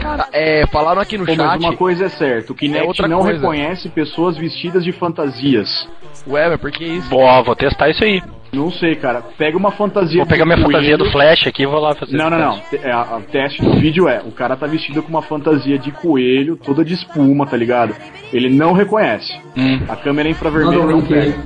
Cara, 0.00 0.26
é, 0.32 0.66
falaram 0.68 1.00
aqui 1.02 1.18
no 1.18 1.26
Pô, 1.26 1.34
mas 1.36 1.46
chat. 1.52 1.58
uma 1.60 1.76
coisa 1.76 2.06
é 2.06 2.08
certa, 2.08 2.52
o 2.52 2.54
Kinect 2.54 2.84
É 2.84 2.88
outra 2.88 3.06
não 3.06 3.20
coisa. 3.20 3.34
reconhece 3.38 3.88
pessoas 3.90 4.36
vestidas 4.36 4.82
de 4.82 4.92
fantasias. 4.92 5.86
Ué, 6.26 6.48
mas 6.48 6.60
por 6.60 6.70
que 6.70 6.84
isso? 6.84 7.08
Boa, 7.10 7.42
vou 7.42 7.54
testar 7.54 7.90
isso 7.90 8.02
aí. 8.02 8.22
Não 8.52 8.70
sei, 8.70 8.96
cara. 8.96 9.22
Pega 9.38 9.56
uma 9.56 9.70
fantasia 9.70 10.18
Vou 10.18 10.26
pegar 10.26 10.44
minha 10.44 10.56
coelho. 10.56 10.72
fantasia 10.72 10.98
do 10.98 11.10
Flash 11.12 11.46
aqui 11.46 11.62
e 11.62 11.66
vou 11.66 11.78
lá 11.78 11.94
fazer 11.94 12.16
Não, 12.16 12.28
não, 12.28 12.38
não. 12.38 12.60
é, 12.82 12.90
a- 12.90 13.16
O 13.18 13.22
teste 13.22 13.62
do 13.62 13.74
vídeo 13.78 14.08
é: 14.08 14.20
o 14.24 14.32
cara 14.32 14.56
tá 14.56 14.66
vestido 14.66 15.02
com 15.02 15.08
uma 15.08 15.22
fantasia 15.22 15.78
de 15.78 15.92
coelho, 15.92 16.56
toda 16.56 16.84
de 16.84 16.94
espuma, 16.94 17.46
tá 17.46 17.56
ligado? 17.56 17.94
Ele 18.32 18.48
não 18.48 18.72
reconhece. 18.72 19.32
Hum. 19.56 19.80
A 19.88 19.94
câmera 19.96 20.28
Manda 20.28 20.30
infravermelha 20.30 20.80
o 20.82 20.90
não 20.90 21.02
pega. 21.02 21.36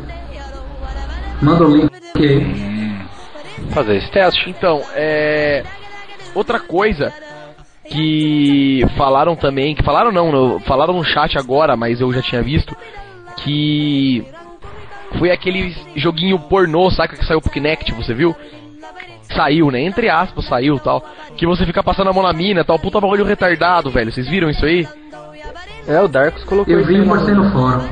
Manda 1.42 1.64
o 1.64 1.76
link 1.76 1.90
aí. 2.16 3.04
Fazer 3.70 3.96
esse 3.96 4.10
teste. 4.10 4.48
Então, 4.50 4.80
é. 4.94 5.62
Outra 6.34 6.58
coisa 6.58 7.12
que 7.88 8.84
falaram 8.96 9.36
também, 9.36 9.74
que 9.74 9.82
falaram 9.84 10.10
não, 10.10 10.58
falaram 10.60 10.94
no 10.94 11.04
chat 11.04 11.36
agora, 11.38 11.76
mas 11.76 12.00
eu 12.00 12.10
já 12.12 12.22
tinha 12.22 12.42
visto, 12.42 12.74
que 13.36 14.24
foi 15.18 15.30
aquele 15.30 15.74
joguinho 15.96 16.38
pornô, 16.38 16.90
saca, 16.90 17.16
que 17.16 17.24
saiu 17.24 17.40
pro 17.40 17.50
Kinect, 17.50 17.92
você 17.92 18.12
viu? 18.14 18.34
Saiu, 19.34 19.70
né? 19.70 19.80
Entre 19.80 20.08
aspas, 20.08 20.44
saiu 20.46 20.78
tal. 20.78 21.02
Que 21.36 21.46
você 21.46 21.64
fica 21.64 21.82
passando 21.82 22.10
a 22.10 22.12
mão 22.12 22.22
na 22.22 22.32
mina 22.32 22.62
tal. 22.64 22.78
Puta 22.78 23.00
bagulho 23.00 23.24
retardado, 23.24 23.90
velho. 23.90 24.12
Vocês 24.12 24.28
viram 24.28 24.50
isso 24.50 24.64
aí? 24.64 24.86
É, 25.88 26.00
o 26.00 26.08
Darkus 26.08 26.44
colocou 26.44 26.72
Eu 26.72 26.84
vi 26.84 26.94
e 26.94 26.98
no- 26.98 27.06
postei 27.06 27.34
no 27.34 27.50
fórum. 27.50 27.88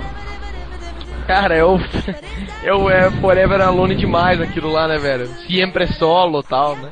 Cara, 1.26 1.56
eu. 1.56 1.80
Eu 2.62 2.88
é 2.88 3.10
Forever 3.10 3.60
Alone 3.60 3.96
demais 3.96 4.40
aquilo 4.40 4.70
lá, 4.70 4.86
né, 4.86 4.96
velho? 4.98 5.26
Sempre 5.48 5.86
solo 5.88 6.42
tal, 6.42 6.76
né? 6.76 6.90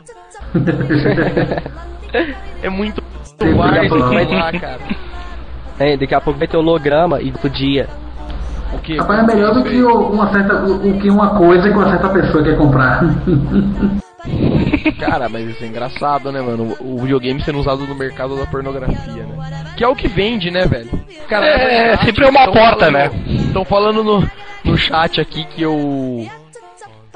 É 2.62 2.68
muito 2.68 3.02
aquilo 3.38 3.56
lá, 4.36 4.52
cara. 4.52 4.80
É, 5.78 5.96
daqui 5.96 6.14
a 6.14 6.20
pouco 6.20 6.38
vai 6.38 6.48
ter 6.48 6.56
holograma 6.56 7.20
e 7.22 7.30
podia. 7.32 7.88
O 8.72 8.78
que? 8.78 8.96
Rapaz, 8.98 9.20
é 9.20 9.26
melhor 9.26 9.54
do 9.54 9.64
que 9.64 9.82
uma 9.82 10.30
certa, 10.32 10.54
o, 10.64 10.98
que 11.00 11.10
uma 11.10 11.30
coisa 11.36 11.62
que 11.68 11.74
uma 11.74 11.90
certa 11.90 12.08
pessoa 12.08 12.42
quer 12.44 12.56
comprar. 12.56 13.00
Cara, 14.98 15.28
mas 15.28 15.48
isso 15.48 15.64
é 15.64 15.66
engraçado, 15.66 16.30
né, 16.30 16.40
mano? 16.40 16.76
O 16.80 16.98
videogame 16.98 17.42
sendo 17.42 17.58
usado 17.58 17.86
no 17.86 17.94
mercado 17.94 18.36
da 18.36 18.46
pornografia, 18.46 19.24
né? 19.24 19.64
Que 19.76 19.82
é 19.82 19.88
o 19.88 19.96
que 19.96 20.06
vende, 20.08 20.50
né, 20.50 20.66
velho? 20.66 20.90
Cara, 21.28 21.46
É, 21.46 21.90
no 21.92 21.96
chat, 21.96 22.04
sempre 22.04 22.26
é 22.26 22.28
uma 22.28 22.44
tão 22.44 22.52
porta, 22.52 22.86
falando- 22.86 22.92
né? 22.92 23.10
Estão 23.26 23.64
falando 23.64 24.04
no, 24.04 24.30
no 24.64 24.76
chat 24.76 25.20
aqui 25.20 25.44
que 25.44 25.62
eu. 25.62 26.28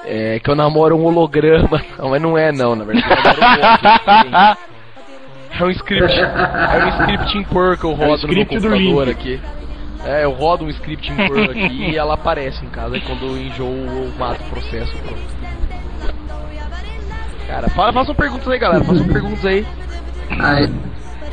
É, 0.07 0.39
que 0.41 0.51
eu 0.51 0.55
namoro 0.55 0.97
um 0.97 1.05
holograma. 1.05 1.81
Não, 1.99 2.11
mas 2.11 2.21
não 2.21 2.37
é, 2.37 2.53
não, 2.53 2.75
na 2.77 2.85
verdade. 2.85 3.07
Um 3.11 4.65
É 5.61 5.65
um 5.65 5.71
script. 5.71 6.21
É 6.21 6.85
um 6.85 6.89
script 6.89 7.39
em 7.39 7.45
que 7.45 7.55
eu 7.85 7.93
rodo 7.93 7.99
no 8.01 8.07
meu 8.07 8.15
script 8.17 8.59
do 8.59 8.69
computador 8.71 9.09
aqui. 9.09 9.41
É, 10.07 10.25
eu 10.25 10.33
rodo 10.33 10.65
um 10.65 10.71
script 10.71 11.11
em 11.11 11.17
Perl 11.17 11.51
aqui 11.51 11.91
e 11.93 11.97
ela 11.97 12.15
aparece 12.15 12.65
em 12.65 12.69
casa. 12.69 12.97
E 12.97 13.01
quando 13.01 13.25
eu 13.27 13.39
enjoo, 13.39 13.67
eu 13.69 14.13
mato 14.19 14.41
o 14.43 14.51
processo. 14.51 14.93
Pronto. 14.99 15.35
Cara, 17.49 17.69
fala, 17.71 17.93
façam 17.93 18.15
perguntas 18.15 18.49
aí, 18.49 18.59
galera. 18.59 18.85
Façam 18.85 19.07
perguntas 19.09 19.45
aí. 19.47 19.67
Aí, 20.41 20.71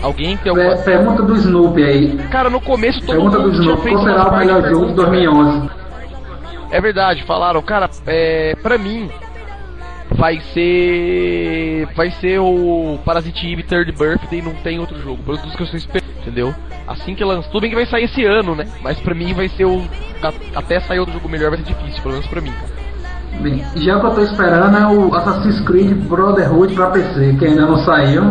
Alguém 0.01 0.35
tem 0.37 0.49
alguma. 0.49 0.75
per- 0.75 0.83
pergunta 0.83 1.21
do 1.23 1.35
Snoopy 1.35 1.83
aí. 1.83 2.17
Cara, 2.31 2.49
no 2.49 2.59
começo 2.59 2.99
todo 3.01 3.09
Pergunta 3.15 3.37
do 3.37 3.43
mundo 3.43 3.51
tinha 3.53 3.63
Snoopy. 3.73 3.89
Qual 3.91 4.03
será 4.03 4.27
o 4.29 4.37
melhor 4.37 4.61
jogo 4.63 4.85
de 4.87 4.93
pergunta. 4.95 5.09
2011? 5.09 5.69
É 6.71 6.81
verdade, 6.81 7.23
falaram, 7.23 7.61
cara, 7.61 7.89
é, 8.07 8.55
pra 8.63 8.77
mim 8.77 9.09
vai 10.15 10.39
ser 10.53 11.87
vai 11.95 12.11
ser 12.11 12.39
o 12.39 12.99
Parasite 13.05 13.51
Eve 13.51 13.63
Third 13.63 13.91
Birthday, 13.91 14.41
não 14.41 14.53
tem 14.55 14.79
outro 14.79 14.99
jogo, 15.01 15.23
pelo 15.23 15.37
menos 15.37 15.55
que 15.55 15.61
eu 15.61 15.65
estou 15.65 15.77
esperando, 15.77 16.11
entendeu? 16.21 16.55
Assim 16.87 17.15
que 17.15 17.23
lança, 17.23 17.49
tudo 17.49 17.61
bem 17.61 17.69
que 17.69 17.75
vai 17.75 17.85
sair 17.85 18.05
esse 18.05 18.23
ano, 18.25 18.55
né? 18.55 18.67
Mas 18.81 18.99
pra 18.99 19.15
mim 19.15 19.33
vai 19.33 19.47
ser 19.49 19.65
o 19.65 19.83
até 20.55 20.79
sair 20.79 20.99
outro 20.99 21.13
jogo 21.13 21.29
melhor 21.29 21.49
vai 21.49 21.59
ser 21.59 21.65
difícil, 21.65 22.01
pelo 22.01 22.13
menos 22.15 22.27
pra 22.27 22.41
mim. 22.41 22.53
Bem, 23.39 23.63
já 23.75 23.97
o 23.97 24.01
que 24.01 24.05
eu 24.05 24.11
tô 24.11 24.21
esperando 24.21 24.77
é 24.77 24.87
o 24.87 25.15
Assassin's 25.15 25.61
Creed 25.61 25.93
Brotherhood 26.07 26.75
pra 26.75 26.91
PC, 26.91 27.35
que 27.39 27.45
ainda 27.45 27.65
não 27.65 27.77
saiu. 27.77 28.23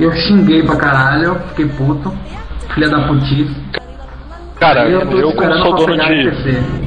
Eu 0.00 0.12
xinguei 0.12 0.62
pra 0.62 0.76
caralho, 0.76 1.34
fiquei 1.48 1.66
puto. 1.66 2.12
Filha 2.72 2.88
da 2.88 3.06
putice. 3.06 3.54
Cara, 4.58 4.88
eu, 4.88 5.00
tô 5.00 5.32
como 5.32 5.54
sou 5.58 5.74
dono 5.76 5.96
de. 5.96 6.24
no 6.24 6.30
PC. 6.30 6.83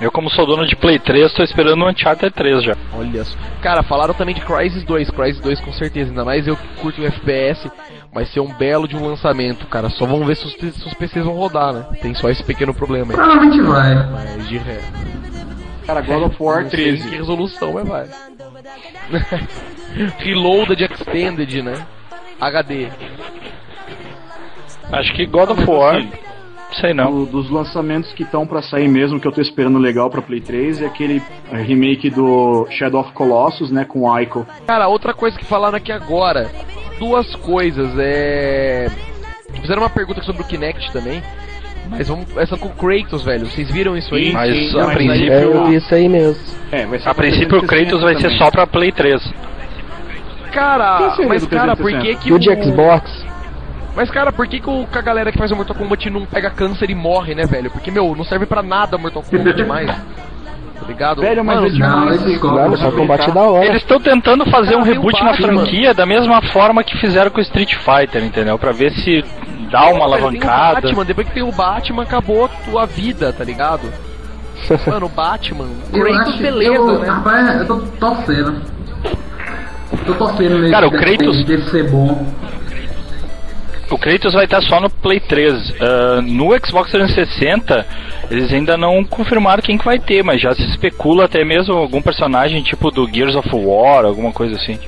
Eu 0.00 0.10
como 0.10 0.28
sou 0.30 0.44
dono 0.44 0.66
de 0.66 0.74
Play 0.74 0.98
3, 0.98 1.32
tô 1.32 1.42
esperando 1.42 1.82
o 1.82 1.88
Uncharted 1.88 2.32
3 2.34 2.64
já. 2.64 2.76
Olha 2.92 3.24
só. 3.24 3.38
Cara, 3.62 3.82
falaram 3.82 4.12
também 4.12 4.34
de 4.34 4.40
Crysis 4.40 4.82
2, 4.84 5.10
Crysis 5.10 5.40
2 5.40 5.60
com 5.60 5.72
certeza, 5.72 6.10
ainda 6.10 6.24
mais 6.24 6.46
eu 6.46 6.56
que 6.56 6.66
curto 6.80 7.00
o 7.00 7.06
FPS, 7.06 7.70
vai 8.12 8.24
ser 8.26 8.40
um 8.40 8.52
belo 8.52 8.88
de 8.88 8.96
um 8.96 9.06
lançamento, 9.06 9.66
cara. 9.66 9.88
Só 9.90 10.04
vamos 10.04 10.26
ver 10.26 10.36
se 10.36 10.46
os, 10.46 10.52
se 10.52 10.86
os 10.86 10.94
PCs 10.94 11.24
vão 11.24 11.34
rodar, 11.34 11.72
né? 11.72 11.86
Tem 12.02 12.12
só 12.14 12.28
esse 12.28 12.42
pequeno 12.42 12.74
problema 12.74 13.12
aí. 13.12 13.16
Provavelmente 13.16 13.60
vai. 13.62 13.94
Mas 14.10 14.48
de 14.48 14.58
ré. 14.58 14.80
Cara, 15.86 16.00
God 16.00 16.22
of 16.24 16.36
War 16.42 16.62
Não 16.62 16.70
sei 16.70 16.90
em 16.90 16.96
que 16.96 17.02
13. 17.02 17.16
resolução, 17.16 17.72
mas 17.74 17.86
vai. 17.86 18.08
Reloaded 20.18 20.82
Extended, 20.82 21.62
né? 21.62 21.86
HD. 22.40 22.88
Acho 24.92 25.14
que 25.14 25.26
God 25.26 25.50
of 25.50 25.60
Mas 25.60 25.68
War. 25.68 26.02
Sei 26.80 26.92
não. 26.94 27.10
do- 27.10 27.26
dos 27.26 27.50
lançamentos 27.50 28.12
que 28.12 28.22
estão 28.22 28.46
pra 28.46 28.60
sair 28.62 28.88
mesmo, 28.88 29.20
que 29.20 29.26
eu 29.28 29.32
tô 29.32 29.40
esperando 29.40 29.78
legal 29.78 30.08
pra 30.10 30.20
Play 30.22 30.40
3, 30.40 30.82
é 30.82 30.86
aquele 30.86 31.22
eh, 31.52 31.56
remake 31.62 32.10
do 32.10 32.66
Shadow 32.70 33.00
of 33.00 33.12
Colossus, 33.12 33.70
né, 33.70 33.84
com 33.84 34.02
o 34.02 34.18
Ico. 34.20 34.46
Cara, 34.66 34.88
outra 34.88 35.14
coisa 35.14 35.38
que 35.38 35.44
falaram 35.44 35.76
aqui 35.76 35.92
agora. 35.92 36.50
Duas 36.98 37.34
coisas, 37.36 37.90
é. 37.98 38.88
Fizeram 39.60 39.82
uma 39.82 39.90
pergunta 39.90 40.22
sobre 40.22 40.42
o 40.42 40.44
Kinect 40.44 40.92
também. 40.92 41.22
Mas 41.90 42.08
vamos. 42.08 42.34
Essa 42.36 42.56
com 42.56 42.68
o 42.68 42.70
Kratos, 42.72 43.22
velho. 43.22 43.46
Vocês 43.46 43.70
viram 43.70 43.96
isso 43.96 44.14
aí? 44.14 44.32
Mas 44.32 44.54
sim, 44.70 44.78
a 44.80 44.84
mas 44.86 44.94
princípio- 44.96 45.32
É, 45.32 45.44
eu 45.44 45.66
vi 45.66 45.74
isso 45.76 45.94
aí 45.94 46.08
mesmo. 46.08 46.42
É, 46.72 46.86
vai 46.86 46.98
ser 46.98 47.08
A 47.08 47.14
princípio 47.14 47.58
o 47.58 47.66
360 47.66 47.66
Kratos 47.66 48.02
vai 48.02 48.14
ser 48.16 48.22
também. 48.22 48.38
só 48.38 48.50
pra 48.50 48.66
Play 48.66 48.90
3. 48.90 49.22
Cara, 50.52 51.14
mas 51.28 51.46
cara, 51.46 51.76
por 51.76 51.84
360? 51.90 52.00
que 52.00 52.16
que 52.16 52.32
o 52.32 52.38
de 52.38 52.62
Xbox? 52.62 53.23
Mas 53.94 54.10
cara, 54.10 54.32
por 54.32 54.46
que, 54.46 54.60
que 54.60 54.68
o, 54.68 54.86
que 54.86 54.98
a 54.98 55.02
galera 55.02 55.30
que 55.30 55.38
faz 55.38 55.50
o 55.52 55.56
Mortal 55.56 55.76
Kombat 55.76 56.10
não 56.10 56.26
pega 56.26 56.50
câncer 56.50 56.90
e 56.90 56.94
morre, 56.94 57.34
né, 57.34 57.46
velho? 57.46 57.70
Porque, 57.70 57.90
meu, 57.90 58.14
não 58.16 58.24
serve 58.24 58.46
pra 58.46 58.62
nada 58.62 58.98
Mortal 58.98 59.22
Kombat 59.22 59.62
mais. 59.64 59.86
Tá 60.84 60.88
ligado? 60.88 61.20
Velho, 61.22 61.44
mas 61.44 61.56
Mano, 61.56 61.66
é 61.66 61.70
demais. 61.70 62.20
Só 62.40 62.76
sabe? 62.76 62.96
combate 62.96 63.30
da 63.30 63.42
hora. 63.42 63.64
Eles 63.64 63.82
estão 63.82 64.00
tentando 64.00 64.44
fazer 64.50 64.72
Cara, 64.72 64.80
um 64.80 64.82
reboot 64.82 65.22
na 65.22 65.34
franquia 65.34 65.94
da 65.94 66.04
mesma 66.04 66.42
forma 66.42 66.82
que 66.82 66.98
fizeram 66.98 67.30
com 67.30 67.38
o 67.38 67.42
Street 67.42 67.74
Fighter, 67.76 68.22
entendeu? 68.22 68.58
Pra 68.58 68.72
ver 68.72 68.90
se 68.92 69.24
dá 69.70 69.86
uma 69.86 70.00
o 70.00 70.02
alavancada. 70.02 70.80
Batman, 70.82 71.04
depois 71.04 71.28
que 71.28 71.34
tem 71.34 71.42
o 71.42 71.52
Batman, 71.52 72.02
acabou 72.02 72.44
a 72.44 72.48
tua 72.48 72.86
vida, 72.86 73.32
tá 73.32 73.44
ligado? 73.44 73.88
Mano, 74.86 75.06
o 75.06 75.08
Batman, 75.08 75.68
Kratos, 75.92 76.36
beleza, 76.36 76.74
eu, 76.74 76.98
né? 77.00 77.08
Rapaz, 77.08 77.60
eu 77.60 77.66
tô 77.66 77.78
torcendo. 77.78 78.62
Tô 80.06 80.14
torcendo 80.14 80.58
nesse 80.58 80.72
Cara, 80.72 80.86
o 80.86 80.90
Kratos- 80.90 81.44
desse 81.44 81.70
ser 81.70 81.90
bom. 81.90 82.26
O 83.90 83.98
Kratos 83.98 84.32
vai 84.32 84.44
estar 84.44 84.62
só 84.62 84.80
no 84.80 84.88
Play 84.88 85.20
3. 85.20 85.74
Ah, 85.80 86.20
no 86.22 86.50
Xbox 86.64 86.90
360, 86.90 87.86
eles 88.30 88.52
ainda 88.52 88.76
não 88.76 89.04
confirmaram 89.04 89.62
quem 89.62 89.78
que 89.78 89.84
vai 89.84 89.98
ter, 89.98 90.22
mas 90.22 90.40
já 90.40 90.54
se 90.54 90.62
especula 90.62 91.24
até 91.24 91.44
mesmo 91.44 91.74
algum 91.74 92.00
personagem 92.00 92.62
tipo 92.62 92.90
do 92.90 93.06
Gears 93.06 93.36
of 93.36 93.48
War, 93.52 94.04
alguma 94.04 94.32
coisa 94.32 94.56
assim. 94.56 94.78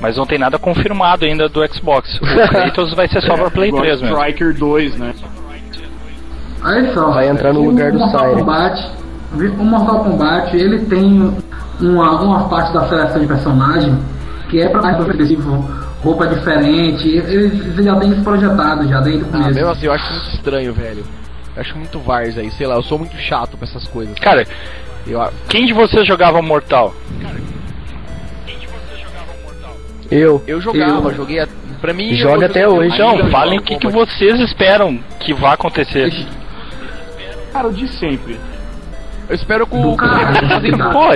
Mas 0.00 0.16
não 0.16 0.26
tem 0.26 0.38
nada 0.38 0.58
confirmado 0.58 1.24
ainda 1.24 1.48
do 1.48 1.66
Xbox. 1.72 2.16
O 2.16 2.26
Kratos 2.48 2.94
vai 2.94 3.08
ser 3.08 3.22
só 3.22 3.34
pra 3.34 3.50
Play 3.50 3.68
Igual 3.68 3.82
3 3.82 4.02
mesmo. 4.02 4.16
Striker 4.16 4.54
2, 4.54 4.98
né? 4.98 5.14
Aí 6.62 6.92
só. 6.92 7.10
Vai 7.10 7.28
entrar 7.28 7.52
no 7.52 7.62
lugar 7.62 7.92
do 7.92 7.98
Mortal 7.98 8.20
Siren. 8.20 8.38
Kombat, 8.38 8.90
o 9.32 9.64
Mortal 9.64 10.04
Kombat, 10.04 10.56
ele 10.56 10.80
tem 10.86 11.34
uma, 11.80 12.20
uma 12.20 12.48
parte 12.48 12.72
da 12.72 12.88
seleção 12.88 13.20
de 13.20 13.26
personagem 13.26 13.98
que 14.48 14.60
é 14.60 14.68
pra 14.68 14.80
mais 14.80 14.98
específico, 14.98 15.64
roupa 16.04 16.26
diferente. 16.28 17.08
Eles 17.08 17.74
já 17.84 17.96
têm 17.96 18.12
isso 18.12 18.22
projetado 18.22 18.86
já 18.88 19.00
desde 19.00 19.22
o 19.24 19.26
Ah, 19.26 19.30
começo. 19.32 19.54
mesmo 19.54 19.70
assim, 19.70 19.86
eu 19.86 19.92
acho 19.92 20.12
muito 20.12 20.34
estranho, 20.34 20.72
velho. 20.74 21.04
Eu 21.56 21.60
acho 21.62 21.76
muito 21.78 21.98
Vars 22.00 22.36
aí, 22.38 22.50
sei 22.52 22.66
lá, 22.66 22.74
eu 22.76 22.82
sou 22.82 22.98
muito 22.98 23.16
chato 23.16 23.56
pra 23.56 23.66
essas 23.66 23.86
coisas. 23.88 24.14
Cara, 24.18 24.46
Eu, 25.06 25.20
a- 25.20 25.30
quem 25.50 25.66
de 25.66 25.74
vocês 25.74 26.06
jogava 26.06 26.40
Mortal? 26.40 26.94
Eu. 30.10 30.42
eu 30.46 30.60
jogava, 30.60 31.08
Eu- 31.10 31.14
joguei. 31.14 31.40
A, 31.40 31.48
pra 31.80 31.92
mim. 31.92 32.14
Joga 32.14 32.46
até 32.46 32.66
hoje. 32.68 32.94
Então, 32.94 33.28
falem 33.30 33.58
o 33.58 33.62
que, 33.62 33.76
que 33.76 33.88
vocês 33.88 34.40
esperam 34.40 34.98
que 35.20 35.34
vá 35.34 35.52
acontecer. 35.54 36.10
Cara, 37.52 37.70
de 37.70 37.86
sempre. 37.88 38.38
Eu 39.28 39.34
espero 39.34 39.66
que 39.66 39.74
o. 39.76 39.96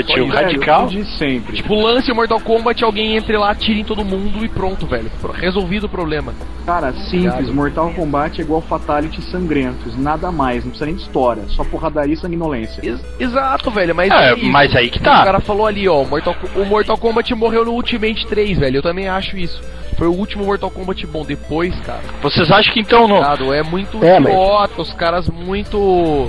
Tio, 0.07 0.25
isso. 0.27 0.35
radical. 0.35 0.87
De 0.87 1.05
sempre. 1.19 1.57
Tipo, 1.57 1.75
lance 1.81 2.11
o 2.11 2.15
Mortal 2.15 2.41
Kombat, 2.41 2.83
alguém 2.85 3.17
entre 3.17 3.37
lá, 3.37 3.55
tire 3.55 3.81
em 3.81 3.85
todo 3.85 4.05
mundo 4.05 4.45
e 4.45 4.49
pronto, 4.49 4.87
velho. 4.87 5.11
Resolvido 5.35 5.85
o 5.85 5.89
problema. 5.89 6.33
Cara, 6.65 6.93
simples. 6.93 7.33
Obrigado. 7.33 7.55
Mortal 7.55 7.91
Kombat 7.91 8.41
é 8.41 8.45
igual 8.45 8.61
Fatality 8.63 9.21
sangrentos. 9.23 9.97
Nada 9.99 10.31
mais. 10.33 10.65
Não 10.65 10.71
precisa 10.71 10.87
nem 10.87 10.95
de 10.95 11.03
história. 11.03 11.43
Só 11.49 11.65
porradaria 11.65 12.15
e 12.15 12.17
sanguinolência. 12.17 12.81
Ex- 12.85 13.05
exato, 13.21 13.71
velho, 13.71 13.95
mas. 13.95 14.11
É, 14.11 14.35
isso. 14.35 14.47
mas 14.47 14.75
aí 14.75 14.91
que 14.91 14.99
O 14.99 15.03
tá. 15.03 15.25
cara 15.25 15.41
falou 15.41 15.67
ali, 15.67 15.89
ó, 15.89 16.03
o 16.03 16.07
Mortal, 16.09 16.35
o 16.57 16.65
Mortal 16.65 16.97
Kombat 16.99 17.35
morreu 17.35 17.65
no 17.65 17.73
Ultimate 17.73 18.27
3, 18.27 18.59
velho. 18.59 18.77
Eu 18.79 18.83
também 18.83 19.09
acho 19.09 19.37
isso. 19.37 19.61
Foi 19.97 20.07
o 20.07 20.13
último 20.13 20.45
Mortal 20.45 20.71
Kombat 20.71 21.07
bom. 21.07 21.25
Depois, 21.25 21.75
cara, 21.81 22.01
Vocês 22.23 22.51
acham 22.51 22.73
que 22.73 22.81
então 22.81 23.09
não. 23.09 23.53
É 23.53 23.63
muito 23.63 24.03
É, 24.03 24.19
mas- 24.21 24.33
idiota, 24.33 24.81
os 24.81 24.93
caras 24.95 25.29
muito. 25.29 26.29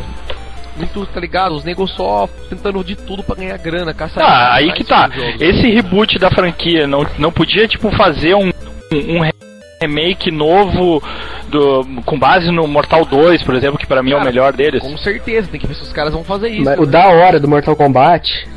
Muito, 0.80 1.06
tá 1.06 1.20
ligado? 1.20 1.54
Os 1.56 1.64
negros 1.64 1.94
só 1.96 2.28
tentando 2.50 2.84
de 2.84 2.96
tudo 2.96 3.22
pra 3.22 3.36
ganhar 3.36 3.58
grana, 3.58 3.94
caça 3.94 4.20
Ah, 4.24 4.56
aí 4.56 4.72
que 4.74 4.84
tá. 4.84 5.10
Esse 5.40 5.70
reboot 5.70 6.18
da 6.18 6.30
franquia 6.32 6.88
não, 6.88 7.06
não 7.18 7.32
podia, 7.32 7.68
tipo, 7.68 7.92
fazer 7.96 8.34
um, 8.36 8.52
um 8.92 9.20
re- 9.20 9.34
remake 9.82 10.32
novo 10.32 11.04
do, 11.50 11.86
com 12.06 12.18
base 12.18 12.50
no 12.52 12.68
Mortal 12.68 13.06
2, 13.06 13.44
por 13.44 13.56
exemplo, 13.56 13.78
que 13.78 13.86
pra 13.88 14.02
mim 14.02 14.12
é 14.12 14.16
o 14.16 14.18
Cara, 14.20 14.30
melhor 14.30 14.54
deles. 14.54 14.82
Com 14.82 14.98
certeza, 14.98 15.48
tem 15.50 15.60
que 15.60 15.68
ver 15.68 15.76
se 15.76 15.84
os 15.84 15.92
caras 15.94 16.14
vão 16.14 16.24
fazer 16.24 16.50
isso. 16.50 16.64
Mas 16.66 16.80
o 16.80 16.86
né? 16.86 16.92
da 16.92 17.08
hora 17.10 17.40
do 17.40 17.48
Mortal 17.48 17.76
Kombat. 17.76 18.48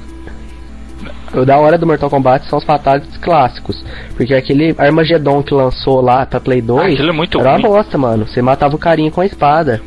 O 1.35 1.47
da 1.47 1.57
hora 1.57 1.79
do 1.79 1.87
Mortal 1.87 2.11
Kombat 2.11 2.47
são 2.49 2.59
os 2.59 2.65
fatalities 2.65 3.17
clássicos. 3.17 3.83
Porque 4.17 4.35
aquele 4.35 4.75
Armageddon 4.79 5.43
que 5.43 5.55
lançou 5.55 6.01
lá 6.03 6.27
pra 6.27 6.39
Play 6.39 6.61
2 6.61 7.01
Ah, 7.01 7.05
é 7.05 7.13
muito 7.13 7.41
era 7.41 7.49
uma 7.49 7.55
ruim. 7.57 7.63
bosta, 7.63 7.97
mano. 7.97 8.27
Você 8.29 8.43
matava 8.43 8.77
o 8.77 8.79
carinha 8.79 9.11
com 9.11 9.23
a 9.23 9.27
espada. 9.27 9.81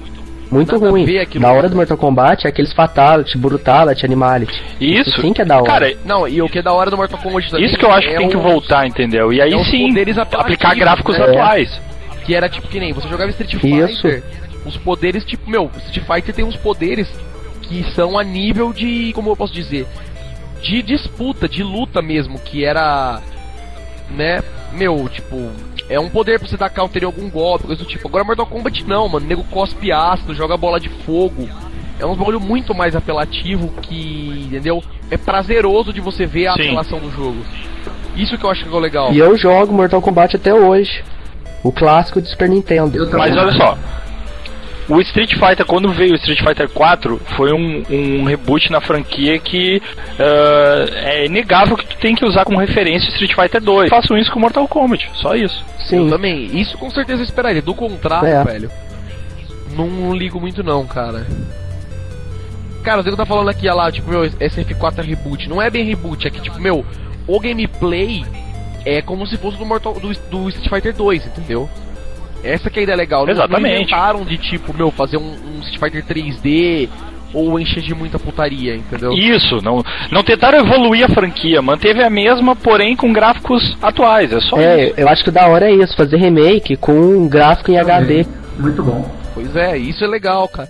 Muito 0.52 0.74
Nada 0.74 0.89
ruim. 0.89 1.06
Da 1.39 1.52
hora 1.52 1.70
do 1.70 1.76
Mortal 1.76 1.98
Kombat 1.98 2.46
é 2.46 2.50
aqueles 2.50 2.72
Fatality, 2.74 3.38
Brutality, 3.38 4.06
Animality. 4.06 4.64
Isso. 4.80 5.22
sim 5.22 5.34
que 5.34 5.41
é 5.41 5.46
da 5.46 5.58
hora. 5.58 5.66
Cara, 5.66 5.98
Não, 6.06 6.28
e 6.28 6.41
o 6.41 6.48
que 6.48 6.60
é 6.60 6.62
da 6.62 6.72
hora 6.72 6.89
do 6.91 6.98
Mortal 6.98 7.20
Kombat 7.20 7.50
também 7.50 7.66
isso 7.66 7.78
que 7.78 7.86
eu 7.86 7.91
acho 7.91 8.08
que 8.08 8.14
é 8.14 8.18
tem 8.18 8.30
que 8.30 8.38
voltar, 8.38 8.86
entendeu? 8.86 9.34
E 9.34 9.41
aí 9.41 9.54
é 9.54 9.64
sim, 9.66 9.89
aplicar 10.32 10.76
gráficos 10.76 11.18
né? 11.18 11.26
atuais. 11.26 11.82
Que 12.26 12.34
era 12.34 12.50
tipo 12.50 12.68
que 12.68 12.80
nem 12.80 12.93
você 12.93 13.08
jogava 13.08 13.30
Street 13.32 13.54
Isso. 13.54 14.02
Fighter. 14.02 14.24
Os 14.66 14.78
poderes, 14.78 15.24
tipo, 15.24 15.48
meu, 15.48 15.70
Street 15.88 16.08
Fighter 16.08 16.34
tem 16.34 16.43
uns 16.43 16.56
poderes 16.56 17.08
que 17.62 17.84
são 17.93 18.18
a 18.18 18.24
nível 18.24 18.74
de. 18.74 19.12
Como 19.14 19.30
eu 19.30 19.36
posso 19.36 19.54
dizer? 19.54 19.86
De 20.62 20.82
disputa, 20.82 21.48
de 21.48 21.64
luta 21.64 22.02
mesmo, 22.02 22.39
que 22.39 22.66
era. 22.66 23.22
Né? 24.10 24.41
Meu, 24.74 25.08
tipo. 25.10 25.52
É 25.90 26.00
um 26.00 26.10
poder 26.10 26.40
pra 26.40 26.48
você 26.48 26.58
dar 26.58 26.70
counter 26.70 27.04
em 27.04 27.06
algum 27.06 27.30
golpe, 27.30 27.68
coisa 27.68 27.84
do 27.84 27.88
tipo. 27.88 28.08
Agora 28.08 28.24
Mortal 28.24 28.48
Kombat 28.48 28.84
não, 28.88 29.08
mano. 29.08 29.26
O 29.26 29.30
nego 29.30 29.44
cospe 29.46 29.92
ácido, 29.92 30.34
joga 30.34 30.58
bola 30.58 30.80
de 30.80 30.90
fogo. 30.90 31.48
É 32.00 32.06
um 32.06 32.16
bagulho 32.16 32.40
muito 32.40 32.74
mais 32.74 32.96
apelativo 32.96 33.70
que. 33.82 34.46
Entendeu? 34.48 34.84
É 35.10 35.18
prazeroso 35.18 35.94
de 35.94 36.02
você 36.02 36.26
ver 36.26 36.48
a 36.48 36.54
Sim. 36.54 36.64
apelação 36.64 37.00
do 37.00 37.12
jogo. 37.12 37.38
Isso 38.16 38.38
que 38.38 38.44
eu 38.46 38.50
acho 38.50 38.66
que 38.66 38.76
é 38.76 38.80
legal. 38.80 39.14
E 39.14 39.20
eu 39.20 39.38
jogo 39.38 39.74
Mortal 39.74 40.02
Kombat 40.02 40.36
até 40.36 40.54
hoje. 40.54 41.04
O 41.64 41.72
clássico 41.72 42.22
de 42.22 42.30
Super 42.30 42.50
Nintendo. 42.50 43.10
Mas 43.12 43.36
olha 43.36 43.52
só. 43.54 43.78
O 44.88 45.02
Street 45.02 45.34
Fighter, 45.34 45.66
quando 45.66 45.92
veio 45.92 46.14
o 46.14 46.16
Street 46.16 46.40
Fighter 46.44 46.70
4, 46.70 47.20
foi 47.36 47.52
um, 47.52 47.84
um 47.90 48.24
reboot 48.24 48.72
na 48.72 48.80
franquia 48.80 49.40
que 49.40 49.82
ah, 50.20 50.86
é 50.94 51.26
inegável 51.26 51.76
que 51.76 51.88
tu 51.88 51.98
tem 51.98 52.14
que 52.14 52.24
usar 52.24 52.46
como 52.46 52.60
referência 52.60 53.08
o 53.10 53.12
Street 53.14 53.34
Fighter 53.34 53.62
2. 53.62 53.90
Façam 53.90 54.16
isso 54.18 54.32
com 54.32 54.40
Mortal 54.40 54.68
Kombat, 54.68 55.10
só 55.16 55.34
isso. 55.36 55.64
Eu 55.92 56.04
Sim. 56.04 56.10
também. 56.10 56.46
Isso 56.60 56.78
com 56.78 56.90
certeza 56.92 57.22
eu 57.22 57.26
esperaria. 57.26 57.62
Do 57.62 57.74
contrário, 57.74 58.28
É. 58.28 58.44
velho. 58.44 58.72
Não 59.76 60.16
ligo 60.16 60.40
muito 60.40 60.64
não, 60.64 60.86
cara. 60.86 61.26
Cara, 62.84 63.00
o 63.00 63.04
Diego 63.04 63.18
tá 63.18 63.26
falando 63.26 63.50
aqui, 63.50 63.68
olha 63.68 63.76
lá, 63.76 63.92
tipo, 63.92 64.10
meu, 64.10 64.22
SF4 64.22 65.00
é 65.00 65.02
reboot. 65.02 65.50
Não 65.50 65.60
é 65.62 65.70
bem 65.72 65.84
reboot, 65.84 66.28
é 66.28 66.30
que, 66.30 66.40
tipo, 66.40 66.60
meu, 66.62 66.86
o 67.28 67.40
gameplay 67.40 68.24
é 68.86 69.02
como 69.02 69.26
se 69.26 69.36
fosse 69.38 69.58
do 69.58 69.66
Mortal 69.66 69.94
do, 69.96 70.14
do 70.30 70.50
Street 70.50 70.70
Fighter 70.70 70.94
2, 70.94 71.26
entendeu? 71.26 71.68
Essa 72.46 72.70
que 72.70 72.80
é 72.80 72.82
a 72.82 72.84
ideia 72.84 72.98
legal. 72.98 73.22
Não- 73.22 73.28
Não 73.28 73.34
Exatamente. 73.34 73.76
inventaram 73.76 74.24
de, 74.24 74.38
tipo, 74.38 74.74
meu, 74.76 74.91
fazer 74.91 75.18
um, 75.18 75.22
um 75.32 75.62
Street 75.64 75.80
Fighter 75.80 76.06
3D 76.06 76.89
ou 77.34 77.60
encher 77.60 77.82
de 77.84 77.93
muita 77.93 78.18
putaria, 78.18 78.76
entendeu? 78.76 79.12
Isso, 79.12 79.58
não, 79.62 79.84
não 80.12 80.24
tentaram 80.24 80.60
evoluir 80.60 81.04
a 81.06 81.10
franquia, 81.10 81.62
manteve 81.62 82.02
a 82.02 82.10
mesma, 82.10 82.56
porém 82.56 82.96
com 82.96 83.12
gráficos 83.12 83.76
atuais, 83.82 84.32
é 84.32 84.39
só 84.39 84.58
É, 84.58 84.86
isso. 84.86 84.93
eu 84.98 85.10
acho 85.10 85.24
que 85.24 85.30
o 85.30 85.34
da 85.34 85.48
hora 85.48 85.70
é 85.70 85.74
isso, 85.74 85.98
fazer 85.98 86.16
remake 86.18 86.78
com 86.78 86.93
um 86.93 87.28
gráfico 87.28 87.72
em 87.72 87.78
HD. 87.78 88.26
Muito 88.58 88.82
bom. 88.82 89.10
Pois 89.34 89.54
é, 89.56 89.78
isso 89.78 90.02
é 90.04 90.08
legal, 90.08 90.48
cara. 90.48 90.70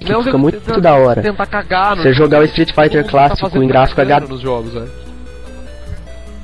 Que 0.00 0.12
Não, 0.12 0.20
fica 0.20 0.32
você 0.32 0.36
muito 0.38 0.60
tenta- 0.60 0.80
da 0.80 0.94
hora. 0.94 1.22
Tentar 1.22 1.46
cagar 1.46 1.96
Você 1.96 2.12
jogar 2.12 2.40
o 2.40 2.44
Street 2.44 2.70
Fighter 2.72 3.02
tá 3.04 3.10
clássico 3.10 3.40
fazendo 3.40 3.64
em 3.64 3.68
gráfico 3.68 4.00
HD. 4.00 4.28
nos 4.28 4.40
jogos, 4.40 4.72
velho. 4.74 5.03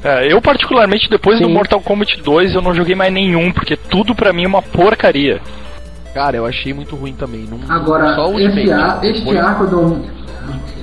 É, 0.03 0.33
eu 0.33 0.41
particularmente 0.41 1.11
depois 1.11 1.39
do 1.39 1.47
Sim. 1.47 1.53
Mortal 1.53 1.81
Kombat 1.81 2.23
2 2.23 2.55
eu 2.55 2.63
não 2.63 2.75
joguei 2.75 2.95
mais 2.95 3.13
nenhum, 3.13 3.53
porque 3.53 3.77
tudo 3.77 4.15
pra 4.15 4.33
mim 4.33 4.45
é 4.45 4.49
uma 4.49 4.63
porcaria. 4.63 5.41
Cara, 6.15 6.37
eu 6.37 6.47
achei 6.47 6.73
muito 6.73 6.97
ruim 6.97 7.13
também. 7.13 7.47
Não, 7.51 7.59
Agora, 7.75 8.15
só 8.15 8.31
o 8.31 8.41
esse, 8.41 8.71
ar, 8.73 8.99
este 9.05 9.37
arco 9.39 9.67
do. 9.67 10.05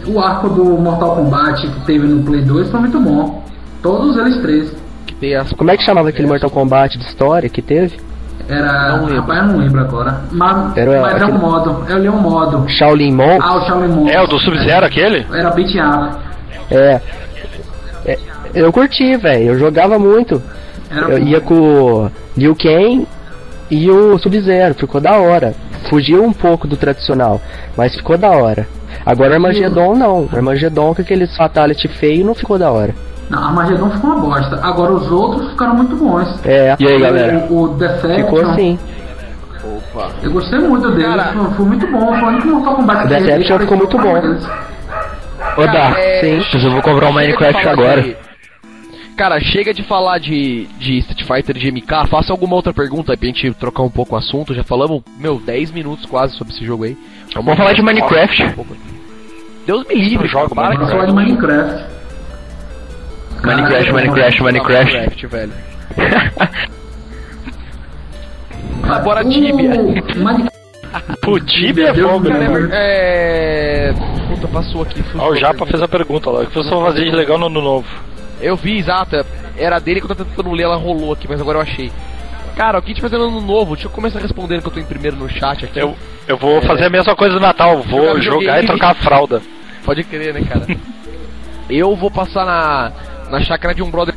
O 0.07 0.19
arco 0.21 0.47
do 0.49 0.63
Mortal 0.77 1.15
Kombat 1.15 1.67
que 1.67 1.79
teve 1.85 2.07
no 2.07 2.23
Play 2.23 2.41
2 2.43 2.69
foi 2.69 2.79
muito 2.79 2.99
bom. 2.99 3.43
Todos 3.81 4.15
eles 4.17 4.37
três. 4.41 4.73
que 5.05 5.13
tem 5.15 5.35
as- 5.35 5.51
Como 5.53 5.71
é 5.71 5.77
que 5.77 5.83
chamava 5.83 6.09
aquele 6.09 6.27
Mortal 6.27 6.49
Kombat 6.49 6.97
de 6.97 7.03
história 7.05 7.49
que 7.49 7.61
teve? 7.61 7.97
Era. 8.47 8.97
Não. 8.97 9.05
Rapaz, 9.15 9.39
eu 9.39 9.47
não 9.47 9.57
lembro 9.57 9.81
agora. 9.81 10.21
Mas, 10.31 10.77
Era 10.77 11.01
mas 11.01 11.11
é 11.13 11.15
aquele- 11.17 11.31
um 11.31 11.37
modo. 11.41 11.85
Eu 11.89 11.97
li 11.97 12.07
um 12.09 12.17
modo. 12.21 12.69
Shaolin 12.69 13.11
Monks? 13.13 13.39
Ah, 13.41 13.57
o 13.57 13.65
Shaolin 13.65 13.87
Monks. 13.93 14.13
É, 14.13 14.21
o 14.21 14.27
do 14.27 14.39
Sub-Zero 14.39 14.85
aquele? 14.85 15.25
Era 15.33 15.49
beat 15.51 15.75
up. 15.75 16.17
É. 16.71 17.01
Eu 18.59 18.71
curti, 18.73 19.15
velho. 19.17 19.51
Eu 19.53 19.59
jogava 19.59 19.97
muito. 19.99 20.41
Era 20.89 21.01
Eu 21.13 21.19
bom. 21.19 21.25
ia 21.27 21.41
com 21.41 21.53
o 21.55 22.11
Liu 22.35 22.55
Kang 22.55 23.07
e 23.69 23.89
o 23.89 24.17
Sub-Zero. 24.17 24.73
Ficou 24.75 24.99
da 25.01 25.17
hora. 25.17 25.53
Fugiu 25.89 26.23
um 26.23 26.33
pouco 26.33 26.67
do 26.67 26.75
tradicional, 26.75 27.39
mas 27.77 27.95
ficou 27.95 28.17
da 28.17 28.29
hora. 28.31 28.67
Agora 29.05 29.35
Armageddon 29.35 29.95
não. 29.95 30.27
Armageddon 30.33 30.93
com 30.93 31.01
aqueles 31.01 31.35
fatality 31.37 31.87
feio 31.87 32.25
não 32.25 32.35
ficou 32.35 32.57
da 32.57 32.71
hora. 32.71 32.93
Não, 33.29 33.43
Armageddon 33.43 33.89
ficou 33.91 34.11
uma 34.11 34.19
bosta. 34.19 34.59
Agora 34.63 34.93
os 34.93 35.09
outros 35.11 35.49
ficaram 35.51 35.75
muito 35.75 35.95
bons. 35.95 36.27
É. 36.45 36.75
E 36.79 36.87
aí, 36.87 36.99
galera? 36.99 37.45
O, 37.49 37.63
o 37.63 37.67
Defection, 37.69 38.15
Ficou 38.25 38.41
assim. 38.41 38.79
Opa. 39.63 40.09
Eu 40.23 40.31
gostei 40.31 40.59
muito 40.59 40.89
dele. 40.91 41.03
Cara- 41.03 41.33
foi, 41.33 41.51
foi 41.55 41.65
muito 41.65 41.87
bom. 41.87 42.07
Foi 42.07 42.23
o 42.23 42.27
único 42.27 42.47
Mortal 42.47 42.75
Kombat 42.75 43.05
O 43.05 43.07
Deception 43.07 43.59
ficou 43.59 43.77
muito 43.77 43.97
bom. 43.97 44.13
Ô, 45.57 45.65
Dá, 45.65 45.93
é, 45.97 46.19
sim. 46.21 46.41
mas 46.53 46.63
eu 46.63 46.71
vou 46.71 46.81
comprar 46.81 47.09
um 47.09 47.13
chega 47.13 47.21
de 47.21 47.27
Minecraft 47.37 47.67
agora. 47.67 48.26
Cara, 49.17 49.39
chega 49.39 49.73
de 49.73 49.81
falar 49.81 50.19
de, 50.19 50.67
de 50.77 50.99
Street 50.99 51.23
Fighter 51.23 51.57
de 51.57 51.71
MK. 51.71 52.07
Faça 52.07 52.31
alguma 52.31 52.55
outra 52.55 52.71
pergunta 52.71 53.13
aí 53.13 53.17
pra 53.17 53.25
gente 53.25 53.51
trocar 53.55 53.81
um 53.81 53.89
pouco 53.89 54.13
o 54.13 54.17
assunto. 54.17 54.53
Já 54.53 54.63
falamos, 54.63 55.01
meu, 55.17 55.39
10 55.39 55.71
minutos 55.71 56.05
quase 56.05 56.37
sobre 56.37 56.53
esse 56.53 56.63
jogo 56.63 56.83
aí. 56.83 56.95
Vamos 57.33 57.57
falar 57.57 57.73
de 57.73 57.81
Minecraft. 57.81 58.55
Deus 59.65 59.87
me 59.87 59.95
livre, 59.95 60.27
jogo 60.27 60.53
para 60.53 60.75
Vamos 60.75 60.91
falar 60.91 61.07
de 61.07 61.13
Minecraft. 61.13 61.85
Minecraft, 63.43 63.91
Minecraft, 63.91 64.43
Minecraft. 64.43 65.27
velho. 65.27 65.53
Bora 69.03 69.21
O 69.25 69.29
Tibia. 69.29 69.71
O 71.27 71.39
Tibia 71.39 71.89
é 71.89 71.93
fogo, 71.95 72.29
né? 72.29 72.69
é... 72.71 73.93
Puta, 74.29 74.47
passou 74.47 74.83
aqui. 74.83 75.03
Ó, 75.17 75.31
o 75.31 75.35
Japa 75.35 75.65
fez 75.65 75.81
a 75.81 75.87
pergunta 75.87 76.29
lá. 76.29 76.41
O 76.41 76.45
que 76.45 76.53
você 76.55 76.69
vai 76.69 76.91
fazer 76.91 77.05
de 77.09 77.15
legal 77.15 77.39
no 77.39 77.47
ano 77.47 77.61
novo? 77.61 77.87
Eu 78.41 78.55
vi, 78.55 78.77
exato. 78.77 79.25
Era 79.57 79.79
dele 79.79 79.99
que 79.99 80.09
eu 80.09 80.15
tô 80.15 80.23
tentando 80.23 80.51
ler, 80.51 80.63
ela 80.63 80.75
rolou 80.75 81.13
aqui, 81.13 81.27
mas 81.27 81.41
agora 81.41 81.57
eu 81.57 81.61
achei. 81.61 81.91
Cara, 82.55 82.79
o 82.79 82.81
que 82.81 82.91
a 82.91 82.93
gente 82.93 83.01
fazendo 83.01 83.29
no 83.29 83.37
ano 83.37 83.47
novo? 83.47 83.75
Deixa 83.75 83.87
eu 83.87 83.91
começar 83.91 84.19
respondendo 84.19 84.61
que 84.61 84.67
eu 84.67 84.71
tô 84.71 84.79
em 84.79 84.85
primeiro 84.85 85.15
no 85.15 85.29
chat 85.29 85.65
aqui. 85.65 85.79
Eu, 85.79 85.95
eu 86.27 86.37
vou 86.37 86.61
fazer 86.61 86.85
a 86.85 86.89
mesma 86.89 87.15
coisa 87.15 87.35
no 87.35 87.41
Natal. 87.41 87.83
Vou 87.83 88.19
Jogar 88.19 88.21
jogar 88.21 88.63
e 88.63 88.65
trocar 88.65 88.91
a 88.91 88.95
fralda. 88.95 89.41
Pode 89.85 90.03
crer, 90.03 90.33
né, 90.33 90.41
cara? 90.41 90.65
eu 91.69 91.95
vou 91.95 92.09
passar 92.09 92.45
na, 92.45 92.91
na 93.29 93.41
chácara 93.41 93.75
de 93.75 93.83
um 93.83 93.91
brother 93.91 94.15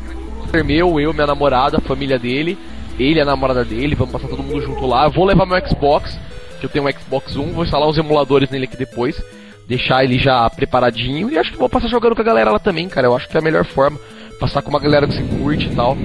meu, 0.64 0.98
eu, 0.98 1.12
minha 1.12 1.26
namorada, 1.26 1.76
a 1.78 1.80
família 1.80 2.18
dele, 2.18 2.58
ele, 2.98 3.20
a 3.20 3.24
namorada 3.24 3.64
dele, 3.64 3.94
vamos 3.94 4.12
passar 4.12 4.26
todo 4.26 4.42
mundo 4.42 4.60
junto 4.60 4.84
lá. 4.86 5.04
Eu 5.04 5.10
vou 5.10 5.24
levar 5.24 5.46
meu 5.46 5.56
Xbox, 5.64 6.18
que 6.58 6.66
eu 6.66 6.70
tenho 6.70 6.84
um 6.84 6.90
Xbox 6.90 7.36
One, 7.36 7.52
vou 7.52 7.64
instalar 7.64 7.88
os 7.88 7.96
emuladores 7.96 8.50
nele 8.50 8.64
aqui 8.64 8.76
depois, 8.76 9.22
deixar 9.70 10.02
ele 10.02 10.18
já 10.18 10.50
preparadinho 10.50 11.30
e 11.30 11.38
acho 11.38 11.52
que 11.52 11.56
vou 11.56 11.68
passar 11.68 11.86
jogando 11.86 12.16
com 12.16 12.22
a 12.22 12.24
galera 12.24 12.50
lá 12.50 12.58
também, 12.58 12.88
cara. 12.88 13.06
Eu 13.06 13.14
acho 13.14 13.28
que 13.28 13.36
é 13.36 13.40
a 13.40 13.42
melhor 13.42 13.64
forma. 13.64 13.96
Passar 14.40 14.62
com 14.62 14.70
uma 14.70 14.80
galera 14.80 15.06
que 15.06 15.14
se 15.14 15.22
curte 15.22 15.66
e 15.66 15.74
tal. 15.76 15.96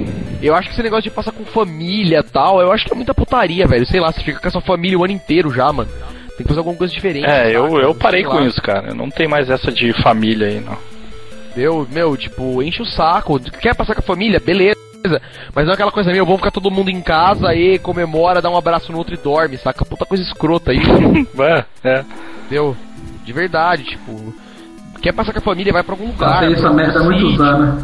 Eu 0.42 0.54
acho 0.54 0.68
que 0.68 0.74
esse 0.76 0.84
negócio 0.84 1.04
de 1.04 1.10
passar 1.10 1.32
com 1.32 1.44
família 1.46 2.20
e 2.20 2.24
tal, 2.32 2.62
eu 2.62 2.72
acho 2.72 2.86
que 2.86 2.92
é 2.92 2.96
muita 2.96 3.14
putaria, 3.14 3.66
velho. 3.66 3.86
Sei 3.88 4.00
lá, 4.00 4.12
você 4.12 4.22
fica 4.22 4.40
com 4.40 4.48
a 4.48 4.52
sua 4.52 4.62
família 4.62 5.00
o 5.00 5.04
ano 5.04 5.14
inteiro 5.14 5.52
já, 5.52 5.72
mano. 5.74 5.90
Tem 6.38 6.44
que 6.44 6.48
fazer 6.48 6.60
alguma 6.60 6.78
coisa 6.78 6.94
diferente. 6.94 7.26
É, 7.26 7.56
eu, 7.56 7.72
saca? 7.72 7.82
eu 7.82 7.96
parei 7.96 8.24
com 8.24 8.40
isso, 8.42 8.62
cara. 8.62 8.94
Não 8.94 9.10
tem 9.10 9.28
mais 9.28 9.50
essa 9.50 9.72
de 9.72 9.94
família 10.04 10.48
aí, 10.48 10.60
não. 10.60 10.78
Meu, 11.56 11.88
meu, 11.90 12.16
tipo, 12.18 12.62
enche 12.62 12.84
o 12.84 12.86
saco. 12.86 13.40
Quer 13.40 13.74
passar 13.74 13.96
com 13.96 14.02
a 14.02 14.04
família? 14.04 14.40
Beleza. 14.40 14.76
Mas 15.56 15.66
não 15.66 15.72
é 15.72 15.74
aquela 15.74 15.92
coisa, 15.92 16.12
meu, 16.12 16.26
vamos 16.26 16.42
ficar 16.42 16.52
todo 16.52 16.70
mundo 16.70 16.90
em 16.90 17.02
casa 17.02 17.56
e 17.56 17.80
comemora, 17.80 18.42
dá 18.42 18.50
um 18.50 18.58
abraço 18.58 18.92
no 18.92 18.98
outro 18.98 19.14
e 19.14 19.18
dorme, 19.18 19.58
saca? 19.58 19.86
Puta 19.86 20.06
coisa 20.06 20.24
escrota 20.24 20.72
aí, 20.72 20.80
É, 21.40 21.66
é. 21.84 22.06
entendeu? 22.46 22.76
De 23.26 23.34
verdade, 23.34 23.84
tipo. 23.84 24.34
Quer 25.02 25.14
passar 25.14 25.34
com 25.34 25.40
a 25.40 25.42
família, 25.42 25.74
vai 25.74 25.84
pra 25.84 25.94
algum 25.94 26.08
lugar. 26.08 26.30
Passei 26.30 26.50
vai 26.50 26.58
essa 26.58 26.70
um 26.70 26.74
merda 26.74 27.00
há 27.00 27.04
muitos 27.04 27.30
sítio. 27.32 27.44
anos. 27.44 27.84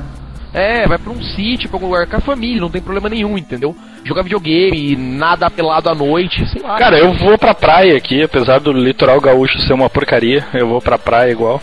É, 0.53 0.85
vai 0.85 0.97
pra 0.97 1.11
um 1.13 1.21
sítio, 1.21 1.69
pra 1.69 1.77
algum 1.77 1.87
lugar 1.87 2.07
com 2.07 2.17
a 2.17 2.21
família, 2.21 2.59
não 2.59 2.69
tem 2.69 2.81
problema 2.81 3.07
nenhum, 3.07 3.37
entendeu? 3.37 3.75
Jogar 4.03 4.21
videogame, 4.23 4.97
nada 4.97 5.49
pelado 5.49 5.89
à 5.89 5.95
noite, 5.95 6.45
sei 6.49 6.61
lá. 6.61 6.77
Cara, 6.77 6.97
eu 6.99 7.13
vou 7.13 7.37
pra 7.37 7.53
praia 7.53 7.95
aqui, 7.95 8.21
apesar 8.21 8.59
do 8.59 8.73
litoral 8.73 9.21
gaúcho 9.21 9.59
ser 9.61 9.73
uma 9.73 9.89
porcaria, 9.89 10.45
eu 10.53 10.67
vou 10.67 10.81
pra 10.81 10.97
praia 10.97 11.31
igual. 11.31 11.61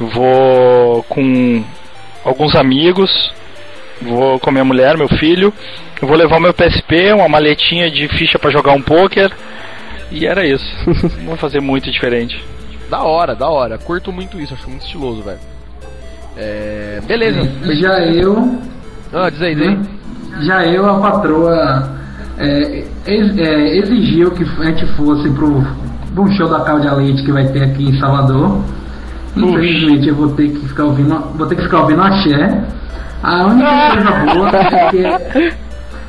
Vou 0.00 1.02
com 1.04 1.62
alguns 2.24 2.54
amigos, 2.54 3.10
vou 4.00 4.38
com 4.40 4.50
minha 4.50 4.64
mulher, 4.64 4.96
meu 4.96 5.08
filho. 5.08 5.52
Eu 6.00 6.08
vou 6.08 6.16
levar 6.16 6.40
meu 6.40 6.54
PSP, 6.54 7.12
uma 7.12 7.28
maletinha 7.28 7.90
de 7.90 8.08
ficha 8.08 8.38
pra 8.38 8.50
jogar 8.50 8.72
um 8.72 8.82
poker. 8.82 9.30
E 10.10 10.26
era 10.26 10.46
isso. 10.46 10.64
Não 11.20 11.26
vou 11.28 11.36
fazer 11.36 11.60
muito 11.60 11.90
diferente. 11.90 12.42
Da 12.94 13.02
hora, 13.02 13.34
da 13.34 13.48
hora. 13.48 13.76
Curto 13.76 14.12
muito 14.12 14.40
isso, 14.40 14.54
acho 14.54 14.70
muito 14.70 14.82
estiloso, 14.82 15.20
velho. 15.20 15.40
É. 16.36 17.00
Beleza. 17.04 17.42
Já 17.74 17.98
eu, 18.06 18.56
Ah, 19.12 19.28
diz 19.30 19.42
aí, 19.42 19.54
diz 19.56 19.66
aí. 19.66 20.46
já 20.46 20.64
eu, 20.66 20.88
a 20.88 21.00
patroa, 21.00 21.90
é, 22.38 22.84
ex- 23.04 23.36
é, 23.36 23.78
exigiu 23.78 24.30
que 24.30 24.44
a 24.44 24.64
gente 24.66 24.86
fosse 24.94 25.28
pro, 25.30 25.60
pro 26.14 26.28
show 26.36 26.48
da 26.48 26.60
Cláudia 26.60 26.92
Leite 26.92 27.24
que 27.24 27.32
vai 27.32 27.48
ter 27.48 27.64
aqui 27.64 27.82
em 27.82 27.98
Salvador. 27.98 28.60
Infelizmente 29.36 30.08
eu 30.10 30.14
vou 30.14 30.28
ter 30.28 30.50
que 30.50 30.68
ficar 30.68 30.84
ouvindo, 30.84 31.18
vou 31.36 31.48
ter 31.48 31.56
que 31.56 31.62
ficar 31.62 31.80
ouvindo 31.80 32.00
axé. 32.00 32.62
A 33.24 33.44
única 33.46 33.90
coisa 33.90 34.34
boa 34.34 34.50
é 34.56 34.90
que 34.90 35.04
é, 35.04 35.52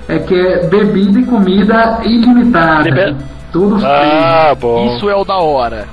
é 0.09 0.19
que 0.19 0.35
é 0.35 0.67
bebida 0.67 1.19
e 1.19 1.25
comida 1.25 1.99
ilimitada. 2.03 3.15
Tudo. 3.51 3.83
Ah, 3.83 4.53
bom. 4.59 4.95
Isso 4.95 5.09
é 5.09 5.15
o 5.15 5.23
da 5.23 5.37
hora. 5.37 5.87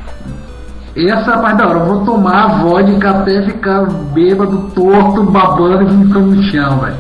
Essa 0.95 1.31
é 1.31 1.35
a 1.35 1.39
parte 1.39 1.57
da 1.57 1.69
hora. 1.69 1.79
Eu 1.79 1.87
vou 1.87 2.05
tomar 2.05 2.45
a 2.45 2.49
vodka 2.59 3.11
até 3.11 3.43
ficar 3.43 3.87
bêbado, 4.13 4.71
torto, 4.75 5.23
babando 5.25 5.83
e 5.83 5.87
vomitando 5.87 6.37
no 6.37 6.43
chão, 6.43 6.81
velho. 6.81 6.97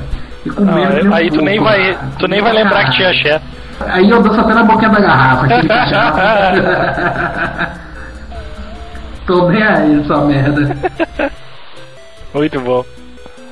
E 0.47 0.51
que 0.51 0.61
nem 0.63 1.09
um 1.09 1.15
aí 1.15 1.31
tu 1.31 1.43
nem 1.43 1.59
porco, 1.59 1.71
vai, 1.71 1.95
cara. 1.95 2.07
tu 2.19 2.27
nem 2.29 2.43
vai 2.43 2.53
lembrar 2.53 2.85
que 2.87 2.93
tinha 2.97 3.11
axé. 3.11 3.41
Aí 3.81 4.09
eu 4.11 4.23
danço 4.23 4.41
até 4.41 4.55
na 4.55 4.63
boquinha 4.65 4.91
da 4.91 5.01
garrafa. 5.01 5.47
Tô 9.27 9.49
nem 9.51 9.63
aí, 9.63 10.01
essa 10.01 10.17
merda. 10.23 10.77
Muito 12.35 12.61
bom. 12.61 12.85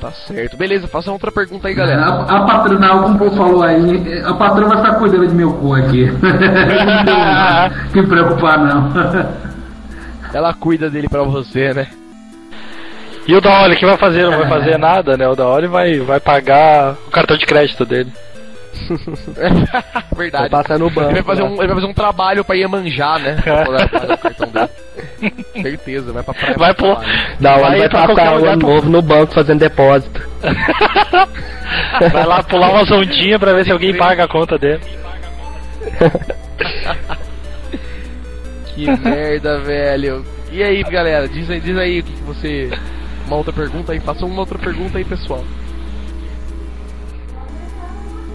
Tá 0.01 0.11
certo. 0.11 0.57
Beleza, 0.57 0.87
faça 0.87 1.11
outra 1.11 1.31
pergunta 1.31 1.67
aí, 1.67 1.73
A, 1.75 1.77
galera. 1.77 2.05
a 2.07 2.41
patrona, 2.41 2.89
como 2.89 3.15
o 3.15 3.19
povo 3.19 3.37
falou 3.37 3.61
aí, 3.63 4.21
a 4.25 4.33
patrona 4.33 4.69
vai 4.69 4.77
ficar 4.83 4.95
cuidando 4.95 5.27
de 5.27 5.35
meu 5.35 5.53
cu 5.53 5.75
aqui. 5.75 6.11
Não 6.21 7.69
tem 7.93 8.03
que 8.03 8.09
preocupar, 8.09 8.57
não. 8.57 8.89
Ela 10.33 10.53
cuida 10.53 10.89
dele 10.89 11.07
pra 11.09 11.23
você, 11.23 11.73
né? 11.73 11.87
E 13.27 13.35
o 13.35 13.41
Daoli, 13.41 13.75
que 13.75 13.85
vai 13.85 13.97
fazer? 13.97 14.23
Não 14.23 14.37
vai 14.39 14.49
fazer 14.49 14.77
nada, 14.77 15.15
né? 15.15 15.27
O 15.27 15.35
Daoli 15.35 15.67
vai, 15.67 15.99
vai 15.99 16.19
pagar 16.19 16.95
o 17.07 17.11
cartão 17.11 17.37
de 17.37 17.45
crédito 17.45 17.85
dele. 17.85 18.11
Verdade. 20.15 20.49
Vai 20.49 20.63
passar 20.63 20.79
no 20.79 20.89
banco, 20.89 21.09
Ele 21.11 21.21
vai 21.21 21.35
fazer 21.35 21.43
né? 21.43 21.49
um, 21.49 21.53
ele 21.59 21.67
vai 21.67 21.75
fazer 21.75 21.87
um 21.87 21.93
trabalho 21.93 22.43
pra 22.43 22.55
Iemanjá, 22.55 23.19
né? 23.19 23.35
Pra 23.43 23.63
poder 23.65 23.89
pagar 23.89 24.13
o 24.13 24.17
cartão 24.17 24.47
dele. 24.49 24.69
Certeza, 25.61 26.11
vai 26.13 26.23
pra 26.23 26.33
praia. 26.33 26.55
Vai 26.57 26.73
pra 26.73 26.85
pôr. 26.87 26.95
trabalho. 26.99 27.37
Da 27.39 27.51
hora 27.53 27.61
Vai 27.61 27.79
vai, 27.79 27.89
pra 27.89 28.07
passar 28.07 28.33
o 28.33 28.45
ano 28.45 28.59
pra- 28.59 28.69
novo 28.69 28.89
no 28.89 29.01
banco 29.01 29.33
fazendo 29.33 29.59
depósito. 29.59 30.21
Vai 32.11 32.25
lá 32.25 32.43
pular 32.43 32.69
umas 32.71 32.91
ondinhas 32.91 33.39
pra 33.39 33.53
ver 33.53 33.63
se 33.65 33.71
alguém 33.71 33.95
paga 33.95 34.23
a 34.25 34.27
conta 34.27 34.57
dele. 34.57 34.81
Que 38.75 38.85
merda, 39.03 39.59
velho. 39.59 40.25
E 40.51 40.61
aí, 40.61 40.83
galera, 40.83 41.27
diz 41.27 41.49
aí, 41.49 41.59
diz 41.59 41.77
aí 41.77 41.99
o 41.99 42.03
que, 42.03 42.11
que 42.11 42.23
você. 42.23 42.69
Uma 43.27 43.37
outra 43.37 43.53
pergunta 43.53 43.91
aí, 43.91 43.99
faça 43.99 44.25
uma 44.25 44.39
outra 44.39 44.57
pergunta 44.57 44.97
aí, 44.97 45.05
pessoal. 45.05 45.43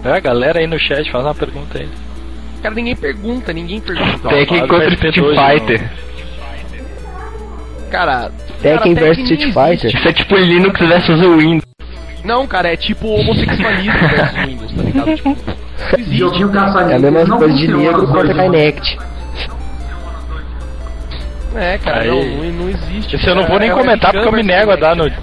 É, 0.03 0.11
a 0.11 0.19
galera 0.19 0.59
aí 0.59 0.67
no 0.67 0.79
chat 0.79 1.11
faz 1.11 1.23
uma 1.23 1.35
pergunta 1.35 1.79
aí. 1.79 1.89
Cara, 2.61 2.73
ninguém 2.73 2.95
pergunta, 2.95 3.53
ninguém 3.53 3.79
pergunta. 3.79 4.29
Do 4.29 4.67
contra 4.67 4.93
Street 4.93 5.15
2 5.15 5.37
de 5.37 5.59
Fighter. 5.59 5.91
Cara. 7.91 8.31
Tekken 8.61 8.95
vs 8.95 9.17
Tekken 9.17 9.23
Street 9.23 9.53
Fighter. 9.53 9.95
Isso 9.95 10.07
é 10.07 10.13
tipo 10.13 10.35
Linux 10.35 10.79
versus 10.79 11.19
Windows. 11.19 11.61
Não, 12.23 12.47
cara, 12.47 12.73
é 12.73 12.75
tipo 12.75 13.07
homossexualismo 13.07 13.99
versus 13.99 14.45
Windows, 14.45 14.73
tá 14.73 14.83
ligado? 14.83 15.15
Tipo, 15.15 15.29
não 15.37 15.99
existe. 15.99 16.17
Joguinho 16.17 16.49
caça 16.49 16.81
É 16.81 16.95
a 16.95 16.99
mesma 16.99 17.37
coisa 17.37 17.55
de 17.55 17.67
negro 17.67 18.07
contra. 18.07 18.33
Kinect. 18.33 18.97
É, 21.55 21.77
cara, 21.77 22.01
Aí. 22.01 22.07
não, 22.09 22.63
não, 22.63 22.69
existe. 22.69 23.15
Esse 23.15 23.27
eu 23.27 23.35
não 23.35 23.45
vou 23.47 23.57
nem 23.59 23.69
É, 23.69 23.73
comentar 23.73 24.11
porque 24.11 24.27
eu 24.27 24.31
me 24.31 24.43
nego 24.43 24.71
a 24.71 24.75
dar 24.75 24.95
no. 24.95 25.05
É, 25.07 25.13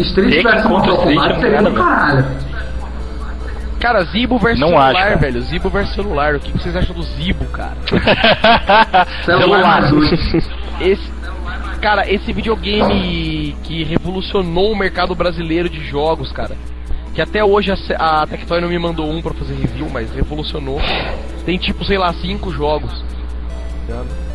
Street 0.00 0.42
contra 0.42 0.68
Mortal 0.68 0.96
Kombat 0.98 1.40
seria 1.40 1.62
do 1.62 1.72
caralho. 1.72 2.26
Cara, 3.80 4.04
Zibo 4.04 4.38
versus 4.38 4.60
Não 4.60 4.68
celular, 4.68 4.90
acho, 4.90 4.98
cara. 5.04 5.16
velho. 5.16 5.40
Zibo 5.42 5.68
versus 5.68 5.94
celular. 5.94 6.34
O 6.36 6.40
que 6.40 6.52
vocês 6.52 6.76
acham 6.76 6.94
do 6.94 7.02
Zibo, 7.02 7.44
cara? 7.46 7.76
Celular. 9.24 9.82
Esse, 10.80 11.10
cara, 11.80 12.08
esse 12.12 12.32
videogame 12.32 13.56
que 13.64 13.82
revolucionou 13.84 14.70
o 14.72 14.76
mercado 14.76 15.14
brasileiro 15.16 15.68
de 15.68 15.84
jogos, 15.84 16.30
cara. 16.32 16.56
Que 17.14 17.20
até 17.20 17.44
hoje 17.44 17.72
a, 17.98 18.22
a 18.22 18.26
Tectoy 18.26 18.60
não 18.60 18.68
me 18.68 18.78
mandou 18.78 19.10
um 19.10 19.20
pra 19.20 19.34
fazer 19.34 19.54
review, 19.54 19.88
mas 19.92 20.12
revolucionou. 20.14 20.80
Tem 21.44 21.58
tipo, 21.58 21.84
sei 21.84 21.98
lá, 21.98 22.12
cinco 22.14 22.52
jogos. 22.52 22.90
tá 23.00 23.06
ligado? 23.88 24.31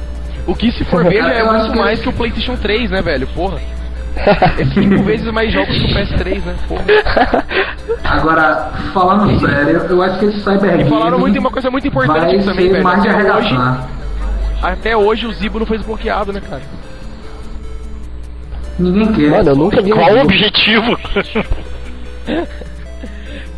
O 0.48 0.56
que 0.56 0.72
se 0.72 0.84
for 0.86 1.04
ver 1.04 1.18
é 1.24 1.44
muito 1.44 1.78
mais 1.78 2.00
que 2.00 2.10
o 2.10 2.14
PlayStation 2.14 2.56
3, 2.56 2.90
né, 2.90 3.02
velho? 3.02 3.28
Porra. 3.28 3.60
É 4.58 4.66
cinco 4.74 5.04
vezes 5.04 5.32
mais 5.32 5.54
jogos 5.54 5.78
que 5.78 5.86
o 5.86 5.90
PS3, 5.90 6.44
né? 6.44 6.56
Porra. 6.68 6.84
Agora, 8.04 8.72
falando 8.92 9.40
sério, 9.40 9.78
eu 9.88 10.02
acho 10.02 10.18
que 10.18 10.26
esse 10.26 10.40
Cyber 10.40 10.80
E 10.80 10.90
falaram 10.90 11.20
muito, 11.20 11.40
uma 11.40 11.52
coisa 11.52 11.70
muito 11.70 11.88
importante 11.88 12.36
vai 12.36 12.40
também, 12.40 12.66
ser 12.66 12.72
velho. 12.72 12.84
mais 12.84 13.06
Até 13.06 13.36
hoje, 13.36 13.56
até 14.60 14.98
hoje 14.98 15.28
o 15.28 15.34
Zibo 15.34 15.60
não 15.60 15.68
foi 15.68 15.78
desbloqueado, 15.78 16.34
né, 16.34 16.42
cara? 16.42 16.64
Ninguém 18.80 19.14
quer. 19.14 19.30
Mano, 19.30 19.50
eu 19.50 19.56
nunca 19.56 19.82
vi 19.84 19.94
um 19.94 19.98
Qual 19.98 20.12
o 20.12 20.22
objetivo? 20.22 21.00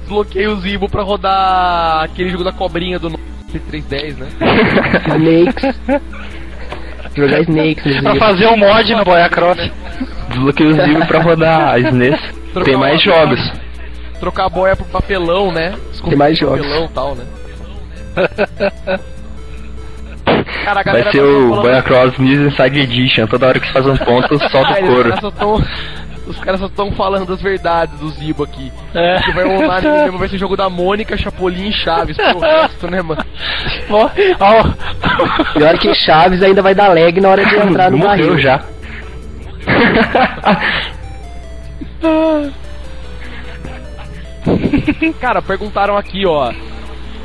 Desbloqueei 0.01 0.47
o 0.47 0.55
Zibo 0.57 0.89
pra 0.89 1.03
rodar 1.03 2.03
aquele 2.03 2.29
jogo 2.29 2.43
da 2.43 2.51
cobrinha 2.51 2.99
do 2.99 3.09
310, 3.69 4.17
né? 4.17 4.27
Snakes. 5.07 5.79
Jogar 7.15 7.41
Snakes 7.47 7.95
no 7.97 8.01
pra 8.03 8.15
fazer 8.15 8.47
um 8.47 8.57
mod 8.57 8.95
no 8.95 9.03
Boia 9.03 9.29
Cross. 9.29 9.71
Desbloqueei 10.29 10.67
o 10.67 10.73
Zibo 10.73 11.05
pra 11.05 11.21
rodar. 11.21 11.75
Trocar 12.53 12.65
Tem 12.65 12.77
mais 12.77 13.01
jogos. 13.01 13.51
Trocar 14.19 14.45
a 14.45 14.49
boia 14.49 14.75
pro 14.75 14.85
papelão, 14.85 15.51
né? 15.51 15.75
Esconder 15.93 16.09
Tem 16.09 16.17
mais 16.17 16.37
jogos. 16.37 16.65
papelão 16.65 16.87
tal, 16.87 17.15
né? 17.15 17.23
Cara, 20.63 20.73
Vai 20.75 20.83
galera 20.83 21.11
ser 21.11 21.17
tá 21.19 21.23
o 21.23 21.61
Boia 21.61 21.81
Cross 21.81 22.17
News 22.17 22.53
Inside 22.53 22.79
Edition. 22.79 23.27
Toda 23.27 23.47
hora 23.47 23.59
que 23.59 23.67
você 23.67 23.73
faz 23.73 23.87
um 23.87 23.97
ponto, 23.97 24.37
solta 24.49 24.71
o 24.73 24.87
couro. 24.87 25.31
Tão, 25.31 25.63
os 26.31 26.39
caras 26.39 26.59
só 26.59 26.67
estão 26.67 26.91
falando 26.91 27.25
das 27.25 27.41
verdades 27.41 27.97
do 27.99 28.09
Zibo 28.09 28.43
aqui. 28.43 28.71
É. 28.93 29.19
Que 29.21 29.31
vai 29.31 29.45
rolar 29.45 29.77
anime 29.77 30.03
mesmo, 30.03 30.17
vai 30.17 30.29
ser 30.29 30.37
jogo 30.37 30.55
da 30.55 30.69
Mônica, 30.69 31.17
Chapolin 31.17 31.69
e 31.69 31.73
Chaves 31.73 32.17
pro 32.17 32.39
resto, 32.39 32.89
né, 32.89 33.01
mano? 33.01 33.23
Ó, 33.89 34.09
ó. 34.39 35.53
Pior 35.53 35.77
que 35.77 35.93
Chaves 35.95 36.43
ainda 36.43 36.61
vai 36.61 36.75
dar 36.75 36.89
lag 36.89 37.19
na 37.19 37.29
hora 37.29 37.45
de 37.45 37.55
entrar 37.55 37.91
no 37.91 37.97
Morreu 37.97 38.27
barril. 38.27 38.39
já. 38.39 38.63
Cara, 45.19 45.41
perguntaram 45.41 45.97
aqui, 45.97 46.25
ó. 46.25 46.51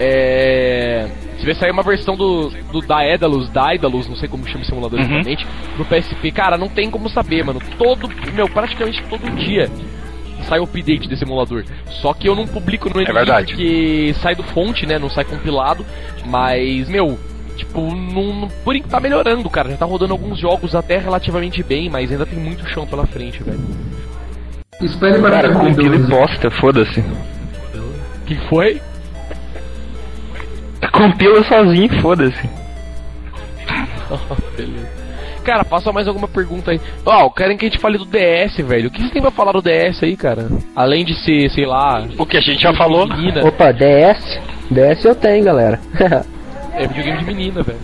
É. 0.00 1.06
Se 1.38 1.44
vai 1.44 1.54
sair 1.54 1.70
uma 1.70 1.82
versão 1.82 2.16
do, 2.16 2.48
do 2.72 2.80
Daedalus, 2.80 3.48
Daedalus, 3.50 4.08
não 4.08 4.16
sei 4.16 4.28
como 4.28 4.46
chama 4.46 4.60
esse 4.60 4.70
simulador 4.70 4.98
Uhum. 5.00 5.04
exatamente, 5.06 5.46
pro 5.76 5.84
PSP. 5.84 6.30
Cara, 6.30 6.56
não 6.56 6.68
tem 6.68 6.90
como 6.90 7.08
saber, 7.10 7.44
mano. 7.44 7.60
Todo, 7.76 8.08
meu, 8.32 8.48
praticamente 8.48 9.02
todo 9.10 9.28
dia 9.36 9.68
sai 10.48 10.58
o 10.60 10.64
update 10.64 11.08
desse 11.08 11.24
emulador. 11.24 11.64
Só 12.02 12.12
que 12.14 12.28
eu 12.28 12.34
não 12.34 12.46
publico 12.46 12.88
no 12.88 12.96
MD 13.00 13.12
verdade. 13.12 13.52
porque 13.54 14.14
sai 14.22 14.34
do 14.34 14.42
fonte, 14.42 14.86
né? 14.86 14.98
Não 14.98 15.10
sai 15.10 15.24
compilado. 15.24 15.84
Mas, 16.26 16.88
meu, 16.88 17.18
tipo, 17.56 17.80
não, 17.94 18.40
não- 18.40 18.48
por 18.64 18.74
enquanto 18.76 18.90
tá 18.92 19.00
melhorando, 19.00 19.48
cara. 19.50 19.70
Já 19.70 19.76
tá 19.76 19.84
rodando 19.86 20.12
alguns 20.12 20.38
jogos 20.38 20.74
até 20.74 20.98
relativamente 20.98 21.62
bem, 21.62 21.88
mas 21.90 22.10
ainda 22.12 22.24
tem 22.26 22.38
muito 22.38 22.66
chão 22.68 22.86
pela 22.86 23.06
frente, 23.06 23.42
velho. 23.42 23.60
Espere 24.80 25.18
para 25.18 25.30
Cara, 25.30 25.48
compila 25.52 25.70
e 25.70 25.98
2012. 25.98 26.10
posta, 26.10 26.50
foda-se. 26.50 27.00
O 27.00 28.24
que 28.26 28.34
foi? 28.48 28.80
Compila 30.92 31.42
sozinho, 31.44 32.00
foda-se. 32.00 32.48
Cara, 35.44 35.62
passa 35.62 35.92
mais 35.92 36.08
alguma 36.08 36.26
pergunta 36.26 36.70
aí. 36.70 36.80
Ó, 37.04 37.28
querem 37.28 37.56
que 37.56 37.66
a 37.66 37.68
gente 37.68 37.78
fale 37.80 37.98
do 37.98 38.06
DS, 38.06 38.56
velho. 38.66 38.88
O 38.88 38.90
que 38.90 38.98
vocês 38.98 39.10
têm 39.12 39.20
pra 39.20 39.30
falar 39.30 39.52
do 39.52 39.60
DS 39.60 40.02
aí, 40.02 40.16
cara? 40.16 40.48
Além 40.74 41.04
de 41.04 41.14
ser, 41.14 41.50
sei 41.50 41.66
lá. 41.66 42.02
O 42.16 42.24
que 42.24 42.38
a 42.38 42.40
gente 42.40 42.62
já 42.62 42.72
falou. 42.72 43.06
Menina. 43.06 43.46
Opa, 43.46 43.70
DS? 43.70 44.40
DS 44.70 45.04
eu 45.04 45.14
tenho, 45.14 45.44
galera. 45.44 45.78
É 46.76 46.88
videogame 46.88 47.18
de 47.20 47.24
menina, 47.26 47.62
velho. 47.62 47.78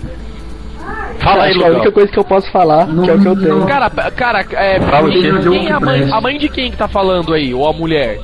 Fala 1.20 1.44
aí, 1.44 1.54
que 1.54 1.62
é 1.62 1.66
a 1.68 1.70
única 1.70 1.92
coisa 1.92 2.10
que 2.10 2.18
eu 2.18 2.24
posso 2.24 2.50
falar, 2.50 2.88
Não- 2.88 3.04
que 3.04 3.10
é 3.10 3.14
o 3.14 3.20
que 3.20 3.26
eu 3.26 3.36
tenho. 3.40 3.64
Cara, 3.64 3.88
cara, 3.88 4.44
é. 4.50 4.80
Fala, 4.80 5.08
quem, 5.08 5.22
quem 5.42 5.68
é 5.68 5.72
a 5.72 5.78
mãe, 5.78 6.10
a 6.10 6.20
mãe 6.20 6.38
de 6.38 6.48
quem 6.48 6.72
que 6.72 6.76
tá 6.76 6.88
falando 6.88 7.32
aí? 7.32 7.54
Ou 7.54 7.68
a 7.68 7.72
mulher? 7.72 8.18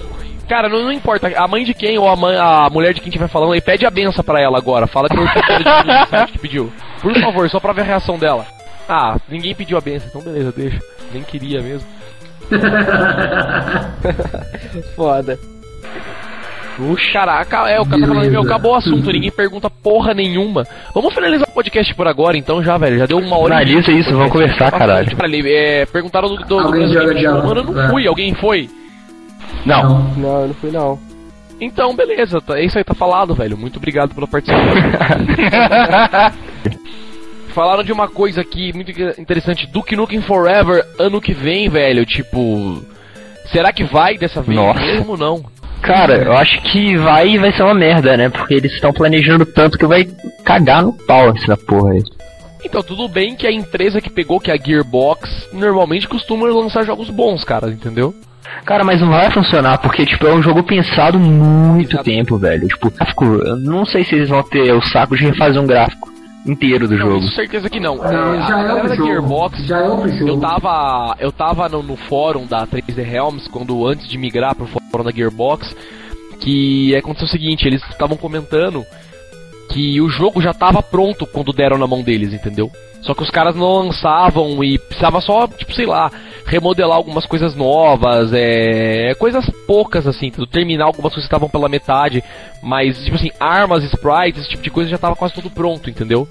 Cara, 0.49 0.69
não, 0.69 0.85
não 0.85 0.93
importa. 0.93 1.27
A 1.37 1.49
mãe 1.49 1.65
de 1.65 1.75
quem 1.75 1.99
ou 1.99 2.09
a, 2.09 2.15
mãe, 2.17 2.37
a 2.37 2.69
mulher 2.71 2.95
de 2.95 3.01
quem 3.01 3.09
estiver 3.09 3.29
falando 3.29 3.53
aí, 3.53 3.61
pede 3.61 3.85
a 3.85 3.91
benção 3.91 4.25
pra 4.25 4.41
ela 4.41 4.57
agora. 4.59 4.87
Fala 4.87 5.09
que 5.09 5.19
eu 5.19 5.27
que 5.27 5.33
que 6.33 6.39
pediu. 6.39 6.73
Por 7.01 7.15
favor, 7.21 7.49
só 7.51 7.59
pra 7.59 7.73
ver 7.73 7.83
a 7.83 7.85
reação 7.85 8.19
dela. 8.19 8.47
Ah, 8.89 9.17
ninguém 9.29 9.55
pediu 9.55 9.77
a 9.77 9.81
benção, 9.81 10.09
então 10.09 10.23
beleza, 10.23 10.53
deixa. 10.57 10.79
Nem 11.13 11.23
queria 11.23 11.61
mesmo. 11.61 11.89
Foda. 14.95 15.39
Puxa, 16.77 17.13
caraca, 17.13 17.71
é, 17.71 17.81
o 17.81 17.87
cara 17.87 18.03
tá 18.03 18.07
falando, 18.07 18.31
meu, 18.31 18.43
acabou 18.43 18.73
o 18.73 18.77
assunto, 18.77 19.11
ninguém 19.11 19.31
pergunta 19.31 19.71
porra 19.71 20.13
nenhuma. 20.13 20.65
Vamos 20.95 21.15
finalizar 21.15 21.49
o 21.49 21.53
podcast 21.53 21.95
por 21.95 22.07
agora 22.07 22.37
então 22.37 22.63
já, 22.63 22.77
velho. 22.77 22.99
Já 22.99 23.07
deu 23.07 23.17
uma 23.19 23.39
hora. 23.39 23.59
Finaliza 23.61 23.91
isso, 23.93 24.11
vamos 24.15 24.31
conversar, 24.31 24.71
caralho. 24.71 25.17
Peraí, 25.17 25.41
é, 25.47 25.87
perguntaram 25.87 26.29
do, 26.29 26.37
do, 26.37 26.45
do 26.45 26.77
eu 26.77 27.65
não 27.65 27.81
É. 27.83 27.89
fui, 27.89 28.07
alguém 28.07 28.35
foi? 28.35 28.69
Não. 29.65 30.15
Não, 30.17 30.41
eu 30.43 30.49
não 30.49 30.55
fui 30.55 30.71
não. 30.71 30.99
Então, 31.61 31.97
beleza, 31.97 32.41
tá, 32.41 32.59
é 32.59 32.65
isso 32.65 32.77
aí, 32.77 32.85
tá 32.85 32.95
falado, 32.95 33.35
velho. 33.35 33.57
Muito 33.57 33.79
obrigado 33.79 34.15
pela 34.15 34.27
participação. 34.27 34.75
Falaram 37.55 37.83
de 37.83 37.93
uma 37.93 38.09
coisa 38.09 38.43
aqui 38.43 38.73
muito 38.75 38.91
interessante, 39.19 39.67
Duke 39.67 39.97
Nukem 39.97 40.21
Forever, 40.21 40.85
ano 40.99 41.21
que 41.21 41.33
vem, 41.33 41.71
velho, 41.71 42.05
tipo... 42.05 42.83
Será 43.51 43.73
que 43.73 43.85
vai 43.85 44.19
dessa 44.19 44.43
vez 44.43 44.59
Nossa. 44.59 44.81
mesmo 44.81 45.13
ou 45.13 45.17
não? 45.17 45.43
Cara, 45.81 46.25
eu 46.25 46.33
acho 46.33 46.61
que 46.63 46.97
vai 46.97 47.31
e 47.31 47.39
vai 47.39 47.53
ser 47.53 47.63
uma 47.63 47.75
merda, 47.75 48.17
né? 48.17 48.29
Porque 48.29 48.55
eles 48.55 48.73
estão 48.73 48.93
planejando 48.93 49.47
tanto 49.47 49.79
que 49.79 49.87
vai 49.87 50.05
cagar 50.45 50.83
no 50.83 50.93
pau 50.93 51.31
essa 51.31 51.57
porra 51.57 51.93
aí. 51.93 52.03
Então, 52.65 52.83
tudo 52.83 53.09
bem 53.09 53.37
que 53.37 53.47
a 53.47 53.53
empresa 53.53 54.01
que 54.01 54.11
pegou, 54.11 54.41
que 54.41 54.51
é 54.51 54.55
a 54.55 54.57
Gearbox, 54.57 55.49
normalmente 55.53 56.09
costuma 56.09 56.49
lançar 56.49 56.85
jogos 56.85 57.09
bons, 57.09 57.45
cara, 57.45 57.69
entendeu? 57.69 58.13
Cara, 58.65 58.83
mas 58.85 59.01
não 59.01 59.09
vai 59.11 59.31
funcionar, 59.31 59.79
porque, 59.79 60.05
tipo, 60.05 60.27
é 60.27 60.35
um 60.35 60.43
jogo 60.43 60.63
pensado 60.63 61.19
muito 61.19 61.93
Exato. 61.93 62.05
tempo, 62.05 62.37
velho. 62.37 62.67
Tipo, 62.69 62.91
gráfico, 62.91 63.25
eu 63.25 63.57
não 63.57 63.85
sei 63.85 64.05
se 64.05 64.15
eles 64.15 64.29
vão 64.29 64.43
ter 64.43 64.73
o 64.73 64.83
saco 64.83 65.17
de 65.17 65.25
refazer 65.25 65.61
um 65.63 65.67
gráfico 65.67 66.11
inteiro 66.45 66.87
do 66.89 66.97
Não, 66.97 67.07
jogo. 67.07 67.19
isso 67.25 67.35
certeza 67.35 67.69
que 67.69 67.79
não. 67.81 67.97
Não, 67.97 68.05
É, 68.05 68.47
já 68.47 68.57
a 68.57 68.61
é 68.61 68.67
galera 68.69 68.89
da. 68.89 68.95
Gearbox, 68.97 69.59
Já 69.67 69.79
é 69.79 69.89
outro 69.89 70.09
jogo. 70.17 70.29
Eu 70.31 70.41
tava, 70.41 71.17
eu 71.21 71.33
tava 71.33 71.69
no, 71.69 71.83
no 71.83 71.97
fórum 71.97 72.47
da 72.47 72.67
3D 72.67 73.03
Realms, 73.05 73.49
quando 73.51 73.87
antes 73.87 74.09
de 74.09 74.17
migrar 74.19 74.55
pro 74.55 74.67
fórum 74.67 75.05
da 75.05 75.11
Gearbox, 75.11 75.75
que 76.41 76.95
aconteceu 76.97 77.27
o 77.27 77.31
seguinte, 77.31 77.67
eles 77.67 77.83
estavam 77.91 78.17
comentando 78.17 78.85
que 79.71 80.01
o 80.01 80.09
jogo 80.09 80.41
já 80.41 80.55
tava 80.55 80.83
pronto 80.83 81.27
quando 81.27 81.53
deram 81.53 81.79
na 81.79 81.87
mão 81.87 82.03
deles, 82.03 82.33
entendeu? 82.33 82.71
Só 83.03 83.15
que 83.15 83.23
os 83.23 83.31
caras 83.31 83.55
não 83.55 83.73
lançavam 83.73 84.63
e 84.65 84.79
precisava 84.79 85.21
só, 85.21 85.47
tipo, 85.47 85.73
sei 85.75 85.87
lá, 85.87 86.11
remodelar 86.45 86.97
algumas 86.97 87.27
coisas 87.27 87.55
novas, 87.55 88.33
é, 88.33 89.15
coisas 89.15 89.49
poucas 89.67 90.07
assim, 90.07 90.31
terminar 90.51 90.87
algumas 90.87 91.13
coisas 91.13 91.29
que 91.29 91.35
estavam 91.35 91.49
pela 91.49 91.69
metade, 91.69 92.23
mas 92.63 92.99
tipo 93.05 93.17
assim, 93.17 93.31
armas, 93.39 93.85
sprites, 93.85 94.43
esse 94.43 94.51
tipo 94.51 94.63
de 94.63 94.71
coisa 94.71 94.91
já 94.91 94.99
tava 94.99 95.15
quase 95.15 95.35
tudo 95.35 95.51
pronto, 95.51 95.89
entendeu? 95.89 96.27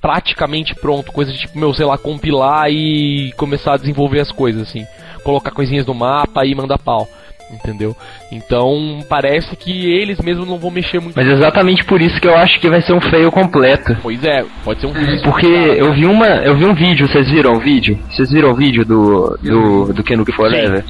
praticamente 0.00 0.72
pronto, 0.74 1.10
coisa 1.10 1.32
de 1.32 1.38
tipo, 1.40 1.58
meu, 1.58 1.74
sei 1.74 1.84
lá, 1.84 1.98
compilar 1.98 2.70
e 2.70 3.32
começar 3.36 3.74
a 3.74 3.76
desenvolver 3.76 4.20
as 4.20 4.30
coisas, 4.30 4.62
assim. 4.62 4.86
Colocar 5.24 5.50
coisinhas 5.50 5.84
no 5.84 5.94
mapa 5.94 6.46
e 6.46 6.54
mandar 6.54 6.78
pau. 6.78 7.08
Entendeu? 7.50 7.96
Então 8.32 8.98
parece 9.08 9.54
que 9.54 9.86
eles 9.92 10.18
mesmos 10.20 10.48
não 10.48 10.58
vão 10.58 10.70
mexer 10.70 11.00
muito. 11.00 11.14
Mas 11.14 11.28
é 11.28 11.32
exatamente 11.32 11.84
por 11.84 12.00
isso 12.02 12.20
que 12.20 12.26
eu 12.26 12.36
acho 12.36 12.58
que 12.60 12.68
vai 12.68 12.80
ser 12.82 12.92
um 12.92 13.00
fail 13.00 13.30
completo. 13.30 13.96
Pois 14.02 14.22
é, 14.24 14.44
pode 14.64 14.80
ser 14.80 14.86
um 14.88 14.92
vídeo. 14.92 15.22
Porque 15.22 15.46
eu 15.46 15.92
vi 15.94 16.06
uma, 16.06 16.26
eu 16.26 16.56
vi 16.56 16.64
um 16.64 16.74
vídeo, 16.74 17.06
vocês 17.06 17.30
viram 17.30 17.52
o 17.54 17.60
vídeo? 17.60 17.96
Vocês 18.10 18.30
viram 18.32 18.50
o 18.50 18.54
vídeo 18.56 18.84
do 18.84 19.38
do 19.42 19.92
do 19.92 20.02
Kenuke 20.02 20.32
Forever? 20.32 20.84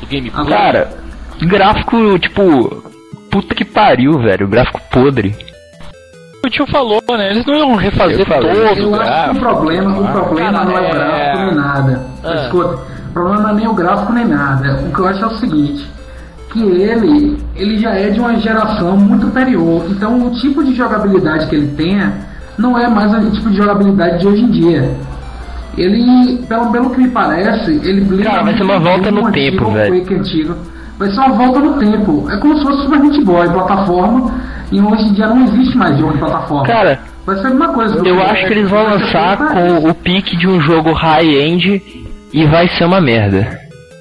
do 0.00 0.06
game. 0.08 0.30
Agora- 0.34 0.56
Cara, 0.56 0.90
gráfico 1.42 2.18
tipo 2.18 2.82
puta 3.30 3.54
que 3.54 3.64
pariu, 3.64 4.12
velho, 4.18 4.48
gráfico 4.48 4.80
podre. 4.90 5.32
O 6.44 6.48
tio 6.48 6.66
falou, 6.66 7.00
né? 7.10 7.30
Eles 7.30 7.44
não 7.46 7.54
iam 7.54 7.74
refazer 7.76 8.20
Eu 8.20 8.26
falei. 8.26 8.50
todo 8.50 8.58
o 8.58 8.62
Eu 8.62 8.66
acho 8.66 8.74
que 8.80 8.86
o 8.86 8.90
gráfico. 8.90 9.38
problema, 9.40 9.90
o 10.00 10.08
problema 10.12 10.52
Cara, 10.52 10.64
não 10.64 10.76
é 10.76 10.80
o 10.80 10.84
é- 10.84 10.90
gráfico 10.90 11.44
nem 11.44 11.54
nada. 11.54 12.06
Ah. 12.24 12.34
Escuta, 12.34 12.74
o 13.10 13.12
problema 13.12 13.42
não 13.42 13.50
é 13.50 13.54
nem 13.54 13.68
o 13.68 13.74
gráfico 13.74 14.12
nem 14.12 14.24
nada. 14.26 14.82
O 14.88 14.92
que 14.92 14.98
eu 15.00 15.06
acho 15.06 15.22
é 15.22 15.26
o 15.26 15.30
seguinte, 15.38 15.86
que 16.52 16.60
ele, 16.62 17.38
ele 17.56 17.78
já 17.78 17.90
é 17.94 18.10
de 18.10 18.20
uma 18.20 18.36
geração 18.38 18.96
muito 18.96 19.26
superior. 19.26 19.84
Então 19.88 20.26
o 20.26 20.30
tipo 20.40 20.62
de 20.64 20.74
jogabilidade 20.74 21.46
que 21.48 21.56
ele 21.56 21.68
tenha 21.76 22.12
não 22.58 22.78
é 22.78 22.88
mais 22.88 23.12
o 23.14 23.30
tipo 23.30 23.50
de 23.50 23.56
jogabilidade 23.56 24.18
de 24.20 24.26
hoje 24.26 24.42
em 24.42 24.50
dia. 24.50 24.90
Ele, 25.78 26.38
pelo, 26.48 26.70
pelo 26.72 26.90
que 26.90 27.00
me 27.00 27.08
parece, 27.08 27.70
ele 27.84 28.00
brinca 28.02 28.24
Cara, 28.30 28.42
vai 28.42 28.56
ser 28.56 28.62
uma 28.64 28.78
volta 28.78 29.08
com 29.08 29.14
no 29.14 29.28
o 29.28 29.32
tempo, 29.32 29.64
antigo 29.64 29.70
velho. 29.70 30.18
Antigo. 30.20 30.54
Vai 30.98 31.10
ser 31.10 31.20
uma 31.20 31.28
volta 31.32 31.60
no 31.60 31.78
tempo. 31.78 32.26
É 32.30 32.36
como 32.38 32.56
se 32.58 32.62
fosse 32.64 32.82
Super 32.82 32.98
Meat 33.00 33.24
Boy, 33.24 33.48
plataforma, 33.48 34.34
e 34.70 34.80
hoje 34.80 35.04
em 35.04 35.12
dia 35.14 35.28
não 35.28 35.44
existe 35.44 35.78
mais 35.78 35.96
jogo 35.98 36.12
de 36.12 36.18
plataforma. 36.18 36.66
Cara, 36.66 36.98
Vai 37.24 37.36
ser 37.36 37.46
a 37.46 37.50
mesma 37.50 37.68
coisa. 37.68 37.96
eu 38.06 38.22
acho 38.22 38.46
que 38.46 38.52
eles 38.52 38.68
vão 38.68 38.82
lançar 38.82 39.36
com 39.36 39.88
o 39.88 39.94
pique 39.94 40.36
de 40.36 40.48
um 40.48 40.60
jogo 40.60 40.92
high-end 40.92 41.80
e 42.32 42.44
vai 42.46 42.68
ser 42.76 42.84
uma 42.84 43.00
merda. 43.00 43.46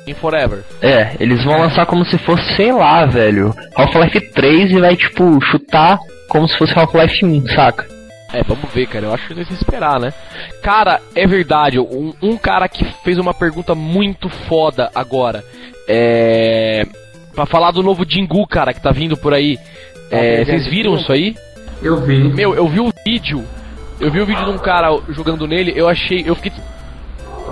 Em 0.09 0.13
Forever. 0.15 0.63
É, 0.81 1.15
eles 1.19 1.43
vão 1.43 1.59
lançar 1.59 1.85
como 1.85 2.03
se 2.05 2.17
fosse, 2.17 2.55
sei 2.55 2.71
lá, 2.71 3.05
velho, 3.05 3.53
Half-Life 3.75 4.31
3 4.31 4.71
e 4.71 4.79
vai, 4.79 4.95
tipo, 4.95 5.39
chutar 5.45 5.99
como 6.27 6.47
se 6.47 6.57
fosse 6.57 6.77
Half-Life 6.77 7.25
1, 7.25 7.47
saca? 7.47 7.85
É, 8.33 8.43
vamos 8.43 8.71
ver, 8.73 8.87
cara. 8.87 9.07
Eu 9.07 9.13
acho 9.13 9.27
que 9.27 9.33
não 9.33 9.43
se 9.45 9.53
esperar, 9.53 9.99
né? 9.99 10.13
Cara, 10.61 11.01
é 11.15 11.25
verdade. 11.25 11.79
Um, 11.79 12.13
um 12.21 12.37
cara 12.37 12.67
que 12.67 12.85
fez 13.03 13.17
uma 13.17 13.33
pergunta 13.33 13.73
muito 13.73 14.29
foda 14.29 14.89
agora. 14.93 15.43
É. 15.87 16.85
Pra 17.33 17.45
falar 17.45 17.71
do 17.71 17.81
novo 17.81 18.05
Jingu, 18.07 18.45
cara, 18.45 18.73
que 18.73 18.81
tá 18.81 18.91
vindo 18.91 19.17
por 19.17 19.33
aí. 19.33 19.57
É, 20.11 20.43
vocês 20.43 20.67
viram 20.67 20.95
isso 20.95 21.11
aí? 21.11 21.35
Eu 21.81 21.97
vi. 22.01 22.23
Meu, 22.33 22.53
eu 22.53 22.67
vi 22.67 22.79
o 22.79 22.91
vídeo. 23.05 23.43
Eu 23.99 24.11
vi 24.11 24.19
o 24.21 24.25
vídeo 24.25 24.45
de 24.45 24.51
um 24.51 24.57
cara 24.57 24.89
jogando 25.09 25.47
nele, 25.47 25.73
eu 25.75 25.87
achei. 25.87 26.23
Eu 26.25 26.35
fiquei. 26.35 26.51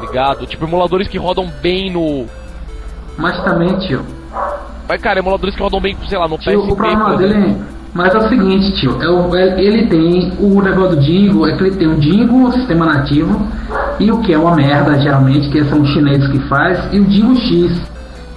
Ligado? 0.01 0.45
Tipo, 0.45 0.65
emuladores 0.65 1.07
que 1.07 1.17
rodam 1.17 1.51
bem 1.61 1.89
no. 1.89 2.27
Mas 3.17 3.41
também, 3.43 3.77
tio. 3.79 4.01
Mas, 4.87 5.01
cara, 5.01 5.19
emuladores 5.19 5.55
que 5.55 5.61
rodam 5.61 5.81
bem, 5.81 5.97
sei 6.07 6.17
lá, 6.17 6.27
no 6.27 6.37
PSP. 6.37 6.51
Tio, 6.51 6.63
o 6.71 6.75
problema 6.75 7.15
dele 7.17 7.33
é. 7.33 7.55
Mas 7.93 8.13
é 8.13 8.17
o 8.19 8.29
seguinte, 8.29 8.71
tio. 8.79 9.01
É 9.01 9.09
o, 9.09 9.35
é- 9.35 9.59
ele 9.61 9.87
tem. 9.87 10.33
O 10.39 10.61
negócio 10.61 10.95
do 10.95 11.01
Dingo 11.01 11.47
é 11.47 11.55
que 11.57 11.63
ele 11.63 11.75
tem 11.75 11.87
o 11.87 11.95
Dingo, 11.95 12.47
o 12.47 12.51
sistema 12.53 12.85
nativo, 12.85 13.41
e 13.99 14.11
o 14.11 14.19
que 14.21 14.33
é 14.33 14.37
uma 14.37 14.55
merda, 14.55 14.99
geralmente, 14.99 15.49
que 15.49 15.63
são 15.65 15.81
os 15.81 15.89
chineses 15.89 16.27
que 16.29 16.39
faz, 16.47 16.79
e 16.93 16.99
o 16.99 17.05
Dingo 17.05 17.35
X, 17.35 17.81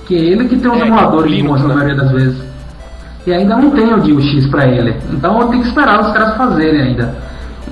que 0.06 0.16
é 0.16 0.18
ele 0.18 0.48
que 0.48 0.56
tem 0.56 0.70
os 0.70 0.80
É, 0.80 0.86
emuladores 0.86 1.30
Linux, 1.30 1.60
bons 1.60 1.62
na 1.62 1.68
né? 1.68 1.74
maioria 1.74 1.96
das 2.02 2.10
vezes. 2.12 2.42
E 3.26 3.32
ainda 3.34 3.54
não 3.56 3.70
tem 3.70 3.92
o 3.92 4.00
Dingo 4.00 4.22
X 4.22 4.46
pra 4.46 4.66
ele. 4.66 4.96
Então 5.12 5.38
eu 5.40 5.48
tenho 5.48 5.62
que 5.62 5.68
esperar 5.68 6.00
os 6.00 6.12
caras 6.12 6.36
fazerem 6.38 6.80
ainda. 6.80 7.14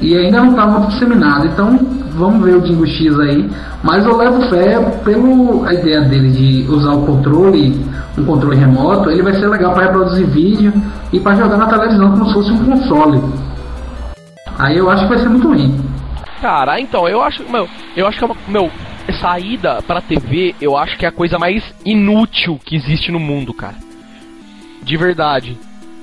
E 0.00 0.16
ainda 0.16 0.42
não 0.42 0.54
tá 0.54 0.66
muito 0.66 0.88
disseminado. 0.88 1.46
Então 1.46 1.78
vamos 2.12 2.44
ver 2.44 2.56
o 2.56 2.60
Dingo 2.60 2.86
X 2.86 3.18
aí. 3.20 3.50
Mas 3.82 4.04
eu 4.04 4.16
levo 4.16 4.48
fé 4.48 4.80
pelo 5.04 5.64
a 5.64 5.72
ideia 5.72 6.02
dele 6.02 6.30
de 6.30 6.70
usar 6.70 6.92
o 6.92 7.06
controle, 7.06 7.84
um 8.16 8.24
controle 8.24 8.56
remoto, 8.56 9.10
ele 9.10 9.22
vai 9.22 9.34
ser 9.34 9.46
legal 9.46 9.72
para 9.72 9.86
reproduzir 9.86 10.26
vídeo 10.26 10.72
e 11.12 11.20
para 11.20 11.36
jogar 11.36 11.56
na 11.56 11.66
televisão 11.66 12.10
como 12.10 12.26
se 12.26 12.34
fosse 12.34 12.50
um 12.52 12.64
console. 12.64 13.22
Aí 14.58 14.76
eu 14.76 14.90
acho 14.90 15.04
que 15.04 15.08
vai 15.08 15.18
ser 15.18 15.28
muito 15.28 15.48
ruim. 15.48 15.80
Cara, 16.40 16.80
então, 16.80 17.08
eu 17.08 17.22
acho, 17.22 17.48
meu, 17.50 17.68
eu 17.96 18.06
acho 18.06 18.18
que 18.18 18.24
é 18.24 18.26
uma, 18.26 18.36
meu, 18.48 18.70
saída 19.20 19.80
pra 19.82 20.00
TV, 20.00 20.54
eu 20.60 20.76
acho 20.76 20.96
que 20.96 21.04
é 21.04 21.08
a 21.08 21.12
coisa 21.12 21.38
mais 21.38 21.62
inútil 21.84 22.58
que 22.64 22.76
existe 22.76 23.10
no 23.10 23.18
mundo, 23.18 23.54
cara. 23.54 23.76
De 24.82 24.96
verdade. 24.96 25.58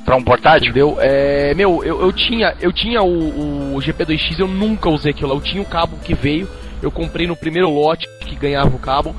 Pra 0.06 0.16
um 0.16 0.24
portátil? 0.24 0.70
Entendeu? 0.70 0.98
É, 1.00 1.54
meu, 1.56 1.84
eu, 1.84 2.00
eu 2.00 2.14
tinha, 2.14 2.54
eu 2.62 2.72
tinha 2.72 3.02
o, 3.02 3.76
o 3.76 3.80
GP2X, 3.80 4.40
eu 4.40 4.48
nunca 4.48 4.88
usei 4.88 5.12
aquilo 5.12 5.30
lá. 5.30 5.36
Eu 5.36 5.42
tinha 5.42 5.62
o 5.62 5.66
cabo 5.66 5.98
que 5.98 6.14
veio, 6.14 6.48
eu 6.82 6.92
comprei 6.92 7.26
no 7.26 7.36
primeiro 7.36 7.70
lote 7.70 8.08
que 8.22 8.36
ganhava 8.36 8.70
o 8.76 8.80
cabo. 8.80 9.16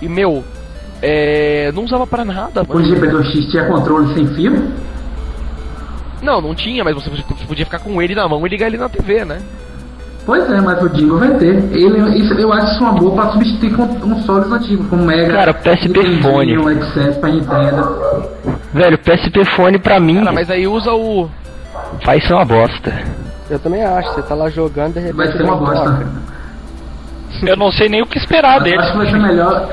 E, 0.00 0.08
meu, 0.08 0.42
é, 1.02 1.70
não 1.72 1.84
usava 1.84 2.06
pra 2.06 2.24
nada, 2.24 2.62
O 2.62 2.68
mano. 2.74 2.82
GP2X 2.86 3.50
tinha 3.50 3.66
controle 3.66 4.14
sem 4.14 4.26
fio? 4.34 4.72
Não, 6.22 6.40
não 6.40 6.54
tinha, 6.54 6.82
mas 6.84 6.94
você 6.94 7.10
podia 7.46 7.64
ficar 7.64 7.78
com 7.78 8.00
ele 8.00 8.14
na 8.14 8.26
mão 8.28 8.44
e 8.46 8.48
ligar 8.50 8.66
ele 8.66 8.76
na 8.78 8.88
TV, 8.88 9.24
né? 9.24 9.40
Pois 10.26 10.48
é, 10.50 10.60
mas 10.60 10.82
o 10.82 10.88
Dingo 10.90 11.18
vai 11.18 11.30
ter. 11.38 11.56
Ele, 11.72 12.18
isso, 12.18 12.34
eu 12.34 12.52
acho 12.52 12.72
isso 12.72 12.82
uma 12.84 12.92
boa 12.92 13.14
para 13.14 13.32
substituir 13.32 13.74
con- 13.74 13.88
consoles 14.00 14.52
antigos, 14.52 14.86
como 14.88 15.04
Mega, 15.04 15.32
Cara, 15.32 15.54
PSP 15.54 16.20
Fone. 16.22 16.58
o 16.58 16.68
XS 16.84 17.16
pra 17.16 17.28
Nintendo. 17.30 17.98
Velho, 18.72 18.98
PSP 18.98 19.44
Fone 19.56 19.78
pra 19.78 19.98
mim 19.98 20.18
Cara, 20.20 20.32
mas 20.32 20.50
aí 20.50 20.66
usa 20.68 20.92
o. 20.92 21.28
vai 22.04 22.20
ser 22.20 22.34
uma 22.34 22.44
bosta. 22.44 22.92
Eu 23.48 23.58
também 23.58 23.82
acho, 23.82 24.14
você 24.14 24.22
tá 24.22 24.34
lá 24.34 24.48
jogando 24.50 24.94
de 24.94 25.00
repente. 25.00 25.16
Vai 25.16 25.32
ser 25.32 25.42
uma 25.42 25.56
bosta. 25.56 25.84
toca. 25.90 26.06
Eu 27.42 27.56
não 27.56 27.72
sei 27.72 27.88
nem 27.88 28.02
o 28.02 28.06
que 28.06 28.18
esperar 28.18 28.58
Eu 28.58 28.62
dele. 28.64 28.78
acho 28.78 28.92
que 28.92 28.98
vai 28.98 29.10
ser 29.10 29.18
melhor. 29.18 29.68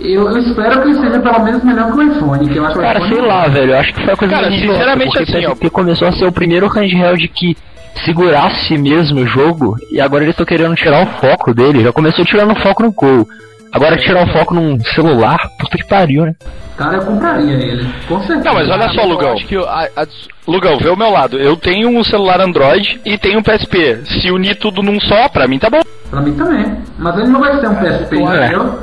Eu, 0.00 0.30
eu 0.30 0.38
espero 0.38 0.82
que 0.82 0.88
ele 0.88 1.00
seja 1.00 1.20
pelo 1.20 1.44
menos 1.44 1.62
melhor 1.62 1.92
que 1.92 1.98
o 1.98 2.02
iPhone, 2.02 2.48
que 2.48 2.56
eu 2.58 2.64
acho 2.64 2.72
que 2.74 2.78
o 2.80 2.82
Cara, 2.82 2.98
iPhone 2.98 3.14
sei 3.14 3.22
lá, 3.26 3.48
velho, 3.48 3.72
eu 3.72 3.78
acho 3.78 3.94
que 3.94 4.02
foi 4.04 4.12
a 4.12 4.16
coisa 4.16 4.34
Cara, 4.34 4.48
mais 4.50 4.60
sinceramente, 4.60 5.12
porque 5.18 5.36
assim, 5.36 5.46
ó. 5.46 5.50
PSP 5.50 5.70
começou 5.70 6.08
a 6.08 6.12
ser 6.12 6.24
o 6.26 6.32
primeiro 6.32 6.66
handheld 6.66 7.28
que 7.28 7.56
segurasse 8.04 8.76
mesmo 8.78 9.20
o 9.20 9.26
jogo 9.26 9.76
e 9.90 10.00
agora 10.00 10.24
eles 10.24 10.32
estão 10.34 10.46
querendo 10.46 10.74
tirar 10.74 11.02
o 11.02 11.20
foco 11.20 11.54
dele. 11.54 11.82
Já 11.82 11.92
começou 11.92 12.24
tirando 12.24 12.52
o 12.52 12.60
foco 12.60 12.82
no 12.82 12.92
gol. 12.92 13.28
Agora 13.72 13.96
tirar 13.96 14.24
o 14.28 14.32
foco 14.32 14.54
num 14.54 14.78
celular, 14.94 15.36
puta 15.58 15.76
que 15.76 15.84
pariu, 15.88 16.24
né? 16.26 16.34
Cara, 16.76 16.96
eu 16.96 17.02
compraria 17.04 17.54
ele. 17.54 17.88
Com 18.06 18.18
certeza. 18.20 18.44
Não, 18.44 18.54
mas 18.54 18.68
olha 18.68 18.88
só, 18.90 19.02
Eu 19.02 19.08
Lugão. 19.08 19.32
acho 19.32 19.46
que 19.46 19.56
a- 19.56 19.88
a- 19.96 20.06
Lugão, 20.46 20.78
vê 20.78 20.88
o 20.90 20.96
meu 20.96 21.10
lado. 21.10 21.38
Eu 21.38 21.56
tenho 21.56 21.88
um 21.88 22.02
celular 22.04 22.40
Android 22.40 23.00
e 23.04 23.18
tenho 23.18 23.38
um 23.40 23.42
PSP. 23.42 23.98
Se 24.06 24.30
unir 24.30 24.56
tudo 24.56 24.82
num 24.82 25.00
só, 25.00 25.28
pra 25.28 25.48
mim 25.48 25.58
tá 25.58 25.68
bom. 25.70 25.80
Pra 26.10 26.20
mim 26.20 26.32
também. 26.34 26.76
Mas 26.98 27.18
ele 27.18 27.28
não 27.28 27.40
vai 27.40 27.58
ser 27.60 27.68
um 27.68 27.74
PSP, 27.74 28.16
eu 28.16 28.20
entendeu? 28.22 28.78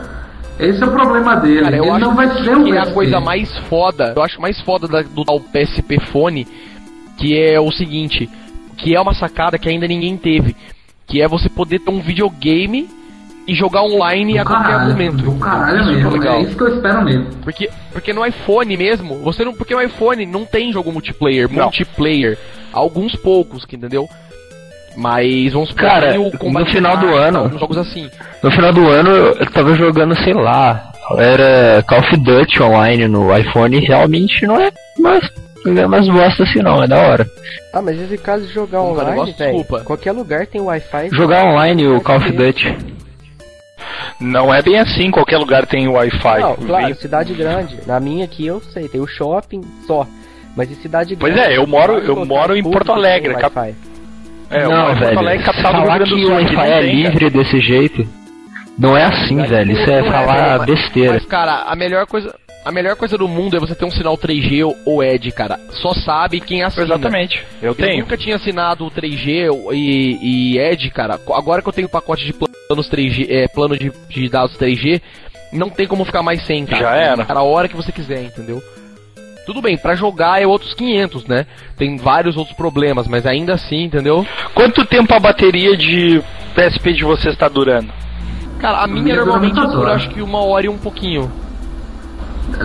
Esse 0.59 0.83
é 0.83 0.85
o 0.85 0.91
problema 0.91 1.35
dele. 1.37 1.61
Cara, 1.61 1.75
eu 1.77 1.83
ele 1.83 1.91
acho 1.91 1.99
não 2.05 2.15
vai 2.15 2.27
ser 2.43 2.55
um 2.57 2.63
que 2.65 2.71
é 2.71 2.75
PSP. 2.75 2.89
a 2.89 2.93
coisa 2.93 3.19
mais 3.21 3.57
foda, 3.69 4.13
eu 4.15 4.23
acho 4.23 4.41
mais 4.41 4.59
foda 4.61 4.87
da- 4.87 5.01
do 5.01 5.23
tal 5.25 5.39
PSP 5.39 5.99
Fone, 6.11 6.45
que 7.17 7.37
é 7.37 7.59
o 7.59 7.71
seguinte, 7.71 8.29
que 8.77 8.95
é 8.95 8.99
uma 9.01 9.13
sacada 9.13 9.57
que 9.57 9.69
ainda 9.69 9.87
ninguém 9.87 10.17
teve, 10.17 10.55
que 11.07 11.21
é 11.21 11.27
você 11.27 11.49
poder 11.49 11.79
ter 11.79 11.91
um 11.91 11.99
videogame 12.01 12.87
e 13.47 13.55
jogar 13.55 13.81
online 13.83 14.37
a 14.37 14.43
Do 14.43 14.49
qualquer 14.49 14.69
caralho, 14.71 14.91
momento. 14.91 15.15
do 15.17 15.31
caralho 15.39 15.77
Isso 15.79 15.85
que 15.89 15.91
é 15.91 15.95
mesmo. 15.95 16.11
legal. 16.11 16.35
É 16.35 16.41
isso 16.41 16.55
que 16.57 16.63
eu 16.63 16.75
espero 16.75 17.03
mesmo. 17.03 17.25
Porque, 17.43 17.69
porque 17.91 18.13
no 18.13 18.25
iPhone 18.25 18.77
mesmo, 18.77 19.15
você 19.19 19.43
não. 19.43 19.53
Porque 19.53 19.73
no 19.73 19.81
iPhone 19.81 20.25
não 20.25 20.45
tem 20.45 20.71
jogo 20.71 20.91
multiplayer, 20.91 21.49
Não. 21.51 21.63
multiplayer. 21.63 22.37
Alguns 22.71 23.15
poucos, 23.15 23.65
que 23.65 23.75
entendeu? 23.75 24.07
Mas 24.95 25.53
vamos 25.53 25.69
supor 25.69 25.89
Cara, 25.89 26.13
no 26.17 26.65
final 26.65 26.97
do 26.97 27.07
ano- 27.15 27.57
jogos 27.57 27.77
assim. 27.77 28.09
No 28.43 28.51
final 28.51 28.73
do 28.73 28.87
ano 28.87 29.09
eu 29.09 29.51
tava 29.51 29.73
jogando, 29.75 30.15
sei 30.23 30.33
lá, 30.33 30.91
era 31.17 31.81
Call 31.87 31.99
of 31.99 32.17
Duty 32.17 32.61
online 32.61 33.07
no 33.07 33.35
iPhone 33.35 33.77
e 33.77 33.79
realmente 33.85 34.45
não 34.45 34.59
é 34.59 34.69
mais, 34.99 35.23
não 35.23 35.31
é 35.31 35.50
mais 35.87 36.07
bosta 36.07 36.43
assim 36.43 36.59
não, 36.59 36.83
é 36.83 36.87
da 36.87 36.97
hora. 36.97 37.27
Ah, 37.73 37.81
mas 37.81 37.99
esse 37.99 38.17
caso 38.17 38.45
de 38.47 38.53
jogar 38.53 38.81
Um 38.81 38.91
online, 38.91 39.09
negócio, 39.11 39.35
velho, 39.35 39.57
desculpa. 39.57 39.83
qualquer 39.83 40.11
lugar 40.11 40.47
tem 40.47 40.61
Wi-Fi. 40.61 41.09
Jogar 41.11 41.45
online 41.45 41.87
o 41.87 42.01
Call 42.01 42.17
of 42.17 42.31
Duty. 42.31 42.77
Não 44.19 44.53
é 44.53 44.61
bem 44.61 44.79
assim, 44.79 45.09
qualquer 45.09 45.37
lugar 45.37 45.65
tem 45.65 45.87
Wi-Fi. 45.87 46.39
Não, 46.39 46.55
claro, 46.55 46.85
Vem- 46.85 46.93
cidade 46.95 47.33
grande. 47.33 47.77
Na 47.87 47.99
minha 47.99 48.25
aqui 48.25 48.45
eu 48.45 48.59
sei, 48.61 48.87
tem 48.87 49.01
o 49.01 49.07
shopping 49.07 49.61
só. 49.87 50.05
Mas 50.55 50.69
em 50.69 50.75
cidade 50.75 51.15
Pois 51.15 51.33
grande. 51.33 51.53
é, 51.53 51.57
eu 51.57 51.65
moro- 51.65 51.97
eu 51.97 52.09
locais 52.13 52.27
moro 52.27 52.55
em 52.57 52.61
Porto 52.63 52.91
Alegre, 52.91 53.33
cap-. 53.35 53.73
É, 54.49 54.63
não, 54.67 54.87
velho, 54.87 54.99
Porto 54.99 55.17
Alegre, 55.19 55.45
capital 55.45 55.71
do 55.71 55.77
Rio 55.77 55.85
falar 55.85 55.97
Grande 55.97 56.11
do 56.11 56.17
que 56.17 56.25
o 56.25 56.33
Wi-Fi 56.35 56.55
não 56.55 56.63
é 56.63 56.81
livre 56.81 57.29
desse 57.29 57.61
jeito, 57.61 58.07
não 58.77 58.97
é 58.97 59.05
assim, 59.05 59.37
velho, 59.43 59.71
isso 59.71 59.89
é 59.89 60.03
falar 60.03 60.65
besteira. 60.65 61.13
Mas, 61.13 61.25
cara, 61.25 61.63
a 61.67 61.75
melhor 61.75 62.05
coisa. 62.05 62.35
A 62.63 62.71
melhor 62.71 62.95
coisa 62.95 63.17
do 63.17 63.27
mundo 63.27 63.57
é 63.57 63.59
você 63.59 63.73
ter 63.73 63.85
um 63.85 63.91
sinal 63.91 64.15
3G 64.17 64.63
ou- 64.85 65.03
ED, 65.03 65.31
cara. 65.31 65.59
Só 65.71 65.93
sabe 65.93 66.39
quem 66.39 66.61
assina. 66.63 66.85
Exatamente, 66.85 67.43
eu 67.61 67.69
Eu 67.69 67.75
tenho. 67.75 68.01
nunca 68.01 68.15
tinha 68.15 68.35
assinado 68.35 68.85
o 68.85 68.91
3G 68.91 69.49
e, 69.73 70.53
e 70.53 70.59
ED, 70.59 70.91
cara. 70.91 71.19
Agora 71.33 71.61
que 71.61 71.67
eu 71.69 71.73
tenho 71.73 71.89
pacote 71.89 72.23
de 72.23 72.33
planos 72.33 72.87
3G, 72.89 73.25
é, 73.29 73.47
plano 73.47 73.75
de, 73.77 73.91
de 74.09 74.29
dados 74.29 74.55
3G, 74.57 75.01
não 75.51 75.69
tem 75.69 75.87
como 75.87 76.05
ficar 76.05 76.21
mais 76.21 76.45
sem, 76.45 76.65
cara. 76.65 76.81
Já 76.81 76.95
era. 76.95 77.25
Cara, 77.25 77.39
a 77.39 77.43
hora 77.43 77.67
que 77.67 77.75
você 77.75 77.91
quiser, 77.91 78.23
entendeu? 78.23 78.61
Tudo 79.43 79.59
bem, 79.59 79.75
pra 79.75 79.95
jogar 79.95 80.39
é 80.39 80.45
outros 80.45 80.73
500, 80.75 81.25
né? 81.25 81.47
Tem 81.75 81.97
vários 81.97 82.37
outros 82.37 82.55
problemas, 82.55 83.07
mas 83.07 83.25
ainda 83.25 83.55
assim, 83.55 83.83
entendeu? 83.85 84.25
Quanto 84.53 84.85
tempo 84.85 85.11
a 85.15 85.19
bateria 85.19 85.75
de 85.75 86.21
PSP 86.55 86.93
de 86.93 87.03
vocês 87.03 87.33
está 87.33 87.49
durando? 87.49 87.91
Cara, 88.59 88.83
a 88.83 88.87
minha 88.87 89.01
minha 89.03 89.15
normalmente 89.15 89.55
dura 89.55 89.93
acho 89.93 90.09
que 90.09 90.21
uma 90.21 90.43
hora 90.45 90.67
e 90.67 90.69
um 90.69 90.77
pouquinho. 90.77 91.31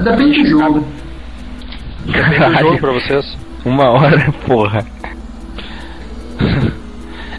Depende 0.03 0.43
do 0.43 0.49
jogo. 0.49 0.87
Depende 2.07 2.39
do 2.47 2.59
jogo 2.59 2.79
pra 2.79 2.93
vocês. 2.93 3.39
Uma 3.65 3.91
hora, 3.91 4.33
porra. 4.47 4.85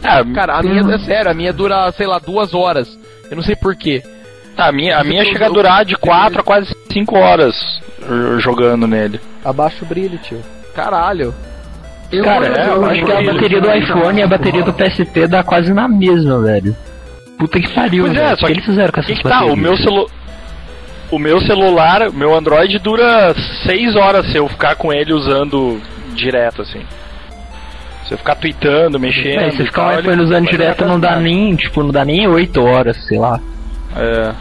Ah, 0.03 0.24
Cara, 0.34 0.57
a 0.60 0.64
minha, 0.64 0.95
é 0.95 0.99
sério, 0.99 1.32
a 1.32 1.34
minha 1.34 1.52
dura, 1.52 1.91
sei 1.91 2.07
lá, 2.07 2.19
duas 2.19 2.53
horas. 2.53 2.88
Eu 3.30 3.36
não 3.36 3.44
sei 3.44 3.56
porquê. 3.56 4.02
a 4.57 4.72
minha, 4.72 4.98
a 4.98 5.03
minha 5.03 5.22
eu- 5.22 5.26
chega 5.26 5.45
a 5.48 5.49
durar 5.49 5.84
de 5.86 5.95
4 5.98 6.40
a 6.40 6.44
quase 6.44 6.74
5 6.91 7.18
horas 7.18 7.53
uh, 8.03 8.40
jogando 8.40 8.88
nele. 8.88 9.19
Abaixa 9.44 9.84
o 9.84 9.88
brilho, 9.88 10.18
tio. 10.19 10.41
Caralho. 10.74 11.34
Eu, 12.11 12.24
Cara, 12.24 12.45
quando 12.49 12.57
eu 12.57 12.86
acho 12.86 13.06
que 13.06 13.11
a 13.11 13.22
bateria 13.34 13.61
do 13.61 13.72
iPhone 13.74 14.19
e 14.19 14.24
a 14.24 14.28
bateria 14.28 14.64
do 14.64 14.74
PSP 14.74 15.28
dá 15.28 15.44
quase 15.44 15.74
na 15.74 15.88
mesma, 15.90 16.40
velho. 16.41 16.76
Puta 17.38 17.60
que 17.60 17.69
pariu, 17.74 18.06
Pois 18.06 18.18
é, 18.18 18.24
velho. 18.28 18.38
só 18.40 18.45
O 18.45 18.48
que 18.48 18.53
que- 18.53 18.60
eles 18.60 18.65
fizeram 18.65 18.91
com 18.94 19.02
Que 19.02 19.11
essas 19.11 19.18
que 19.24 19.30
tá, 19.30 19.44
o 19.45 19.56
meu 19.57 19.76
celu... 19.78 20.10
O 21.10 21.18
meu 21.18 21.40
celular, 21.42 22.12
meu 22.12 22.36
Android 22.36 22.78
dura 22.80 23.34
6 23.66 23.96
horas 23.96 24.30
se 24.32 24.38
eu 24.38 24.48
ficar 24.50 24.76
com 24.76 24.92
ele 24.92 25.14
usando 25.14 25.80
direto, 26.14 26.62
assim. 26.62 26.82
Se 28.08 28.14
eu 28.14 28.18
ficar 28.18 28.36
tweetando, 28.36 29.00
mexendo. 29.00 29.40
É, 29.40 29.52
se 29.52 29.66
ficar 29.66 29.82
tal, 29.82 29.88
um 29.88 29.92
ele 29.94 30.02
iPhone 30.02 30.24
usando 30.24 30.50
direto 30.50 30.86
não 30.86 31.00
dá 31.00 31.16
nem, 31.18 31.56
tipo, 31.56 31.84
não 31.84 31.92
dá 31.92 32.04
nem 32.06 32.28
8 32.28 32.62
horas, 32.62 32.98
sei 33.06 33.18
lá. 33.20 33.40
É. 33.96 34.34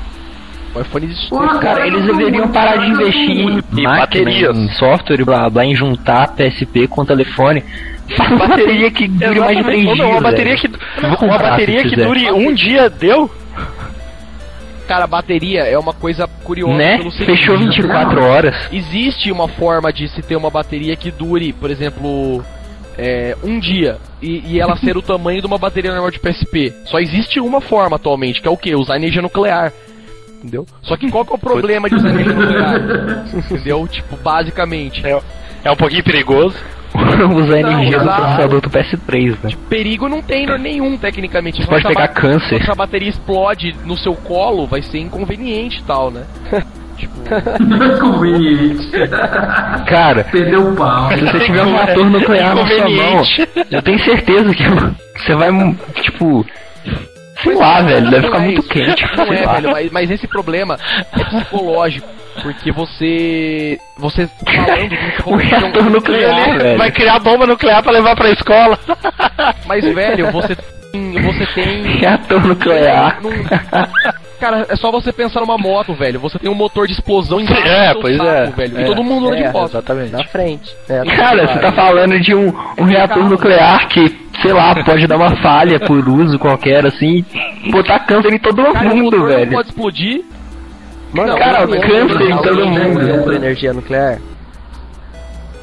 O 0.74 0.80
iPhone 0.80 1.06
existe. 1.06 1.30
Porra, 1.30 1.58
Cara, 1.58 1.86
eles 1.86 2.04
deveriam 2.04 2.48
parar 2.48 2.76
de 2.76 2.90
investir 2.90 3.30
em 3.40 3.82
baterias. 3.82 4.56
em 4.58 4.70
software 4.72 5.24
blá 5.24 5.48
blá, 5.48 5.64
em 5.64 5.74
juntar 5.74 6.34
PSP 6.34 6.86
com 6.86 7.04
telefone. 7.04 7.64
Faz 8.16 8.30
bateria 8.38 8.90
que 8.90 9.08
dure 9.08 9.40
mais 9.40 9.56
de 9.56 9.64
3 9.64 9.82
Exatamente. 9.82 9.94
dias. 9.94 10.10
Uma 10.10 10.20
bateria 10.20 10.56
que, 10.56 10.70
uma 11.24 11.38
bateria 11.38 11.82
que 11.82 11.96
dure 11.96 12.30
um 12.30 12.52
dia 12.54 12.90
deu? 12.90 13.30
Cara, 14.86 15.04
a 15.04 15.08
bateria 15.08 15.64
é 15.64 15.78
uma 15.78 15.92
coisa 15.92 16.28
curiosa 16.44 16.76
Né? 16.76 16.98
Fechou 17.24 17.58
24 17.58 18.22
horas. 18.22 18.54
Existe 18.72 19.32
uma 19.32 19.48
forma 19.48 19.92
de 19.92 20.08
se 20.08 20.22
ter 20.22 20.36
uma 20.36 20.50
bateria 20.50 20.94
que 20.96 21.10
dure, 21.10 21.52
por 21.52 21.70
exemplo, 21.70 22.44
é, 22.96 23.36
um 23.42 23.58
dia 23.58 23.98
e, 24.22 24.42
e 24.46 24.60
ela 24.60 24.76
ser 24.78 24.96
o 24.96 25.02
tamanho 25.02 25.40
de 25.40 25.46
uma 25.46 25.58
bateria 25.58 25.92
normal 25.92 26.10
de 26.10 26.20
PSP. 26.20 26.72
Só 26.84 26.98
existe 26.98 27.40
uma 27.40 27.60
forma 27.60 27.96
atualmente, 27.96 28.40
que 28.40 28.48
é 28.48 28.50
o 28.50 28.56
que? 28.56 28.74
Usar 28.74 28.96
energia 28.96 29.22
nuclear. 29.22 29.72
Entendeu? 30.38 30.66
Só 30.82 30.96
que 30.96 31.10
qual 31.10 31.24
que 31.24 31.32
é 31.32 31.34
o 31.34 31.38
problema 31.38 31.88
de 31.88 31.96
usar 31.96 32.10
energia 32.10 32.32
nuclear? 32.34 32.80
Entendeu? 33.34 33.88
Tipo, 33.88 34.16
basicamente. 34.16 35.04
É, 35.06 35.20
é 35.64 35.70
um 35.70 35.76
pouquinho 35.76 36.04
perigoso. 36.04 36.56
Usar 37.36 37.60
energia 37.60 37.98
do 37.98 38.04
processador 38.04 38.60
do 38.60 38.70
PS3, 38.70 39.36
né? 39.42 39.50
Perigo 39.68 40.08
não 40.08 40.22
tem 40.22 40.46
nenhum, 40.58 40.96
tecnicamente. 40.96 41.62
Você 41.62 41.68
pode 41.68 41.82
Se 41.82 41.86
a 41.86 41.90
pegar 41.90 42.08
câncer. 42.08 42.62
Se 42.64 42.70
a 42.70 42.74
bateria 42.74 43.08
explode 43.08 43.74
no 43.84 43.96
seu 43.96 44.14
colo, 44.14 44.66
vai 44.66 44.82
ser 44.82 44.98
inconveniente 44.98 45.80
e 45.80 45.82
tal, 45.84 46.10
né? 46.10 46.24
tipo, 46.96 47.14
Conveniente. 48.00 48.90
Cara, 49.86 50.24
Perdeu 50.24 50.70
o 50.70 50.76
pau. 50.76 51.10
se 51.12 51.20
você 51.20 51.40
tiver 51.40 51.62
um 51.64 51.76
ator 51.76 52.10
nuclear 52.10 52.54
na 52.54 52.66
sua 52.66 52.78
mão, 52.88 52.88
Inconveniente. 52.88 53.48
eu 53.70 53.82
tenho 53.82 53.98
certeza 54.04 54.54
que 54.54 54.64
você 55.18 55.34
vai, 55.34 55.50
tipo... 56.02 56.44
Sei 57.42 57.54
lá, 57.54 57.82
velho, 57.82 58.10
deve 58.10 58.22
Não 58.22 58.28
ficar 58.32 58.38
é 58.38 58.46
muito 58.46 58.60
isso. 58.60 58.68
quente. 58.70 59.04
Não 59.16 59.24
é, 59.32 59.44
lá. 59.44 59.52
velho, 59.54 59.70
mas, 59.70 59.90
mas 59.92 60.10
esse 60.10 60.26
problema 60.26 60.78
é 61.12 61.24
psicológico. 61.24 62.08
Porque 62.42 62.70
você. 62.72 63.78
Você 63.98 64.28
falando 64.44 64.88
de 64.88 64.96
Um 65.26 65.36
reator 65.36 65.84
nuclear, 65.90 66.58
velho. 66.58 66.78
vai 66.78 66.90
criar 66.90 67.18
bomba 67.18 67.46
nuclear 67.46 67.82
pra 67.82 67.92
levar 67.92 68.14
pra 68.16 68.30
escola. 68.30 68.78
Mas, 69.66 69.84
velho, 69.84 70.30
você 70.32 70.54
tem. 70.56 71.12
Você 71.22 71.46
tem. 71.54 71.82
Reator 71.98 72.46
nuclear. 72.46 73.18
Não- 73.22 73.30
Cara, 74.38 74.66
é 74.68 74.76
só 74.76 74.90
você 74.90 75.14
pensar 75.14 75.40
numa 75.40 75.56
moto, 75.56 75.94
velho. 75.94 76.20
Você 76.20 76.38
tem 76.38 76.50
um 76.50 76.54
motor 76.54 76.86
de 76.86 76.92
explosão 76.92 77.40
em 77.40 77.46
É, 77.46 77.94
pois 77.94 78.18
é. 78.20 78.46
velho. 78.50 78.78
É, 78.78 78.82
e 78.82 78.84
todo 78.84 79.02
mundo 79.02 79.28
anda 79.28 79.38
é, 79.38 79.46
de 79.46 79.52
moto. 79.52 79.70
Exatamente. 79.70 80.12
Na 80.12 80.24
frente. 80.24 80.70
É, 80.90 81.02
Cara, 81.16 81.46
você 81.48 81.58
tá 81.58 81.72
falando 81.72 82.20
de 82.20 82.34
um, 82.34 82.52
um 82.78 82.84
reator 82.84 83.24
nuclear 83.30 83.88
que, 83.88 84.14
sei 84.42 84.52
lá, 84.52 84.74
pode 84.84 85.06
dar 85.06 85.16
uma 85.16 85.34
falha 85.36 85.80
por 85.80 86.06
uso 86.06 86.38
qualquer, 86.38 86.84
assim, 86.84 87.24
botar 87.70 88.00
câncer 88.00 88.30
em 88.34 88.38
todo 88.38 88.62
Cara, 88.62 88.92
o 88.92 88.96
mundo, 88.96 89.16
não 89.20 89.26
velho. 89.26 89.52
pode 89.52 89.68
explodir. 89.68 90.22
Mano, 91.12 91.28
Não, 91.32 91.38
cara, 91.38 91.66
câncer 91.66 92.20
em 92.30 92.36
todo 92.38 92.66
mundo. 92.66 93.24
por 93.24 93.34
energia 93.34 93.72
nuclear. 93.72 94.18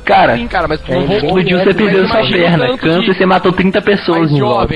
Cara, 0.05 0.35
Sim, 0.35 0.47
cara, 0.47 0.67
mas 0.67 0.81
tu 0.81 0.91
É, 0.91 0.95
não 0.95 1.13
explodiu, 1.15 1.57
você 1.59 1.65
mas 1.65 1.75
perdeu 1.75 2.07
sua 2.07 2.27
perna. 2.27 2.77
Câncer, 2.77 2.99
de- 3.01 3.13
você 3.17 3.25
matou 3.25 3.53
30 3.53 3.81
pessoas 3.81 4.19
mais 4.19 4.31
em 4.31 4.39
volta. 4.41 4.73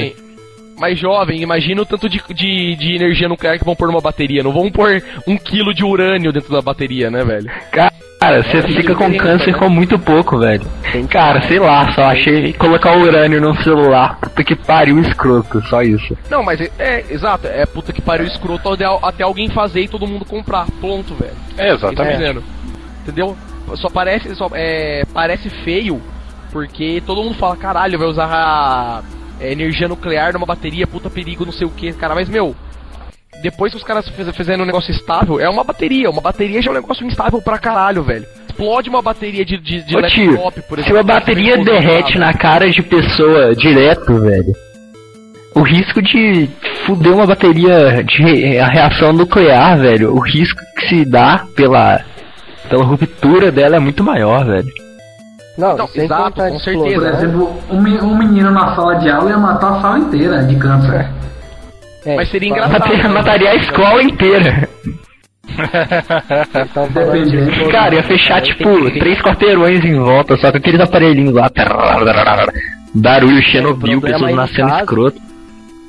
Mais 0.78 0.99
jovem, 0.99 1.41
imagina 1.41 1.82
o 1.82 1.86
tanto 1.86 2.08
de, 2.08 2.22
de, 2.30 2.76
de 2.76 2.95
energia 2.95 3.28
nuclear 3.28 3.58
que 3.58 3.66
vão 3.66 3.76
pôr 3.76 3.88
numa 3.88 3.99
bateria. 3.99 4.44
Não 4.44 4.54
vão 4.54 4.72
pôr 4.72 5.02
um 5.28 5.38
quilo 5.38 5.74
de 5.74 5.84
urânio 5.84 6.32
dentro 6.32 6.54
da 6.54 6.62
bateria, 6.62 7.10
né, 7.10 7.24
velho? 7.24 7.49
Cara, 7.72 8.44
você 8.44 8.62
fica 8.64 8.95
com 8.95 9.16
câncer 9.16 9.56
com 9.56 9.70
muito 9.70 9.98
pouco, 9.98 10.38
velho. 10.40 10.66
Cara, 11.10 11.41
sei 11.44 11.60
lá, 11.60 11.91
só 11.94 12.06
achei 12.06 12.54
colocar 12.54 12.98
o 12.98 13.02
urânio 13.02 13.40
no 13.41 13.56
celular. 13.64 14.20
Puta 14.20 14.44
que 14.44 14.56
pariu, 14.56 14.99
escroto, 14.99 15.62
só 15.68 15.82
isso. 15.82 16.18
Não, 16.30 16.44
mas 16.44 16.60
é, 16.62 16.72
é, 16.78 17.06
exato, 17.10 17.48
é 17.48 17.66
puta 17.66 17.94
que 17.94 18.02
pariu 18.02 18.26
escroto 18.26 18.70
até, 18.70 18.86
até 18.86 19.24
alguém 19.24 19.49
fazer 19.49 19.82
e 19.82 19.88
todo 19.88 20.08
mundo 20.08 20.26
comprar. 20.26 20.68
Pronto, 20.80 21.14
velho. 21.16 21.36
É, 21.58 21.74
exatamente. 21.74 22.18
dizendo. 22.18 22.44
Entendeu? 23.02 23.38
Só 23.76 23.90
parece, 23.90 24.34
só, 24.36 24.49
é, 24.54 25.04
parece 25.14 25.49
feio 25.64 26.02
porque 26.52 27.02
todo 27.06 27.24
mundo 27.24 27.36
fala, 27.36 27.56
caralho, 27.56 27.99
vai 27.99 28.08
usar 28.08 28.26
a, 28.26 29.04
é, 29.39 29.51
energia 29.51 29.88
nuclear 29.88 30.34
numa 30.34 30.45
bateria, 30.45 30.88
puta 30.88 31.09
perigo, 31.09 31.45
não 31.45 31.51
sei 31.53 31.68
o 31.68 31.72
que, 31.72 31.91
cara, 31.93 32.15
mas 32.15 32.30
meu. 32.30 32.55
Depois 33.41 33.72
que 33.72 33.77
os 33.77 33.84
caras 33.84 34.07
fiz- 34.09 34.35
fizeram 34.35 34.64
um 34.64 34.65
negócio 34.68 34.89
estável, 34.91 35.39
é 35.39 35.47
uma 35.47 35.64
bateria. 35.64 36.09
Uma 36.09 36.22
bateria 36.22 36.59
já 36.61 36.69
é 36.69 36.73
um 36.73 36.81
negócio 36.81 37.05
instável 37.05 37.39
pra 37.41 37.59
caralho, 37.59 38.01
velho. 38.03 38.26
explode 38.49 38.89
uma 38.89 39.01
bateria 39.01 39.45
de, 39.45 39.57
de, 39.59 39.84
de 39.84 39.95
Ô 39.95 40.01
tio, 40.07 40.31
laptop, 40.31 40.61
por 40.64 40.84
se 40.84 40.91
uma 40.91 41.03
bateria 41.03 41.55
derrete 41.64 42.18
na 42.18 42.34
cara 42.34 42.68
de 42.72 42.81
pessoa 42.81 43.53
direto, 43.55 44.19
velho, 44.22 44.53
o 45.53 45.61
risco 45.61 46.01
de 46.01 46.49
fuder 46.85 47.14
uma 47.14 47.27
bateria 47.27 48.03
de 48.03 48.57
a 48.57 48.68
reação 48.68 49.14
nuclear, 49.14 49.77
velho, 49.77 50.15
o 50.15 50.19
risco 50.19 50.59
que 50.76 50.88
se 50.89 51.05
dá 51.05 51.45
pela, 51.55 52.01
pela 52.68 52.84
ruptura 52.85 53.51
dela 53.51 53.76
é 53.76 53.80
muito 53.80 54.03
maior, 54.03 54.45
velho. 54.45 54.68
Não, 55.57 55.75
Não, 55.75 55.88
sem 55.88 56.03
exato, 56.05 56.34
com 56.41 56.59
certeza. 56.59 56.77
Por 56.84 56.88
explosão. 56.88 57.17
exemplo, 57.19 57.59
um, 57.71 57.81
me- 57.81 57.99
um 57.99 58.15
menino 58.17 58.51
na 58.51 58.75
sala 58.75 58.95
de 58.95 59.09
aula 59.09 59.29
ia 59.31 59.38
matar 59.38 59.73
a 59.73 59.81
sala 59.81 59.99
inteira 59.99 60.43
de 60.43 60.55
câncer. 60.55 61.07
É, 62.05 62.15
Mas 62.15 62.29
seria 62.29 62.49
engraçado. 62.49 62.79
Mataria, 62.79 63.09
mataria 63.09 63.49
a 63.51 63.55
escola 63.55 64.03
inteira. 64.03 64.69
De 67.27 67.38
explosão. 67.38 67.71
Cara, 67.71 67.95
ia 67.95 68.03
fechar 68.03 68.41
tipo 68.41 68.91
três 68.99 69.19
quarteirões 69.21 69.84
em 69.84 69.97
volta, 69.99 70.38
só 70.38 70.51
com 70.51 70.57
aqueles 70.57 70.79
aparelhinhos 70.79 71.34
lá. 71.34 71.49
Barulho 72.93 73.41
Chernobyl, 73.43 73.97
O 73.97 74.01
problema 74.01 74.27
pessoas 74.27 74.35
nascendo 74.35 74.63
no 74.63 74.69
caso, 74.69 74.79
escroto. 74.84 75.21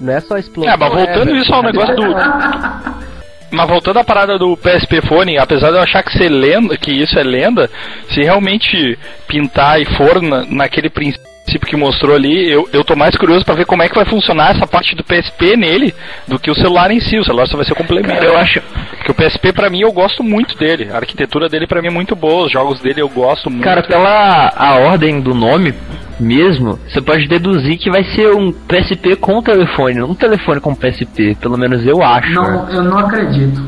Não 0.00 0.12
é 0.12 0.20
só 0.20 0.38
explosão. 0.38 0.72
É, 0.72 0.76
mas 0.76 0.92
voltando 0.92 1.36
isso 1.36 1.52
ao 1.54 1.62
negócio 1.62 1.94
do. 1.96 2.02
Mas 3.50 3.68
voltando 3.68 3.98
à 3.98 4.04
parada 4.04 4.38
do 4.38 4.56
PSP 4.56 5.00
Phone, 5.06 5.38
apesar 5.38 5.70
de 5.70 5.76
eu 5.78 5.82
achar 5.82 6.02
que, 6.02 6.12
ser 6.16 6.28
lenda, 6.28 6.76
que 6.76 6.90
isso 6.92 7.18
é 7.18 7.22
lenda, 7.22 7.70
se 8.10 8.20
realmente 8.22 8.98
pintar 9.26 9.80
e 9.80 9.84
for 9.96 10.20
na- 10.20 10.44
naquele 10.44 10.90
princípio 10.90 11.26
que 11.66 11.76
mostrou 11.76 12.14
ali, 12.14 12.50
eu, 12.50 12.68
eu 12.72 12.82
tô 12.84 12.96
mais 12.96 13.16
curioso 13.16 13.44
pra 13.44 13.54
ver 13.54 13.64
como 13.66 13.82
é 13.82 13.88
que 13.88 13.94
vai 13.94 14.04
funcionar 14.04 14.50
essa 14.56 14.66
parte 14.66 14.94
do 14.96 15.04
PSP 15.04 15.56
nele 15.56 15.94
do 16.26 16.38
que 16.38 16.50
o 16.50 16.54
celular 16.54 16.90
em 16.90 17.00
si. 17.00 17.18
O 17.18 17.24
celular 17.24 17.46
só 17.46 17.56
vai 17.56 17.64
ser 17.64 17.74
complemento. 17.74 18.14
Cara, 18.14 18.26
eu 18.26 18.36
acho. 18.36 18.60
Porque 18.96 19.10
o 19.12 19.14
PSP 19.14 19.52
pra 19.52 19.70
mim 19.70 19.80
eu 19.82 19.92
gosto 19.92 20.22
muito 20.24 20.56
dele. 20.56 20.88
A 20.92 20.96
arquitetura 20.96 21.48
dele 21.48 21.66
pra 21.66 21.80
mim 21.80 21.88
é 21.88 21.92
muito 21.92 22.14
boa, 22.16 22.46
os 22.46 22.52
jogos 22.52 22.80
dele 22.80 23.00
eu 23.00 23.08
gosto 23.08 23.48
muito. 23.50 23.64
Cara, 23.64 23.82
pela 23.82 24.52
a 24.56 24.74
ordem 24.76 25.20
do 25.20 25.34
nome 25.34 25.72
mesmo, 26.18 26.78
você 26.88 27.00
pode 27.00 27.28
deduzir 27.28 27.78
que 27.78 27.90
vai 27.90 28.02
ser 28.04 28.32
um 28.34 28.50
PSP 28.52 29.16
com 29.16 29.40
telefone, 29.42 29.94
não 29.94 30.10
um 30.10 30.14
telefone 30.14 30.60
com 30.60 30.74
PSP. 30.74 31.36
Pelo 31.40 31.56
menos 31.56 31.84
eu 31.86 32.02
acho. 32.02 32.28
né? 32.28 32.34
Não, 32.34 32.68
eu 32.70 32.82
não 32.82 32.98
acredito. 32.98 33.62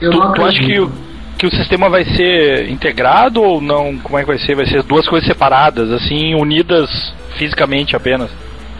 Eu 0.00 0.12
tu, 0.12 0.18
não 0.18 0.32
tu 0.32 0.42
acha 0.44 0.58
acredito. 0.60 0.86
que, 0.86 1.07
que 1.38 1.46
o 1.46 1.50
sistema 1.50 1.88
vai 1.88 2.04
ser 2.04 2.68
integrado 2.68 3.40
ou 3.42 3.60
não? 3.60 3.96
Como 3.98 4.18
é 4.18 4.22
que 4.22 4.26
vai 4.26 4.38
ser? 4.38 4.54
Vai 4.56 4.66
ser 4.66 4.82
duas 4.82 5.06
coisas 5.08 5.26
separadas, 5.26 5.90
assim, 5.92 6.34
unidas 6.34 6.90
fisicamente 7.36 7.94
apenas? 7.96 8.30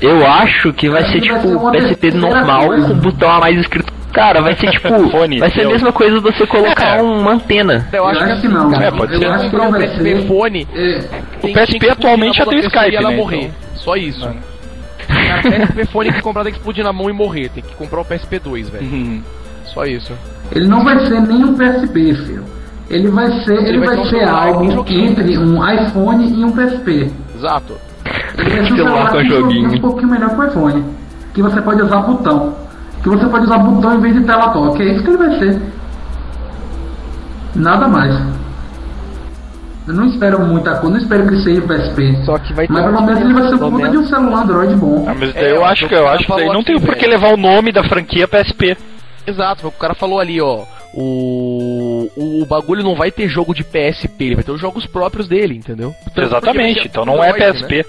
Eu 0.00 0.26
acho 0.26 0.72
que 0.72 0.88
vai 0.88 1.04
ser 1.10 1.20
tipo 1.20 1.40
ser 1.40 1.56
uma 1.56 1.72
PSP 1.72 2.10
normal 2.12 2.68
com 2.68 2.94
botão 2.94 3.30
a 3.30 3.40
mais 3.40 3.58
escrito. 3.58 3.92
Cara, 4.12 4.40
vai 4.40 4.54
ser 4.56 4.70
tipo. 4.70 4.88
Fone, 5.10 5.38
vai 5.38 5.50
ser 5.50 5.62
a 5.62 5.68
mesma 5.68 5.92
coisa 5.92 6.20
você 6.20 6.46
colocar 6.46 6.98
É. 6.98 7.02
uma 7.02 7.32
antena. 7.32 7.88
Eu 7.92 8.06
acho, 8.06 8.20
Eu 8.20 8.26
que, 8.26 8.32
acho 8.32 8.40
que 8.40 8.46
assim, 8.46 8.56
não. 8.56 8.70
cara, 8.70 8.84
É, 8.86 8.90
pode 8.90 9.12
eu 9.14 9.18
ser. 9.20 9.26
acho 9.26 9.38
que 9.50 9.56
Eu 9.56 9.60
comprar 9.60 9.68
um 9.68 9.74
acho 9.74 9.88
que 9.96 10.02
vai 10.02 10.12
PSP 10.12 10.20
ser- 10.22 10.26
fone. 10.28 10.68
É, 10.74 10.98
tem- 11.40 11.52
PSP 11.52 11.90
atualmente 11.90 12.38
já 12.38 12.44
na 12.44 12.50
tem 12.50 12.60
Skype, 12.60 12.90
e 12.92 12.96
ela 12.96 13.10
né, 13.10 13.16
morrer. 13.16 13.50
Só 13.74 13.96
isso. 13.96 14.28
Cara, 15.08 15.42
PSP 15.66 15.84
fone 15.86 16.12
que 16.12 16.22
comprar 16.22 16.42
tem 16.44 16.52
que 16.52 16.58
explodir 16.58 16.84
na 16.84 16.92
mão 16.92 17.08
e 17.10 17.12
morrer. 17.12 17.48
Tem 17.50 17.62
que 17.62 17.74
comprar 17.74 18.00
o 18.00 18.04
PSP 18.04 18.38
2, 18.38 18.68
velho. 18.70 18.84
Uhum. 18.84 19.22
Só 19.66 19.84
isso. 19.84 20.12
Ele 20.52 20.66
não 20.66 20.82
vai 20.84 21.06
ser 21.06 21.20
nem 21.20 21.44
um 21.44 21.54
PSP, 21.54 22.14
filho. 22.14 22.44
Ele 22.90 23.08
vai 23.08 23.30
ser, 23.44 23.52
ele, 23.66 23.78
vai 23.84 23.96
vai, 23.96 24.06
ser 24.06 24.26
um 24.26 24.34
algo 24.34 24.84
entre 24.88 25.38
um 25.38 25.70
iPhone 25.72 26.32
e 26.40 26.44
um 26.44 26.50
PSP. 26.52 27.12
Exato. 27.36 27.74
Ele 28.38 28.50
vai 28.50 28.66
ser 28.66 28.72
um 28.72 28.76
Celular 28.76 29.10
com 29.12 29.24
joguinho. 29.24 29.70
um 29.74 29.80
pouquinho 29.80 30.08
melhor 30.10 30.30
que 30.30 30.36
o 30.40 30.44
iPhone. 30.46 30.84
Que 31.34 31.42
você 31.42 31.60
pode 31.60 31.82
usar 31.82 32.00
botão. 32.00 32.54
Que 33.02 33.08
você 33.10 33.26
pode 33.26 33.44
usar 33.44 33.58
botão 33.58 33.94
em 33.94 34.00
vez 34.00 34.14
de 34.14 34.24
tela 34.24 34.48
toque. 34.50 34.82
É 34.82 34.92
isso 34.94 35.04
que 35.04 35.10
ele 35.10 35.18
vai 35.18 35.38
ser. 35.38 35.60
Nada 37.54 37.88
mais. 37.88 38.14
Eu 39.86 39.94
não 39.94 40.04
espero 40.06 40.40
muita 40.40 40.72
coisa, 40.76 40.90
não 40.90 40.98
espero 40.98 41.26
que 41.26 41.34
ele 41.34 41.42
seja 41.42 41.62
PSP. 41.62 42.24
Só 42.24 42.38
que 42.38 42.52
vai 42.52 42.66
ter 42.66 42.72
Mas 42.72 42.84
pelo 42.84 43.02
menos 43.02 43.20
ele 43.22 43.32
vai 43.32 43.48
ser 43.48 43.54
um 43.54 43.70
puta 43.70 43.88
de 43.88 43.96
um 43.98 44.04
celular 44.06 44.42
Android 44.42 44.74
bom. 44.76 45.06
Ah, 45.08 45.14
mas 45.18 45.34
É, 45.34 45.52
eu 45.52 45.62
ó, 45.62 45.64
acho 45.66 45.88
que 45.88 45.94
eu 45.94 46.06
acho 46.08 46.26
que 46.26 46.44
não 46.46 46.62
tem 46.62 46.76
aqui, 46.76 46.84
por 46.86 46.94
que 46.94 47.06
velho. 47.06 47.12
levar 47.12 47.32
o 47.32 47.36
nome 47.38 47.72
da 47.72 47.82
franquia 47.84 48.28
PSP. 48.28 48.76
Exato, 49.28 49.68
o 49.68 49.72
cara 49.72 49.94
falou 49.94 50.18
ali, 50.20 50.40
ó. 50.40 50.64
O, 50.94 52.10
o, 52.16 52.42
o 52.42 52.46
bagulho 52.46 52.82
não 52.82 52.94
vai 52.94 53.10
ter 53.10 53.28
jogo 53.28 53.54
de 53.54 53.62
PSP, 53.62 54.24
ele 54.24 54.34
vai 54.36 54.44
ter 54.44 54.52
os 54.52 54.60
jogos 54.60 54.86
próprios 54.86 55.28
dele, 55.28 55.54
entendeu? 55.54 55.94
Vai 56.14 56.24
Exatamente, 56.24 56.86
então 56.86 57.04
não 57.04 57.22
é 57.22 57.32
PSP. 57.32 57.76
né? 57.76 57.84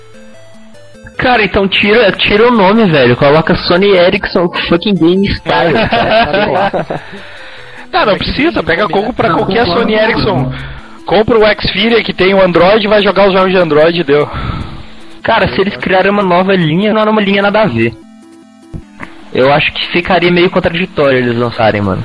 Cara, 1.17 1.43
então 1.43 1.67
tira, 1.67 2.11
tira 2.13 2.47
o 2.47 2.51
nome, 2.51 2.85
velho. 2.85 3.15
Coloca 3.17 3.55
Sony 3.55 3.91
Ericsson 3.91 4.49
fucking 4.69 4.93
Game 4.95 5.27
Style. 5.35 5.73
cara. 5.89 6.51
Lá. 6.51 6.71
Não, 7.91 8.05
não 8.05 8.17
precisa, 8.17 8.63
pega 8.63 8.87
nome, 8.87 9.07
né? 9.07 9.13
pra 9.15 9.33
qualquer 9.33 9.65
Sony 9.65 9.93
com 9.97 10.03
Ericsson. 10.03 10.53
Compra 11.05 11.39
o 11.39 11.61
Xperia 11.61 12.03
que 12.03 12.13
tem 12.13 12.33
o 12.33 12.41
Android 12.41 12.85
e 12.85 12.89
vai 12.89 13.01
jogar 13.01 13.27
os 13.27 13.33
jogos 13.33 13.51
de 13.51 13.57
Android 13.57 13.99
e 13.99 14.03
deu. 14.03 14.29
Cara, 15.23 15.47
se 15.53 15.59
eles 15.59 15.75
criarem 15.75 16.11
uma 16.11 16.23
nova 16.23 16.53
linha, 16.55 16.93
não 16.93 17.01
é 17.01 17.09
uma 17.09 17.21
linha 17.21 17.41
nada 17.41 17.63
a 17.63 17.65
ver. 17.65 17.93
Eu 19.33 19.51
acho 19.51 19.71
que 19.73 19.91
ficaria 19.91 20.31
meio 20.31 20.49
contraditório 20.49 21.19
eles 21.19 21.37
lançarem, 21.37 21.81
mano. 21.81 22.03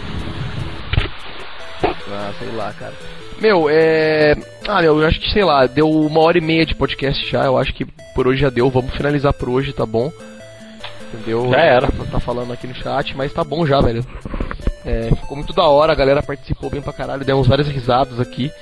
Ah, 1.82 2.32
sei 2.38 2.48
lá, 2.54 2.72
cara. 2.72 2.92
Meu, 3.40 3.68
é. 3.68 4.34
Ah, 4.68 4.80
meu, 4.80 5.00
eu 5.00 5.06
acho 5.06 5.20
que, 5.20 5.30
sei 5.30 5.44
lá, 5.44 5.66
deu 5.66 5.90
uma 5.90 6.20
hora 6.20 6.38
e 6.38 6.40
meia 6.40 6.64
de 6.64 6.74
podcast 6.74 7.28
já. 7.30 7.44
Eu 7.44 7.58
acho 7.58 7.72
que 7.74 7.84
por 8.14 8.26
hoje 8.26 8.40
já 8.40 8.50
deu. 8.50 8.70
Vamos 8.70 8.94
finalizar 8.94 9.32
por 9.32 9.48
hoje, 9.48 9.72
tá 9.72 9.84
bom? 9.84 10.12
Entendeu? 11.12 11.50
Já 11.50 11.58
era. 11.58 11.86
Tá, 11.86 12.04
tá 12.12 12.20
falando 12.20 12.52
aqui 12.52 12.66
no 12.66 12.74
chat, 12.74 13.16
mas 13.16 13.32
tá 13.32 13.42
bom 13.42 13.66
já, 13.66 13.80
velho. 13.80 14.04
É, 14.84 15.08
ficou 15.08 15.36
muito 15.36 15.52
da 15.52 15.64
hora, 15.64 15.92
a 15.92 15.96
galera 15.96 16.22
participou 16.22 16.68
bem 16.68 16.82
pra 16.82 16.92
caralho, 16.92 17.24
demos 17.24 17.46
várias 17.46 17.68
risadas 17.68 18.20
aqui. 18.20 18.52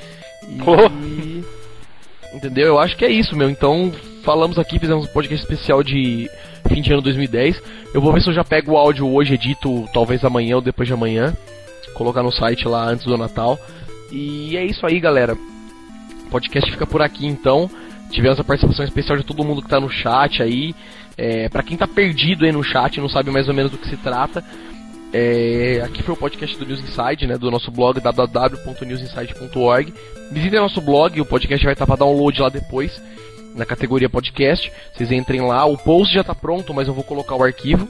E. 0.48 0.58
Oh. 0.64 2.36
Entendeu? 2.36 2.66
Eu 2.66 2.78
acho 2.78 2.96
que 2.96 3.04
é 3.04 3.10
isso, 3.10 3.36
meu. 3.36 3.50
Então, 3.50 3.92
falamos 4.22 4.58
aqui, 4.58 4.78
fizemos 4.78 5.04
um 5.04 5.12
podcast 5.12 5.42
especial 5.42 5.82
de 5.82 6.30
fim 6.68 6.80
de 6.80 6.92
ano 6.92 7.02
2010. 7.02 7.60
Eu 7.92 8.00
vou 8.00 8.12
ver 8.12 8.22
se 8.22 8.28
eu 8.28 8.34
já 8.34 8.44
pego 8.44 8.72
o 8.72 8.76
áudio 8.76 9.08
hoje, 9.08 9.34
edito 9.34 9.88
talvez 9.92 10.24
amanhã 10.24 10.56
ou 10.56 10.62
depois 10.62 10.86
de 10.86 10.94
amanhã. 10.94 11.34
Colocar 11.94 12.22
no 12.22 12.32
site 12.32 12.66
lá 12.66 12.88
antes 12.88 13.04
do 13.04 13.18
Natal. 13.18 13.58
E 14.10 14.56
é 14.56 14.64
isso 14.64 14.86
aí, 14.86 14.98
galera. 14.98 15.34
O 15.34 16.30
podcast 16.30 16.70
fica 16.70 16.86
por 16.86 17.02
aqui 17.02 17.26
então. 17.26 17.70
Tivemos 18.10 18.38
a 18.38 18.44
participação 18.44 18.84
especial 18.84 19.16
de 19.16 19.24
todo 19.24 19.44
mundo 19.44 19.62
que 19.62 19.68
tá 19.68 19.80
no 19.80 19.90
chat 19.90 20.42
aí. 20.42 20.74
É, 21.16 21.48
para 21.48 21.62
quem 21.62 21.76
tá 21.76 21.86
perdido 21.86 22.44
aí 22.44 22.52
no 22.52 22.62
chat, 22.62 23.00
não 23.00 23.08
sabe 23.08 23.30
mais 23.30 23.48
ou 23.48 23.54
menos 23.54 23.70
do 23.72 23.78
que 23.78 23.88
se 23.88 23.96
trata. 23.96 24.42
É, 25.12 25.82
aqui 25.84 26.02
foi 26.02 26.14
o 26.14 26.16
podcast 26.16 26.56
do 26.58 26.64
News 26.64 26.80
Inside, 26.80 27.26
né, 27.26 27.36
do 27.36 27.50
nosso 27.50 27.70
blog 27.70 28.00
www.newsinside.org. 28.00 29.92
Visitem 30.30 30.60
nosso 30.60 30.80
blog, 30.80 31.20
o 31.20 31.26
podcast 31.26 31.62
vai 31.62 31.74
estar 31.74 31.86
para 31.86 31.96
download 31.96 32.40
lá 32.40 32.48
depois, 32.48 32.98
na 33.54 33.64
categoria 33.64 34.08
podcast. 34.08 34.72
Vocês 34.94 35.10
entrem 35.12 35.40
lá, 35.42 35.64
o 35.64 35.76
post 35.76 36.14
já 36.14 36.24
tá 36.24 36.34
pronto, 36.34 36.72
mas 36.72 36.88
eu 36.88 36.94
vou 36.94 37.04
colocar 37.04 37.34
o 37.34 37.42
arquivo 37.42 37.88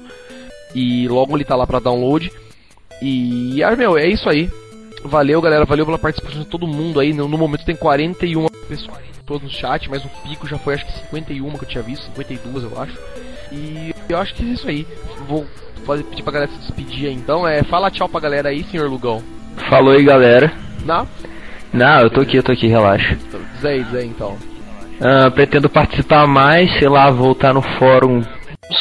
e 0.75 1.07
logo 1.09 1.37
ele 1.37 1.45
tá 1.45 1.55
lá 1.55 1.67
para 1.67 1.81
download. 1.81 2.33
E, 3.01 3.63
ah, 3.63 3.75
meu, 3.77 3.99
é 3.99 4.07
isso 4.07 4.29
aí. 4.29 4.51
Valeu, 5.05 5.41
galera, 5.41 5.65
valeu 5.65 5.85
pela 5.85 5.99
participação 5.99 6.41
de 6.41 6.47
todo 6.47 6.67
mundo 6.67 7.01
aí. 7.01 7.13
No, 7.13 7.27
no 7.27 7.37
momento 7.37 7.65
tem 7.65 7.75
41 7.75 8.47
pessoas 8.69 9.13
todos 9.27 9.43
no 9.43 9.51
chat, 9.51 9.89
mas 9.89 10.05
o 10.05 10.09
pico 10.29 10.47
já 10.47 10.59
foi 10.59 10.75
acho 10.75 10.85
que 10.85 10.93
51 10.93 11.51
que 11.53 11.65
eu 11.65 11.69
tinha 11.69 11.83
visto, 11.83 12.05
52 12.07 12.65
eu 12.65 12.81
acho. 12.81 12.99
E 13.51 13.95
eu 14.09 14.19
acho 14.19 14.35
que 14.35 14.43
é 14.43 14.47
isso 14.47 14.69
aí. 14.69 14.87
Vou 15.29 15.47
fazer, 15.87 16.05
pedir 16.05 16.23
pra 16.23 16.33
galera 16.33 16.51
se 16.51 16.59
despedir 16.59 17.09
aí 17.09 17.15
então. 17.15 17.47
É, 17.47 17.63
fala 17.63 17.91
tchau 17.91 18.09
pra 18.09 18.21
galera 18.21 18.49
aí, 18.49 18.65
senhor 18.65 18.89
Lugão. 18.89 19.23
Falou 19.69 19.93
aí, 19.93 20.05
galera. 20.05 20.53
Não? 20.85 21.07
Não, 21.73 22.01
eu 22.01 22.11
tô 22.11 22.21
aqui, 22.21 22.37
eu 22.37 22.43
tô 22.43 22.53
aqui, 22.53 22.67
relaxa. 22.67 23.17
Diz 23.55 23.65
aí, 23.65 23.83
diz 23.85 23.95
aí 23.95 24.07
então. 24.07 24.37
Ah, 25.01 25.31
pretendo 25.31 25.69
participar 25.69 26.27
mais, 26.27 26.71
sei 26.79 26.89
lá, 26.89 27.11
voltar 27.11 27.53
no 27.53 27.63
fórum 27.63 28.23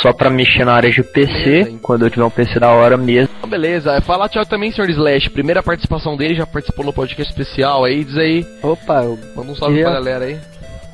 só 0.01 0.13
pra 0.13 0.29
mexer 0.29 0.63
na 0.63 0.73
área 0.73 0.89
de 0.91 1.03
PC, 1.03 1.77
quando 1.81 2.05
eu 2.05 2.09
tiver 2.09 2.23
um 2.23 2.29
PC 2.29 2.59
da 2.59 2.69
hora 2.69 2.95
mesmo. 2.95 3.29
Então, 3.37 3.49
beleza, 3.49 3.91
é, 3.93 4.01
fala 4.01 4.29
tchau 4.29 4.45
também, 4.45 4.71
senhor 4.71 4.89
Slash. 4.89 5.29
Primeira 5.31 5.61
participação 5.63 6.15
dele, 6.15 6.35
já 6.35 6.45
participou 6.45 6.85
no 6.85 6.93
podcast 6.93 7.31
especial 7.31 7.83
aí, 7.83 8.03
diz 8.03 8.17
aí. 8.17 8.45
Opa, 8.63 9.03
eu- 9.03 9.19
Manda 9.35 9.51
um 9.51 9.55
salve 9.55 9.75
Queria- 9.75 9.89
pra 9.89 9.99
galera 9.99 10.25
aí. 10.25 10.37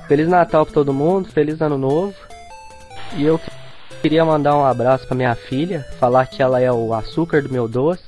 Feliz 0.07 0.27
Natal 0.27 0.65
pra 0.65 0.73
todo 0.73 0.93
mundo, 0.93 1.27
feliz 1.29 1.61
Ano 1.61 1.77
Novo. 1.77 2.13
E 3.17 3.23
eu 3.25 3.39
queria 4.01 4.23
mandar 4.25 4.55
um 4.55 4.65
abraço 4.65 5.05
pra 5.05 5.15
minha 5.17 5.35
filha, 5.35 5.85
falar 5.99 6.25
que 6.25 6.41
ela 6.41 6.59
é 6.61 6.71
o 6.71 6.93
açúcar 6.93 7.41
do 7.43 7.49
meu 7.51 7.67
doce, 7.67 8.01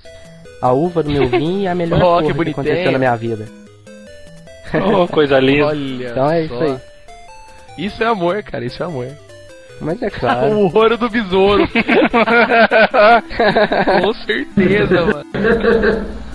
a 0.61 0.71
uva 0.71 1.03
do 1.03 1.11
meu 1.11 1.27
vinho 1.29 1.61
e 1.63 1.67
a 1.67 1.75
melhor 1.75 1.99
Oh, 2.01 2.19
coisa 2.21 2.33
que 2.33 2.43
que, 2.45 2.49
aconteceu 2.51 2.91
na 2.93 2.97
minha 2.97 3.15
vida. 3.15 3.45
Oh, 4.73 5.07
coisa 5.07 5.37
linda. 5.41 5.67
Olha 5.67 6.09
Então 6.09 6.31
é 6.31 6.47
só. 6.47 6.55
isso 6.55 6.63
aí. 6.63 6.88
Isso 7.79 8.03
é 8.03 8.07
amor, 8.07 8.43
cara, 8.43 8.65
isso 8.65 8.83
é 8.83 8.85
amor. 8.85 9.07
Mas 9.79 10.01
é 10.01 10.09
claro. 10.09 10.51
o 10.59 10.75
ouro 10.75 10.97
do 10.97 11.09
besouro. 11.09 11.65
Com 14.01 14.13
certeza, 14.25 15.05
mano. 15.05 15.25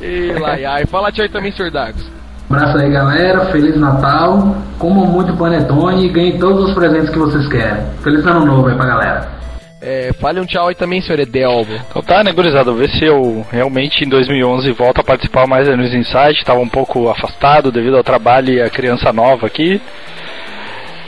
Ei, 0.01 0.33
Laiai. 0.33 0.87
Fala 0.87 1.13
tchau 1.13 1.25
aí 1.25 1.29
também, 1.29 1.53
senhor 1.53 1.71
Dagos. 1.71 2.11
Abraço 2.49 2.79
aí, 2.79 2.91
galera. 2.91 3.45
Feliz 3.47 3.77
Natal. 3.79 4.57
Comam 4.79 5.07
muito 5.07 5.37
panetone 5.37 6.07
e 6.07 6.09
ganhem 6.09 6.39
todos 6.39 6.71
os 6.71 6.75
presentes 6.75 7.11
que 7.11 7.19
vocês 7.19 7.47
querem. 7.49 7.85
Feliz 8.03 8.25
Ano 8.27 8.47
Novo 8.47 8.69
aí 8.69 8.77
pra 8.77 8.87
galera. 8.87 9.45
É, 9.87 10.15
fale 10.15 10.41
um 10.41 10.47
tchau 10.47 10.69
aí 10.69 10.75
também, 10.75 11.03
senhor 11.03 11.21
Edelmo. 11.21 11.75
Então 11.91 12.01
tá, 12.03 12.25
né, 12.25 12.33
gurizada? 12.33 12.71
Vou 12.71 12.81
ver 12.81 12.89
se 12.89 13.05
eu 13.05 13.45
realmente 13.51 14.03
em 14.03 14.09
2011 14.09 14.73
volto 14.73 15.03
a 15.03 15.05
participar 15.05 15.47
mais 15.47 15.69
da 15.69 15.77
News 15.77 15.93
Insight. 15.93 16.39
Estava 16.39 16.61
um 16.61 16.69
pouco 16.69 17.11
afastado 17.11 17.71
devido 17.71 17.99
ao 17.99 18.03
trabalho 18.03 18.55
e 18.55 18.63
a 18.63 18.71
criança 18.71 19.13
nova 19.13 19.47
aqui. 19.47 19.79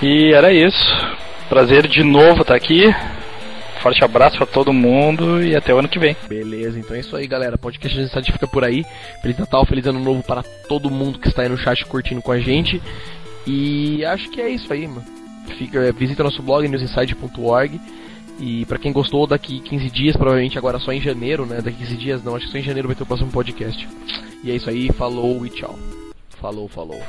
E 0.03 0.33
era 0.33 0.53
isso. 0.53 0.77
Prazer 1.49 1.87
de 1.87 2.03
novo 2.03 2.43
estar 2.43 2.55
aqui. 2.55 2.95
Forte 3.81 4.05
abraço 4.05 4.37
pra 4.37 4.47
todo 4.47 4.73
mundo 4.73 5.43
e 5.43 5.55
até 5.55 5.73
o 5.73 5.79
ano 5.79 5.89
que 5.89 5.99
vem. 5.99 6.17
Beleza, 6.29 6.79
então 6.79 6.97
é 6.97 7.01
isso 7.01 7.15
aí, 7.15 7.27
galera. 7.27 7.57
Podcast 7.57 7.97
News 7.97 8.11
Insight 8.11 8.33
fica 8.33 8.47
por 8.47 8.65
aí. 8.65 8.85
Feliz 9.23 9.39
Natal, 9.39 9.65
feliz 9.65 9.87
Ano 9.87 10.01
Novo 10.01 10.23
para 10.23 10.43
todo 10.69 10.91
mundo 10.91 11.19
que 11.19 11.29
está 11.29 11.43
aí 11.43 11.49
no 11.49 11.57
chat 11.57 11.85
curtindo 11.87 12.21
com 12.21 12.33
a 12.33 12.39
gente. 12.39 12.83
E 13.47 14.05
acho 14.05 14.29
que 14.31 14.41
é 14.41 14.49
isso 14.49 14.73
aí, 14.73 14.89
mano. 14.89 15.05
Fica, 15.57 15.93
visita 15.93 16.25
nosso 16.25 16.43
blog 16.43 16.67
newsinsight.org. 16.67 17.81
E 18.41 18.67
pra 18.67 18.79
quem 18.79 18.93
gostou, 18.93 19.27
daqui 19.27 19.61
15 19.61 19.91
dias, 19.91 20.17
provavelmente 20.17 20.59
agora 20.59 20.79
só 20.79 20.93
em 20.93 21.01
janeiro, 21.01 21.47
né? 21.47 21.63
Daqui 21.63 21.79
15 21.79 21.97
dias 21.97 22.25
não, 22.25 22.37
acho 22.37 22.47
que 22.47 22.53
só 22.53 22.59
em 22.59 22.63
janeiro 22.63 22.89
vai 22.89 22.97
ter 22.97 23.05
o 23.05 23.07
próximo 23.07 23.31
podcast. 23.31 23.89
E 24.43 24.51
é 24.51 24.57
isso 24.57 24.69
aí, 24.69 24.91
falou 24.93 25.47
e 25.47 25.51
tchau. 25.51 25.79
Falou, 26.41 26.69
falou. 26.69 27.01